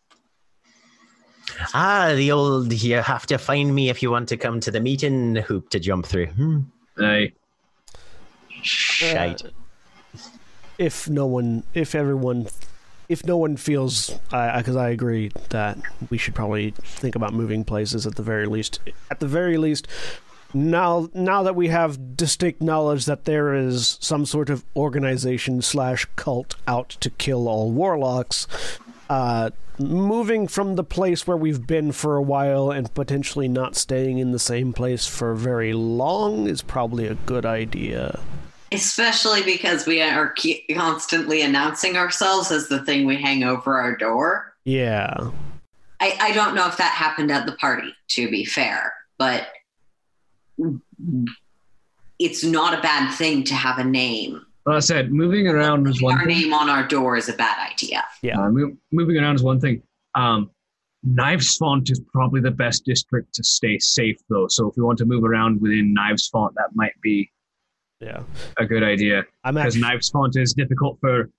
Ah, 1.74 2.12
the 2.14 2.32
old 2.32 2.72
you 2.72 2.96
have 2.96 3.26
to 3.26 3.38
find 3.38 3.74
me 3.74 3.88
if 3.88 4.02
you 4.02 4.10
want 4.10 4.28
to 4.28 4.36
come 4.36 4.60
to 4.60 4.70
the 4.70 4.80
meeting 4.80 5.36
hoop 5.36 5.70
to 5.70 5.80
jump 5.80 6.06
through. 6.06 6.26
Hmm. 6.26 6.60
Aye. 6.98 7.32
Shite. 8.62 9.42
if 10.78 11.08
no 11.08 11.26
one, 11.26 11.62
if 11.72 11.94
everyone, 11.94 12.48
if 13.08 13.24
no 13.24 13.36
one 13.36 13.56
feels, 13.56 14.10
because 14.30 14.76
I 14.76 14.90
agree 14.90 15.30
that 15.50 15.78
we 16.10 16.18
should 16.18 16.34
probably 16.34 16.72
think 16.72 17.14
about 17.14 17.32
moving 17.32 17.64
places 17.64 18.06
at 18.06 18.16
the 18.16 18.22
very 18.22 18.46
least. 18.46 18.80
At 19.10 19.20
the 19.20 19.28
very 19.28 19.56
least, 19.56 19.86
now 20.54 21.08
now 21.14 21.42
that 21.42 21.56
we 21.56 21.68
have 21.68 22.16
distinct 22.16 22.60
knowledge 22.62 23.04
that 23.06 23.24
there 23.24 23.54
is 23.54 23.98
some 24.00 24.26
sort 24.26 24.50
of 24.50 24.64
organization 24.74 25.62
slash 25.62 26.06
cult 26.16 26.56
out 26.66 26.90
to 27.00 27.10
kill 27.10 27.48
all 27.48 27.70
warlocks, 27.70 28.46
uh, 29.10 29.50
moving 29.78 30.48
from 30.48 30.76
the 30.76 30.84
place 30.84 31.26
where 31.26 31.36
we've 31.36 31.66
been 31.66 31.92
for 31.92 32.16
a 32.16 32.22
while 32.22 32.70
and 32.70 32.92
potentially 32.94 33.48
not 33.48 33.76
staying 33.76 34.18
in 34.18 34.32
the 34.32 34.38
same 34.38 34.72
place 34.72 35.06
for 35.06 35.34
very 35.34 35.72
long 35.72 36.48
is 36.48 36.62
probably 36.62 37.06
a 37.06 37.14
good 37.14 37.44
idea. 37.44 38.18
Especially 38.72 39.42
because 39.42 39.86
we 39.86 40.02
are 40.02 40.34
constantly 40.74 41.42
announcing 41.42 41.96
ourselves 41.96 42.50
as 42.50 42.68
the 42.68 42.84
thing 42.84 43.06
we 43.06 43.16
hang 43.16 43.44
over 43.44 43.78
our 43.78 43.96
door. 43.96 44.54
Yeah. 44.64 45.30
I, 46.00 46.16
I 46.20 46.32
don't 46.32 46.54
know 46.54 46.66
if 46.66 46.76
that 46.78 46.92
happened 46.92 47.30
at 47.30 47.46
the 47.46 47.52
party, 47.52 47.94
to 48.08 48.28
be 48.28 48.44
fair, 48.44 48.92
but 49.18 49.48
it's 52.18 52.44
not 52.44 52.78
a 52.78 52.80
bad 52.82 53.12
thing 53.14 53.44
to 53.44 53.54
have 53.54 53.78
a 53.78 53.84
name. 53.84 54.44
Well, 54.64 54.76
I 54.76 54.80
said 54.80 55.12
moving 55.12 55.46
around 55.46 55.86
is 55.86 56.02
one 56.02 56.14
Our 56.18 56.24
thing. 56.24 56.40
name 56.42 56.52
on 56.54 56.68
our 56.68 56.86
door 56.86 57.16
is 57.16 57.28
a 57.28 57.34
bad 57.34 57.70
idea. 57.70 58.04
Yeah. 58.22 58.40
Uh, 58.40 58.50
mo- 58.50 58.76
moving 58.92 59.16
around 59.18 59.36
is 59.36 59.42
one 59.42 59.60
thing. 59.60 59.82
Um, 60.14 60.50
Knives 61.04 61.56
Font 61.56 61.88
is 61.90 62.00
probably 62.12 62.40
the 62.40 62.50
best 62.50 62.84
district 62.84 63.32
to 63.34 63.44
stay 63.44 63.78
safe, 63.78 64.16
though. 64.28 64.46
So 64.48 64.68
if 64.68 64.76
we 64.76 64.82
want 64.82 64.98
to 64.98 65.04
move 65.04 65.22
around 65.24 65.60
within 65.60 65.94
Knives 65.94 66.26
Font, 66.28 66.54
that 66.56 66.70
might 66.74 67.00
be 67.00 67.30
Yeah. 68.00 68.22
a 68.56 68.66
good 68.66 68.82
idea. 68.82 69.24
Because 69.44 69.76
actually, 69.76 69.80
Knives 69.82 70.08
Font 70.10 70.34
is 70.36 70.52
difficult 70.52 70.98
for 71.00 71.30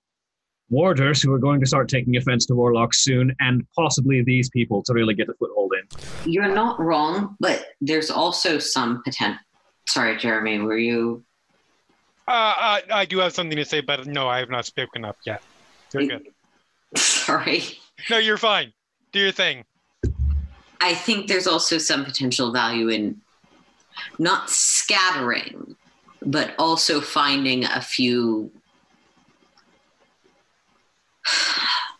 warders 0.70 1.22
who 1.22 1.32
are 1.32 1.38
going 1.38 1.60
to 1.60 1.66
start 1.66 1.88
taking 1.88 2.16
offense 2.16 2.46
to 2.46 2.54
warlocks 2.54 3.02
soon, 3.02 3.34
and 3.40 3.66
possibly 3.76 4.22
these 4.22 4.50
people 4.50 4.82
to 4.84 4.92
really 4.92 5.14
get 5.14 5.28
a 5.28 5.34
foothold 5.34 5.72
in. 5.74 6.30
You're 6.30 6.52
not 6.54 6.78
wrong, 6.80 7.36
but 7.40 7.66
there's 7.80 8.10
also 8.10 8.58
some 8.58 9.02
potential. 9.02 9.40
Sorry, 9.88 10.16
Jeremy, 10.18 10.58
were 10.58 10.76
you? 10.76 11.24
Uh, 12.26 12.30
I, 12.30 12.82
I 12.90 13.04
do 13.06 13.18
have 13.18 13.32
something 13.32 13.56
to 13.56 13.64
say, 13.64 13.80
but 13.80 14.06
no, 14.06 14.28
I 14.28 14.38
have 14.40 14.50
not 14.50 14.66
spoken 14.66 15.04
up 15.04 15.16
yet. 15.24 15.42
You're 15.94 16.06
good. 16.06 16.28
Sorry. 16.96 17.62
No, 18.10 18.18
you're 18.18 18.36
fine. 18.36 18.72
Do 19.12 19.20
your 19.20 19.32
thing. 19.32 19.64
I 20.80 20.94
think 20.94 21.26
there's 21.26 21.46
also 21.46 21.78
some 21.78 22.04
potential 22.04 22.52
value 22.52 22.88
in 22.88 23.20
not 24.18 24.50
scattering, 24.50 25.74
but 26.22 26.54
also 26.58 27.00
finding 27.00 27.64
a 27.64 27.80
few. 27.80 28.50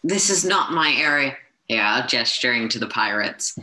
This 0.05 0.31
is 0.31 0.45
not 0.45 0.73
my 0.73 0.95
area. 0.97 1.37
Yeah, 1.69 2.07
gesturing 2.07 2.69
to 2.71 2.79
the 2.79 2.87
pirates. 2.87 3.59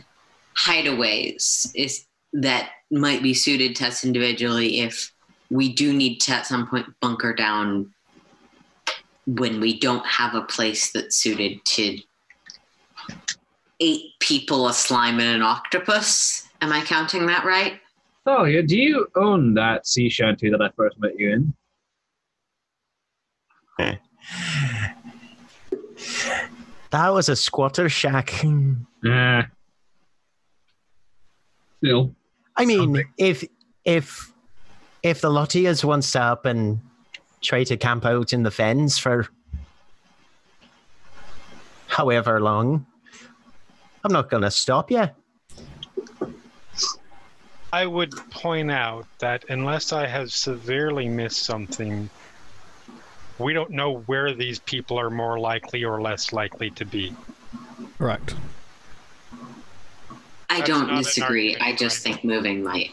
Hideaways 0.64 1.70
is 1.74 2.06
that 2.32 2.70
might 2.90 3.22
be 3.22 3.34
suited 3.34 3.74
to 3.76 3.88
us 3.88 4.04
individually 4.04 4.80
if 4.80 5.12
we 5.50 5.72
do 5.72 5.92
need 5.92 6.18
to 6.18 6.32
at 6.32 6.46
some 6.46 6.66
point 6.66 6.86
bunker 7.00 7.34
down 7.34 7.92
when 9.26 9.60
we 9.60 9.78
don't 9.78 10.06
have 10.06 10.34
a 10.34 10.42
place 10.42 10.92
that's 10.92 11.16
suited 11.16 11.64
to 11.64 11.98
eight 13.80 14.12
people, 14.20 14.68
a 14.68 14.72
slime, 14.72 15.18
and 15.20 15.36
an 15.36 15.42
octopus. 15.42 16.48
Am 16.60 16.72
I 16.72 16.82
counting 16.82 17.26
that 17.26 17.44
right? 17.44 17.80
Oh, 18.24 18.44
yeah. 18.44 18.62
do 18.62 18.76
you 18.76 19.06
own 19.14 19.54
that 19.54 19.86
sea 19.86 20.08
shanty 20.08 20.50
that 20.50 20.60
I 20.60 20.70
first 20.76 20.98
met 20.98 21.18
you 21.18 21.32
in? 21.32 21.54
That 26.90 27.08
was 27.10 27.28
a 27.28 27.36
squatter 27.36 27.88
shack. 27.88 28.44
Nah. 29.02 29.44
Still. 31.78 32.14
I 32.56 32.64
mean, 32.64 32.80
Something. 32.80 33.06
if 33.18 33.44
if 33.84 34.32
if 35.02 35.20
the 35.20 35.28
Lottias 35.28 35.84
wants 35.84 36.12
to 36.12 36.20
up 36.20 36.46
and 36.46 36.80
try 37.42 37.64
to 37.64 37.76
camp 37.76 38.04
out 38.04 38.32
in 38.32 38.42
the 38.42 38.50
fens 38.50 38.98
for 38.98 39.28
however 41.86 42.40
long, 42.40 42.86
I'm 44.04 44.12
not 44.12 44.30
going 44.30 44.42
to 44.42 44.50
stop 44.50 44.90
you. 44.90 45.08
I 47.72 47.86
would 47.86 48.12
point 48.30 48.70
out 48.70 49.06
that 49.18 49.44
unless 49.48 49.92
I 49.92 50.06
have 50.06 50.32
severely 50.32 51.08
missed 51.08 51.44
something, 51.44 52.08
we 53.38 53.52
don't 53.52 53.70
know 53.70 53.98
where 54.06 54.34
these 54.34 54.58
people 54.60 54.98
are 54.98 55.10
more 55.10 55.38
likely 55.38 55.84
or 55.84 56.00
less 56.00 56.32
likely 56.32 56.70
to 56.70 56.84
be. 56.84 57.14
Correct. 57.98 58.34
I 60.48 60.58
That's 60.58 60.68
don't 60.68 60.96
disagree. 60.96 61.56
I 61.56 61.74
just 61.74 62.04
right? 62.04 62.14
think 62.14 62.24
moving 62.24 62.62
might. 62.62 62.92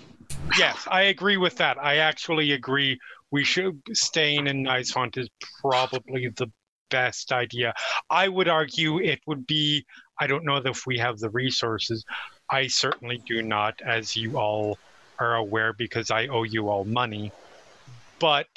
Yes, 0.57 0.88
I 0.90 1.03
agree 1.03 1.38
with 1.38 1.57
that. 1.57 1.78
I 1.78 1.98
actually 1.98 2.52
agree. 2.52 2.99
We 3.32 3.44
should 3.44 3.82
staying 3.94 4.48
in 4.48 4.64
Knives 4.64 4.91
Font 4.91 5.18
is 5.18 5.30
probably 5.61 6.30
the 6.36 6.52
best 6.90 7.32
idea. 7.32 7.74
I 8.10 8.28
would 8.28 8.48
argue 8.48 8.99
it 8.99 9.22
would 9.26 9.48
be. 9.48 9.86
I 10.20 10.28
don't 10.28 10.45
know 10.45 10.57
if 10.57 10.86
we 10.86 10.98
have 10.99 11.20
the 11.20 11.30
resources. 11.30 12.03
I 12.49 12.68
certainly 12.68 13.22
do 13.26 13.41
not, 13.41 13.82
as 13.84 14.15
you 14.15 14.38
all 14.38 14.78
are 15.20 15.36
aware, 15.36 15.74
because 15.74 16.11
I 16.11 16.28
owe 16.28 16.44
you 16.44 16.70
all 16.70 16.86
money. 16.86 17.32
But 18.20 18.48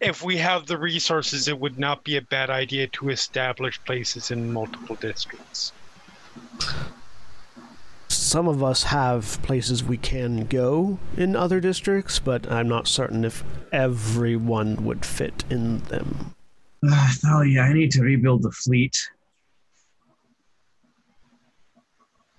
if 0.00 0.22
we 0.22 0.36
have 0.36 0.66
the 0.66 0.78
resources, 0.78 1.48
it 1.48 1.58
would 1.58 1.78
not 1.78 2.04
be 2.04 2.16
a 2.16 2.22
bad 2.22 2.50
idea 2.50 2.86
to 2.88 3.10
establish 3.10 3.82
places 3.84 4.30
in 4.30 4.52
multiple 4.52 4.96
districts. 4.96 5.72
Some 8.08 8.48
of 8.48 8.62
us 8.62 8.82
have 8.84 9.40
places 9.42 9.82
we 9.82 9.96
can 9.96 10.46
go 10.46 10.98
in 11.16 11.36
other 11.36 11.60
districts, 11.60 12.18
but 12.18 12.50
I'm 12.50 12.68
not 12.68 12.88
certain 12.88 13.24
if 13.24 13.44
everyone 13.72 14.84
would 14.84 15.04
fit 15.04 15.44
in 15.50 15.78
them. 15.84 16.34
Uh, 16.86 17.10
Thalia, 17.12 17.62
I 17.62 17.72
need 17.72 17.90
to 17.92 18.02
rebuild 18.02 18.42
the 18.42 18.52
fleet. 18.52 18.96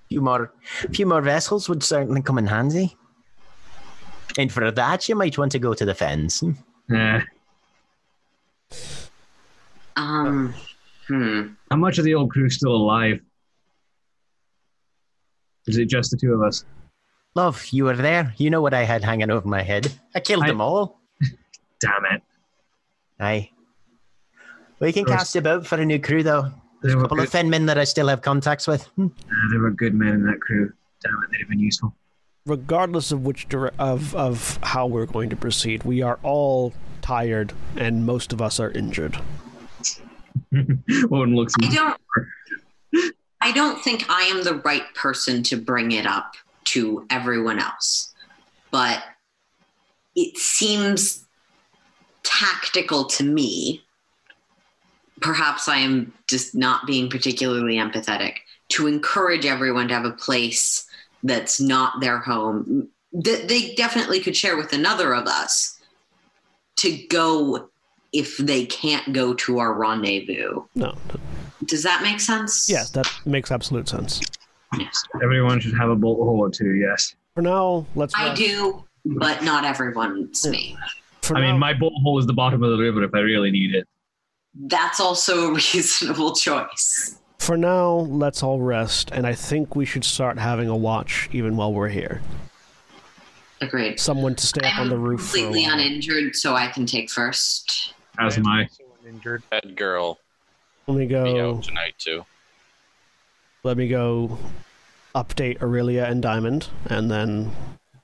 few 0.10 0.22
more 0.22 0.52
few 0.92 1.06
more 1.06 1.22
vessels 1.22 1.70
would 1.70 1.84
certainly 1.84 2.22
come 2.22 2.38
in 2.38 2.48
handy. 2.48 2.98
And 4.38 4.52
for 4.52 4.72
that, 4.72 5.08
you 5.08 5.16
might 5.16 5.38
want 5.38 5.52
to 5.54 5.60
go 5.60 5.74
to 5.74 5.86
the 5.86 5.96
fens. 5.96 6.44
Nah. 6.90 7.22
Um. 9.96 10.54
Hmm. 11.08 11.48
How 11.72 11.78
much 11.78 11.98
of 11.98 12.06
the 12.06 12.14
old 12.16 12.32
crew 12.32 12.50
still 12.50 12.72
alive? 12.76 13.20
Is 15.68 15.78
it 15.78 15.86
just 15.86 16.12
the 16.12 16.18
two 16.18 16.34
of 16.34 16.42
us? 16.42 16.66
Love, 17.36 17.66
you 17.72 17.84
were 17.86 17.96
there. 17.96 18.34
You 18.38 18.50
know 18.50 18.62
what 18.62 18.74
I 18.74 18.84
had 18.84 19.04
hanging 19.04 19.30
over 19.30 19.48
my 19.48 19.62
head. 19.62 19.92
I 20.16 20.20
killed 20.20 20.44
I- 20.44 20.48
them 20.48 20.62
all. 20.62 21.00
Damn 21.80 22.06
it. 22.12 22.22
Aye. 23.20 23.50
We 24.80 24.94
can 24.94 25.06
cast 25.06 25.36
about 25.36 25.68
for 25.68 25.76
a 25.76 25.86
new 25.86 26.00
crew, 26.00 26.24
though. 26.24 26.52
They 26.82 26.94
A 26.94 26.96
couple 26.96 27.18
good, 27.18 27.28
of 27.28 27.32
Fenmen 27.34 27.66
that 27.68 27.78
I 27.78 27.84
still 27.84 28.08
have 28.08 28.22
contacts 28.22 28.66
with. 28.66 28.84
Hmm. 28.96 29.08
nah, 29.30 29.50
they 29.52 29.58
were 29.58 29.72
good 29.72 29.94
men 29.94 30.14
in 30.14 30.26
that 30.26 30.40
crew. 30.40 30.72
Damn 31.04 31.14
it, 31.24 31.32
they'd 31.32 31.40
have 31.40 31.50
been 31.50 31.60
useful. 31.60 31.94
Regardless 32.50 33.12
of 33.12 33.22
which 33.24 33.48
dire- 33.48 33.74
of 33.78 34.16
of 34.16 34.58
how 34.64 34.88
we're 34.88 35.06
going 35.06 35.30
to 35.30 35.36
proceed, 35.36 35.84
we 35.84 36.02
are 36.02 36.20
all 36.24 36.74
tired, 37.02 37.54
and 37.76 38.06
most 38.06 38.34
of 38.34 38.42
us 38.42 38.60
are 38.60 38.72
injured. 38.72 39.16
One 41.10 41.36
looks. 41.36 41.54
I 41.62 41.74
don't. 41.74 42.02
I 43.42 43.52
don't 43.52 43.82
think 43.82 44.10
I 44.10 44.24
am 44.24 44.44
the 44.44 44.56
right 44.66 44.94
person 44.96 45.44
to 45.44 45.58
bring 45.58 45.92
it 45.92 46.06
up 46.06 46.34
to 46.66 47.06
everyone 47.10 47.60
else, 47.60 48.14
but 48.72 49.04
it 50.16 50.38
seems 50.38 51.26
tactical 52.24 53.06
to 53.06 53.24
me. 53.24 53.84
Perhaps 55.22 55.68
I 55.68 55.78
am 55.78 56.14
just 56.28 56.56
not 56.56 56.88
being 56.88 57.10
particularly 57.10 57.76
empathetic 57.76 58.38
to 58.70 58.88
encourage 58.88 59.46
everyone 59.46 59.88
to 59.90 59.94
have 59.94 60.06
a 60.06 60.12
place 60.12 60.89
that's 61.24 61.60
not 61.60 62.00
their 62.02 62.20
home 62.20 62.88
that 63.12 63.48
they 63.48 63.74
definitely 63.76 64.20
could 64.20 64.36
share 64.38 64.56
with 64.56 64.72
another 64.72 65.14
of 65.16 65.26
us 65.26 65.80
to 66.78 67.06
go 67.08 67.70
if 68.14 68.38
they 68.38 68.66
can't 68.66 69.14
go 69.14 69.34
to 69.34 69.60
our 69.60 69.74
rendezvous. 69.74 70.62
No, 70.76 70.96
Does 71.66 71.84
that 71.84 72.02
make 72.04 72.20
sense? 72.20 72.68
yes, 72.70 72.92
that 72.92 73.08
makes 73.26 73.52
absolute 73.52 73.90
sense. 73.90 74.22
Yes. 74.78 75.04
Everyone 75.24 75.60
should 75.60 75.76
have 75.76 75.90
a 75.90 75.96
bolt 75.96 76.20
hole 76.20 76.40
or 76.40 76.50
two, 76.52 76.76
yes. 76.76 77.16
For 77.34 77.42
now, 77.42 77.86
let's. 77.96 78.14
I 78.16 78.30
rest. 78.30 78.42
do, 78.42 78.84
but 79.06 79.44
not 79.44 79.66
everyone's 79.66 80.46
me. 80.48 80.78
For 81.24 81.36
I 81.36 81.42
now, 81.42 81.52
mean, 81.52 81.60
my 81.60 81.74
bolt 81.74 81.94
hole 82.04 82.20
is 82.20 82.28
the 82.28 82.34
bottom 82.34 82.62
of 82.64 82.70
the 82.72 82.78
river 82.78 83.04
if 83.04 83.14
I 83.16 83.20
really 83.20 83.50
need 83.52 83.74
it. 83.74 83.88
That's 84.54 85.00
also 85.00 85.48
a 85.50 85.54
reasonable 85.56 86.36
choice. 86.36 87.19
For 87.50 87.58
now, 87.58 87.90
let's 88.12 88.44
all 88.44 88.62
rest, 88.62 89.10
and 89.12 89.26
I 89.26 89.34
think 89.34 89.76
we 89.76 89.84
should 89.84 90.06
start 90.06 90.38
having 90.38 90.70
a 90.70 90.76
watch 90.76 91.28
even 91.32 91.58
while 91.58 91.74
we're 91.74 91.90
here. 91.90 92.22
Agreed. 93.60 94.00
Someone 94.00 94.36
to 94.36 94.46
stay 94.46 94.68
up 94.68 94.76
on 94.76 94.82
I'm 94.84 94.90
the 94.90 94.98
roof. 95.00 95.22
Completely 95.22 95.64
while. 95.64 95.74
uninjured, 95.80 96.36
so 96.36 96.54
I 96.54 96.68
can 96.68 96.86
take 96.86 97.10
first. 97.10 97.96
As 98.20 98.38
am 98.38 98.46
I. 98.46 98.66
also 98.66 98.84
uninjured. 99.02 99.42
That 99.50 99.76
girl 99.76 100.20
Let 100.86 100.98
me 101.00 101.06
be 101.08 101.10
go. 101.10 101.56
out 101.56 101.64
tonight 101.64 101.96
too. 101.98 102.24
Let 103.64 103.78
me 103.78 103.88
go. 103.88 104.38
Update 105.16 105.58
Orillia 105.58 106.08
and 106.08 106.22
Diamond, 106.22 106.68
and 106.86 107.10
then 107.10 107.52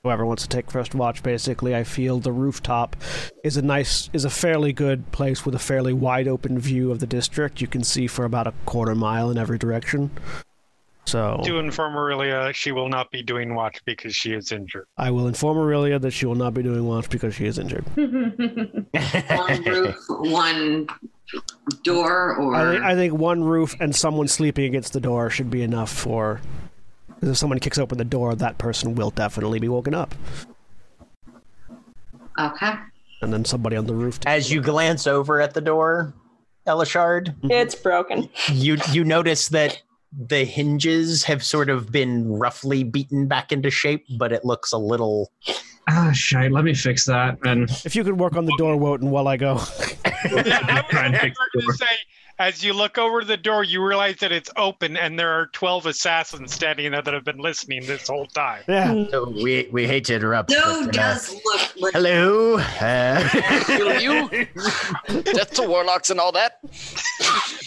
whoever 0.05 0.23
wants 0.23 0.43
to 0.43 0.49
take 0.49 0.69
first 0.69 0.93
watch. 0.93 1.23
Basically, 1.23 1.75
I 1.75 1.83
feel 1.83 2.19
the 2.19 2.31
rooftop 2.31 2.95
is 3.43 3.57
a 3.57 3.61
nice, 3.63 4.07
is 4.13 4.23
a 4.23 4.29
fairly 4.29 4.71
good 4.71 5.11
place 5.11 5.45
with 5.45 5.55
a 5.55 5.59
fairly 5.59 5.93
wide 5.93 6.27
open 6.27 6.59
view 6.59 6.91
of 6.91 6.99
the 6.99 7.07
district. 7.07 7.59
You 7.59 7.67
can 7.67 7.83
see 7.83 8.05
for 8.05 8.23
about 8.23 8.45
a 8.45 8.53
quarter 8.65 8.93
mile 8.93 9.31
in 9.31 9.37
every 9.39 9.57
direction. 9.57 10.11
So 11.05 11.41
To 11.43 11.57
inform 11.57 11.93
Orillia, 11.95 12.53
she 12.53 12.71
will 12.71 12.87
not 12.87 13.09
be 13.11 13.23
doing 13.23 13.55
watch 13.55 13.79
because 13.85 14.15
she 14.15 14.31
is 14.33 14.51
injured. 14.51 14.85
I 14.97 15.09
will 15.09 15.27
inform 15.27 15.57
Orillia 15.57 15.99
that 16.01 16.11
she 16.11 16.27
will 16.27 16.35
not 16.35 16.53
be 16.53 16.61
doing 16.61 16.85
watch 16.85 17.09
because 17.09 17.33
she 17.33 17.45
is 17.45 17.57
injured. 17.57 17.85
One 17.95 19.63
roof, 19.63 19.95
one 20.07 20.87
door, 21.83 22.35
or 22.35 22.55
I 22.55 22.71
think, 22.71 22.83
I 22.83 22.95
think 22.95 23.13
one 23.13 23.43
roof 23.43 23.75
and 23.79 23.95
someone 23.95 24.27
sleeping 24.27 24.65
against 24.65 24.93
the 24.93 24.99
door 24.99 25.29
should 25.29 25.49
be 25.49 25.63
enough 25.63 25.91
for. 25.91 26.41
Because 27.15 27.29
if 27.29 27.37
someone 27.37 27.59
kicks 27.59 27.77
open 27.77 27.97
the 27.97 28.05
door, 28.05 28.35
that 28.35 28.57
person 28.57 28.95
will 28.95 29.09
definitely 29.11 29.59
be 29.59 29.67
woken 29.69 29.93
up, 29.95 30.13
okay. 32.39 32.73
and 33.21 33.33
then 33.33 33.45
somebody 33.45 33.75
on 33.75 33.85
the 33.85 33.93
roof. 33.95 34.19
As 34.25 34.51
you 34.51 34.61
glance 34.61 35.07
over 35.07 35.39
at 35.41 35.53
the 35.53 35.61
door, 35.61 36.13
Elashard, 36.67 37.35
It's 37.49 37.75
broken. 37.75 38.29
you 38.51 38.77
you 38.91 39.03
notice 39.03 39.49
that 39.49 39.81
the 40.17 40.45
hinges 40.45 41.23
have 41.25 41.43
sort 41.43 41.69
of 41.69 41.91
been 41.91 42.27
roughly 42.27 42.83
beaten 42.83 43.27
back 43.27 43.51
into 43.51 43.69
shape, 43.69 44.05
but 44.17 44.31
it 44.31 44.45
looks 44.45 44.71
a 44.71 44.77
little. 44.77 45.31
Ah, 45.87 46.11
shite. 46.13 46.51
Let 46.51 46.63
me 46.63 46.73
fix 46.73 47.05
that. 47.05 47.37
And 47.45 47.69
If 47.85 47.95
you 47.95 48.03
could 48.03 48.17
work 48.19 48.35
on 48.35 48.45
the 48.45 48.55
door, 48.57 48.75
Wotan, 48.77 49.11
while 49.11 49.27
I 49.27 49.37
go. 49.37 49.51
I 50.05 50.31
was 50.33 50.43
Try 50.89 51.05
and 51.05 51.17
fix 51.17 51.37
the 51.37 51.59
going 51.61 51.65
door. 51.65 51.71
to 51.71 51.73
say, 51.77 51.85
as 52.37 52.63
you 52.63 52.73
look 52.73 52.97
over 52.97 53.23
the 53.23 53.37
door, 53.37 53.63
you 53.63 53.81
realize 53.85 54.17
that 54.17 54.31
it's 54.31 54.49
open 54.57 54.97
and 54.97 55.17
there 55.17 55.29
are 55.29 55.47
12 55.47 55.85
assassins 55.85 56.53
standing 56.53 56.91
there 56.91 57.01
that 57.01 57.13
have 57.13 57.23
been 57.23 57.37
listening 57.37 57.85
this 57.85 58.07
whole 58.07 58.25
time. 58.27 58.63
yeah. 58.67 59.05
So 59.09 59.29
we 59.29 59.69
we 59.71 59.87
hate 59.87 60.05
to 60.05 60.15
interrupt. 60.15 60.49
No 60.49 60.85
but, 60.85 60.89
uh, 60.89 61.13
does 61.13 61.33
look 61.33 61.61
like 61.77 61.93
Hello. 61.93 62.57
Uh, 62.57 63.29
Kill 63.65 64.01
you? 64.01 64.27
Death 65.23 65.51
to 65.53 65.63
warlocks 65.67 66.09
and 66.09 66.19
all 66.19 66.31
that? 66.33 66.59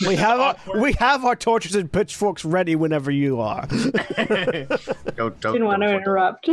We 0.06 0.16
have 0.16 0.38
our, 0.40 0.56
we 0.78 0.92
have 0.98 1.24
our 1.24 1.34
torches 1.36 1.74
and 1.74 1.90
pitchforks 1.90 2.44
ready 2.44 2.76
whenever 2.76 3.10
you 3.10 3.40
are. 3.40 3.66
don't, 3.66 3.98
don't, 5.16 5.40
Didn't 5.40 5.64
want 5.64 5.82
to 5.82 5.88
don't- 5.88 5.96
interrupt. 6.00 6.48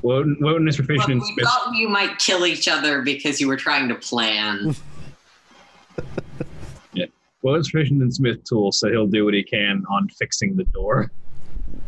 Wotan, 0.00 0.38
Wotan 0.40 0.66
is 0.66 0.78
Look, 0.78 0.86
proficient 0.86 1.22
in 1.22 1.34
we 1.36 1.42
thought 1.44 1.74
you 1.74 1.88
might 1.90 2.18
kill 2.18 2.46
each 2.46 2.68
other 2.68 3.02
because 3.02 3.38
you 3.38 3.48
were 3.48 3.56
trying 3.58 3.86
to 3.88 3.94
plan. 3.94 4.74
Wotan's 7.42 7.70
proficient 7.70 8.02
in 8.02 8.10
Smith 8.10 8.44
tool, 8.44 8.72
so 8.72 8.88
he'll 8.90 9.06
do 9.06 9.24
what 9.24 9.34
he 9.34 9.42
can 9.42 9.84
on 9.90 10.08
fixing 10.08 10.56
the 10.56 10.64
door. 10.64 11.10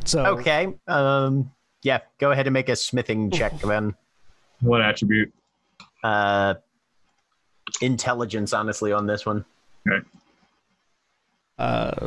So 0.04 0.24
Okay. 0.26 0.68
Um. 0.86 1.50
Yeah. 1.82 2.00
Go 2.18 2.30
ahead 2.30 2.46
and 2.46 2.54
make 2.54 2.68
a 2.68 2.76
smithing 2.76 3.30
check, 3.32 3.58
then. 3.60 3.94
What 4.60 4.82
attribute? 4.82 5.32
Uh. 6.02 6.54
Intelligence, 7.80 8.52
honestly, 8.52 8.92
on 8.92 9.06
this 9.06 9.24
one. 9.24 9.44
Okay. 9.88 10.06
Uh, 11.58 12.06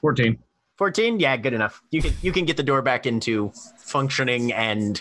14. 0.00 0.38
14? 0.78 1.20
Yeah, 1.20 1.36
good 1.36 1.52
enough. 1.52 1.82
You 1.90 2.02
can 2.02 2.12
you 2.22 2.32
can 2.32 2.44
get 2.44 2.56
the 2.56 2.62
door 2.62 2.82
back 2.82 3.06
into 3.06 3.52
functioning 3.78 4.52
and 4.52 5.00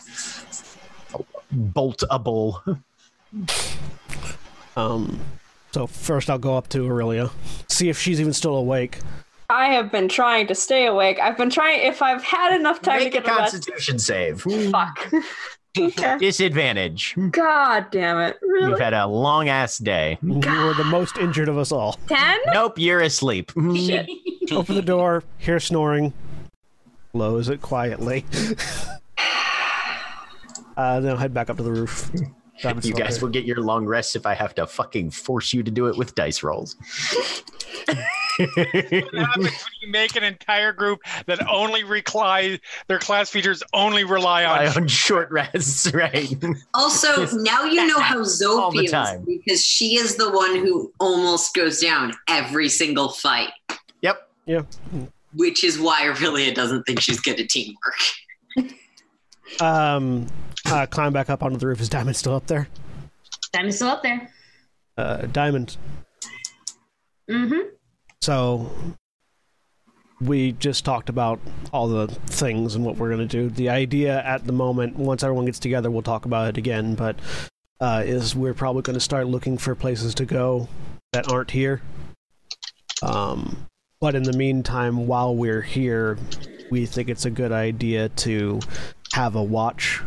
boltable. 1.53 2.79
Um, 4.77 5.19
so 5.71 5.87
first 5.87 6.29
I'll 6.29 6.37
go 6.39 6.55
up 6.57 6.67
to 6.69 6.79
Orillia, 6.87 7.31
see 7.69 7.89
if 7.89 7.97
she's 7.99 8.19
even 8.21 8.33
still 8.33 8.55
awake. 8.55 8.99
I 9.49 9.67
have 9.73 9.91
been 9.91 10.07
trying 10.07 10.47
to 10.47 10.55
stay 10.55 10.85
awake. 10.85 11.19
I've 11.19 11.37
been 11.37 11.49
trying. 11.49 11.81
If 11.85 12.01
I've 12.01 12.23
had 12.23 12.57
enough 12.57 12.81
time 12.81 12.99
Make 12.99 13.11
to 13.11 13.17
a 13.19 13.21
get 13.21 13.29
a 13.31 13.35
rest. 13.35 13.51
constitution 13.51 13.99
save. 13.99 14.41
Fuck. 14.71 15.11
okay. 15.77 16.17
Disadvantage. 16.19 17.15
God 17.31 17.87
damn 17.91 18.17
it! 18.19 18.37
Really? 18.41 18.69
You've 18.69 18.79
had 18.79 18.93
a 18.93 19.07
long 19.07 19.49
ass 19.49 19.77
day. 19.77 20.17
You 20.21 20.35
were 20.39 20.73
the 20.73 20.85
most 20.85 21.17
injured 21.17 21.49
of 21.49 21.57
us 21.57 21.71
all. 21.73 21.99
Ten? 22.07 22.37
Nope, 22.53 22.79
you're 22.79 23.01
asleep. 23.01 23.51
Shit. 23.75 24.09
Open 24.51 24.75
the 24.75 24.81
door, 24.81 25.23
hear 25.37 25.59
snoring, 25.59 26.13
close 27.13 27.49
it 27.49 27.61
quietly. 27.61 28.25
uh, 30.77 30.99
then 31.01 31.11
I'll 31.11 31.17
head 31.17 31.33
back 31.33 31.49
up 31.49 31.57
to 31.57 31.63
the 31.63 31.71
roof. 31.71 32.09
Diamond's 32.61 32.87
You 32.87 32.93
guys 32.93 33.21
will 33.21 33.29
get 33.29 33.45
your 33.45 33.57
long 33.57 33.85
rests 33.85 34.15
if 34.15 34.25
I 34.25 34.33
have 34.33 34.53
to 34.55 34.67
fucking 34.67 35.11
force 35.11 35.53
you 35.53 35.63
to 35.63 35.71
do 35.71 35.87
it 35.87 35.97
with 35.97 36.15
dice 36.15 36.43
rolls. 36.43 36.75
What 37.87 37.97
happens 39.13 39.45
when 39.45 39.51
you 39.81 39.89
make 39.89 40.15
an 40.15 40.23
entire 40.23 40.71
group 40.73 40.99
that 41.25 41.45
only 41.49 41.83
rely 41.83 42.59
their 42.87 42.99
class 42.99 43.29
features 43.29 43.61
only 43.73 44.03
rely 44.03 44.45
on 44.45 44.59
I 44.59 44.73
on 44.73 44.87
short 44.87 45.29
rests, 45.31 45.91
right? 45.93 46.33
Also, 46.73 47.27
now 47.37 47.63
you 47.63 47.85
know 47.87 47.99
how 47.99 48.23
Zoe 48.23 48.59
All 48.61 48.71
the 48.71 48.79
feels 48.79 48.91
time. 48.91 49.25
because 49.25 49.63
she 49.63 49.95
is 49.97 50.15
the 50.15 50.31
one 50.31 50.55
who 50.55 50.91
almost 50.99 51.53
goes 51.53 51.79
down 51.81 52.13
every 52.27 52.69
single 52.69 53.09
fight, 53.09 53.51
Yep. 54.01 54.27
Yeah. 54.45 54.61
which 55.35 55.63
is 55.63 55.79
why 55.79 56.01
Orillia 56.03 56.53
doesn't 56.55 56.83
think 56.83 56.99
she's 56.99 57.19
good 57.19 57.39
at 57.39 57.49
teamwork. 57.49 57.77
Um, 59.59 60.27
uh, 60.65 60.85
climb 60.85 61.13
back 61.13 61.29
up 61.29 61.43
onto 61.43 61.57
the 61.57 61.67
roof. 61.67 61.81
Is 61.81 61.89
Diamond 61.89 62.15
still 62.15 62.35
up 62.35 62.47
there? 62.47 62.67
Diamond's 63.53 63.75
still 63.75 63.89
up 63.89 64.03
there. 64.03 64.29
Uh, 64.97 65.25
Diamond. 65.27 65.77
Mm-hmm. 67.29 67.69
So 68.21 68.71
we 70.21 70.51
just 70.53 70.85
talked 70.85 71.09
about 71.09 71.39
all 71.73 71.87
the 71.87 72.07
things 72.27 72.75
and 72.75 72.85
what 72.85 72.97
we're 72.97 73.09
going 73.09 73.27
to 73.27 73.49
do. 73.49 73.49
The 73.49 73.69
idea 73.69 74.23
at 74.23 74.45
the 74.45 74.53
moment, 74.53 74.95
once 74.95 75.23
everyone 75.23 75.45
gets 75.45 75.59
together, 75.59 75.89
we'll 75.89 76.03
talk 76.03 76.25
about 76.25 76.49
it 76.49 76.57
again. 76.57 76.95
But 76.95 77.17
uh, 77.79 78.03
is 78.05 78.35
we're 78.35 78.53
probably 78.53 78.83
going 78.83 78.93
to 78.93 78.99
start 79.01 79.27
looking 79.27 79.57
for 79.57 79.73
places 79.73 80.13
to 80.15 80.25
go 80.25 80.69
that 81.13 81.31
aren't 81.31 81.51
here. 81.51 81.81
Um, 83.01 83.67
but 83.99 84.15
in 84.15 84.23
the 84.23 84.33
meantime, 84.33 85.07
while 85.07 85.35
we're 85.35 85.61
here, 85.61 86.17
we 86.69 86.85
think 86.85 87.09
it's 87.09 87.25
a 87.25 87.31
good 87.31 87.51
idea 87.51 88.09
to 88.09 88.59
have 89.13 89.35
a 89.35 89.43
watch, 89.43 90.01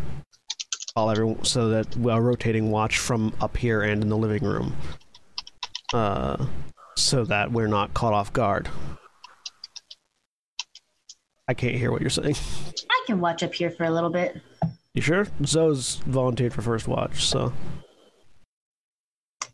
while 0.95 1.11
everyone, 1.11 1.45
so 1.45 1.69
that 1.69 1.97
we 1.97 2.11
are 2.11 2.21
rotating 2.23 2.71
watch 2.71 2.99
from 2.99 3.35
up 3.41 3.57
here 3.57 3.83
and 3.83 4.03
in 4.03 4.09
the 4.09 4.17
living 4.17 4.43
room. 4.45 4.75
Uh, 5.93 6.47
so 6.97 7.25
that 7.25 7.51
we're 7.53 7.67
not 7.67 7.93
caught 7.95 8.13
off 8.13 8.33
guard. 8.33 8.69
I 11.47 11.55
can't 11.55 11.75
hear 11.75 11.91
what 11.93 12.01
you're 12.01 12.11
saying. 12.11 12.37
I 12.91 13.03
can 13.07 13.21
watch 13.21 13.43
up 13.43 13.53
here 13.53 13.71
for 13.71 13.85
a 13.85 13.91
little 13.91 14.11
bit. 14.11 14.41
You 14.95 15.03
sure? 15.03 15.27
Zoe's 15.45 15.97
volunteered 16.07 16.55
for 16.55 16.63
first 16.63 16.89
watch, 16.89 17.25
so 17.27 17.53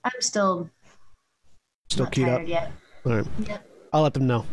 I'm 0.04 0.12
still 0.20 0.70
still 1.88 2.06
keyed 2.06 2.28
up. 2.28 2.46
yet. 2.46 2.70
All 3.04 3.16
right, 3.16 3.26
Yep. 3.40 3.66
I'll 3.92 4.02
let 4.02 4.14
them 4.14 4.26
know. 4.26 4.44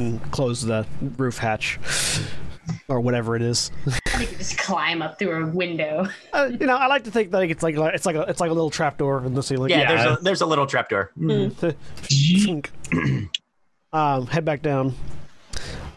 And 0.00 0.20
close 0.32 0.62
the 0.62 0.86
roof 1.18 1.36
hatch, 1.36 1.78
or 2.88 3.00
whatever 3.00 3.36
it 3.36 3.42
is. 3.42 3.70
I 4.14 4.24
could 4.24 4.38
just 4.38 4.56
climb 4.56 5.02
up 5.02 5.18
through 5.18 5.44
a 5.44 5.46
window. 5.50 6.06
Uh, 6.32 6.48
you 6.58 6.64
know, 6.66 6.74
I 6.76 6.86
like 6.86 7.04
to 7.04 7.10
think 7.10 7.32
that 7.32 7.42
it's 7.42 7.62
like 7.62 7.76
it's 7.76 8.06
like 8.06 8.16
a 8.16 8.22
it's 8.22 8.40
like 8.40 8.50
a 8.50 8.54
little 8.54 8.70
trapdoor 8.70 9.26
in 9.26 9.34
the 9.34 9.42
ceiling. 9.42 9.68
Yeah, 9.70 9.80
Yeah. 9.80 9.88
there's 9.94 10.06
a 10.18 10.22
there's 10.22 10.40
a 10.40 10.46
little 10.46 10.66
trapdoor. 10.66 11.10
um, 13.92 14.26
head 14.26 14.44
back 14.44 14.62
down. 14.62 14.94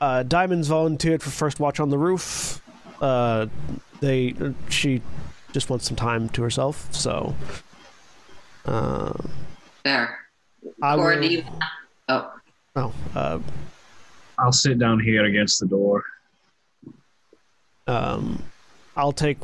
Uh, 0.02 0.24
Diamond's 0.24 0.68
volunteered 0.68 1.24
for 1.24 1.30
first 1.30 1.60
watch 1.62 1.80
on 1.80 1.90
the 1.90 1.98
roof. 1.98 2.62
Uh, 3.02 3.46
they 4.02 4.34
she 4.70 5.02
just 5.54 5.70
wants 5.70 5.88
some 5.88 5.96
time 5.96 6.28
to 6.30 6.42
herself, 6.42 6.94
so 6.94 7.36
uh, 8.66 9.14
There. 9.86 10.20
I 10.82 10.96
Or 10.98 11.10
will. 11.16 11.22
do 11.22 11.28
you? 11.28 11.44
Oh, 12.10 12.34
Oh, 12.76 12.92
uh, 13.16 13.38
I'll 14.44 14.52
sit 14.52 14.78
down 14.78 15.00
here 15.00 15.24
against 15.24 15.62
the 15.62 15.66
door. 15.68 16.04
um, 17.88 18.44
I'll 18.98 19.14
take 19.14 19.38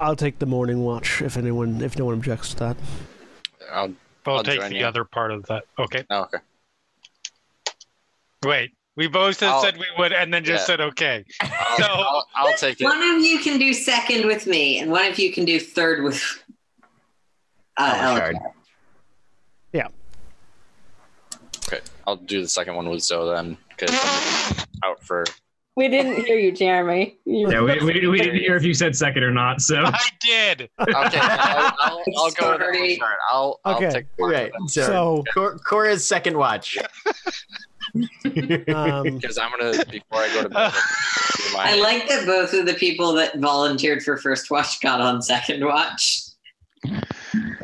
I'll 0.00 0.16
take 0.16 0.38
the 0.40 0.46
morning 0.46 0.80
watch 0.84 1.22
if 1.22 1.36
anyone 1.36 1.80
if 1.80 1.96
no 1.96 2.04
one 2.06 2.14
objects 2.14 2.50
to 2.54 2.56
that. 2.60 2.76
I'll, 3.72 3.94
We'll 4.26 4.36
I'll 4.38 4.42
take 4.44 4.60
the 4.60 4.74
you. 4.74 4.84
other 4.84 5.04
part 5.04 5.30
of 5.30 5.46
that. 5.46 5.64
Okay. 5.78 6.04
oh, 6.10 6.22
okay. 6.24 6.38
Wait. 8.44 8.72
We 8.96 9.06
both 9.06 9.42
I'll- 9.42 9.62
said 9.62 9.76
we 9.78 9.86
would 9.96 10.12
and 10.12 10.34
then 10.34 10.44
just 10.44 10.62
Yeah. 10.62 10.66
said 10.66 10.80
okay. 10.82 11.24
I'll, 11.40 11.76
So- 11.78 11.84
I'll, 11.86 12.28
I'll 12.34 12.56
take 12.56 12.80
it. 12.80 12.84
one 12.84 13.00
of 13.00 13.22
you 13.24 13.38
can 13.38 13.58
do 13.58 13.72
second 13.72 14.26
with 14.26 14.46
me, 14.46 14.80
and 14.80 14.90
one 14.90 15.06
of 15.06 15.18
you 15.20 15.32
can 15.32 15.44
do 15.44 15.58
third 15.60 16.02
with. 16.02 16.20
Uh, 17.76 17.94
Elashard. 17.94 18.34
Elashard. 19.72 19.92
Okay, 21.68 21.80
I'll 22.06 22.16
do 22.16 22.40
the 22.42 22.48
second 22.48 22.74
one 22.76 22.88
with 22.88 23.02
Zoe 23.02 23.34
then, 23.34 23.56
because 23.78 24.66
out 24.84 25.02
for. 25.04 25.24
We 25.76 25.86
didn't 25.88 26.24
hear 26.24 26.36
you, 26.36 26.50
Jeremy. 26.50 27.18
You- 27.24 27.50
Yeah, 27.52 27.60
we, 27.62 27.78
we, 27.84 28.08
we 28.08 28.18
didn't 28.18 28.40
hear 28.40 28.56
if 28.56 28.64
you 28.64 28.74
said 28.74 28.96
second 28.96 29.22
or 29.22 29.30
not, 29.30 29.60
so. 29.60 29.84
I 29.84 29.98
did. 30.20 30.68
Okay, 30.80 31.18
I'll, 31.20 31.72
I'll, 31.78 32.02
I'll 32.16 32.30
go 32.32 32.50
with 32.58 32.98
Sorry. 32.98 33.14
I'll, 33.30 33.60
I'll 33.64 33.76
Okay. 33.76 33.90
take 33.90 34.06
Right. 34.18 34.50
So, 34.66 35.24
So 35.32 35.56
Cora's 35.58 36.04
second 36.04 36.36
watch. 36.36 36.76
um, 37.94 38.02
because 39.04 39.38
I'm 39.38 39.50
gonna 39.56 39.84
before 39.90 40.18
I 40.22 40.34
go 40.34 40.42
to 40.42 40.48
bed. 40.48 40.72
I 41.56 41.76
like 41.80 42.08
that 42.08 42.26
both 42.26 42.52
of 42.54 42.66
the 42.66 42.74
people 42.74 43.12
that 43.14 43.38
volunteered 43.38 44.02
for 44.02 44.16
first 44.16 44.50
watch 44.50 44.80
got 44.80 45.00
on 45.00 45.22
second 45.22 45.64
watch. 45.64 46.22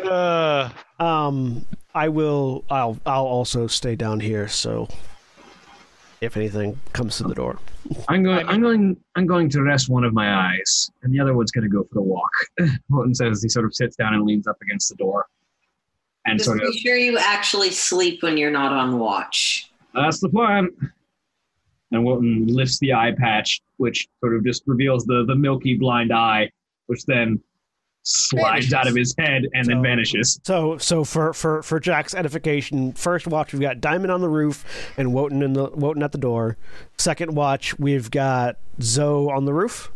Uh, 0.03 0.71
um, 0.99 1.65
I 1.95 2.09
will. 2.09 2.65
I'll. 2.71 2.99
I'll 3.07 3.27
also 3.27 3.67
stay 3.67 3.97
down 3.97 4.21
here. 4.21 4.49
So, 4.49 4.89
if 6.21 6.37
anything 6.37 6.79
comes 6.93 7.17
to 7.19 7.25
the 7.25 7.35
door, 7.35 7.59
I'm 8.09 8.23
going. 8.23 8.47
I'm 8.47 8.61
going. 8.63 8.97
I'm 9.17 9.27
going 9.27 9.49
to 9.51 9.63
rest 9.63 9.89
one 9.89 10.05
of 10.05 10.13
my 10.15 10.35
eyes, 10.53 10.91
and 11.03 11.13
the 11.13 11.21
other 11.21 11.35
one's 11.35 11.51
going 11.51 11.65
to 11.65 11.71
go 11.71 11.83
for 11.85 11.95
the 11.95 12.03
walk. 12.03 12.31
Morton 12.89 13.15
says 13.15 13.43
he 13.43 13.49
sort 13.49 13.65
of 13.67 13.75
sits 13.75 13.97
down 13.97 14.15
and 14.15 14.25
leans 14.25 14.47
up 14.47 14.57
against 14.63 14.89
the 14.89 14.97
door, 14.97 15.27
and 16.27 16.39
Just 16.39 16.47
sort 16.47 16.63
of. 16.63 16.71
be 16.73 16.79
sure 16.79 16.97
you 16.97 17.19
actually 17.19 17.71
sleep 17.71 18.23
when 18.23 18.37
you're 18.37 18.51
not 18.51 18.73
on 18.73 18.99
watch. 18.99 19.71
That's 19.95 20.21
the 20.21 20.29
plan. 20.29 20.71
And 21.93 22.05
Wilton 22.05 22.47
lifts 22.49 22.79
the 22.81 22.93
eye 22.93 23.13
patch, 23.17 23.61
which 23.77 24.09
sort 24.21 24.35
of 24.35 24.45
just 24.45 24.63
reveals 24.67 25.05
the 25.05 25.25
the 25.27 25.37
milky 25.37 25.77
blind 25.77 26.13
eye, 26.13 26.51
which 26.87 27.05
then 27.05 27.41
slides 28.05 28.73
out 28.73 28.87
of 28.87 28.95
his 28.95 29.15
head 29.19 29.47
and 29.55 29.67
then 29.67 29.83
vanishes. 29.83 30.39
So, 30.45 30.79
so 30.79 31.05
for 31.05 31.33
for 31.33 31.63
for 31.63 31.81
Jack's 31.81 32.15
edification, 32.15 32.93
first 32.93 33.27
watch 33.27 33.53
we've 33.53 33.63
got 33.63 33.81
Diamond 33.81 34.13
on 34.13 34.21
the 34.21 34.29
roof 34.29 34.65
and 34.97 35.13
Wotan 35.13 35.43
in 35.43 35.55
the 35.55 35.71
Wotan 35.71 36.03
at 36.03 36.13
the 36.13 36.19
door. 36.19 36.57
Second 36.99 37.35
watch 37.35 37.79
we've 37.79 38.11
got 38.11 38.57
Zoe 38.81 39.31
on 39.33 39.45
the 39.47 39.53
roof. 39.55 39.91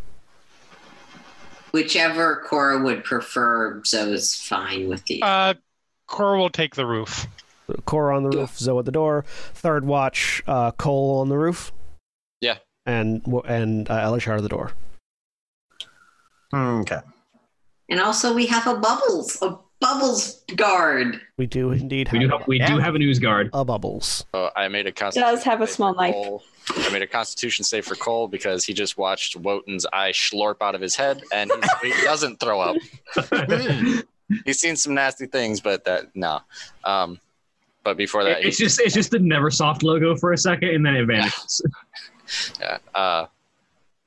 Whichever 1.71 2.43
Cora 2.47 2.79
would 2.83 3.03
prefer, 3.03 3.81
Zoe's 3.85 4.33
fine 4.35 4.89
with 4.89 5.05
the. 5.05 5.21
uh, 5.21 5.53
Cora 6.07 6.39
will 6.39 6.49
take 6.49 6.73
the 6.75 6.85
roof. 6.87 7.27
Cora 7.85 8.17
on 8.17 8.23
the 8.23 8.35
roof, 8.35 8.57
Zoe 8.57 8.79
at 8.79 8.85
the 8.85 8.91
door. 8.91 9.23
Third 9.53 9.85
watch, 9.85 10.41
uh, 10.47 10.71
Coal 10.71 11.19
on 11.19 11.29
the 11.29 11.37
roof. 11.37 11.71
Yeah. 12.41 12.57
And 12.87 13.21
Wo- 13.27 13.41
and 13.47 13.87
uh, 13.87 13.99
Elashard 13.99 14.37
at 14.37 14.41
the 14.41 14.49
door. 14.49 14.71
Okay. 16.51 16.97
And 17.89 17.99
also, 17.99 18.33
we 18.33 18.45
have 18.47 18.67
a 18.67 18.75
bubbles, 18.75 19.41
a 19.41 19.57
bubbles 19.79 20.43
guard. 20.55 21.19
We 21.37 21.47
do 21.47 21.71
indeed 21.71 22.11
We 22.11 22.19
have 22.19 22.29
do 22.29 22.37
have, 22.37 22.47
we 22.47 22.59
do 22.59 22.77
have 22.77 22.95
a 22.95 22.99
news 22.99 23.19
guard. 23.19 23.49
a 23.53 23.65
bubbles. 23.65 24.25
So 24.33 24.51
I 24.55 24.67
made 24.67 24.87
a 24.87 24.91
constitution. 24.91 25.33
Does 25.33 25.43
have 25.43 25.61
a 25.61 25.67
small 25.67 25.93
for 25.93 26.01
knife. 26.01 26.13
Coal. 26.13 26.43
I 26.77 26.89
made 26.91 27.01
a 27.01 27.07
constitution 27.07 27.65
save 27.65 27.85
for 27.85 27.95
Coal 27.95 28.27
because 28.27 28.63
he 28.63 28.73
just 28.73 28.97
watched 28.97 29.35
Wotan's 29.35 29.87
eye 29.91 30.11
slurp 30.11 30.57
out 30.61 30.75
of 30.75 30.81
his 30.81 30.95
head 30.95 31.23
and 31.33 31.51
he, 31.81 31.91
he 31.91 32.01
doesn't 32.03 32.39
throw 32.39 32.61
up. 32.61 32.77
He's 34.45 34.59
seen 34.59 34.75
some 34.75 34.93
nasty 34.93 35.25
things, 35.25 35.59
but 35.59 35.85
that 35.85 36.15
no. 36.15 36.41
Um, 36.83 37.19
but 37.83 37.97
before 37.97 38.23
that, 38.23 38.43
it's 38.45 38.57
he, 38.57 38.65
just 38.65 38.79
it's 38.79 38.93
just 38.93 39.09
the 39.09 39.17
Neversoft 39.17 39.81
logo 39.81 40.15
for 40.15 40.33
a 40.33 40.37
second, 40.37 40.69
and 40.69 40.85
then 40.85 40.95
it 40.95 41.05
vanishes. 41.05 41.61
yeah, 42.59 42.77
uh, 42.93 43.25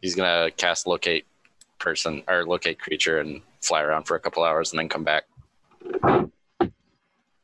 he's 0.01 0.15
gonna 0.15 0.51
cast 0.57 0.87
locate 0.87 1.27
person 1.81 2.23
or 2.29 2.47
locate 2.47 2.79
creature 2.79 3.19
and 3.19 3.43
fly 3.63 3.83
around 3.83 4.05
for 4.05 4.17
a 4.17 4.21
couple 4.21 4.45
hours 4.45 4.73
and 4.73 4.79
then 4.79 4.89
come 4.89 5.05
back. 5.05 5.25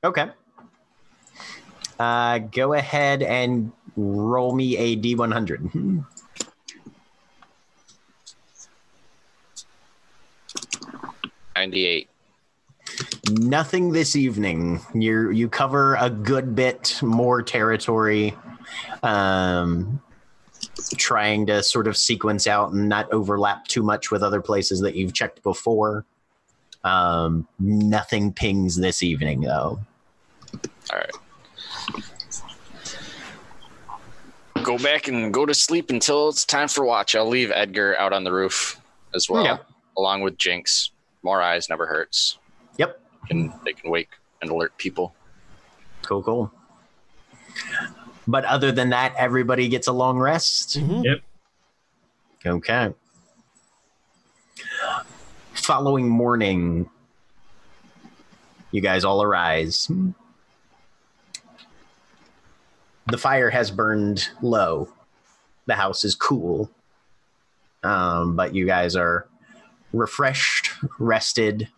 Okay. 0.04 0.28
Uh, 1.98 2.38
go 2.38 2.74
ahead 2.74 3.22
and 3.22 3.72
roll 3.96 4.54
me 4.54 4.76
a 4.76 4.96
d100. 4.96 6.04
98. 11.56 12.08
Nothing 13.32 13.90
this 13.90 14.14
evening. 14.14 14.80
You 14.94 15.30
you 15.30 15.48
cover 15.48 15.96
a 15.96 16.08
good 16.08 16.54
bit 16.54 17.00
more 17.02 17.42
territory, 17.42 18.34
um, 19.02 20.00
trying 20.96 21.46
to 21.46 21.62
sort 21.62 21.86
of 21.86 21.96
sequence 21.96 22.46
out 22.46 22.72
and 22.72 22.88
not 22.88 23.10
overlap 23.12 23.66
too 23.66 23.82
much 23.82 24.10
with 24.10 24.22
other 24.22 24.40
places 24.40 24.80
that 24.80 24.94
you've 24.94 25.12
checked 25.12 25.42
before. 25.42 26.04
Um, 26.84 27.46
nothing 27.58 28.32
pings 28.32 28.76
this 28.76 29.02
evening 29.02 29.40
though. 29.42 29.80
All 30.92 30.98
right. 30.98 31.10
Go 34.62 34.78
back 34.78 35.08
and 35.08 35.32
go 35.32 35.46
to 35.46 35.54
sleep 35.54 35.90
until 35.90 36.28
it's 36.28 36.44
time 36.44 36.68
for 36.68 36.84
watch. 36.84 37.14
I'll 37.14 37.28
leave 37.28 37.50
Edgar 37.52 37.98
out 37.98 38.12
on 38.12 38.24
the 38.24 38.32
roof 38.32 38.80
as 39.14 39.28
well, 39.30 39.44
Yeah. 39.44 39.58
along 39.96 40.22
with 40.22 40.36
Jinx. 40.36 40.90
More 41.22 41.40
eyes 41.40 41.68
never 41.68 41.86
hurts. 41.86 42.38
Yep. 42.76 43.00
And 43.30 43.52
they 43.64 43.72
can 43.72 43.90
wake 43.90 44.10
and 44.42 44.50
alert 44.50 44.76
people. 44.76 45.14
Cool, 46.02 46.22
cool. 46.22 46.52
But 48.28 48.44
other 48.44 48.70
than 48.70 48.90
that, 48.90 49.14
everybody 49.16 49.68
gets 49.68 49.86
a 49.86 49.92
long 49.92 50.18
rest. 50.18 50.76
Yep. 50.76 51.20
Okay. 52.44 52.94
Following 55.54 56.10
morning, 56.10 56.90
you 58.70 58.82
guys 58.82 59.02
all 59.02 59.22
arise. 59.22 59.90
The 63.06 63.16
fire 63.16 63.48
has 63.48 63.70
burned 63.70 64.28
low. 64.42 64.90
The 65.64 65.74
house 65.74 66.04
is 66.04 66.14
cool. 66.14 66.70
Um, 67.82 68.36
but 68.36 68.54
you 68.54 68.66
guys 68.66 68.94
are 68.94 69.26
refreshed, 69.94 70.72
rested. 70.98 71.68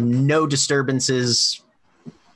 No 0.00 0.48
disturbances 0.48 1.62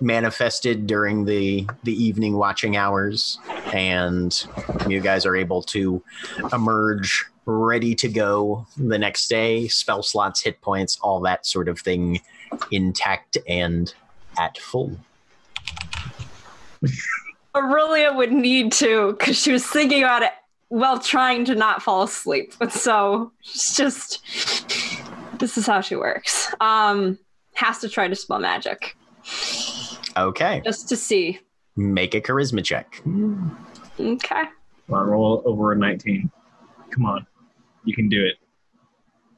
manifested 0.05 0.86
during 0.86 1.24
the 1.24 1.66
the 1.83 1.92
evening 1.92 2.36
watching 2.36 2.76
hours 2.76 3.39
and 3.73 4.47
you 4.86 5.00
guys 5.00 5.26
are 5.26 5.34
able 5.34 5.62
to 5.62 6.02
emerge 6.52 7.24
ready 7.47 7.94
to 7.94 8.08
go 8.08 8.66
the 8.76 8.99
next 8.99 9.28
day 9.28 9.66
spell 9.66 10.02
slots 10.02 10.42
hit 10.42 10.60
points 10.60 10.99
all 11.02 11.20
that 11.20 11.47
sort 11.47 11.68
of 11.68 11.78
thing 11.81 12.20
intact 12.70 13.39
and 13.49 13.94
at 14.39 14.58
full 14.58 14.97
Orillia 17.55 18.15
would 18.15 18.33
need 18.33 18.73
to 18.73 19.12
because 19.18 19.39
she 19.39 19.52
was 19.52 19.66
thinking 19.66 20.02
about 20.02 20.23
it 20.23 20.33
while 20.68 20.99
trying 20.99 21.44
to 21.44 21.55
not 21.55 21.83
fall 21.83 22.02
asleep. 22.02 22.52
So 22.68 23.31
it's 23.41 23.76
just 23.76 24.20
this 25.39 25.57
is 25.57 25.66
how 25.66 25.81
she 25.81 25.94
works. 25.94 26.52
Um, 26.60 27.18
has 27.55 27.78
to 27.78 27.89
try 27.89 28.08
to 28.08 28.16
spell 28.16 28.41
magic 28.41 28.97
okay 30.17 30.60
just 30.65 30.89
to 30.89 30.97
see. 30.97 31.39
make 31.76 32.15
a 32.15 32.20
charisma 32.20 32.62
check 32.65 33.01
Okay, 33.99 34.44
Come 34.86 34.94
on, 34.99 35.07
roll 35.07 35.43
over 35.47 35.73
a 35.73 35.76
19. 35.76 36.31
Come 36.91 37.07
on. 37.07 37.26
You 37.84 37.94
can 37.94 38.09
do 38.09 38.25
it. 38.25 38.34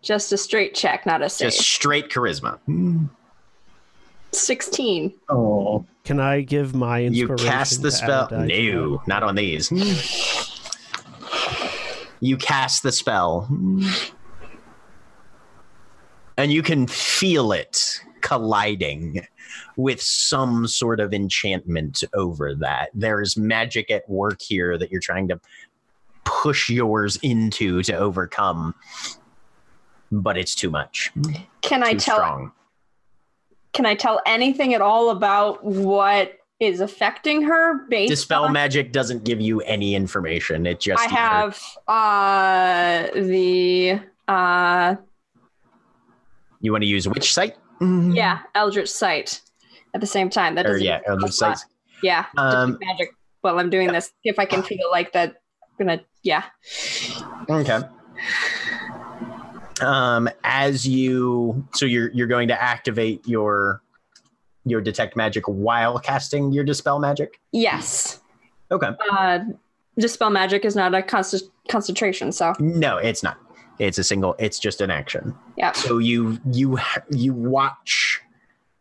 just 0.02 0.32
a 0.32 0.36
straight 0.38 0.74
check, 0.74 1.04
not 1.06 1.22
a 1.22 1.28
save. 1.28 1.52
just 1.52 1.60
straight 1.60 2.08
charisma 2.10 2.58
Sixteen. 4.32 5.14
Oh. 5.30 5.86
Can 6.04 6.20
I 6.20 6.40
give 6.42 6.74
my 6.74 6.98
you 6.98 7.06
inspiration? 7.28 7.46
cast 7.46 7.82
the 7.82 7.90
to 7.90 7.96
spell 7.96 8.28
add 8.32 8.48
no 8.48 9.02
not 9.06 9.22
on 9.22 9.34
these 9.34 9.70
you 12.20 12.36
cast 12.36 12.82
the 12.82 12.92
spell 12.92 13.48
and 16.38 16.52
you 16.52 16.62
can 16.62 16.86
feel 16.86 17.52
it 17.52 18.00
colliding 18.26 19.24
with 19.76 20.02
some 20.02 20.66
sort 20.66 20.98
of 20.98 21.14
enchantment 21.14 22.02
over 22.12 22.56
that 22.56 22.90
there's 22.92 23.36
magic 23.36 23.88
at 23.88 24.02
work 24.10 24.42
here 24.42 24.76
that 24.76 24.90
you're 24.90 25.00
trying 25.00 25.28
to 25.28 25.38
push 26.24 26.68
yours 26.68 27.14
into 27.22 27.84
to 27.84 27.92
overcome 27.92 28.74
but 30.10 30.36
it's 30.36 30.56
too 30.56 30.70
much 30.70 31.12
Can 31.62 31.84
I 31.84 31.94
tell? 31.94 32.16
strong 32.16 32.52
Can 33.72 33.86
I 33.86 33.94
tell 33.94 34.20
anything 34.26 34.74
at 34.74 34.80
all 34.80 35.10
about 35.10 35.62
what 35.64 36.32
is 36.58 36.80
affecting 36.80 37.42
her? 37.42 37.86
Based 37.88 38.10
dispel 38.10 38.46
on- 38.46 38.52
magic 38.52 38.90
doesn't 38.90 39.22
give 39.22 39.40
you 39.40 39.60
any 39.60 39.94
information 39.94 40.66
it 40.66 40.80
just 40.80 41.00
I 41.00 41.06
have 41.14 41.62
uh 41.86 43.06
the 43.14 44.00
uh 44.26 44.96
you 46.60 46.72
want 46.72 46.82
to 46.82 46.88
use 46.88 47.06
which 47.06 47.32
site 47.32 47.54
yeah 47.80 48.40
Eldritch 48.54 48.88
sight 48.90 49.40
at 49.94 50.00
the 50.00 50.06
same 50.06 50.30
time. 50.30 50.54
That 50.54 50.66
or 50.66 50.76
yeah 50.78 51.00
eldritch 51.06 51.32
sight 51.32 51.58
yeah 52.02 52.26
Um, 52.36 52.78
magic 52.80 53.10
while 53.40 53.58
I'm 53.58 53.70
doing 53.70 53.92
this. 53.92 54.12
If 54.24 54.38
I 54.38 54.44
can 54.44 54.62
feel 54.62 54.90
like 54.90 55.12
that, 55.12 55.36
I'm 55.78 55.86
gonna 55.86 56.00
yeah. 56.22 56.44
Okay. 57.48 57.80
Um, 59.80 60.28
as 60.42 60.86
you, 60.86 61.66
so 61.74 61.84
you're 61.84 62.10
you're 62.12 62.26
going 62.26 62.48
to 62.48 62.60
activate 62.60 63.26
your 63.26 63.82
your 64.64 64.80
detect 64.80 65.16
magic 65.16 65.44
while 65.46 65.98
casting 65.98 66.50
your 66.52 66.64
dispel 66.64 66.98
magic. 66.98 67.40
Yes. 67.52 68.20
Okay. 68.70 68.88
Uh, 69.12 69.40
dispel 69.98 70.30
magic 70.30 70.64
is 70.64 70.74
not 70.74 70.94
a 70.94 71.02
const- 71.02 71.50
concentration, 71.68 72.32
so 72.32 72.52
No, 72.58 72.96
it's 72.96 73.22
not. 73.22 73.38
It's 73.78 73.98
a 73.98 74.04
single. 74.04 74.34
It's 74.38 74.58
just 74.58 74.80
an 74.80 74.90
action. 74.90 75.34
yeah. 75.56 75.72
So 75.72 75.98
you 75.98 76.38
you 76.52 76.78
you 77.10 77.32
watch 77.34 78.20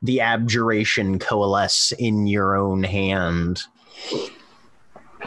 the 0.01 0.21
abjuration 0.21 1.19
coalesce 1.19 1.91
in 1.93 2.27
your 2.27 2.55
own 2.55 2.83
hand 2.83 3.63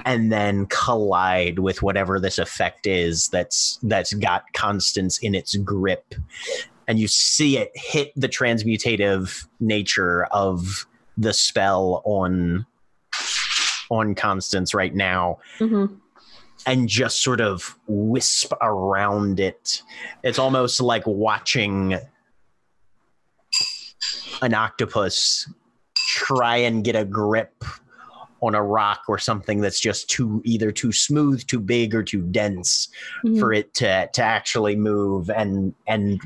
and 0.05 0.31
then 0.31 0.67
collide 0.67 1.59
with 1.59 1.83
whatever 1.83 2.21
this 2.21 2.39
effect 2.39 2.87
is 2.87 3.29
that's 3.29 3.79
that's 3.83 4.13
got 4.15 4.45
constance 4.53 5.19
in 5.19 5.35
its 5.35 5.57
grip 5.57 6.15
and 6.87 6.99
you 7.01 7.09
see 7.09 7.59
it 7.59 7.73
hit 7.75 8.13
the 8.15 8.29
transmutative 8.29 9.47
nature 9.59 10.25
of 10.27 10.87
the 11.17 11.33
spell 11.33 12.01
on 12.05 12.65
on 13.91 14.15
constance 14.15 14.75
right 14.75 14.95
now 14.95 15.39
Mm-hmm. 15.59 15.95
And 16.69 16.87
just 16.89 17.23
sort 17.23 17.41
of 17.41 17.77
wisp 17.87 18.53
around 18.61 19.41
it. 19.41 19.83
It's 20.23 20.39
almost 20.39 20.81
like 20.81 21.07
watching 21.07 21.99
an 24.43 24.55
octopus 24.55 25.51
try 25.97 26.57
and 26.59 26.85
get 26.85 26.95
a 26.95 27.05
grip 27.05 27.65
on 28.41 28.55
a 28.55 28.63
rock 28.63 29.01
or 29.09 29.19
something 29.19 29.61
that's 29.61 29.81
just 29.81 30.09
too 30.11 30.41
either 30.45 30.71
too 30.71 30.93
smooth, 30.93 31.45
too 31.47 31.59
big, 31.59 31.95
or 31.95 32.03
too 32.05 32.23
dense 32.23 32.89
Mhm. 33.25 33.41
for 33.41 33.53
it 33.53 33.75
to 33.75 34.09
to 34.13 34.23
actually 34.23 34.77
move 34.77 35.29
and 35.31 35.75
and 35.87 36.21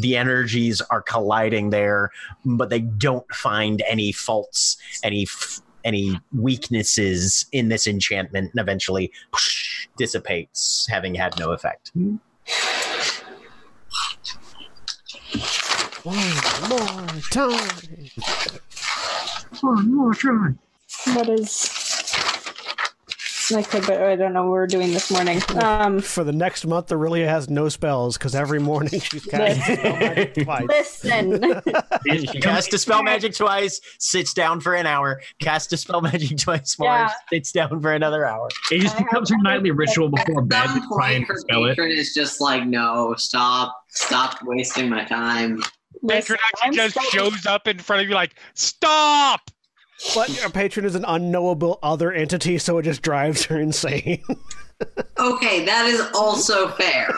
the 0.00 0.16
energies 0.16 0.80
are 0.90 1.00
colliding 1.02 1.70
there 1.70 2.10
but 2.44 2.70
they 2.70 2.80
don't 2.80 3.24
find 3.32 3.82
any 3.88 4.10
faults 4.10 4.76
any 5.04 5.22
f- 5.22 5.60
any 5.88 6.20
weaknesses 6.32 7.46
in 7.52 7.68
this 7.68 7.86
enchantment 7.86 8.50
and 8.52 8.60
eventually 8.60 9.10
dissipates 9.96 10.86
having 10.90 11.14
had 11.14 11.38
no 11.38 11.52
effect 11.52 11.90
One 19.60 19.94
more 19.94 20.14
time. 20.14 20.58
What 21.14 21.28
is? 21.28 21.87
I 23.54 23.62
could, 23.62 23.86
but 23.86 24.02
I 24.02 24.14
don't 24.16 24.32
know 24.34 24.42
what 24.42 24.50
we're 24.52 24.66
doing 24.66 24.92
this 24.92 25.10
morning. 25.10 25.40
Um, 25.62 26.00
For 26.00 26.22
the 26.24 26.32
next 26.32 26.66
month, 26.66 26.88
Orillia 26.88 27.26
has 27.26 27.48
no 27.48 27.68
spells 27.68 28.18
because 28.18 28.34
every 28.34 28.58
morning 28.60 29.00
she's 29.00 29.24
casting 29.30 29.76
spell 29.76 29.96
magic 29.98 30.34
twice. 30.44 30.66
listen. 30.68 31.40
cast 32.42 32.72
a 32.74 32.78
spell 32.78 33.02
magic 33.02 33.34
twice 33.34 33.80
sits 33.98 34.34
down 34.34 34.60
for 34.60 34.74
an 34.74 34.86
hour 34.86 35.20
casts 35.40 35.72
a 35.72 35.76
spell 35.76 36.00
magic 36.02 36.36
twice 36.38 36.78
more 36.78 36.88
Yeah. 36.88 37.10
sits 37.32 37.52
down 37.52 37.80
for 37.80 37.92
another 37.92 38.26
hour 38.26 38.48
It 38.70 38.80
just 38.80 38.98
becomes 38.98 39.30
her 39.30 39.36
nightly 39.40 39.70
ritual 39.70 40.08
before 40.10 40.42
bed 40.42 40.64
to 40.64 40.68
Some 40.68 40.88
try 40.96 41.10
and 41.12 41.26
point, 41.26 41.28
her 41.28 41.36
spell 41.38 41.64
it. 41.66 41.70
patron 41.70 41.90
is 41.92 42.12
just 42.14 42.40
like, 42.40 42.66
no, 42.66 43.14
stop, 43.16 43.74
stop 43.88 44.38
wasting 44.44 44.88
my 44.88 45.04
time. 45.04 45.62
listen, 46.02 46.36
Patron 46.36 46.38
actually 46.44 46.66
I'm 46.68 46.72
just 46.74 46.92
studying- 46.92 47.30
shows 47.32 47.46
up 47.46 47.66
in 47.68 47.78
front 47.78 48.02
of 48.02 48.08
you 48.08 48.14
like, 48.14 48.34
stop! 48.54 49.50
But 50.14 50.28
your 50.40 50.50
patron 50.50 50.86
is 50.86 50.94
an 50.94 51.04
unknowable 51.06 51.78
other 51.82 52.12
entity, 52.12 52.58
so 52.58 52.78
it 52.78 52.84
just 52.84 53.02
drives 53.02 53.44
her 53.46 53.58
insane. 53.60 54.22
Okay, 55.18 55.64
that 55.64 55.86
is 55.86 56.00
also 56.14 56.68
fair. 56.68 57.12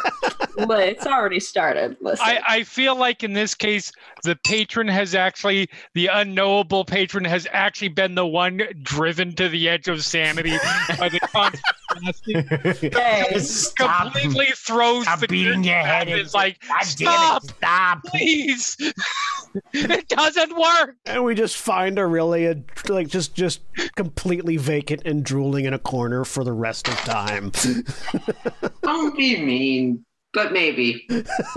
but 0.66 0.80
it's 0.80 1.06
already 1.06 1.40
started. 1.40 1.96
Listen. 2.00 2.24
I, 2.26 2.40
I 2.48 2.62
feel 2.62 2.96
like 2.96 3.22
in 3.22 3.34
this 3.34 3.54
case, 3.54 3.92
the 4.22 4.36
patron 4.46 4.88
has 4.88 5.14
actually, 5.14 5.68
the 5.92 6.06
unknowable 6.06 6.86
patron 6.86 7.24
has 7.26 7.46
actually 7.52 7.88
been 7.88 8.14
the 8.14 8.26
one 8.26 8.62
driven 8.82 9.34
to 9.34 9.50
the 9.50 9.68
edge 9.68 9.88
of 9.88 10.02
sanity 10.02 10.56
by 10.98 11.10
the 11.10 11.20
constant 11.90 12.48
Hey. 12.94 13.38
Stop. 13.38 14.12
completely 14.12 14.46
throws 14.56 15.02
Stop 15.04 15.20
the 15.20 15.26
beating 15.28 15.64
your 15.64 15.74
head 15.78 16.08
and 16.08 16.20
is 16.20 16.34
like, 16.34 16.58
God 16.66 16.78
damn 16.80 16.86
stop, 16.86 17.44
it! 17.44 17.50
Stop! 17.56 18.02
please. 18.04 18.76
it 19.72 20.08
doesn't 20.08 20.56
work. 20.56 20.96
And 21.06 21.24
we 21.24 21.34
just 21.34 21.56
find 21.56 21.96
Orillia 21.98 22.62
like 22.88 23.08
just 23.08 23.34
just 23.34 23.60
completely 23.96 24.56
vacant 24.56 25.02
and 25.04 25.24
drooling 25.24 25.64
in 25.64 25.74
a 25.74 25.78
corner 25.78 26.24
for 26.24 26.44
the 26.44 26.52
rest 26.52 26.88
of 26.88 26.94
time. 26.98 27.50
Don't 28.82 29.16
be 29.16 29.40
mean, 29.44 30.04
but 30.32 30.52
maybe. 30.52 31.06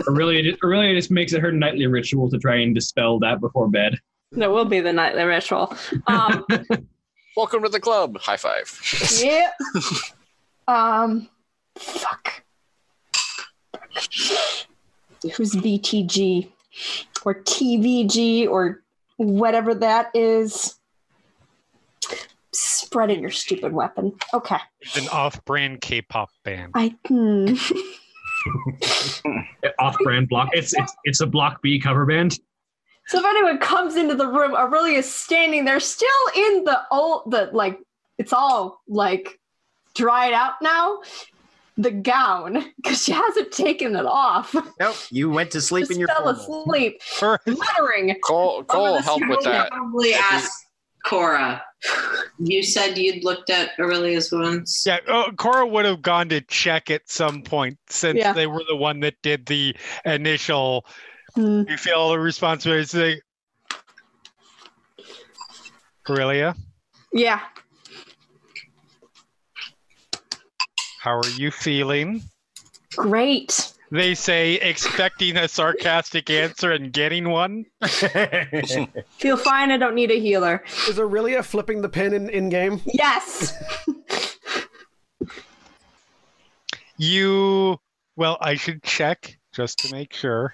Orillia, 0.08 0.44
just- 0.44 0.62
Orillia 0.62 0.96
just 0.96 1.12
makes 1.12 1.34
it 1.34 1.42
her 1.42 1.52
nightly 1.52 1.86
ritual 1.88 2.30
to 2.32 2.38
try 2.38 2.58
and 2.58 2.74
dispel 2.74 3.20
that 3.20 3.40
before 3.40 3.70
bed. 3.70 3.98
That 4.32 4.50
will 4.52 4.66
be 4.66 4.80
the 4.80 4.92
nightly 4.94 5.24
ritual. 5.24 5.76
Um, 6.08 6.46
Welcome 7.38 7.64
to 7.64 7.70
the 7.70 7.80
club. 7.80 8.18
High 8.20 8.38
five. 8.38 8.80
yeah. 9.24 9.52
Um, 10.68 11.30
fuck. 11.78 12.44
Who's 15.36 15.56
VTG 15.56 16.50
or 17.26 17.36
TVG 17.36 18.48
or 18.48 18.84
whatever 19.18 19.74
that 19.76 20.12
is? 20.14 20.80
Spreading 22.52 23.22
your 23.22 23.32
stupid 23.32 23.74
weapon. 23.74 24.14
Okay. 24.34 24.58
It's 24.82 24.98
an 24.98 25.08
off-brand 25.10 25.82
K-pop 25.82 26.30
band. 26.44 26.72
I. 26.76 26.96
Hmm. 27.08 27.56
Off-brand 29.80 30.30
block. 30.30 30.50
It's 30.52 30.74
it's 30.74 30.94
it's 31.06 31.22
a 31.22 31.26
Block 31.26 31.62
B 31.62 31.80
cover 31.80 32.06
band. 32.06 32.40
So 33.08 33.20
if 33.20 33.26
anyone 33.26 33.58
comes 33.58 33.96
into 33.96 34.16
the 34.16 34.28
room, 34.28 34.54
Orillia 34.54 35.00
is 35.00 35.12
standing 35.12 35.66
there, 35.66 35.80
still 35.80 36.10
in 36.36 36.64
the 36.64 36.82
old, 36.92 37.32
the 37.32 37.50
like, 37.52 37.80
it's 38.18 38.32
all 38.32 38.82
like 38.88 39.40
dried 39.96 40.34
out 40.34 40.54
now. 40.62 41.00
The 41.76 41.90
gown, 41.90 42.64
because 42.78 43.04
she 43.04 43.12
hasn't 43.14 43.52
taken 43.52 43.96
it 43.96 44.06
off. 44.06 44.56
Nope, 44.80 44.96
you 45.10 45.32
went 45.32 45.50
to 45.52 45.62
sleep 45.62 45.90
in 45.90 45.98
your 46.00 46.08
fell 46.08 46.36
formal. 46.36 46.62
asleep, 46.66 47.02
Her- 47.20 47.40
muttering. 47.48 48.16
Coal, 48.24 48.64
Coal, 48.66 48.94
this 48.98 49.06
help 49.06 49.22
with 49.28 49.44
that. 49.46 49.72
Probably 49.72 50.14
ask 50.14 50.52
Cora. 51.04 51.64
You 52.38 52.62
said 52.62 52.96
you'd 52.98 53.24
looked 53.24 53.50
at 53.50 53.72
Orillia's 53.80 54.32
wounds. 54.32 54.84
Yeah, 54.86 55.00
oh, 55.08 55.32
Cora 55.36 55.66
would 55.66 55.86
have 55.86 56.04
gone 56.04 56.30
to 56.30 56.42
check 56.42 56.92
at 56.92 57.10
some 57.10 57.42
point 57.42 57.80
since 57.90 58.20
Yeah. 58.20 58.34
they 58.34 58.46
were 58.46 58.62
the 58.70 58.76
one 58.76 59.00
that 59.00 59.16
did 59.24 59.48
the 59.48 59.76
initial. 60.06 60.86
Hmm. 61.34 61.64
You 61.68 61.78
feel 61.78 62.10
the 62.12 62.20
responsibility. 62.20 63.20
Orillia, 66.08 66.56
Yeah. 67.12 67.40
How 71.04 71.18
are 71.18 71.30
you 71.32 71.52
feeling? 71.52 72.24
Great. 72.96 73.74
They 73.92 74.16
say 74.16 74.54
expecting 74.54 75.36
a 75.36 75.50
sarcastic 75.50 76.30
answer 76.30 76.72
and 76.72 76.94
getting 76.94 77.30
one. 77.30 77.66
Feel 79.18 79.36
fine. 79.36 79.72
I 79.72 79.78
don't 79.78 79.96
need 79.96 80.12
a 80.12 80.20
healer. 80.22 80.64
Is 80.88 80.96
there 80.96 81.06
really 81.06 81.34
a 81.34 81.44
flipping 81.44 81.82
the 81.82 81.90
pin 81.90 82.14
in, 82.14 82.30
in 82.30 82.48
game? 82.48 82.80
Yes. 82.86 83.54
You, 86.98 87.80
well, 88.16 88.38
I 88.40 88.54
should 88.54 88.84
check 88.84 89.38
just 89.52 89.80
to 89.80 89.92
make 89.92 90.14
sure. 90.14 90.54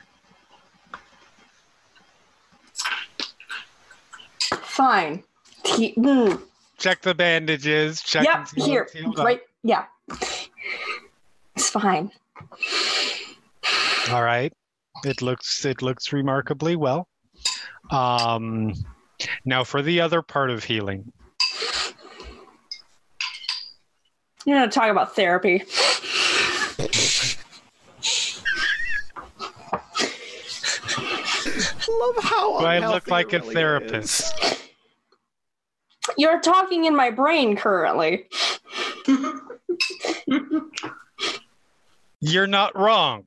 Fine. 4.64 5.24
He, 5.66 5.94
mm. 5.94 6.42
Check 6.80 7.02
the 7.02 7.14
bandages. 7.14 8.02
Check 8.02 8.24
Yep. 8.24 8.48
Here. 8.56 8.88
what's 9.03 9.19
up. 9.19 9.26
Right. 9.26 9.42
Yeah. 9.64 9.86
It's 11.69 11.83
fine. 11.83 12.11
All 14.09 14.23
right. 14.23 14.51
It 15.06 15.22
looks 15.22 15.65
it 15.65 15.83
looks 15.83 16.11
remarkably 16.11 16.75
well. 16.75 17.07
Um, 17.91 18.73
now 19.45 19.64
for 19.64 19.83
the 19.83 20.01
other 20.01 20.23
part 20.23 20.49
of 20.49 20.64
healing. 20.64 21.14
You're 24.45 24.57
gonna 24.57 24.72
talk 24.72 24.89
about 24.89 25.15
therapy. 25.15 25.64
love 31.88 32.15
how 32.23 32.59
Do 32.61 32.65
I 32.65 32.80
look 32.80 33.07
like 33.09 33.33
a 33.33 33.41
Orillia 33.41 33.53
therapist? 33.53 34.43
is. 34.43 34.57
You're 36.17 36.41
talking 36.41 36.85
in 36.85 36.95
my 36.95 37.11
brain 37.11 37.56
currently. 37.56 38.27
You're 42.22 42.48
not 42.48 42.77
wrong. 42.77 43.23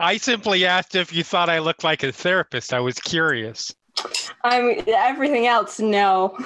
I 0.00 0.16
simply 0.16 0.64
asked 0.64 0.94
if 0.94 1.12
you 1.12 1.22
thought 1.22 1.50
I 1.50 1.58
looked 1.58 1.84
like 1.84 2.02
a 2.02 2.10
therapist. 2.10 2.72
I 2.72 2.80
was 2.80 2.98
curious. 2.98 3.72
I 4.42 4.62
mean, 4.62 4.82
everything 4.88 5.46
else, 5.46 5.78
no. 5.78 6.38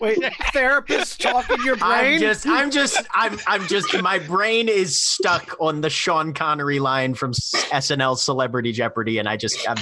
Wait, 0.00 0.18
therapist 0.52 1.20
talking 1.20 1.58
your 1.62 1.76
brain? 1.76 2.14
I'm 2.14 2.20
just, 2.20 2.46
I'm 2.46 2.70
just, 2.70 3.06
I'm, 3.12 3.38
I'm 3.46 3.66
just. 3.66 4.00
My 4.00 4.18
brain 4.18 4.68
is 4.68 4.96
stuck 4.96 5.56
on 5.60 5.80
the 5.82 5.90
Sean 5.90 6.32
Connery 6.32 6.78
line 6.78 7.14
from 7.14 7.32
SNL 7.32 8.16
Celebrity 8.16 8.72
Jeopardy, 8.72 9.18
and 9.18 9.28
I 9.28 9.36
just, 9.36 9.68
I'm 9.68 9.76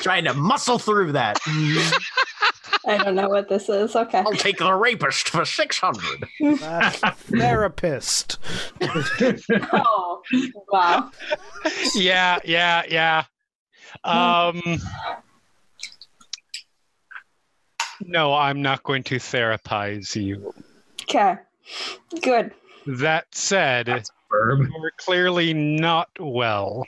trying 0.00 0.24
to 0.24 0.34
muscle 0.34 0.78
through 0.78 1.12
that. 1.12 1.38
I 2.86 2.98
don't 3.02 3.14
know 3.14 3.28
what 3.28 3.48
this 3.48 3.68
is. 3.68 3.96
Okay. 3.96 4.18
I'll 4.18 4.32
take 4.32 4.58
the 4.58 4.72
rapist 4.74 5.28
for 5.30 5.44
six 5.44 5.78
hundred. 5.78 6.28
Therapist. 7.38 8.38
Oh, 9.72 10.22
wow. 10.70 11.10
Yeah, 11.94 12.38
yeah, 12.44 12.82
yeah. 12.88 13.24
Um 14.04 14.60
No, 18.00 18.34
I'm 18.34 18.60
not 18.62 18.82
going 18.82 19.02
to 19.04 19.16
therapize 19.16 20.14
you. 20.20 20.52
Okay. 21.02 21.36
Good. 22.20 22.52
That 22.86 23.26
said, 23.32 23.86
Verb. 24.30 24.60
you're 24.60 24.92
clearly 24.98 25.54
not 25.54 26.08
well. 26.18 26.84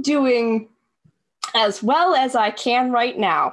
Doing 0.00 0.68
as 1.54 1.82
well 1.82 2.14
as 2.14 2.34
I 2.34 2.50
can 2.50 2.90
right 2.90 3.18
now. 3.18 3.52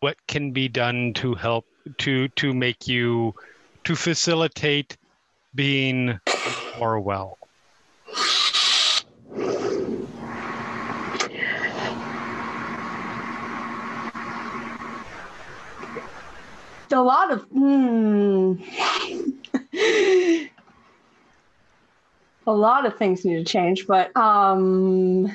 What 0.00 0.16
can 0.28 0.52
be 0.52 0.68
done 0.68 1.14
to 1.14 1.34
help 1.34 1.66
to 1.98 2.28
to 2.28 2.52
make 2.52 2.86
you 2.86 3.34
to 3.84 3.96
facilitate 3.96 4.96
being 5.54 6.20
more 6.78 7.00
well? 7.00 7.38
A 16.92 17.00
lot 17.00 17.32
of. 17.32 17.42
Hmm. 17.52 18.54
a 22.46 22.52
lot 22.52 22.86
of 22.86 22.96
things 22.96 23.24
need 23.24 23.36
to 23.36 23.44
change, 23.44 23.86
but 23.86 24.16
um. 24.16 25.34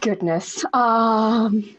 Goodness. 0.00 0.64
Um. 0.72 1.76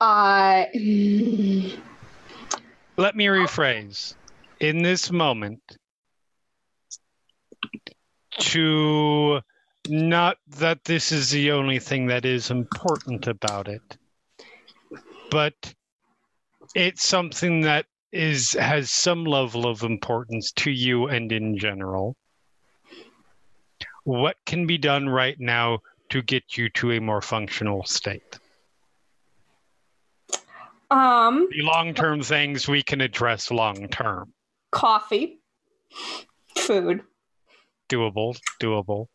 I. 0.00 0.68
Let 2.96 3.14
me 3.14 3.26
rephrase. 3.26 4.14
In 4.60 4.82
this 4.82 5.12
moment, 5.12 5.60
to 8.38 9.40
not 9.88 10.38
that 10.48 10.84
this 10.84 11.12
is 11.12 11.30
the 11.30 11.50
only 11.52 11.78
thing 11.78 12.06
that 12.06 12.24
is 12.24 12.50
important 12.50 13.26
about 13.26 13.68
it, 13.68 13.96
but 15.30 15.74
it's 16.74 17.04
something 17.04 17.62
that 17.62 17.86
is 18.12 18.52
has 18.52 18.90
some 18.90 19.24
level 19.24 19.66
of 19.66 19.82
importance 19.82 20.52
to 20.52 20.70
you 20.70 21.06
and 21.08 21.32
in 21.32 21.58
general. 21.58 22.16
What 24.04 24.36
can 24.46 24.66
be 24.66 24.78
done 24.78 25.08
right 25.08 25.38
now 25.38 25.80
to 26.10 26.22
get 26.22 26.56
you 26.56 26.70
to 26.70 26.92
a 26.92 27.00
more 27.00 27.20
functional 27.20 27.84
state? 27.84 28.38
Um, 30.90 31.48
The 31.50 31.62
long-term 31.62 32.22
things 32.22 32.66
we 32.66 32.82
can 32.82 33.02
address 33.02 33.50
long-term. 33.50 34.32
coffee, 34.70 35.40
food, 36.56 37.02
Doable, 37.90 38.38
doable, 38.60 39.06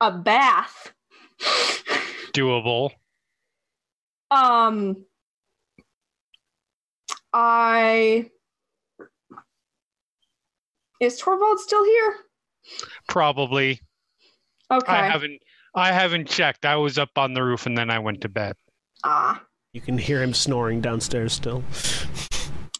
a 0.00 0.10
bath. 0.10 0.92
doable. 2.32 2.90
Um, 4.30 5.04
I 7.32 8.30
is 11.00 11.18
Torvald 11.18 11.60
still 11.60 11.84
here? 11.84 12.16
Probably. 13.08 13.80
Okay. 14.70 14.92
I 14.92 15.06
haven't 15.06 15.40
I 15.74 15.92
haven't 15.92 16.28
checked. 16.28 16.64
I 16.64 16.76
was 16.76 16.98
up 16.98 17.10
on 17.16 17.34
the 17.34 17.42
roof 17.42 17.66
and 17.66 17.76
then 17.76 17.90
I 17.90 17.98
went 17.98 18.20
to 18.22 18.28
bed. 18.28 18.56
Ah. 19.04 19.42
You 19.72 19.80
can 19.80 19.98
hear 19.98 20.22
him 20.22 20.32
snoring 20.32 20.80
downstairs 20.80 21.32
still. 21.32 21.64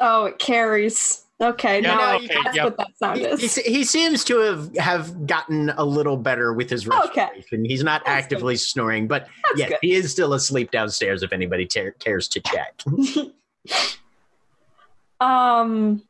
Oh, 0.01 0.27
it 0.27 0.39
carries. 0.39 1.24
Okay, 1.41 1.83
Yeah, 1.83 1.95
now 1.95 2.13
no, 2.13 2.17
okay, 2.25 2.37
that's 2.45 2.57
yep. 2.57 2.65
what 2.65 2.77
that 2.79 2.97
sound 2.97 3.19
He, 3.19 3.25
is. 3.25 3.57
he, 3.57 3.63
he 3.73 3.85
seems 3.85 4.23
to 4.25 4.39
have, 4.39 4.77
have 4.77 5.27
gotten 5.27 5.71
a 5.71 5.85
little 5.85 6.17
better 6.17 6.53
with 6.53 6.71
his 6.71 6.87
respiration. 6.87 7.65
He's 7.65 7.83
not 7.83 8.03
actively 8.07 8.55
snoring, 8.57 9.09
but 9.09 9.27
yes, 9.57 9.73
he 9.83 9.95
is 9.95 10.13
still 10.13 10.35
asleep 10.35 10.71
downstairs 10.71 11.23
if 11.25 11.33
anybody 11.33 11.67
ta- 11.67 11.91
cares 11.99 12.29
to 12.29 12.41
check. 12.41 12.83
Um, 15.21 16.03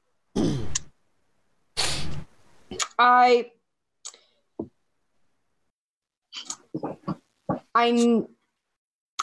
I, 2.98 3.50
I'm. 7.74 8.26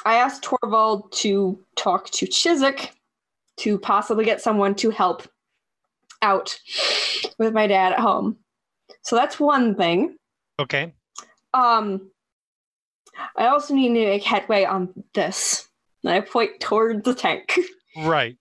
I 0.05 0.15
asked 0.15 0.43
Torvald 0.43 1.11
to 1.13 1.59
talk 1.75 2.09
to 2.11 2.25
Chiswick 2.27 2.93
to 3.57 3.77
possibly 3.77 4.23
get 4.25 4.41
someone 4.41 4.73
to 4.75 4.89
help 4.91 5.27
out 6.21 6.57
with 7.37 7.53
my 7.53 7.67
dad 7.67 7.93
at 7.93 7.99
home. 7.99 8.37
So 9.03 9.15
that's 9.15 9.39
one 9.39 9.75
thing. 9.75 10.17
Okay. 10.59 10.93
Um, 11.53 12.11
I 13.35 13.47
also 13.47 13.73
need 13.73 13.89
to 13.89 13.93
make 13.93 14.23
headway 14.23 14.63
on 14.63 14.93
this. 15.13 15.67
And 16.03 16.13
I 16.13 16.21
point 16.21 16.59
toward 16.59 17.03
the 17.03 17.13
tank. 17.13 17.59
Right. 17.97 18.37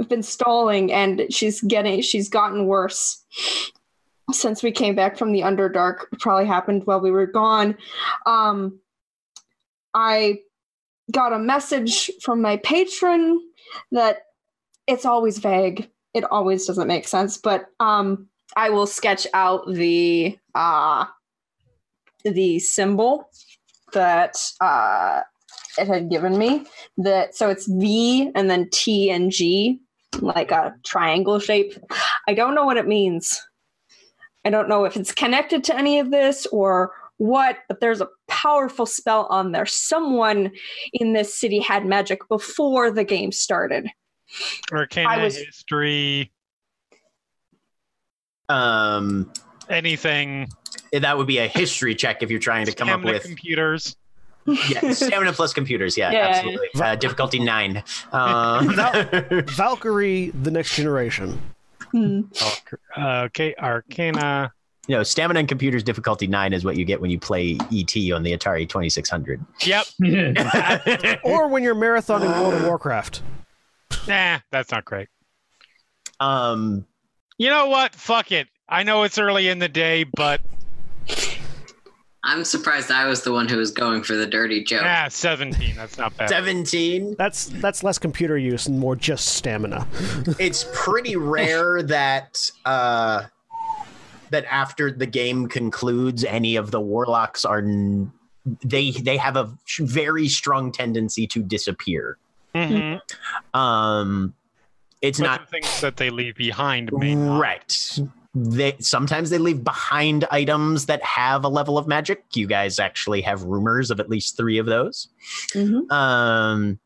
I've 0.00 0.08
been 0.08 0.22
stalling 0.22 0.92
and 0.92 1.26
she's 1.30 1.60
getting 1.60 2.00
she's 2.02 2.28
gotten 2.28 2.66
worse 2.66 3.24
since 4.32 4.62
we 4.62 4.72
came 4.72 4.94
back 4.94 5.16
from 5.16 5.32
the 5.32 5.42
underdark 5.42 6.06
it 6.12 6.20
probably 6.20 6.46
happened 6.46 6.82
while 6.86 7.00
we 7.00 7.10
were 7.10 7.26
gone 7.26 7.76
um 8.26 8.80
i 9.92 10.38
got 11.12 11.32
a 11.32 11.38
message 11.38 12.10
from 12.22 12.40
my 12.40 12.56
patron 12.56 13.40
that 13.92 14.22
it's 14.86 15.04
always 15.04 15.38
vague. 15.38 15.90
It 16.14 16.24
always 16.30 16.66
doesn't 16.66 16.86
make 16.86 17.08
sense 17.08 17.36
but 17.36 17.66
um 17.80 18.28
i 18.56 18.70
will 18.70 18.86
sketch 18.86 19.26
out 19.34 19.66
the 19.66 20.38
uh 20.54 21.06
the 22.24 22.58
symbol 22.60 23.28
that 23.92 24.36
uh 24.60 25.22
it 25.76 25.88
had 25.88 26.08
given 26.08 26.38
me 26.38 26.64
that 26.96 27.34
so 27.34 27.50
it's 27.50 27.66
v 27.66 28.30
and 28.34 28.48
then 28.48 28.68
t 28.70 29.10
and 29.10 29.32
g 29.32 29.80
like 30.20 30.52
a 30.52 30.72
triangle 30.84 31.40
shape. 31.40 31.74
I 32.28 32.34
don't 32.34 32.54
know 32.54 32.64
what 32.64 32.76
it 32.76 32.86
means. 32.86 33.42
I 34.44 34.50
don't 34.50 34.68
know 34.68 34.84
if 34.84 34.96
it's 34.96 35.12
connected 35.12 35.64
to 35.64 35.76
any 35.76 35.98
of 35.98 36.12
this 36.12 36.46
or 36.46 36.92
what 37.16 37.58
but 37.68 37.80
there's 37.80 38.00
a 38.00 38.08
powerful 38.28 38.86
spell 38.86 39.26
on 39.26 39.52
there. 39.52 39.66
Someone 39.66 40.52
in 40.92 41.12
this 41.12 41.34
city 41.34 41.58
had 41.58 41.84
magic 41.84 42.20
before 42.28 42.90
the 42.90 43.04
game 43.04 43.32
started 43.32 43.88
Arcana 44.72 45.08
I 45.08 45.22
was- 45.24 45.36
history, 45.36 46.32
Um, 48.48 49.32
anything. 49.68 50.48
that 50.92 51.16
would 51.16 51.26
be 51.26 51.38
a 51.38 51.46
history 51.48 51.94
check 51.94 52.22
if 52.22 52.30
you're 52.30 52.40
trying 52.40 52.66
to 52.66 52.72
come 52.72 52.88
up 52.88 53.02
with 53.02 53.22
computers. 53.24 53.96
yeah, 54.68 54.90
stamina 54.92 55.32
plus 55.32 55.52
computers. 55.54 55.96
Yeah, 55.96 56.10
Yeah. 56.10 56.26
absolutely. 56.28 56.68
Uh, 56.80 56.94
difficulty 56.96 57.38
nine. 57.38 57.82
Um, 58.12 58.74
Valkyrie, 59.46 60.30
the 60.30 60.50
next 60.50 60.76
generation. 60.76 61.40
Uh, 61.94 63.22
okay, 63.26 63.54
Arcana. 63.58 64.52
No, 64.86 65.02
stamina 65.02 65.38
and 65.40 65.48
computers 65.48 65.82
difficulty 65.82 66.26
nine 66.26 66.52
is 66.52 66.62
what 66.64 66.76
you 66.76 66.84
get 66.84 67.00
when 67.00 67.10
you 67.10 67.18
play 67.18 67.56
ET 67.72 67.96
on 68.12 68.22
the 68.22 68.36
Atari 68.36 68.68
2600. 68.68 69.40
Yep. 69.64 69.86
or 71.24 71.48
when 71.48 71.62
you're 71.62 71.74
marathoning 71.74 72.28
World 72.42 72.52
of 72.54 72.64
Warcraft. 72.64 73.22
Nah, 74.08 74.38
that's 74.50 74.70
not 74.70 74.84
great. 74.84 75.08
Um, 76.20 76.86
you 77.38 77.48
know 77.48 77.68
what? 77.68 77.94
Fuck 77.94 78.32
it. 78.32 78.48
I 78.68 78.82
know 78.82 79.02
it's 79.04 79.18
early 79.18 79.48
in 79.48 79.58
the 79.58 79.68
day, 79.68 80.04
but 80.04 80.42
I'm 82.22 82.44
surprised 82.44 82.90
I 82.90 83.06
was 83.06 83.22
the 83.22 83.32
one 83.32 83.48
who 83.48 83.58
was 83.58 83.70
going 83.70 84.02
for 84.02 84.14
the 84.14 84.26
dirty 84.26 84.64
joke. 84.64 84.82
ah, 84.84 85.06
17. 85.08 85.76
That's 85.76 85.98
not 85.98 86.16
bad. 86.16 86.30
17. 86.30 87.16
That's 87.18 87.46
that's 87.46 87.82
less 87.82 87.98
computer 87.98 88.38
use 88.38 88.66
and 88.66 88.78
more 88.78 88.96
just 88.96 89.26
stamina. 89.36 89.86
it's 90.38 90.66
pretty 90.74 91.16
rare 91.16 91.82
that 91.82 92.50
uh, 92.64 93.24
that 94.30 94.46
after 94.50 94.90
the 94.90 95.06
game 95.06 95.48
concludes, 95.48 96.24
any 96.24 96.56
of 96.56 96.70
the 96.70 96.80
warlocks 96.80 97.44
are 97.44 97.58
n- 97.58 98.10
they 98.62 98.90
they 98.92 99.18
have 99.18 99.36
a 99.36 99.50
very 99.80 100.28
strong 100.28 100.72
tendency 100.72 101.26
to 101.26 101.42
disappear. 101.42 102.16
Mhm. 102.54 103.00
Um, 103.52 104.34
it's 105.02 105.18
But 105.18 105.26
not 105.26 105.40
the 105.42 105.46
things 105.46 105.80
that 105.80 105.96
they 105.96 106.10
leave 106.10 106.36
behind 106.36 106.90
right. 106.92 107.98
They 108.36 108.74
sometimes 108.80 109.30
they 109.30 109.38
leave 109.38 109.62
behind 109.62 110.24
items 110.30 110.86
that 110.86 111.02
have 111.04 111.44
a 111.44 111.48
level 111.48 111.78
of 111.78 111.86
magic. 111.86 112.24
You 112.34 112.46
guys 112.48 112.78
actually 112.80 113.20
have 113.22 113.42
rumors 113.44 113.90
of 113.92 114.00
at 114.00 114.08
least 114.08 114.36
three 114.36 114.58
of 114.58 114.66
those. 114.66 115.08
Um, 115.90 116.78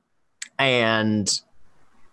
and 0.58 1.40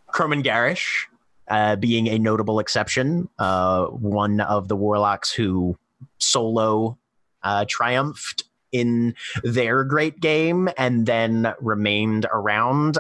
Croman 0.07 0.41
Garish, 0.41 1.07
uh, 1.49 1.75
being 1.75 2.07
a 2.07 2.17
notable 2.17 2.59
exception, 2.59 3.27
uh, 3.37 3.87
one 3.87 4.39
of 4.39 4.69
the 4.69 4.75
warlocks 4.75 5.33
who 5.33 5.77
solo 6.17 6.97
uh, 7.43 7.65
triumphed 7.67 8.45
in 8.71 9.15
their 9.43 9.83
great 9.83 10.19
game 10.21 10.69
and 10.77 11.05
then 11.05 11.53
remained 11.59 12.25
around 12.31 12.97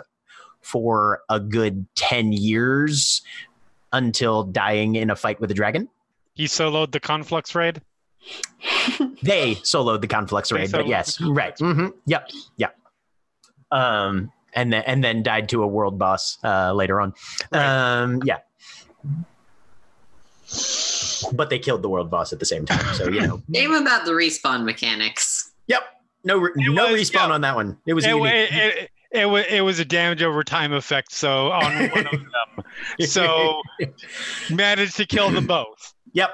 for 0.65 1.21
a 1.29 1.39
good 1.39 1.85
10 1.95 2.33
years 2.33 3.21
until 3.93 4.43
dying 4.43 4.95
in 4.95 5.11
a 5.11 5.15
fight 5.15 5.39
with 5.39 5.51
a 5.51 5.53
dragon. 5.53 5.87
He 6.33 6.45
soloed 6.45 6.91
the 6.91 6.99
Conflux 6.99 7.53
raid. 7.55 7.81
They 9.23 9.55
soloed 9.55 10.01
the 10.01 10.07
Conflux 10.07 10.51
raid, 10.51 10.71
but 10.71 10.87
yes, 10.87 11.17
the 11.17 11.31
right. 11.31 11.57
hmm 11.57 11.87
Yep, 12.05 12.29
yep. 12.57 12.77
Um, 13.71 14.31
and 14.53 14.71
then 14.71 14.83
and 14.85 15.03
then 15.03 15.23
died 15.23 15.49
to 15.49 15.63
a 15.63 15.67
world 15.67 15.97
boss 15.97 16.37
uh, 16.43 16.71
later 16.73 17.01
on. 17.01 17.13
Um, 17.51 18.21
yeah. 18.23 18.39
But 21.33 21.49
they 21.49 21.57
killed 21.59 21.81
the 21.81 21.89
world 21.89 22.11
boss 22.11 22.31
at 22.33 22.39
the 22.39 22.45
same 22.45 22.65
time, 22.65 22.93
so 22.95 23.09
you 23.09 23.21
know. 23.21 23.41
Game 23.51 23.73
about 23.73 24.05
the 24.05 24.11
respawn 24.11 24.63
mechanics. 24.65 25.51
Yep. 25.67 25.81
No, 26.23 26.37
re- 26.37 26.51
no 26.55 26.87
respawn 26.93 27.29
on 27.29 27.41
that 27.41 27.55
one. 27.55 27.77
It 27.87 27.93
was 27.93 28.05
It, 28.05 28.09
unique. 28.09 28.33
it, 28.33 28.53
it, 28.53 28.89
it, 29.11 29.25
wa- 29.29 29.43
it 29.49 29.61
was 29.61 29.79
a 29.79 29.85
damage 29.85 30.21
over 30.21 30.43
time 30.43 30.73
effect, 30.73 31.11
so 31.11 31.51
on 31.51 31.89
one 31.89 32.07
of 32.07 32.11
them. 32.57 32.65
So 33.07 33.61
managed 34.49 34.95
to 34.97 35.05
kill 35.05 35.29
them 35.29 35.47
both. 35.47 35.93
Yep. 36.13 36.29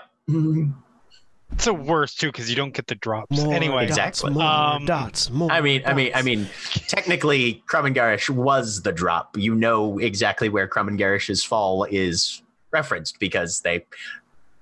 It's 1.54 1.66
the 1.66 1.74
worst 1.74 2.20
too 2.20 2.28
because 2.28 2.50
you 2.50 2.56
don't 2.56 2.74
get 2.74 2.88
the 2.88 2.96
drops. 2.96 3.38
More 3.38 3.54
anyway, 3.54 3.88
dots, 3.88 3.98
Exactly. 4.24 4.32
more 4.32 4.44
Um, 4.44 4.86
dots, 4.86 5.30
more. 5.30 5.52
I 5.52 5.60
mean, 5.62 5.82
I 5.86 5.94
mean, 5.94 6.12
I 6.16 6.22
mean, 6.22 6.48
technically, 6.88 7.62
Krumengarish 7.68 8.30
was 8.30 8.84
the 8.84 8.92
drop. 8.94 9.38
You 9.38 9.54
know 9.56 10.00
exactly 10.00 10.48
where 10.50 10.68
Krumengarish's 10.68 11.44
fall 11.44 11.86
is 11.90 12.42
referenced 12.72 13.20
because 13.20 13.60
they 13.62 13.86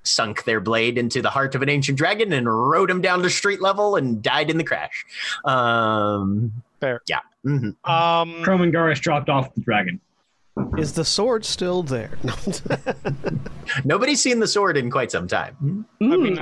sunk 0.01 0.45
their 0.45 0.59
blade 0.59 0.97
into 0.97 1.21
the 1.21 1.29
heart 1.29 1.53
of 1.53 1.61
an 1.61 1.69
ancient 1.69 1.95
dragon 1.97 2.33
and 2.33 2.47
rode 2.47 2.89
him 2.89 3.01
down 3.01 3.21
to 3.21 3.29
street 3.29 3.61
level 3.61 3.95
and 3.95 4.23
died 4.23 4.49
in 4.49 4.57
the 4.57 4.63
crash. 4.63 5.05
Um, 5.45 6.51
Fair. 6.79 7.01
Yeah. 7.07 7.19
mhm. 7.45 7.75
Um, 7.89 8.41
Croman 8.43 8.71
Garish 8.71 8.99
dropped 9.01 9.29
off 9.29 9.53
the 9.53 9.61
dragon. 9.61 9.99
Is 10.77 10.93
the 10.93 11.05
sword 11.05 11.45
still 11.45 11.83
there? 11.83 12.17
Nobody's 13.85 14.21
seen 14.21 14.39
the 14.39 14.47
sword 14.47 14.75
in 14.77 14.91
quite 14.91 15.09
some 15.11 15.27
time. 15.27 15.85
I 16.01 16.05
mean, 16.17 16.37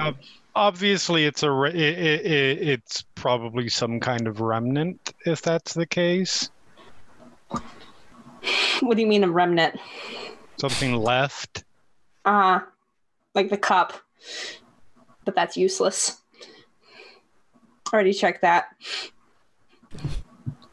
obviously, 0.56 1.26
it's 1.26 1.44
a 1.44 1.52
re- 1.52 1.70
i 1.72 1.74
i 1.74 2.14
i 2.14 2.72
it's 2.74 3.04
probably 3.14 3.70
some 3.70 4.00
kind 4.00 4.28
of 4.28 4.40
remnant 4.42 5.14
if 5.26 5.42
that's 5.44 5.74
the 5.76 5.86
case. 5.86 6.50
what 8.80 8.96
do 8.96 9.02
you 9.02 9.08
mean 9.08 9.24
a 9.24 9.30
remnant 9.30 9.80
Something 10.60 10.96
left. 10.96 11.64
Uh, 12.26 12.62
like 13.36 13.50
the 13.50 13.58
cup. 13.58 13.94
But 15.26 15.36
that's 15.36 15.56
useless. 15.56 16.18
Already 17.94 18.14
checked 18.14 18.42
that. 18.42 18.70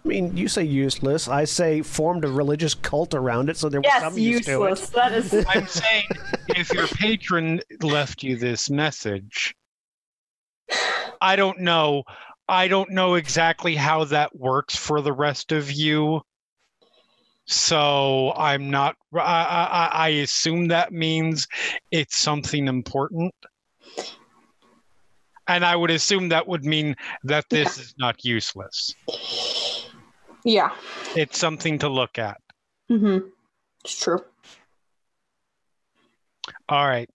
I 0.05 0.08
mean, 0.08 0.36
you 0.36 0.49
say 0.49 0.65
useless. 0.65 1.28
I 1.28 1.44
say 1.44 1.81
formed 1.81 2.24
a 2.24 2.28
religious 2.28 2.74
cult 2.74 3.15
around 3.15 3.49
it, 3.49 3.57
so 3.57 3.70
there 3.70 3.81
was 3.81 3.91
Yes, 3.92 4.02
some 4.02 4.18
use 4.18 4.44
to 4.44 4.50
useless. 4.52 4.89
it. 4.91 4.94
That 4.94 5.12
is. 5.12 5.47
I'm 5.49 5.66
saying 5.66 6.05
if 6.49 6.73
your 6.73 6.86
patron 6.89 7.60
left 7.83 8.23
you 8.23 8.36
this 8.36 8.68
message, 8.68 9.55
I 11.23 11.36
don't 11.36 11.60
know. 11.60 12.02
I 12.47 12.68
don't 12.68 12.91
know 12.91 13.15
exactly 13.15 13.74
how 13.74 14.05
that 14.05 14.36
works 14.36 14.76
for 14.76 15.00
the 15.00 15.12
rest 15.12 15.52
of 15.52 15.73
you. 15.73 16.20
So 17.47 18.33
I'm 18.36 18.68
not. 18.70 18.97
I, 19.15 19.18
I, 19.20 19.91
I 19.92 20.08
assume 20.08 20.68
that 20.68 20.92
means 20.92 21.47
it's 21.91 22.18
something 22.18 22.68
important. 22.68 23.34
And 25.49 25.65
I 25.65 25.76
would 25.76 25.91
assume 25.91 26.28
that 26.31 26.47
would 26.47 26.65
mean 26.65 26.94
that 27.24 27.44
this 27.50 27.78
is 27.78 27.94
not 27.99 28.23
useless. 28.24 28.94
Yeah. 30.44 30.74
It's 31.16 31.39
something 31.39 31.78
to 31.81 31.89
look 31.89 32.18
at. 32.18 32.40
Mm-hmm. 32.90 33.28
It's 33.84 33.98
true. 33.98 34.23
All 36.68 36.86
right. 36.86 37.08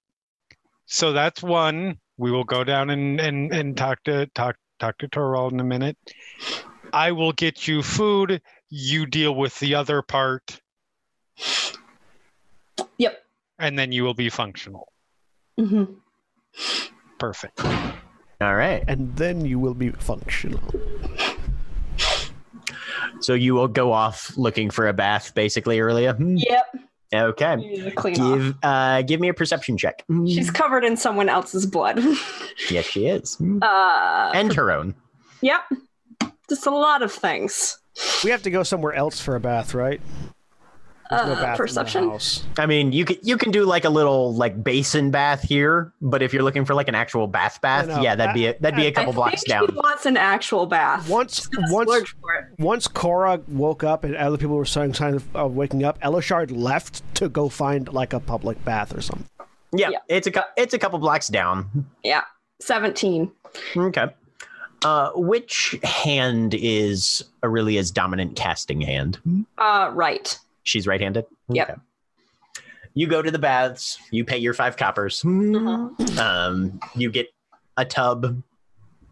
So 0.85 1.13
that's 1.13 1.43
one. 1.43 1.99
We 2.17 2.31
will 2.31 2.43
go 2.43 2.63
down 2.63 2.89
and, 2.89 3.19
and, 3.19 3.53
and 3.53 3.77
talk 3.77 4.03
to 4.03 4.25
talk 4.27 4.57
talk 4.79 4.97
to 4.97 5.07
Torvald 5.07 5.53
in 5.53 5.59
a 5.59 5.63
minute. 5.63 5.97
I 6.91 7.11
will 7.11 7.31
get 7.31 7.67
you 7.67 7.83
food. 7.83 8.41
You 8.69 9.05
deal 9.05 9.35
with 9.35 9.57
the 9.59 9.75
other 9.75 10.01
part. 10.01 10.59
Yep. 12.97 13.23
And 13.59 13.77
then 13.77 13.91
you 13.91 14.03
will 14.03 14.13
be 14.13 14.29
functional. 14.29 14.91
Mm-hmm. 15.59 15.93
Perfect. 17.19 17.63
All 18.41 18.55
right. 18.55 18.83
And 18.87 19.15
then 19.15 19.45
you 19.45 19.59
will 19.59 19.73
be 19.73 19.91
functional. 19.91 20.63
So 23.21 23.33
you 23.33 23.53
will 23.53 23.67
go 23.67 23.91
off 23.91 24.35
looking 24.37 24.69
for 24.69 24.87
a 24.87 24.93
bath, 24.93 25.33
basically, 25.35 25.79
earlier. 25.79 26.13
Hmm. 26.13 26.37
Yep. 26.37 26.65
Okay. 27.13 27.53
You 27.59 27.69
need 27.71 27.83
to 27.85 27.91
clean 27.91 28.19
off. 28.21 28.37
Give 28.37 28.55
uh, 28.63 29.01
give 29.01 29.19
me 29.19 29.29
a 29.29 29.33
perception 29.33 29.77
check. 29.77 30.03
Hmm. 30.07 30.25
She's 30.27 30.51
covered 30.51 30.83
in 30.83 30.95
someone 30.95 31.27
else's 31.29 31.65
blood. 31.65 31.99
Yes, 32.69 32.85
she 32.85 33.07
is, 33.07 33.35
Hmm. 33.35 33.59
uh, 33.63 34.31
and 34.35 34.53
her 34.53 34.71
own. 34.71 34.93
yep. 35.41 35.61
Just 36.49 36.67
a 36.67 36.71
lot 36.71 37.01
of 37.01 37.11
things. 37.11 37.79
We 38.23 38.29
have 38.31 38.43
to 38.43 38.51
go 38.51 38.63
somewhere 38.63 38.93
else 38.93 39.19
for 39.19 39.35
a 39.35 39.39
bath, 39.39 39.73
right? 39.73 40.01
There's 41.09 41.25
no 41.25 41.33
Uh, 41.33 41.35
bath 41.35 41.43
in 41.45 41.51
the 41.53 41.57
perception. 41.57 42.09
house. 42.09 42.43
I 42.59 42.65
mean, 42.67 42.91
you 42.91 43.03
can 43.03 43.17
you 43.23 43.35
can 43.37 43.49
do 43.51 43.65
like 43.65 43.83
a 43.83 43.89
little 43.89 44.33
like 44.35 44.63
basin 44.63 45.09
bath 45.09 45.41
here, 45.41 45.91
but 46.01 46.21
if 46.21 46.33
you're 46.33 46.43
looking 46.43 46.65
for 46.65 46.75
like 46.75 46.87
an 46.87 46.93
actual 46.95 47.25
bath 47.27 47.59
bath, 47.61 47.87
know. 47.87 48.01
yeah, 48.01 48.15
that'd 48.15 48.35
be 48.35 48.45
a, 48.45 48.55
that'd 48.59 48.75
be 48.77 48.85
a 48.85 48.91
couple 48.91 49.13
I 49.13 49.15
blocks 49.15 49.41
think 49.41 49.47
down. 49.49 49.67
She 49.69 49.73
wants 49.75 50.05
an 50.05 50.17
actual 50.17 50.67
bath. 50.67 51.09
Once, 51.09 51.49
once, 51.69 51.89
for 52.21 52.33
it. 52.35 52.45
once 52.59 52.87
Cora 52.87 53.41
woke 53.47 53.83
up 53.83 54.03
and 54.03 54.15
other 54.15 54.37
people 54.37 54.55
were 54.55 54.65
showing 54.65 54.93
signs 54.93 55.23
of 55.33 55.55
waking 55.55 55.83
up, 55.83 55.99
Elashard 56.01 56.51
left 56.55 57.01
to 57.15 57.27
go 57.27 57.49
find 57.49 57.91
like 57.91 58.13
a 58.13 58.19
public 58.19 58.63
bath 58.63 58.95
or 58.95 59.01
something. 59.01 59.25
Yeah, 59.71 59.89
Yeah. 59.89 59.99
it's 60.09 60.27
a 60.27 60.45
it's 60.57 60.73
a 60.75 60.79
couple 60.79 60.99
blocks 60.99 61.27
down. 61.27 61.87
Yeah. 62.03 62.21
17. 62.61 63.31
Okay. 63.75 64.05
Uh, 64.85 65.09
which 65.15 65.75
hand 65.83 66.53
is 66.53 67.23
Orillia's 67.43 67.89
dominant 67.91 68.35
casting 68.35 68.81
hand? 68.81 69.17
Uh, 69.57 69.89
right. 69.93 70.37
She's 70.69 70.85
right-handed. 70.85 71.25
Yep. 71.49 71.81
You 72.93 73.07
go 73.07 73.21
to 73.21 73.31
the 73.31 73.39
baths. 73.39 73.97
You 74.11 74.23
pay 74.23 74.37
your 74.37 74.53
five 74.53 74.77
coppers. 74.77 75.23
Uh-huh. 75.25 75.89
Um, 76.21 76.79
you 76.95 77.09
get 77.11 77.27
a 77.77 77.85
tub 77.85 78.43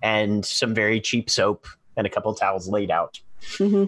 and 0.03 0.45
some 0.45 0.75
very 0.75 1.01
cheap 1.01 1.29
soap 1.29 1.65
and 1.95 2.05
a 2.05 2.09
couple 2.09 2.33
towels 2.35 2.67
laid 2.67 2.91
out. 2.91 3.19
hmm 3.57 3.85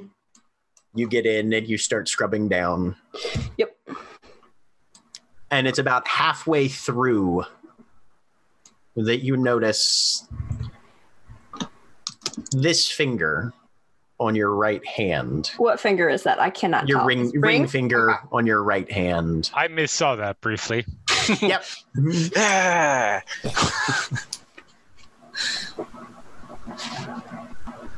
You 0.96 1.08
get 1.08 1.26
in 1.26 1.54
and 1.54 1.68
you 1.68 1.78
start 1.78 2.08
scrubbing 2.10 2.50
down. 2.50 2.96
Yep. 3.58 3.78
And 5.52 5.68
it's 5.68 5.80
about 5.80 6.08
halfway 6.08 6.68
through 6.68 7.44
that 8.96 9.24
you 9.24 9.38
notice 9.38 10.28
this 12.52 12.88
finger 12.88 13.54
on 14.20 14.36
your 14.36 14.54
right 14.54 14.86
hand. 14.86 15.52
What 15.58 15.80
finger 15.80 16.10
is 16.10 16.24
that? 16.24 16.40
I 16.40 16.50
cannot 16.50 16.88
Your 16.88 17.00
tell. 17.00 17.08
ring, 17.08 17.26
Is 17.26 17.34
ring 17.36 17.68
finger 17.68 18.20
on 18.32 18.46
your 18.46 18.62
right 18.64 18.92
hand. 18.92 19.50
I 19.54 19.68
miss 19.68 19.92
saw 19.92 20.16
that 20.18 20.42
briefly. 20.42 20.86
yep. 21.42 21.64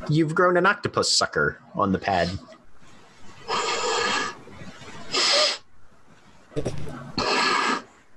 You've 0.10 0.36
grown 0.36 0.58
an 0.58 0.66
octopus 0.66 1.16
sucker 1.16 1.60
on 1.76 1.92
the 1.92 2.00
pad. 2.00 2.30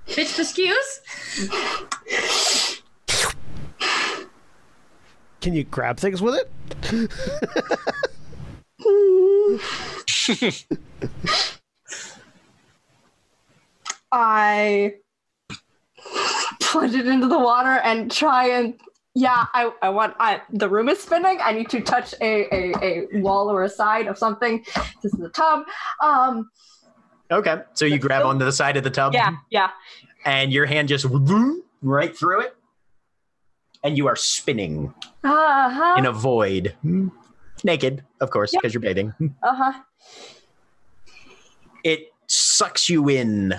Bitch 0.07 0.39
excuse? 0.39 1.01
Can 5.45 5.53
you 5.53 5.63
grab 5.63 5.99
things 5.99 6.23
with 6.23 6.33
it? 6.33 6.49
I 14.11 14.95
put 16.61 16.95
it 16.95 17.05
into 17.05 17.27
the 17.27 17.37
water 17.37 17.79
and 17.83 18.11
try 18.11 18.47
and 18.47 18.73
yeah, 19.13 19.45
I, 19.53 19.71
I 19.83 19.89
want 19.89 20.15
I 20.19 20.41
the 20.49 20.67
room 20.67 20.89
is 20.89 20.99
spinning. 20.99 21.37
I 21.39 21.51
need 21.51 21.69
to 21.69 21.79
touch 21.79 22.15
a, 22.21 22.47
a, 22.51 22.73
a 22.81 23.21
wall 23.21 23.51
or 23.51 23.61
a 23.61 23.69
side 23.69 24.07
of 24.07 24.17
something. 24.17 24.65
This 25.03 25.13
is 25.13 25.19
the 25.19 25.29
tub. 25.29 25.65
Um 26.01 26.49
Okay. 27.29 27.61
So 27.75 27.85
you 27.85 27.99
grab 27.99 28.25
onto 28.25 28.45
the 28.45 28.51
side 28.51 28.77
of 28.77 28.83
the 28.83 28.89
tub. 28.89 29.13
yeah, 29.13 29.35
yeah. 29.51 29.69
And 30.25 30.51
your 30.51 30.65
hand 30.65 30.87
just 30.87 31.05
right 31.83 32.17
through 32.17 32.41
it. 32.41 32.54
And 33.85 33.97
you 33.99 34.07
are 34.07 34.15
spinning 34.15 34.91
Uh-huh. 35.23 35.95
in 35.99 36.05
a 36.07 36.11
void. 36.11 36.75
Naked, 37.63 38.03
of 38.19 38.31
course, 38.31 38.51
Yep. 38.51 38.61
because 38.61 38.73
you're 38.73 38.81
bathing. 38.81 39.13
uh-huh. 39.43 39.73
It 41.83 42.11
sucks 42.27 42.89
you 42.89 43.07
in 43.09 43.53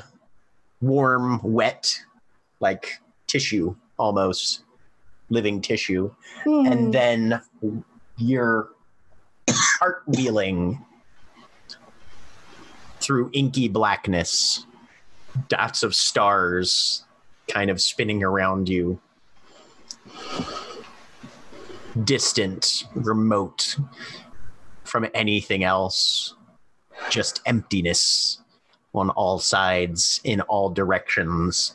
warm, 0.80 1.40
wet, 1.44 1.94
like 2.58 3.00
tissue 3.28 3.76
almost, 3.98 4.64
living 5.30 5.60
tissue. 5.60 6.12
Hmm. 6.44 6.66
and 6.66 6.92
then 6.94 7.40
you're 8.16 8.68
cartwheeling 9.48 10.84
through 13.00 13.30
inky 13.32 13.68
blackness, 13.68 14.66
dots 15.48 15.82
of 15.84 15.94
stars 15.94 17.04
kind 17.48 17.70
of 17.70 17.80
spinning 17.80 18.24
around 18.24 18.68
you. 18.68 19.00
Distant, 22.04 22.84
remote 22.94 23.76
from 24.84 25.06
anything 25.14 25.64
else, 25.64 26.34
just 27.10 27.40
emptiness 27.46 28.42
on 28.94 29.10
all 29.10 29.38
sides, 29.38 30.20
in 30.24 30.40
all 30.42 30.70
directions. 30.70 31.74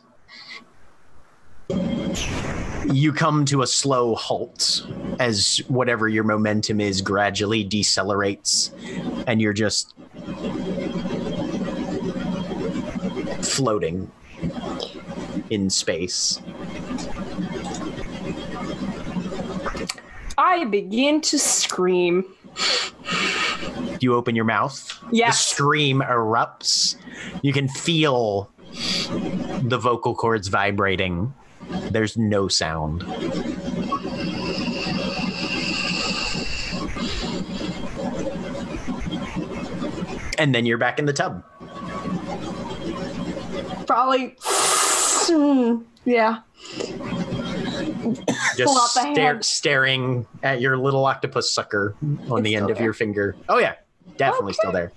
You 2.92 3.14
come 3.14 3.46
to 3.46 3.62
a 3.62 3.68
slow 3.68 4.16
halt 4.16 4.86
as 5.20 5.62
whatever 5.68 6.08
your 6.10 6.24
momentum 6.24 6.82
is 6.82 7.02
gradually 7.02 7.64
decelerates 7.64 8.72
and 9.28 9.40
you're 9.42 9.54
just 9.54 9.94
floating 13.44 14.12
in 15.50 15.70
space 15.70 16.42
I 20.44 20.66
begin 20.66 21.22
to 21.22 21.38
scream. 21.38 22.26
you 24.00 24.16
open 24.16 24.36
your 24.36 24.46
mouth 24.46 25.00
the 25.12 25.18
Yes. 25.18 25.46
scream 25.48 26.02
erupts 26.02 26.96
you 27.44 27.54
can 27.54 27.68
feel 27.70 28.50
the 29.62 29.78
vocal 29.80 30.16
cords 30.16 30.48
vibrating 30.48 31.34
there's 31.92 32.18
no 32.18 32.48
sound 32.48 33.04
and 40.38 40.54
then 40.56 40.66
you're 40.66 40.78
back 40.78 41.00
in 41.00 41.06
the 41.06 41.14
tub 41.14 41.44
Probably 43.86 44.36
yeah. 46.06 46.40
Pull 48.02 48.16
out 48.18 48.58
just 48.58 48.96
stare, 48.96 49.42
staring 49.42 50.26
at 50.44 50.62
your 50.62 50.78
little 50.78 51.06
octopus 51.06 51.52
sucker 51.52 51.96
on 52.30 52.44
the 52.44 52.56
end 52.56 52.66
still 52.66 52.78
of 52.78 52.82
your 52.82 52.94
finger. 52.94 53.36
Oh 53.48 53.58
yeah, 53.60 53.76
definitely 54.18 54.54
still 54.54 54.72
there. 54.72 54.92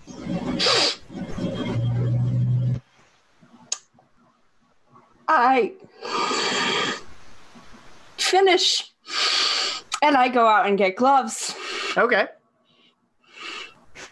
I 5.29 5.73
finish 8.17 8.93
and 10.03 10.17
I 10.17 10.29
go 10.29 10.47
out 10.47 10.67
and 10.67 10.77
get 10.77 10.97
gloves. 10.97 11.55
Okay. 11.97 12.27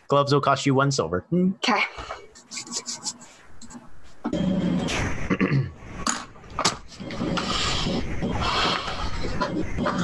Gloves 0.09 0.33
will 0.33 0.41
cost 0.41 0.67
you 0.67 0.75
one 0.75 0.91
silver. 0.91 1.25
Okay. 1.33 1.83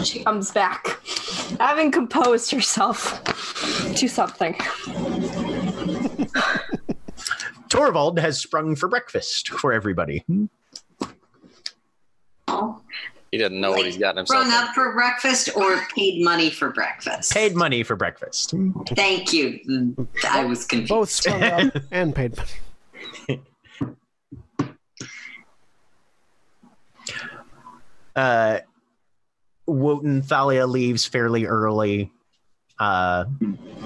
She 0.05 0.25
comes 0.25 0.51
back, 0.51 0.99
having 1.61 1.91
composed 1.91 2.51
herself 2.51 3.23
to 3.95 4.09
something. 4.09 4.57
Torvald 7.69 8.19
has 8.19 8.41
sprung 8.41 8.77
for 8.77 8.89
breakfast 8.89 9.51
for 9.51 9.73
everybody. 9.73 10.25
He 13.31 13.37
didn't 13.37 13.61
know 13.61 13.73
what 13.73 13.85
he's 13.85 13.99
gotten 13.99 14.19
himself. 14.19 14.47
Sprung 14.47 14.65
up 14.65 14.75
for 14.75 14.93
breakfast 14.95 15.51
or 15.55 15.87
paid 15.95 16.25
money 16.25 16.49
for 16.49 16.71
breakfast? 16.71 17.33
Paid 17.33 17.55
money 17.55 17.83
for 17.83 17.95
breakfast. 17.95 18.55
Thank 18.95 19.35
you. 19.35 19.95
I 20.25 20.45
was 20.45 20.65
confused. 20.65 20.89
Both 20.89 21.11
sprung 21.11 21.43
up 21.43 21.75
and 21.91 22.15
paid 22.15 22.35
money. 22.37 23.43
uh, 28.17 28.61
Wotan 29.69 30.23
Thalia 30.23 30.67
leaves 30.67 31.05
fairly 31.05 31.45
early, 31.45 32.11
uh, 32.79 33.27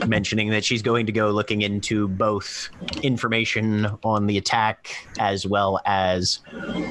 mentioning 0.06 0.50
that 0.50 0.64
she's 0.64 0.82
going 0.82 1.06
to 1.06 1.12
go 1.12 1.30
looking 1.30 1.62
into 1.62 2.08
both 2.08 2.68
information 3.02 3.86
on 4.04 4.26
the 4.26 4.38
attack 4.38 4.94
as 5.18 5.46
well 5.46 5.80
as 5.84 6.40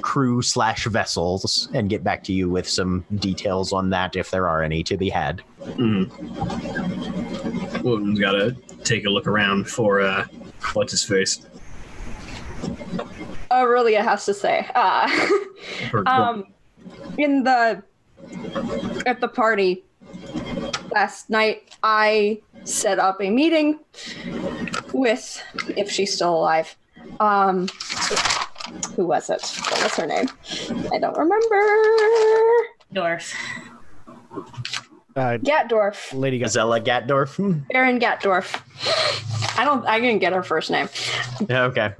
crew 0.02 0.42
slash 0.42 0.86
vessels, 0.86 1.70
and 1.74 1.90
get 1.90 2.04
back 2.04 2.24
to 2.26 2.34
you 2.34 2.50
with 2.50 2.68
some 2.68 3.06
details 3.16 3.72
on 3.72 3.90
that 3.92 4.16
if 4.16 4.30
there 4.30 4.48
are 4.48 4.62
any 4.62 4.84
to 4.84 4.98
be 4.98 5.10
had. 5.10 5.42
Mm. 5.62 6.12
Wotan's 7.84 8.20
got 8.20 8.34
to 8.34 8.52
take 8.84 9.06
a 9.06 9.10
look 9.10 9.28
around 9.28 9.70
for 9.70 10.02
uh, 10.02 10.26
what's 10.74 10.92
his 10.92 11.04
face. 11.04 11.46
Orillia 13.50 14.04
has 14.04 14.26
to 14.26 14.34
say. 14.34 14.68
Uh, 14.76 15.30
um, 16.06 16.46
in 17.18 17.44
the 17.44 17.84
at 19.06 19.20
the 19.20 19.28
party 19.28 19.84
last 20.92 21.30
night, 21.30 21.76
I 21.84 22.42
set 22.64 23.00
up 23.00 23.22
a 23.22 23.30
meeting 23.30 23.80
with, 24.94 25.42
if 25.76 25.92
she's 25.92 26.14
still 26.14 26.36
alive, 26.36 26.76
um, 27.20 27.68
who 28.96 29.06
was 29.06 29.30
it? 29.30 29.42
What 29.70 29.84
was 29.84 29.96
her 29.96 30.06
name? 30.06 30.28
I 30.92 31.00
don't 31.00 31.18
remember. 31.18 31.56
Dwarf. 32.94 33.34
Uh, 35.14 35.38
Gatdorf, 35.38 36.18
Lady 36.18 36.40
Gazella 36.40 36.50
Zella 36.50 36.82
Gatdorf. 36.82 37.68
Baron 37.72 38.00
Gatdorf. 38.00 38.62
I 39.58 39.66
don't. 39.66 39.86
I 39.86 40.00
didn't 40.00 40.20
get 40.20 40.32
her 40.32 40.44
first 40.44 40.72
name. 40.72 40.88
Okay. 41.50 41.94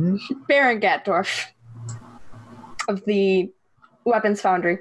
Baron 0.48 0.80
Gatdorf 0.80 1.48
of 2.88 3.04
the 3.06 3.52
Weapons 4.06 4.42
Foundry. 4.42 4.80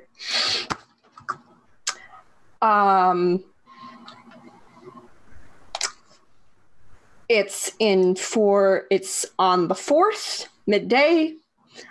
Um, 2.63 3.45
it's 7.29 7.73
in 7.79 8.17
for 8.17 8.87
it's 8.91 9.25
on 9.39 9.69
the 9.69 9.75
fourth 9.75 10.49
midday. 10.67 11.35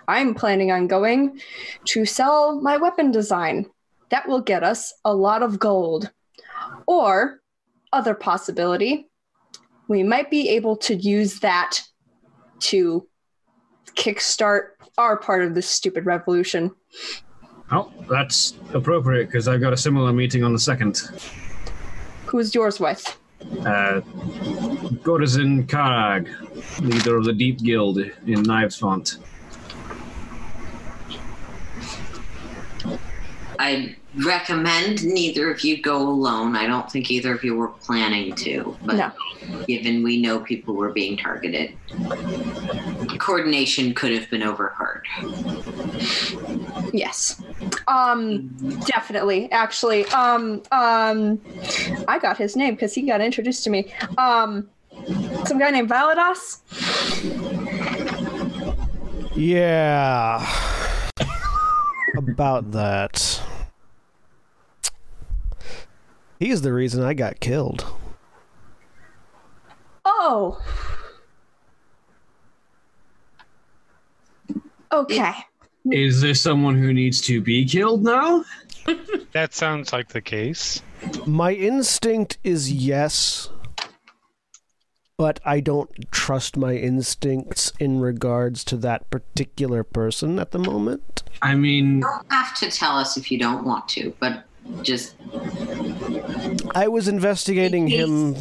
I'm 0.08 0.36
planning 0.36 0.72
on 0.72 0.88
going 0.88 1.40
to 1.86 2.06
sell 2.06 2.60
my 2.60 2.78
weapon 2.78 3.12
design. 3.12 3.66
That 4.10 4.28
will 4.28 4.42
get 4.42 4.64
us 4.64 4.94
a 5.06 5.14
lot 5.14 5.42
of 5.42 5.60
gold. 5.60 6.12
Or 6.86 7.40
other 7.94 8.14
possibility, 8.14 9.10
we 9.88 10.04
might 10.04 10.30
be 10.30 10.50
able 10.50 10.78
to 10.78 10.96
use 10.96 11.40
that 11.40 11.82
to 12.60 13.08
kickstart 13.96 14.70
our 14.98 15.18
part 15.18 15.44
of 15.44 15.56
this 15.56 15.70
stupid 15.70 16.06
revolution. 16.06 16.72
Oh, 17.72 17.92
that's 18.10 18.56
appropriate 18.74 19.28
because 19.28 19.48
I've 19.48 19.62
got 19.62 19.74
a 19.74 19.78
similar 19.78 20.12
meeting 20.12 20.44
on 20.44 20.54
the 20.54 20.60
second. 20.60 20.98
Who's 22.26 22.54
yours 22.56 22.80
with? 22.80 23.18
Uh, 23.42 24.02
Gorizin 25.04 25.66
Karag, 25.68 26.28
leader 26.82 27.18
of 27.18 27.26
the 27.26 27.34
Deep 27.34 27.60
Guild 27.60 28.00
in 28.00 28.44
Knives 28.44 28.78
Font. 28.78 29.18
I 33.60 33.96
recommend 34.16 35.04
neither 35.06 35.52
of 35.52 35.62
you 35.62 35.82
go 35.82 35.98
alone. 36.02 36.56
I 36.56 36.66
don't 36.68 36.90
think 36.92 37.12
either 37.12 37.34
of 37.36 37.44
you 37.44 37.56
were 37.56 37.68
planning 37.70 38.34
to, 38.36 38.76
but 38.84 38.96
No. 38.96 39.12
given 39.68 40.02
we 40.04 40.20
know 40.22 40.40
people 40.40 40.74
were 40.76 40.90
being 40.92 41.16
targeted, 41.18 41.74
coordination 43.20 43.94
could 43.94 44.12
have 44.12 44.30
been 44.30 44.44
overheard. 44.44 45.06
Yes. 46.92 47.42
Um 47.88 48.48
definitely. 48.88 49.52
Actually, 49.52 50.06
um 50.08 50.64
um 50.72 51.40
I 52.08 52.18
got 52.20 52.38
his 52.38 52.56
name 52.56 52.76
cuz 52.78 52.94
he 52.94 53.04
got 53.04 53.22
introduced 53.22 53.64
to 53.66 53.70
me. 53.70 53.94
Um 54.18 54.70
some 55.46 55.60
guy 55.60 55.70
named 55.72 55.90
Valadas. 55.90 56.60
Yeah. 59.36 60.46
About 62.18 62.72
that. 62.72 63.42
He's 66.40 66.62
the 66.62 66.72
reason 66.72 67.04
I 67.04 67.14
got 67.14 67.40
killed. 67.42 67.86
Oh. 70.06 70.62
Okay. 74.92 75.34
Is 75.92 76.22
this 76.22 76.42
someone 76.42 76.78
who 76.78 76.94
needs 76.94 77.22
to 77.22 77.42
be 77.42 77.66
killed 77.66 78.04
now? 78.04 78.44
That 79.34 79.54
sounds 79.54 79.94
like 79.94 80.08
the 80.08 80.22
case. 80.22 80.82
My 81.28 81.54
instinct 81.54 82.40
is 82.44 82.72
yes, 82.72 83.50
but 85.18 85.40
I 85.46 85.60
don't 85.60 85.92
trust 86.12 86.58
my 86.58 86.74
instincts 86.74 87.72
in 87.80 88.00
regards 88.00 88.64
to 88.66 88.78
that 88.78 89.08
particular 89.12 89.84
person 89.84 90.40
at 90.40 90.50
the 90.50 90.58
moment. 90.58 91.22
I 91.44 91.54
mean, 91.54 91.98
You 91.98 92.02
don't 92.02 92.32
have 92.32 92.56
to 92.58 92.72
tell 92.72 92.98
us 92.98 93.18
if 93.18 93.32
you 93.32 93.38
don't 93.38 93.64
want 93.64 93.88
to, 93.90 94.12
but 94.20 94.46
just 94.82 95.14
I 96.76 96.88
was 96.88 97.08
investigating 97.08 97.88
him. 97.88 98.36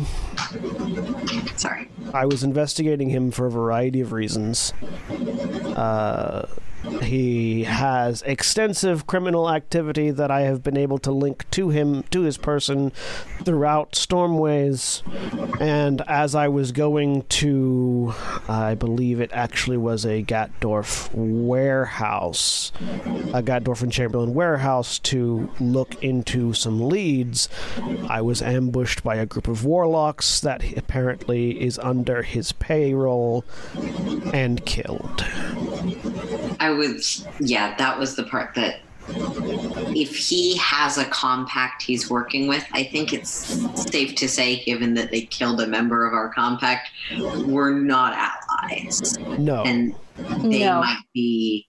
sorry. 1.56 1.88
I 2.14 2.26
was 2.26 2.42
investigating 2.42 3.10
him 3.10 3.30
for 3.30 3.46
a 3.46 3.50
variety 3.50 4.00
of 4.00 4.12
reasons. 4.12 4.72
Uh, 5.76 6.46
he 7.02 7.64
has 7.64 8.22
extensive 8.22 9.06
criminal 9.06 9.50
activity 9.50 10.10
that 10.10 10.30
I 10.30 10.42
have 10.42 10.62
been 10.62 10.76
able 10.76 10.98
to 10.98 11.10
link 11.10 11.48
to 11.52 11.70
him, 11.70 12.04
to 12.10 12.22
his 12.22 12.38
person, 12.38 12.90
throughout 13.44 13.92
Stormways. 13.92 15.02
And 15.60 16.02
as 16.02 16.34
I 16.34 16.48
was 16.48 16.72
going 16.72 17.22
to, 17.22 18.14
I 18.48 18.74
believe 18.74 19.20
it 19.20 19.30
actually 19.32 19.76
was 19.76 20.04
a 20.04 20.22
Gatdorf 20.22 21.12
warehouse, 21.14 22.72
a 22.80 23.42
Gatdorf 23.42 23.82
and 23.82 23.92
Chamberlain 23.92 24.34
warehouse 24.34 24.98
to 25.00 25.50
look 25.60 26.02
into 26.02 26.52
some 26.52 26.88
leads, 26.88 27.48
I 28.08 28.20
was 28.22 28.42
ambushed 28.42 29.02
by 29.02 29.16
a 29.16 29.26
group 29.26 29.48
of 29.48 29.64
warlocks 29.64 30.40
that 30.40 30.76
apparently 30.76 31.60
is 31.60 31.78
under 31.78 32.22
his 32.22 32.52
payroll 32.52 33.44
and 34.32 34.64
killed. 34.64 35.24
I 36.60 36.67
was, 36.70 37.26
yeah, 37.40 37.74
that 37.76 37.98
was 37.98 38.16
the 38.16 38.24
part 38.24 38.54
that 38.54 38.80
if 39.10 40.14
he 40.14 40.56
has 40.58 40.98
a 40.98 41.04
compact 41.06 41.82
he's 41.82 42.10
working 42.10 42.46
with, 42.46 42.64
I 42.72 42.84
think 42.84 43.12
it's 43.14 43.30
safe 43.90 44.14
to 44.16 44.28
say, 44.28 44.62
given 44.64 44.94
that 44.94 45.10
they 45.10 45.22
killed 45.22 45.60
a 45.60 45.66
member 45.66 46.06
of 46.06 46.12
our 46.12 46.32
compact, 46.32 46.90
we're 47.46 47.72
not 47.72 48.12
allies. 48.12 49.18
No. 49.18 49.62
And 49.62 49.94
they 50.16 50.64
No. 50.64 50.80
might 50.80 51.02
be 51.14 51.66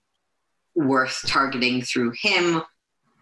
worth 0.74 1.22
targeting 1.26 1.82
through 1.82 2.12
him, 2.20 2.62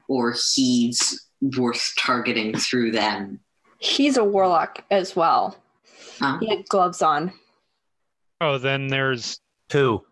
or 0.08 0.34
he's 0.55 1.28
worth 1.57 1.92
targeting 1.98 2.57
through 2.57 2.90
them. 2.92 3.40
He's 3.78 4.16
a 4.16 4.24
warlock 4.24 4.84
as 4.90 5.15
well. 5.15 5.57
Huh? 6.18 6.39
He 6.40 6.48
had 6.48 6.68
gloves 6.68 7.02
on. 7.02 7.32
Oh, 8.40 8.58
then 8.58 8.89
there's 8.89 9.40
Who? 9.73 10.05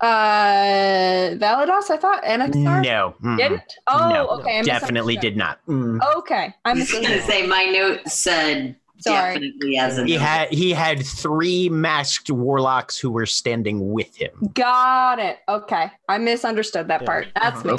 Uh, 0.00 1.34
Valados, 1.36 1.90
I 1.90 1.96
thought. 1.98 2.22
Anaxar 2.24 2.82
No. 2.82 3.14
Mm-mm. 3.22 3.36
didn't. 3.36 3.74
Oh, 3.86 4.08
no. 4.12 4.26
okay. 4.40 4.58
I 4.60 4.62
Definitely 4.62 5.16
did 5.16 5.36
not. 5.36 5.64
Mm. 5.66 6.00
Okay, 6.18 6.54
I'm 6.64 6.78
just 6.78 6.92
going 6.92 7.04
to 7.04 7.20
say, 7.22 7.46
my 7.46 7.64
note 7.66 8.00
said 8.08 8.76
Sorry. 9.00 9.34
definitely 9.34 9.76
as 9.78 9.98
a 9.98 10.04
He 10.04 10.12
note. 10.14 10.20
had 10.22 10.48
he 10.50 10.72
had 10.72 11.04
three 11.04 11.68
masked 11.68 12.30
warlocks 12.30 12.98
who 12.98 13.10
were 13.10 13.26
standing 13.26 13.92
with 13.92 14.14
him. 14.16 14.30
Got 14.54 15.18
it. 15.18 15.38
Okay. 15.48 15.90
I 16.08 16.18
misunderstood 16.18 16.88
that 16.88 17.02
Yeah. 17.02 17.06
part. 17.06 17.28
That's 17.40 17.64
me. 17.64 17.72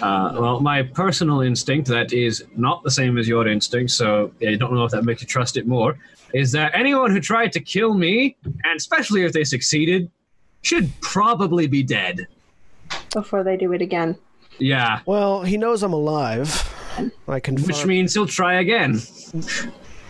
Uh, 0.00 0.32
well, 0.40 0.60
my 0.60 0.82
personal 0.82 1.40
instinct, 1.42 1.88
that 1.88 2.12
is 2.12 2.44
not 2.56 2.82
the 2.84 2.90
same 2.90 3.18
as 3.18 3.26
your 3.28 3.46
instinct, 3.48 3.92
so 3.92 4.32
I 4.46 4.54
don't 4.56 4.72
know 4.74 4.84
if 4.84 4.90
that 4.92 5.04
makes 5.04 5.22
you 5.22 5.28
trust 5.28 5.56
it 5.56 5.66
more, 5.66 5.96
is 6.34 6.50
that 6.52 6.72
anyone 6.74 7.10
who 7.10 7.20
tried 7.20 7.52
to 7.52 7.60
kill 7.60 7.94
me, 7.94 8.36
and 8.44 8.76
especially 8.76 9.24
if 9.24 9.32
they 9.32 9.44
succeeded, 9.44 10.10
should 10.62 10.90
probably 11.00 11.66
be 11.66 11.82
dead. 11.82 12.26
Before 13.12 13.42
they 13.44 13.56
do 13.56 13.72
it 13.72 13.82
again. 13.82 14.16
Yeah, 14.58 15.00
Well, 15.06 15.42
he 15.42 15.56
knows 15.56 15.82
I'm 15.82 15.92
alive. 15.94 16.68
I 17.26 17.40
confirm. 17.40 17.66
which 17.66 17.86
means 17.86 18.12
he'll 18.14 18.26
try 18.26 18.54
again. 18.54 19.00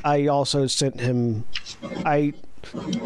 I 0.05 0.27
also 0.27 0.67
sent 0.67 1.01
him. 1.01 1.45
I 2.05 2.33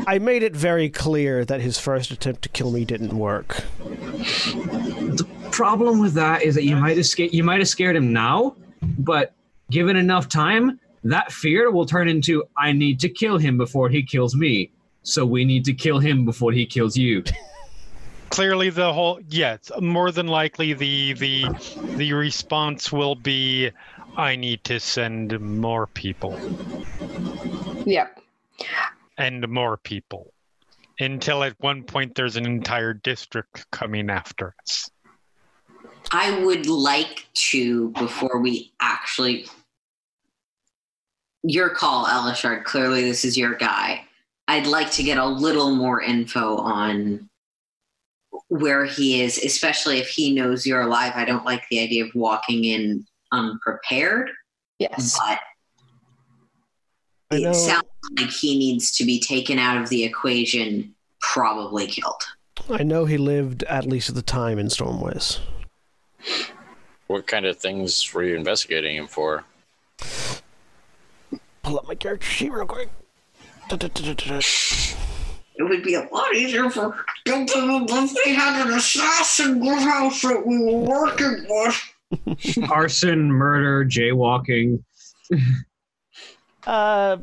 I 0.07 0.19
made 0.19 0.43
it 0.43 0.57
very 0.57 0.89
clear 0.89 1.45
that 1.45 1.61
his 1.61 1.79
first 1.79 2.11
attempt 2.11 2.43
to 2.43 2.49
kill 2.49 2.71
me 2.71 2.85
didn't 2.87 3.17
work. 3.17 3.65
The 3.79 5.27
problem 5.51 5.99
with 6.01 6.15
that 6.15 6.43
is 6.43 6.55
that 6.55 6.65
you 6.65 6.77
might 6.77 6.97
have 6.97 7.07
sca- 7.07 7.35
you 7.35 7.45
might 7.45 7.59
have 7.59 7.69
scared 7.69 7.97
him 7.97 8.13
now, 8.13 8.57
but 8.99 9.35
given 9.71 9.97
enough 9.97 10.29
time, 10.29 10.81
that 11.05 11.31
fear 11.33 11.71
will 11.71 11.87
turn 11.87 12.09
into 12.09 12.45
I 12.57 12.73
need 12.73 12.99
to 13.01 13.09
kill 13.11 13.37
him 13.39 13.59
before 13.59 13.89
he 13.91 14.03
kills 14.03 14.35
me. 14.35 14.71
So 15.07 15.25
we 15.25 15.45
need 15.45 15.65
to 15.67 15.73
kill 15.73 16.01
him 16.01 16.25
before 16.25 16.51
he 16.51 16.67
kills 16.67 16.97
you. 16.97 17.23
Clearly, 18.31 18.71
the 18.71 18.93
whole 18.93 19.21
yes, 19.29 19.71
more 19.81 20.11
than 20.11 20.27
likely 20.27 20.73
the 20.73 21.13
the 21.13 21.47
the 21.95 22.13
response 22.13 22.91
will 22.91 23.15
be, 23.15 23.71
I 24.17 24.35
need 24.35 24.65
to 24.65 24.81
send 24.81 25.41
more 25.41 25.87
people 25.87 26.37
Yep. 27.87 28.21
and 29.17 29.49
more 29.49 29.77
people, 29.77 30.33
until 30.99 31.45
at 31.45 31.55
one 31.61 31.85
point 31.85 32.17
there's 32.17 32.35
an 32.35 32.45
entire 32.45 32.93
district 32.93 33.71
coming 33.71 34.11
after 34.11 34.57
us. 34.61 34.91
I 36.11 36.43
would 36.43 36.67
like 36.67 37.27
to, 37.53 37.91
before 37.91 38.41
we 38.41 38.73
actually. 38.81 39.47
Your 41.45 41.71
call, 41.71 42.07
Elashard. 42.07 42.65
Clearly, 42.65 43.03
this 43.03 43.25
is 43.25 43.39
your 43.39 43.55
guy. 43.55 44.06
I'd 44.49 44.67
like 44.67 44.91
to 44.93 45.03
get 45.03 45.19
a 45.19 45.27
little 45.27 45.75
more 45.75 46.01
info 46.01 46.57
on 46.59 47.29
where 48.49 48.85
he 48.85 49.23
is, 49.23 49.39
especially 49.39 49.99
if 49.99 50.09
he 50.09 50.33
knows 50.35 50.67
you're 50.67 50.83
alive. 50.83 51.13
I 51.17 51.25
don't 51.25 51.45
like 51.45 51.65
the 51.69 51.81
idea 51.81 52.05
of 52.05 52.11
walking 52.15 52.65
in 52.65 53.05
unprepared, 53.33 54.31
Yes. 54.79 55.19
but 55.19 55.41
it 57.41 57.55
sounds 57.55 57.87
like 58.19 58.31
he 58.31 58.57
needs 58.57 58.93
to 58.93 59.05
be 59.05 59.19
taken 59.19 59.59
out 59.59 59.83
of 59.83 59.89
the 59.89 60.05
equation, 60.05 60.95
probably 61.21 61.89
killed. 61.89 62.23
I 62.71 62.85
know 62.85 63.05
he 63.05 63.17
lived 63.19 63.65
at 63.65 63.85
least 63.87 64.09
at 64.09 64.15
the 64.15 64.23
time 64.23 64.59
in 64.59 64.69
Stormways. 64.69 65.41
What 67.09 67.27
kind 67.27 67.47
of 67.47 67.57
things 67.59 68.13
were 68.15 68.23
you 68.23 68.37
investigating 68.37 68.97
him 68.97 69.07
for? 69.09 69.45
Pull 71.63 71.79
up 71.79 71.89
my 71.89 71.95
character 71.97 72.27
sheet 72.27 72.53
real 72.53 72.67
quick. 72.67 72.91
It 75.59 75.63
would 75.63 75.83
be 75.83 75.95
a 75.95 76.03
lot 76.13 76.35
easier 76.35 76.69
for 76.71 77.05
if 77.27 78.25
they 78.25 78.33
had 78.35 78.67
an 78.67 78.75
assassin 78.75 79.61
house 79.81 80.23
that 80.23 80.47
we 80.47 80.59
were 80.59 80.79
working 80.81 81.47
with. 81.49 81.83
Arson, 82.71 83.31
murder, 83.33 83.85
jaywalking. 83.85 84.83
Uh, 86.67 87.17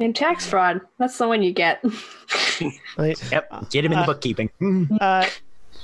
And 0.00 0.16
tax 0.16 0.46
fraud. 0.46 0.80
That's 0.98 1.16
the 1.18 1.28
one 1.28 1.42
you 1.42 1.52
get. 1.52 1.84
Yep, 2.98 3.70
get 3.70 3.84
him 3.84 3.92
in 3.92 3.98
the 3.98 4.04
Uh, 4.04 4.06
bookkeeping. 4.06 4.50
uh, 5.00 5.26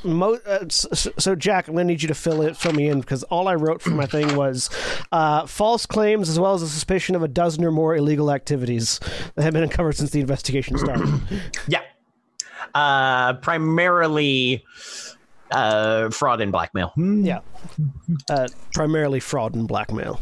mo- 0.04 0.38
uh, 0.46 0.64
so, 0.68 1.10
so 1.18 1.34
Jack, 1.34 1.68
I'm 1.68 1.74
gonna 1.74 1.84
need 1.84 2.02
you 2.02 2.08
to 2.08 2.14
fill 2.14 2.42
it, 2.42 2.56
fill 2.56 2.72
me 2.72 2.88
in 2.88 3.00
because 3.00 3.22
all 3.24 3.48
I 3.48 3.54
wrote 3.54 3.82
for 3.82 3.90
my 3.90 4.06
thing 4.14 4.36
was 4.36 4.70
uh, 5.12 5.46
false 5.46 5.86
claims 5.86 6.28
as 6.28 6.38
well 6.38 6.54
as 6.54 6.62
a 6.62 6.68
suspicion 6.68 7.14
of 7.16 7.22
a 7.22 7.28
dozen 7.28 7.64
or 7.64 7.70
more 7.70 7.96
illegal 7.96 8.30
activities 8.30 9.00
that 9.34 9.42
have 9.42 9.52
been 9.52 9.62
uncovered 9.62 9.96
since 9.96 10.10
the 10.10 10.20
investigation 10.20 10.78
started. 10.78 11.08
Yeah. 11.68 11.80
Uh, 12.74 13.34
primarily 13.34 14.64
uh, 15.50 16.10
fraud 16.10 16.40
and 16.42 16.52
blackmail. 16.52 16.88
Hmm. 16.88 17.24
yeah, 17.24 17.40
uh, 18.28 18.48
primarily 18.74 19.20
fraud 19.20 19.54
and 19.54 19.66
blackmail. 19.66 20.20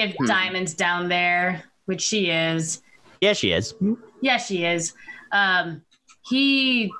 If 0.00 0.14
Diamond's 0.26 0.74
down 0.74 1.08
there, 1.08 1.62
which 1.86 2.00
she 2.00 2.30
is, 2.30 2.82
Yeah, 3.20 3.32
she 3.32 3.52
is. 3.52 3.72
Hmm. 3.72 3.94
yeah, 4.20 4.36
she 4.36 4.64
is. 4.64 4.94
Um, 5.32 5.82
he 6.28 6.92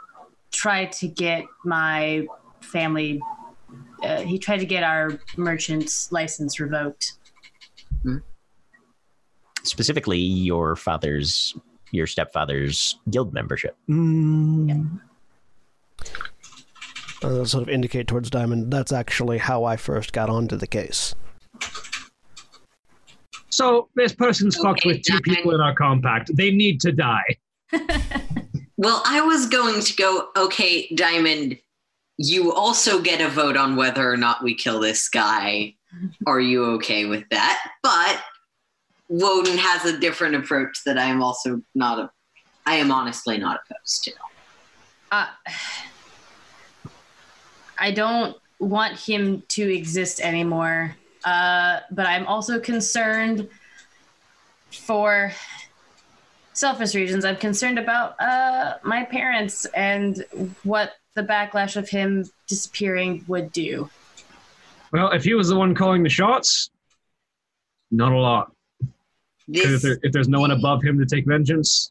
tried 0.51 0.93
to 0.93 1.09
get 1.09 1.45
my 1.65 2.27
family. 2.61 3.21
Uh, 4.03 4.21
he 4.21 4.39
tried 4.39 4.59
to 4.59 4.67
get 4.67 4.83
our 4.83 5.19
merchant's 5.37 6.11
license 6.13 6.61
revoked. 6.61 7.15
Specifically, 9.65 10.19
your 10.19 10.77
father's, 10.77 11.55
your 11.91 12.07
stepfather's 12.07 12.99
guild 13.11 13.35
membership. 13.35 13.77
Hmm. 13.87 14.97
Uh, 17.23 17.45
sort 17.45 17.63
of 17.63 17.69
indicate 17.69 18.07
towards 18.07 18.31
Diamond. 18.31 18.73
That's 18.73 18.93
actually 18.93 19.39
how 19.39 19.65
I 19.65 19.77
first 19.77 20.13
got 20.13 20.31
onto 20.31 20.57
the 20.57 20.69
case. 20.69 21.15
So 23.51 23.89
this 23.97 24.15
person's 24.15 24.57
fucked 24.57 24.85
with 24.87 25.03
two 25.03 25.19
Diamond. 25.19 25.25
people 25.25 25.55
in 25.55 25.61
our 25.61 25.75
compact. 25.75 26.31
They 26.37 26.53
need 26.53 26.81
to 26.83 26.93
die. 26.93 27.37
Well, 28.79 29.03
I 29.05 29.21
was 29.23 29.47
going 29.47 29.81
to 29.83 29.97
go, 29.97 30.29
okay, 30.37 30.89
Diamond, 30.95 31.59
you 32.17 32.53
also 32.53 33.01
get 33.01 33.21
a 33.21 33.29
vote 33.29 33.57
on 33.57 33.75
whether 33.75 34.09
or 34.09 34.17
not 34.17 34.45
we 34.45 34.55
kill 34.55 34.79
this 34.79 35.09
guy. 35.09 35.75
Are 36.27 36.39
you 36.39 36.65
okay 36.75 37.05
with 37.05 37.25
that? 37.33 37.73
But 37.83 38.23
Wotan 39.09 39.59
has 39.59 39.85
a 39.85 39.99
different 39.99 40.37
approach 40.37 40.85
that 40.87 40.97
I 40.97 41.07
am 41.07 41.25
also 41.25 41.61
not 41.75 41.99
a 41.99 42.11
I 42.67 42.77
am 42.77 42.93
honestly 42.93 43.37
not 43.37 43.61
opposed 43.69 44.05
to. 44.05 44.13
Uh, 45.11 45.27
I 47.81 47.91
don't 47.91 48.37
want 48.61 48.97
him 48.97 49.43
to 49.49 49.75
exist 49.75 50.21
anymore. 50.21 50.95
Uh, 51.25 51.81
but 51.91 52.07
I'm 52.07 52.27
also 52.27 52.61
concerned 52.61 53.49
for 54.71 55.33
selfish 56.59 56.95
reasons. 56.95 57.25
I'm 57.25 57.37
concerned 57.37 57.79
about 57.79 58.21
uh, 58.21 58.75
my 58.83 59.05
parents 59.05 59.65
and 59.67 60.25
what 60.65 60.93
the 61.15 61.23
backlash 61.23 61.77
of 61.77 61.89
him 61.89 62.31
disappearing 62.47 63.25
would 63.29 63.53
do. 63.53 63.91
Well, 64.93 65.11
if 65.11 65.25
he 65.25 65.35
was 65.35 65.49
the 65.49 65.57
one 65.57 65.75
calling 65.75 66.03
the 66.03 66.09
shots, 66.09 66.71
not 67.91 68.13
a 68.13 68.19
lot. 68.19 68.53
'Cause 69.55 69.73
If, 69.73 69.83
there, 69.83 69.99
if 70.03 70.13
there's 70.13 70.29
no 70.29 70.41
one 70.41 70.51
above 70.51 70.83
him 70.83 70.99
to 70.99 71.07
take 71.07 71.27
vengeance, 71.27 71.91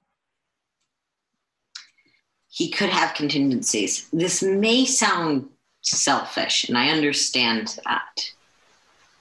he 2.49 2.69
could 2.69 2.89
have 2.89 3.15
contingencies. 3.15 4.07
This 4.11 4.43
may 4.43 4.85
sound 4.85 5.49
selfish, 5.81 6.69
and 6.69 6.77
I 6.77 6.89
understand 6.89 7.79
that. 7.85 8.31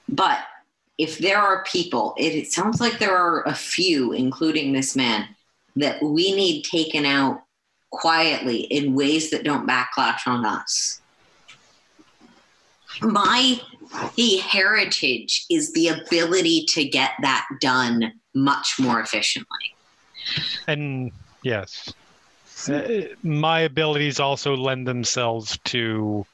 But 0.09 0.39
if 0.97 1.17
there 1.19 1.39
are 1.39 1.63
people, 1.63 2.13
it, 2.17 2.33
it 2.33 2.51
sounds 2.51 2.79
like 2.79 2.99
there 2.99 3.15
are 3.15 3.43
a 3.47 3.53
few, 3.55 4.13
including 4.13 4.73
this 4.73 4.95
man, 4.95 5.27
that 5.79 6.01
we 6.01 6.33
need 6.33 6.63
taken 6.63 7.05
out 7.05 7.41
quietly 7.91 8.61
in 8.61 8.93
ways 8.93 9.31
that 9.31 9.43
don't 9.43 9.67
backlash 9.67 10.27
on 10.27 10.45
us. 10.45 11.01
My 13.01 13.59
the 14.15 14.37
heritage 14.37 15.45
is 15.49 15.71
the 15.73 15.89
ability 15.89 16.65
to 16.69 16.83
get 16.83 17.11
that 17.21 17.45
done 17.61 18.13
much 18.33 18.75
more 18.79 18.99
efficiently. 18.99 19.75
And 20.67 21.11
yes, 21.43 21.93
uh, 22.69 22.81
my 23.23 23.61
abilities 23.61 24.19
also 24.19 24.55
lend 24.55 24.87
themselves 24.87 25.57
to 25.65 26.25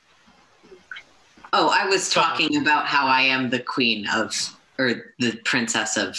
Oh, 1.56 1.70
I 1.72 1.86
was 1.86 2.10
talking 2.10 2.58
about 2.58 2.88
how 2.88 3.06
I 3.06 3.22
am 3.22 3.52
the 3.52 3.60
queen 3.60 4.08
of, 4.12 4.34
or 4.80 5.14
the 5.20 5.40
princess 5.46 5.98
of. 5.98 6.18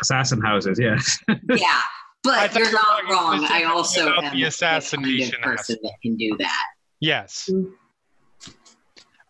assassin 0.00 0.40
houses, 0.40 0.78
yes. 0.80 1.16
Yeah, 1.28 1.36
I 1.62 1.82
but 2.22 2.50
thought 2.50 2.58
you're 2.60 2.72
not 2.72 3.10
wrong. 3.10 3.46
I 3.50 3.64
also 3.64 4.08
about 4.08 4.24
am 4.24 4.34
the 4.34 4.42
the 4.42 4.48
assassination 4.48 5.32
kind 5.42 5.52
of 5.52 5.56
person 5.56 5.78
that 5.82 5.94
can 6.02 6.16
do 6.16 6.36
that. 6.38 6.66
yes. 7.00 7.50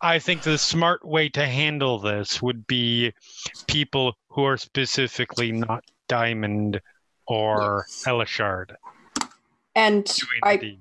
I 0.01 0.19
think 0.19 0.43
the 0.43 0.57
smart 0.57 1.03
way 1.03 1.27
to 1.29 1.45
handle 1.45 1.99
this 1.99 2.41
would 2.41 2.65
be 2.67 3.13
people 3.67 4.15
who 4.29 4.45
are 4.45 4.57
specifically 4.57 5.51
not 5.51 5.83
Diamond 6.07 6.81
or 7.27 7.85
Elashard 8.05 8.75
And 9.75 10.09
I. 10.43 10.77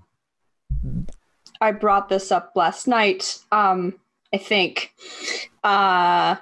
I 1.61 1.73
brought 1.73 2.09
this 2.09 2.31
up 2.31 2.53
last 2.55 2.87
night. 2.87 3.41
Um, 3.51 3.95
I 4.33 4.39
think. 4.39 4.95
Uh, 5.65 6.37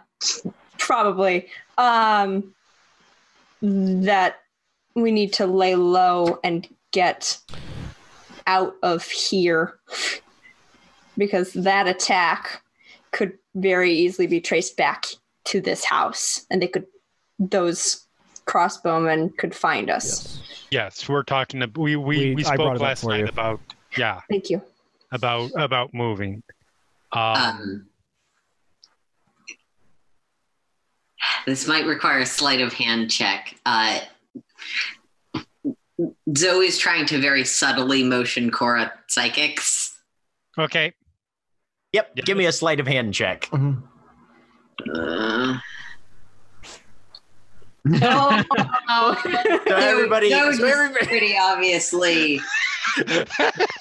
probably. 0.78 1.48
Um, 1.78 2.54
that 3.62 4.40
we 4.96 5.12
need 5.12 5.32
to 5.34 5.46
lay 5.46 5.74
low 5.76 6.40
and 6.42 6.66
get 6.90 7.38
out 8.46 8.74
of 8.82 9.04
here 9.04 9.78
because 11.18 11.52
that 11.52 11.86
attack 11.86 12.62
could 13.12 13.32
very 13.54 13.92
easily 13.92 14.26
be 14.26 14.40
traced 14.40 14.76
back 14.76 15.04
to 15.44 15.60
this 15.60 15.84
house 15.84 16.46
and 16.50 16.60
they 16.62 16.66
could 16.68 16.86
those 17.38 18.06
crossbowmen 18.46 19.36
could 19.36 19.54
find 19.54 19.90
us 19.90 20.42
Yes, 20.70 21.08
we're 21.08 21.22
talking. 21.22 21.62
ab- 21.62 21.78
We 21.78 21.94
we, 21.94 22.30
We- 22.30 22.34
we, 22.36 22.42
spoke 22.44 22.80
last 22.80 23.04
night 23.04 23.20
you. 23.20 23.26
about 23.26 23.60
yeah 23.96 24.20
thank 24.28 24.50
you 24.50 24.60
about 25.12 25.50
about 25.56 25.94
moving. 25.94 26.42
Um, 27.12 27.36
Um, 27.36 27.86
this 31.46 31.68
might 31.68 31.86
require 31.86 32.18
a 32.18 32.26
sleight 32.26 32.60
of 32.60 32.72
hand 32.72 33.10
check. 33.10 33.54
Uh, 33.64 34.00
Zoe's 36.36 36.76
trying 36.78 37.06
to 37.06 37.18
very 37.20 37.44
subtly 37.44 38.02
motion 38.02 38.50
Cora 38.50 38.92
psychics. 39.08 39.96
okay. 40.58 40.92
Yep. 41.92 42.12
Yeah. 42.16 42.22
Give 42.24 42.36
me 42.36 42.44
a 42.46 42.52
sleight 42.52 42.80
of 42.80 42.86
hand 42.86 43.14
check. 43.14 43.48
Uh, 43.52 43.58
oh, 48.02 49.14
So 49.66 49.74
everybody, 49.76 50.28
Zoe's 50.30 50.58
so, 50.58 50.66
everybody 50.66 51.06
pretty 51.06 51.36
obviously 51.40 52.40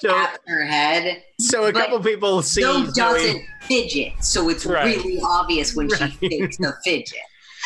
so, 0.00 0.14
her 0.46 0.64
head. 0.64 1.22
so 1.40 1.64
a 1.66 1.72
But 1.72 1.80
couple 1.82 2.00
people 2.00 2.40
see 2.42 2.62
Zoe 2.62 2.86
Zoe- 2.86 2.92
doesn't 2.94 3.42
fidget, 3.62 4.12
so 4.24 4.48
it's 4.48 4.64
Right. 4.64 4.96
really 4.96 5.20
obvious 5.22 5.74
when 5.74 5.88
Right. 5.88 6.12
she 6.20 6.28
takes 6.28 6.56
the 6.58 6.74
fidget. 6.84 7.18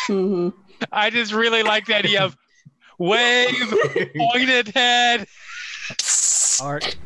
mhm. 0.08 0.52
I 0.90 1.10
just 1.10 1.32
really 1.32 1.62
like 1.62 1.86
the 1.86 1.96
idea 1.96 2.22
of 2.22 2.36
wave, 3.00 3.74
pointed 4.32 4.68
head. 4.68 5.26
Art. 6.62 6.96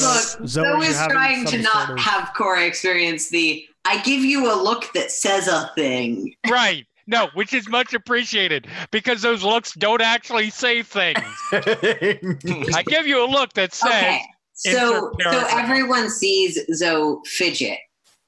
Look, 0.00 0.22
Zoe, 0.22 0.46
Zoe 0.46 0.86
is 0.86 0.96
trying 1.08 1.44
to 1.46 1.58
not 1.58 1.88
sort 1.88 1.98
of- 1.98 2.04
have 2.04 2.30
Cora 2.34 2.64
experience 2.64 3.28
the 3.28 3.66
I 3.84 4.00
give 4.00 4.22
you 4.22 4.50
a 4.50 4.56
look 4.56 4.90
that 4.94 5.10
says 5.10 5.46
a 5.46 5.70
thing. 5.74 6.34
Right. 6.48 6.86
No, 7.06 7.28
which 7.34 7.52
is 7.52 7.68
much 7.68 7.92
appreciated 7.92 8.66
because 8.90 9.20
those 9.20 9.42
looks 9.42 9.74
don't 9.74 10.00
actually 10.00 10.48
say 10.48 10.82
things. 10.82 11.18
I 11.52 12.82
give 12.86 13.06
you 13.06 13.22
a 13.22 13.28
look 13.28 13.52
that 13.52 13.74
says, 13.74 13.92
Okay. 13.92 14.20
So 14.54 15.12
so 15.20 15.46
everyone 15.50 16.08
sees 16.08 16.58
Zoe 16.74 17.18
fidget, 17.26 17.76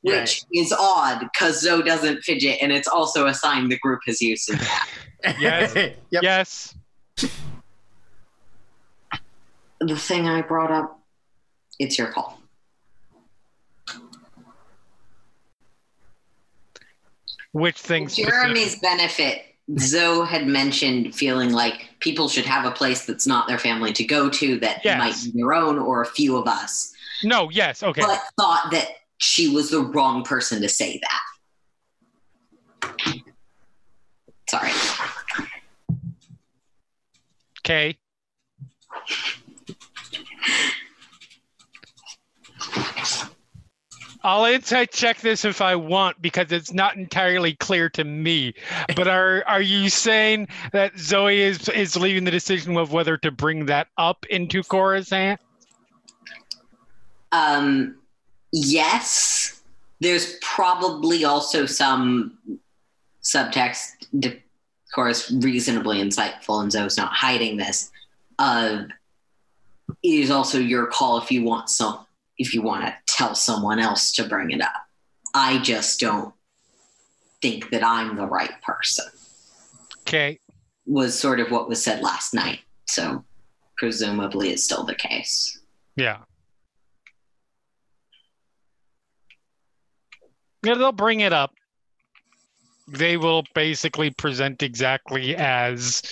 which 0.03 0.43
is 0.53 0.75
odd 0.79 1.21
because 1.21 1.63
Zoe 1.63 1.85
doesn't 1.85 2.23
fidget, 2.23 2.59
and 2.61 2.71
it's 2.71 2.89
also 2.89 3.27
a 3.29 3.33
sign 3.33 3.71
the 3.71 3.79
group 3.79 4.01
has 4.07 4.21
used 4.21 4.51
in 4.51 4.59
that. 4.59 4.89
Yes. 5.41 5.73
Yep. 6.11 6.23
yes. 6.23 6.76
The 9.81 9.97
thing 9.97 10.27
I 10.27 10.43
brought 10.43 10.71
up, 10.71 11.01
it's 11.79 11.99
your 11.99 12.09
call. 12.09 12.41
Which 17.53 17.79
things? 17.79 18.17
Jeremy's 18.17 18.79
benefit, 18.81 19.43
Zoe 19.79 20.27
had 20.27 20.47
mentioned 20.47 21.15
feeling 21.15 21.53
like 21.53 21.89
people 22.01 22.29
should 22.29 22.45
have 22.45 22.65
a 22.67 22.71
place 22.71 23.07
that's 23.07 23.27
not 23.27 23.49
their 23.49 23.59
family 23.59 23.93
to 23.95 24.05
go 24.05 24.29
to 24.29 24.59
that 24.61 24.85
Yes. 24.85 24.99
might 24.99 25.33
be 25.33 25.39
their 25.41 25.55
own 25.55 25.79
or 25.79 26.03
a 26.03 26.07
few 26.07 26.37
of 26.37 26.47
us, 26.47 26.93
No. 27.23 27.49
Yes. 27.51 27.83
Okay. 27.83 28.03
but 28.03 28.23
thought 28.39 28.69
that 28.73 28.89
she 29.19 29.49
was 29.49 29.71
the 29.71 29.81
wrong 29.81 30.23
person 30.23 30.61
to 30.63 30.69
say 30.69 31.01
that. 31.03 31.21
Sorry. 34.49 34.71
Okay. 37.67 37.99
I'll 44.23 44.45
insight 44.45 44.93
check 44.93 45.19
this 45.19 45.45
if 45.45 45.61
I 45.61 45.75
want 45.75 46.23
because 46.23 46.53
it's 46.53 46.73
not 46.73 46.97
entirely 46.97 47.55
clear 47.55 47.89
to 47.91 48.05
me. 48.05 48.55
But 48.95 49.09
are 49.09 49.43
are 49.49 49.61
you 49.61 49.91
saying 49.91 50.47
that 50.73 50.97
Zoe 50.97 51.41
is 51.41 51.69
is 51.69 51.97
leaving 51.97 52.23
the 52.23 52.31
decision 52.31 52.77
of 52.77 52.93
whether 52.93 53.17
to 53.19 53.33
bring 53.33 53.67
that 53.67 53.89
up 53.99 54.25
into 54.27 54.63
Cora's 54.63 55.11
hand? 55.11 55.41
Um, 57.33 57.97
yes, 58.53 59.61
there's 59.99 60.37
probably 60.41 61.25
also 61.25 61.67
some 61.67 62.39
subtext. 63.25 63.91
Of 64.25 64.46
course, 64.97 65.31
reasonably 65.31 65.99
insightful, 65.99 66.63
and 66.63 66.73
Zoe's 66.73 66.97
not 66.97 67.13
hiding 67.13 67.59
this. 67.59 67.93
Uh, 68.39 68.85
it 70.03 70.09
is 70.09 70.31
also 70.31 70.59
your 70.59 70.87
call 70.87 71.19
if 71.19 71.31
you 71.31 71.45
want 71.45 71.69
some. 71.69 72.05
If 72.39 72.53
you 72.53 72.63
want 72.63 72.85
to 72.85 72.95
tell 73.07 73.35
someone 73.35 73.79
else 73.79 74.13
to 74.13 74.25
bring 74.25 74.51
it 74.51 74.61
up, 74.61 74.73
I 75.35 75.59
just 75.59 76.01
don't 76.01 76.35
think 77.41 77.71
that 77.71 77.85
I'm 77.85 78.17
the 78.17 78.27
right 78.27 78.51
person. 78.63 79.07
Okay. 80.01 80.39
Was 80.87 81.19
sort 81.19 81.41
of 81.41 81.51
what 81.51 81.69
was 81.69 81.83
said 81.83 82.03
last 82.03 82.35
night. 82.35 82.61
So, 82.89 83.25
presumably, 83.77 84.51
it's 84.51 84.65
still 84.65 84.85
the 84.85 84.95
case. 84.95 85.61
Yeah. 85.95 86.19
Yeah, 90.63 90.75
they'll 90.75 90.93
bring 90.93 91.21
it 91.21 91.33
up. 91.33 91.53
They 92.89 93.17
will 93.17 93.45
basically 93.55 94.11
present 94.11 94.63
exactly 94.63 95.35
as 95.37 96.03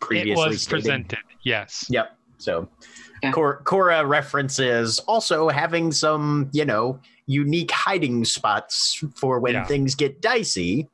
previously 0.00 0.32
it 0.32 0.36
was 0.48 0.62
stated. 0.62 0.70
presented. 0.82 1.18
Yes. 1.42 1.86
Yep. 1.90 2.16
So 2.38 2.68
Yeah. 3.22 3.32
Cor- 3.32 3.62
Cora 3.64 4.04
references 4.04 4.98
also 5.00 5.48
having 5.48 5.92
some, 5.92 6.50
you 6.52 6.64
know, 6.64 7.00
unique 7.26 7.70
hiding 7.70 8.24
spots 8.24 9.02
for 9.16 9.40
when 9.40 9.54
Yeah. 9.54 9.64
things 9.64 9.94
get 9.94 10.20
dicey 10.20 10.88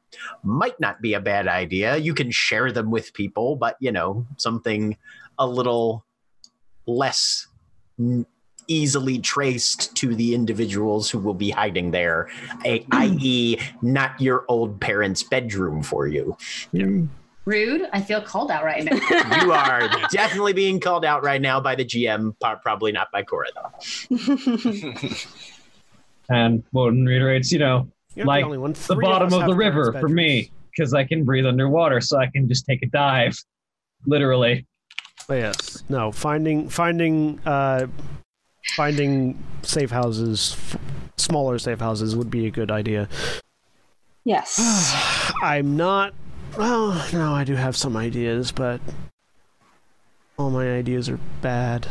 might 0.44 0.78
not 0.78 1.00
be 1.00 1.14
a 1.14 1.20
bad 1.20 1.48
idea. 1.48 1.96
You 1.96 2.14
can 2.14 2.30
share 2.30 2.70
them 2.70 2.90
with 2.90 3.12
people, 3.14 3.56
but, 3.56 3.76
you 3.80 3.90
know, 3.90 4.26
something 4.36 4.96
a 5.38 5.46
little 5.46 6.04
less 6.86 7.46
n- 7.98 8.26
easily 8.66 9.18
traced 9.18 9.94
to 9.96 10.14
the 10.14 10.34
individuals 10.34 11.10
who 11.10 11.18
will 11.18 11.34
be 11.34 11.50
hiding 11.50 11.90
there, 11.90 12.28
a- 12.64 12.84
i.e., 12.92 13.58
not 13.82 14.20
your 14.20 14.44
old 14.48 14.80
parents' 14.80 15.22
bedroom 15.22 15.82
for 15.82 16.06
you. 16.06 16.36
Rude. 17.46 17.88
I 17.92 18.00
feel 18.02 18.20
called 18.20 18.50
out 18.50 18.64
right 18.64 18.84
now. 18.84 18.96
You 19.42 19.52
are 19.52 19.88
definitely 20.10 20.52
being 20.52 20.78
called 20.78 21.04
out 21.04 21.22
right 21.24 21.40
now 21.40 21.58
by 21.60 21.74
the 21.74 21.84
GM, 21.84 22.34
probably 22.62 22.92
not 22.92 23.08
by 23.12 23.22
Cora, 23.22 23.46
though. 23.54 24.16
And 26.28 26.62
Wotan 26.72 27.06
reiterates, 27.06 27.50
you 27.50 27.58
know, 27.58 27.88
You're 28.14 28.24
Like 28.26 28.42
the 28.42 28.46
only 28.46 28.58
one. 28.58 28.72
the 28.72 28.94
bottom 28.94 29.28
us 29.28 29.34
of 29.34 29.40
the 29.40 29.46
parents' 29.46 29.58
river 29.58 29.84
for 29.86 29.92
bedrooms. 29.94 30.14
me 30.14 30.50
because 30.70 30.94
I 30.94 31.02
can 31.04 31.24
breathe 31.24 31.44
underwater, 31.46 32.00
so 32.00 32.18
I 32.18 32.28
can 32.28 32.46
just 32.48 32.66
take 32.66 32.82
a 32.82 32.86
dive, 32.86 33.36
literally. 34.06 34.64
But 35.26 35.34
yes, 35.34 35.82
no. 35.88 36.12
Finding 36.12 36.68
finding 36.68 37.40
uh, 37.44 37.88
finding 38.76 39.42
safe 39.62 39.90
houses, 39.90 40.54
f- 40.58 40.78
smaller 41.16 41.58
safe 41.58 41.80
houses 41.80 42.14
would 42.16 42.30
be 42.30 42.46
a 42.46 42.50
good 42.50 42.70
idea. 42.70 43.08
yes. 44.24 44.58
I'm 45.42 45.76
not. 45.76 46.14
Well, 46.58 46.92
no, 47.12 47.32
I 47.34 47.44
do 47.44 47.54
have 47.54 47.76
some 47.76 47.96
ideas, 47.96 48.50
but 48.52 48.80
all 50.36 50.50
my 50.50 50.68
ideas 50.70 51.08
are 51.08 51.18
bad. 51.42 51.86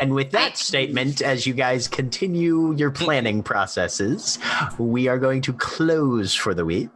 And 0.00 0.14
with 0.14 0.32
that 0.32 0.58
statement, 0.58 1.22
as 1.22 1.46
you 1.46 1.54
guys 1.54 1.86
continue 1.86 2.74
your 2.74 2.90
planning 2.90 3.42
processes, 3.42 4.38
we 4.78 5.06
are 5.06 5.18
going 5.18 5.42
to 5.42 5.52
close 5.52 6.34
for 6.34 6.54
the 6.54 6.64
week. 6.64 6.90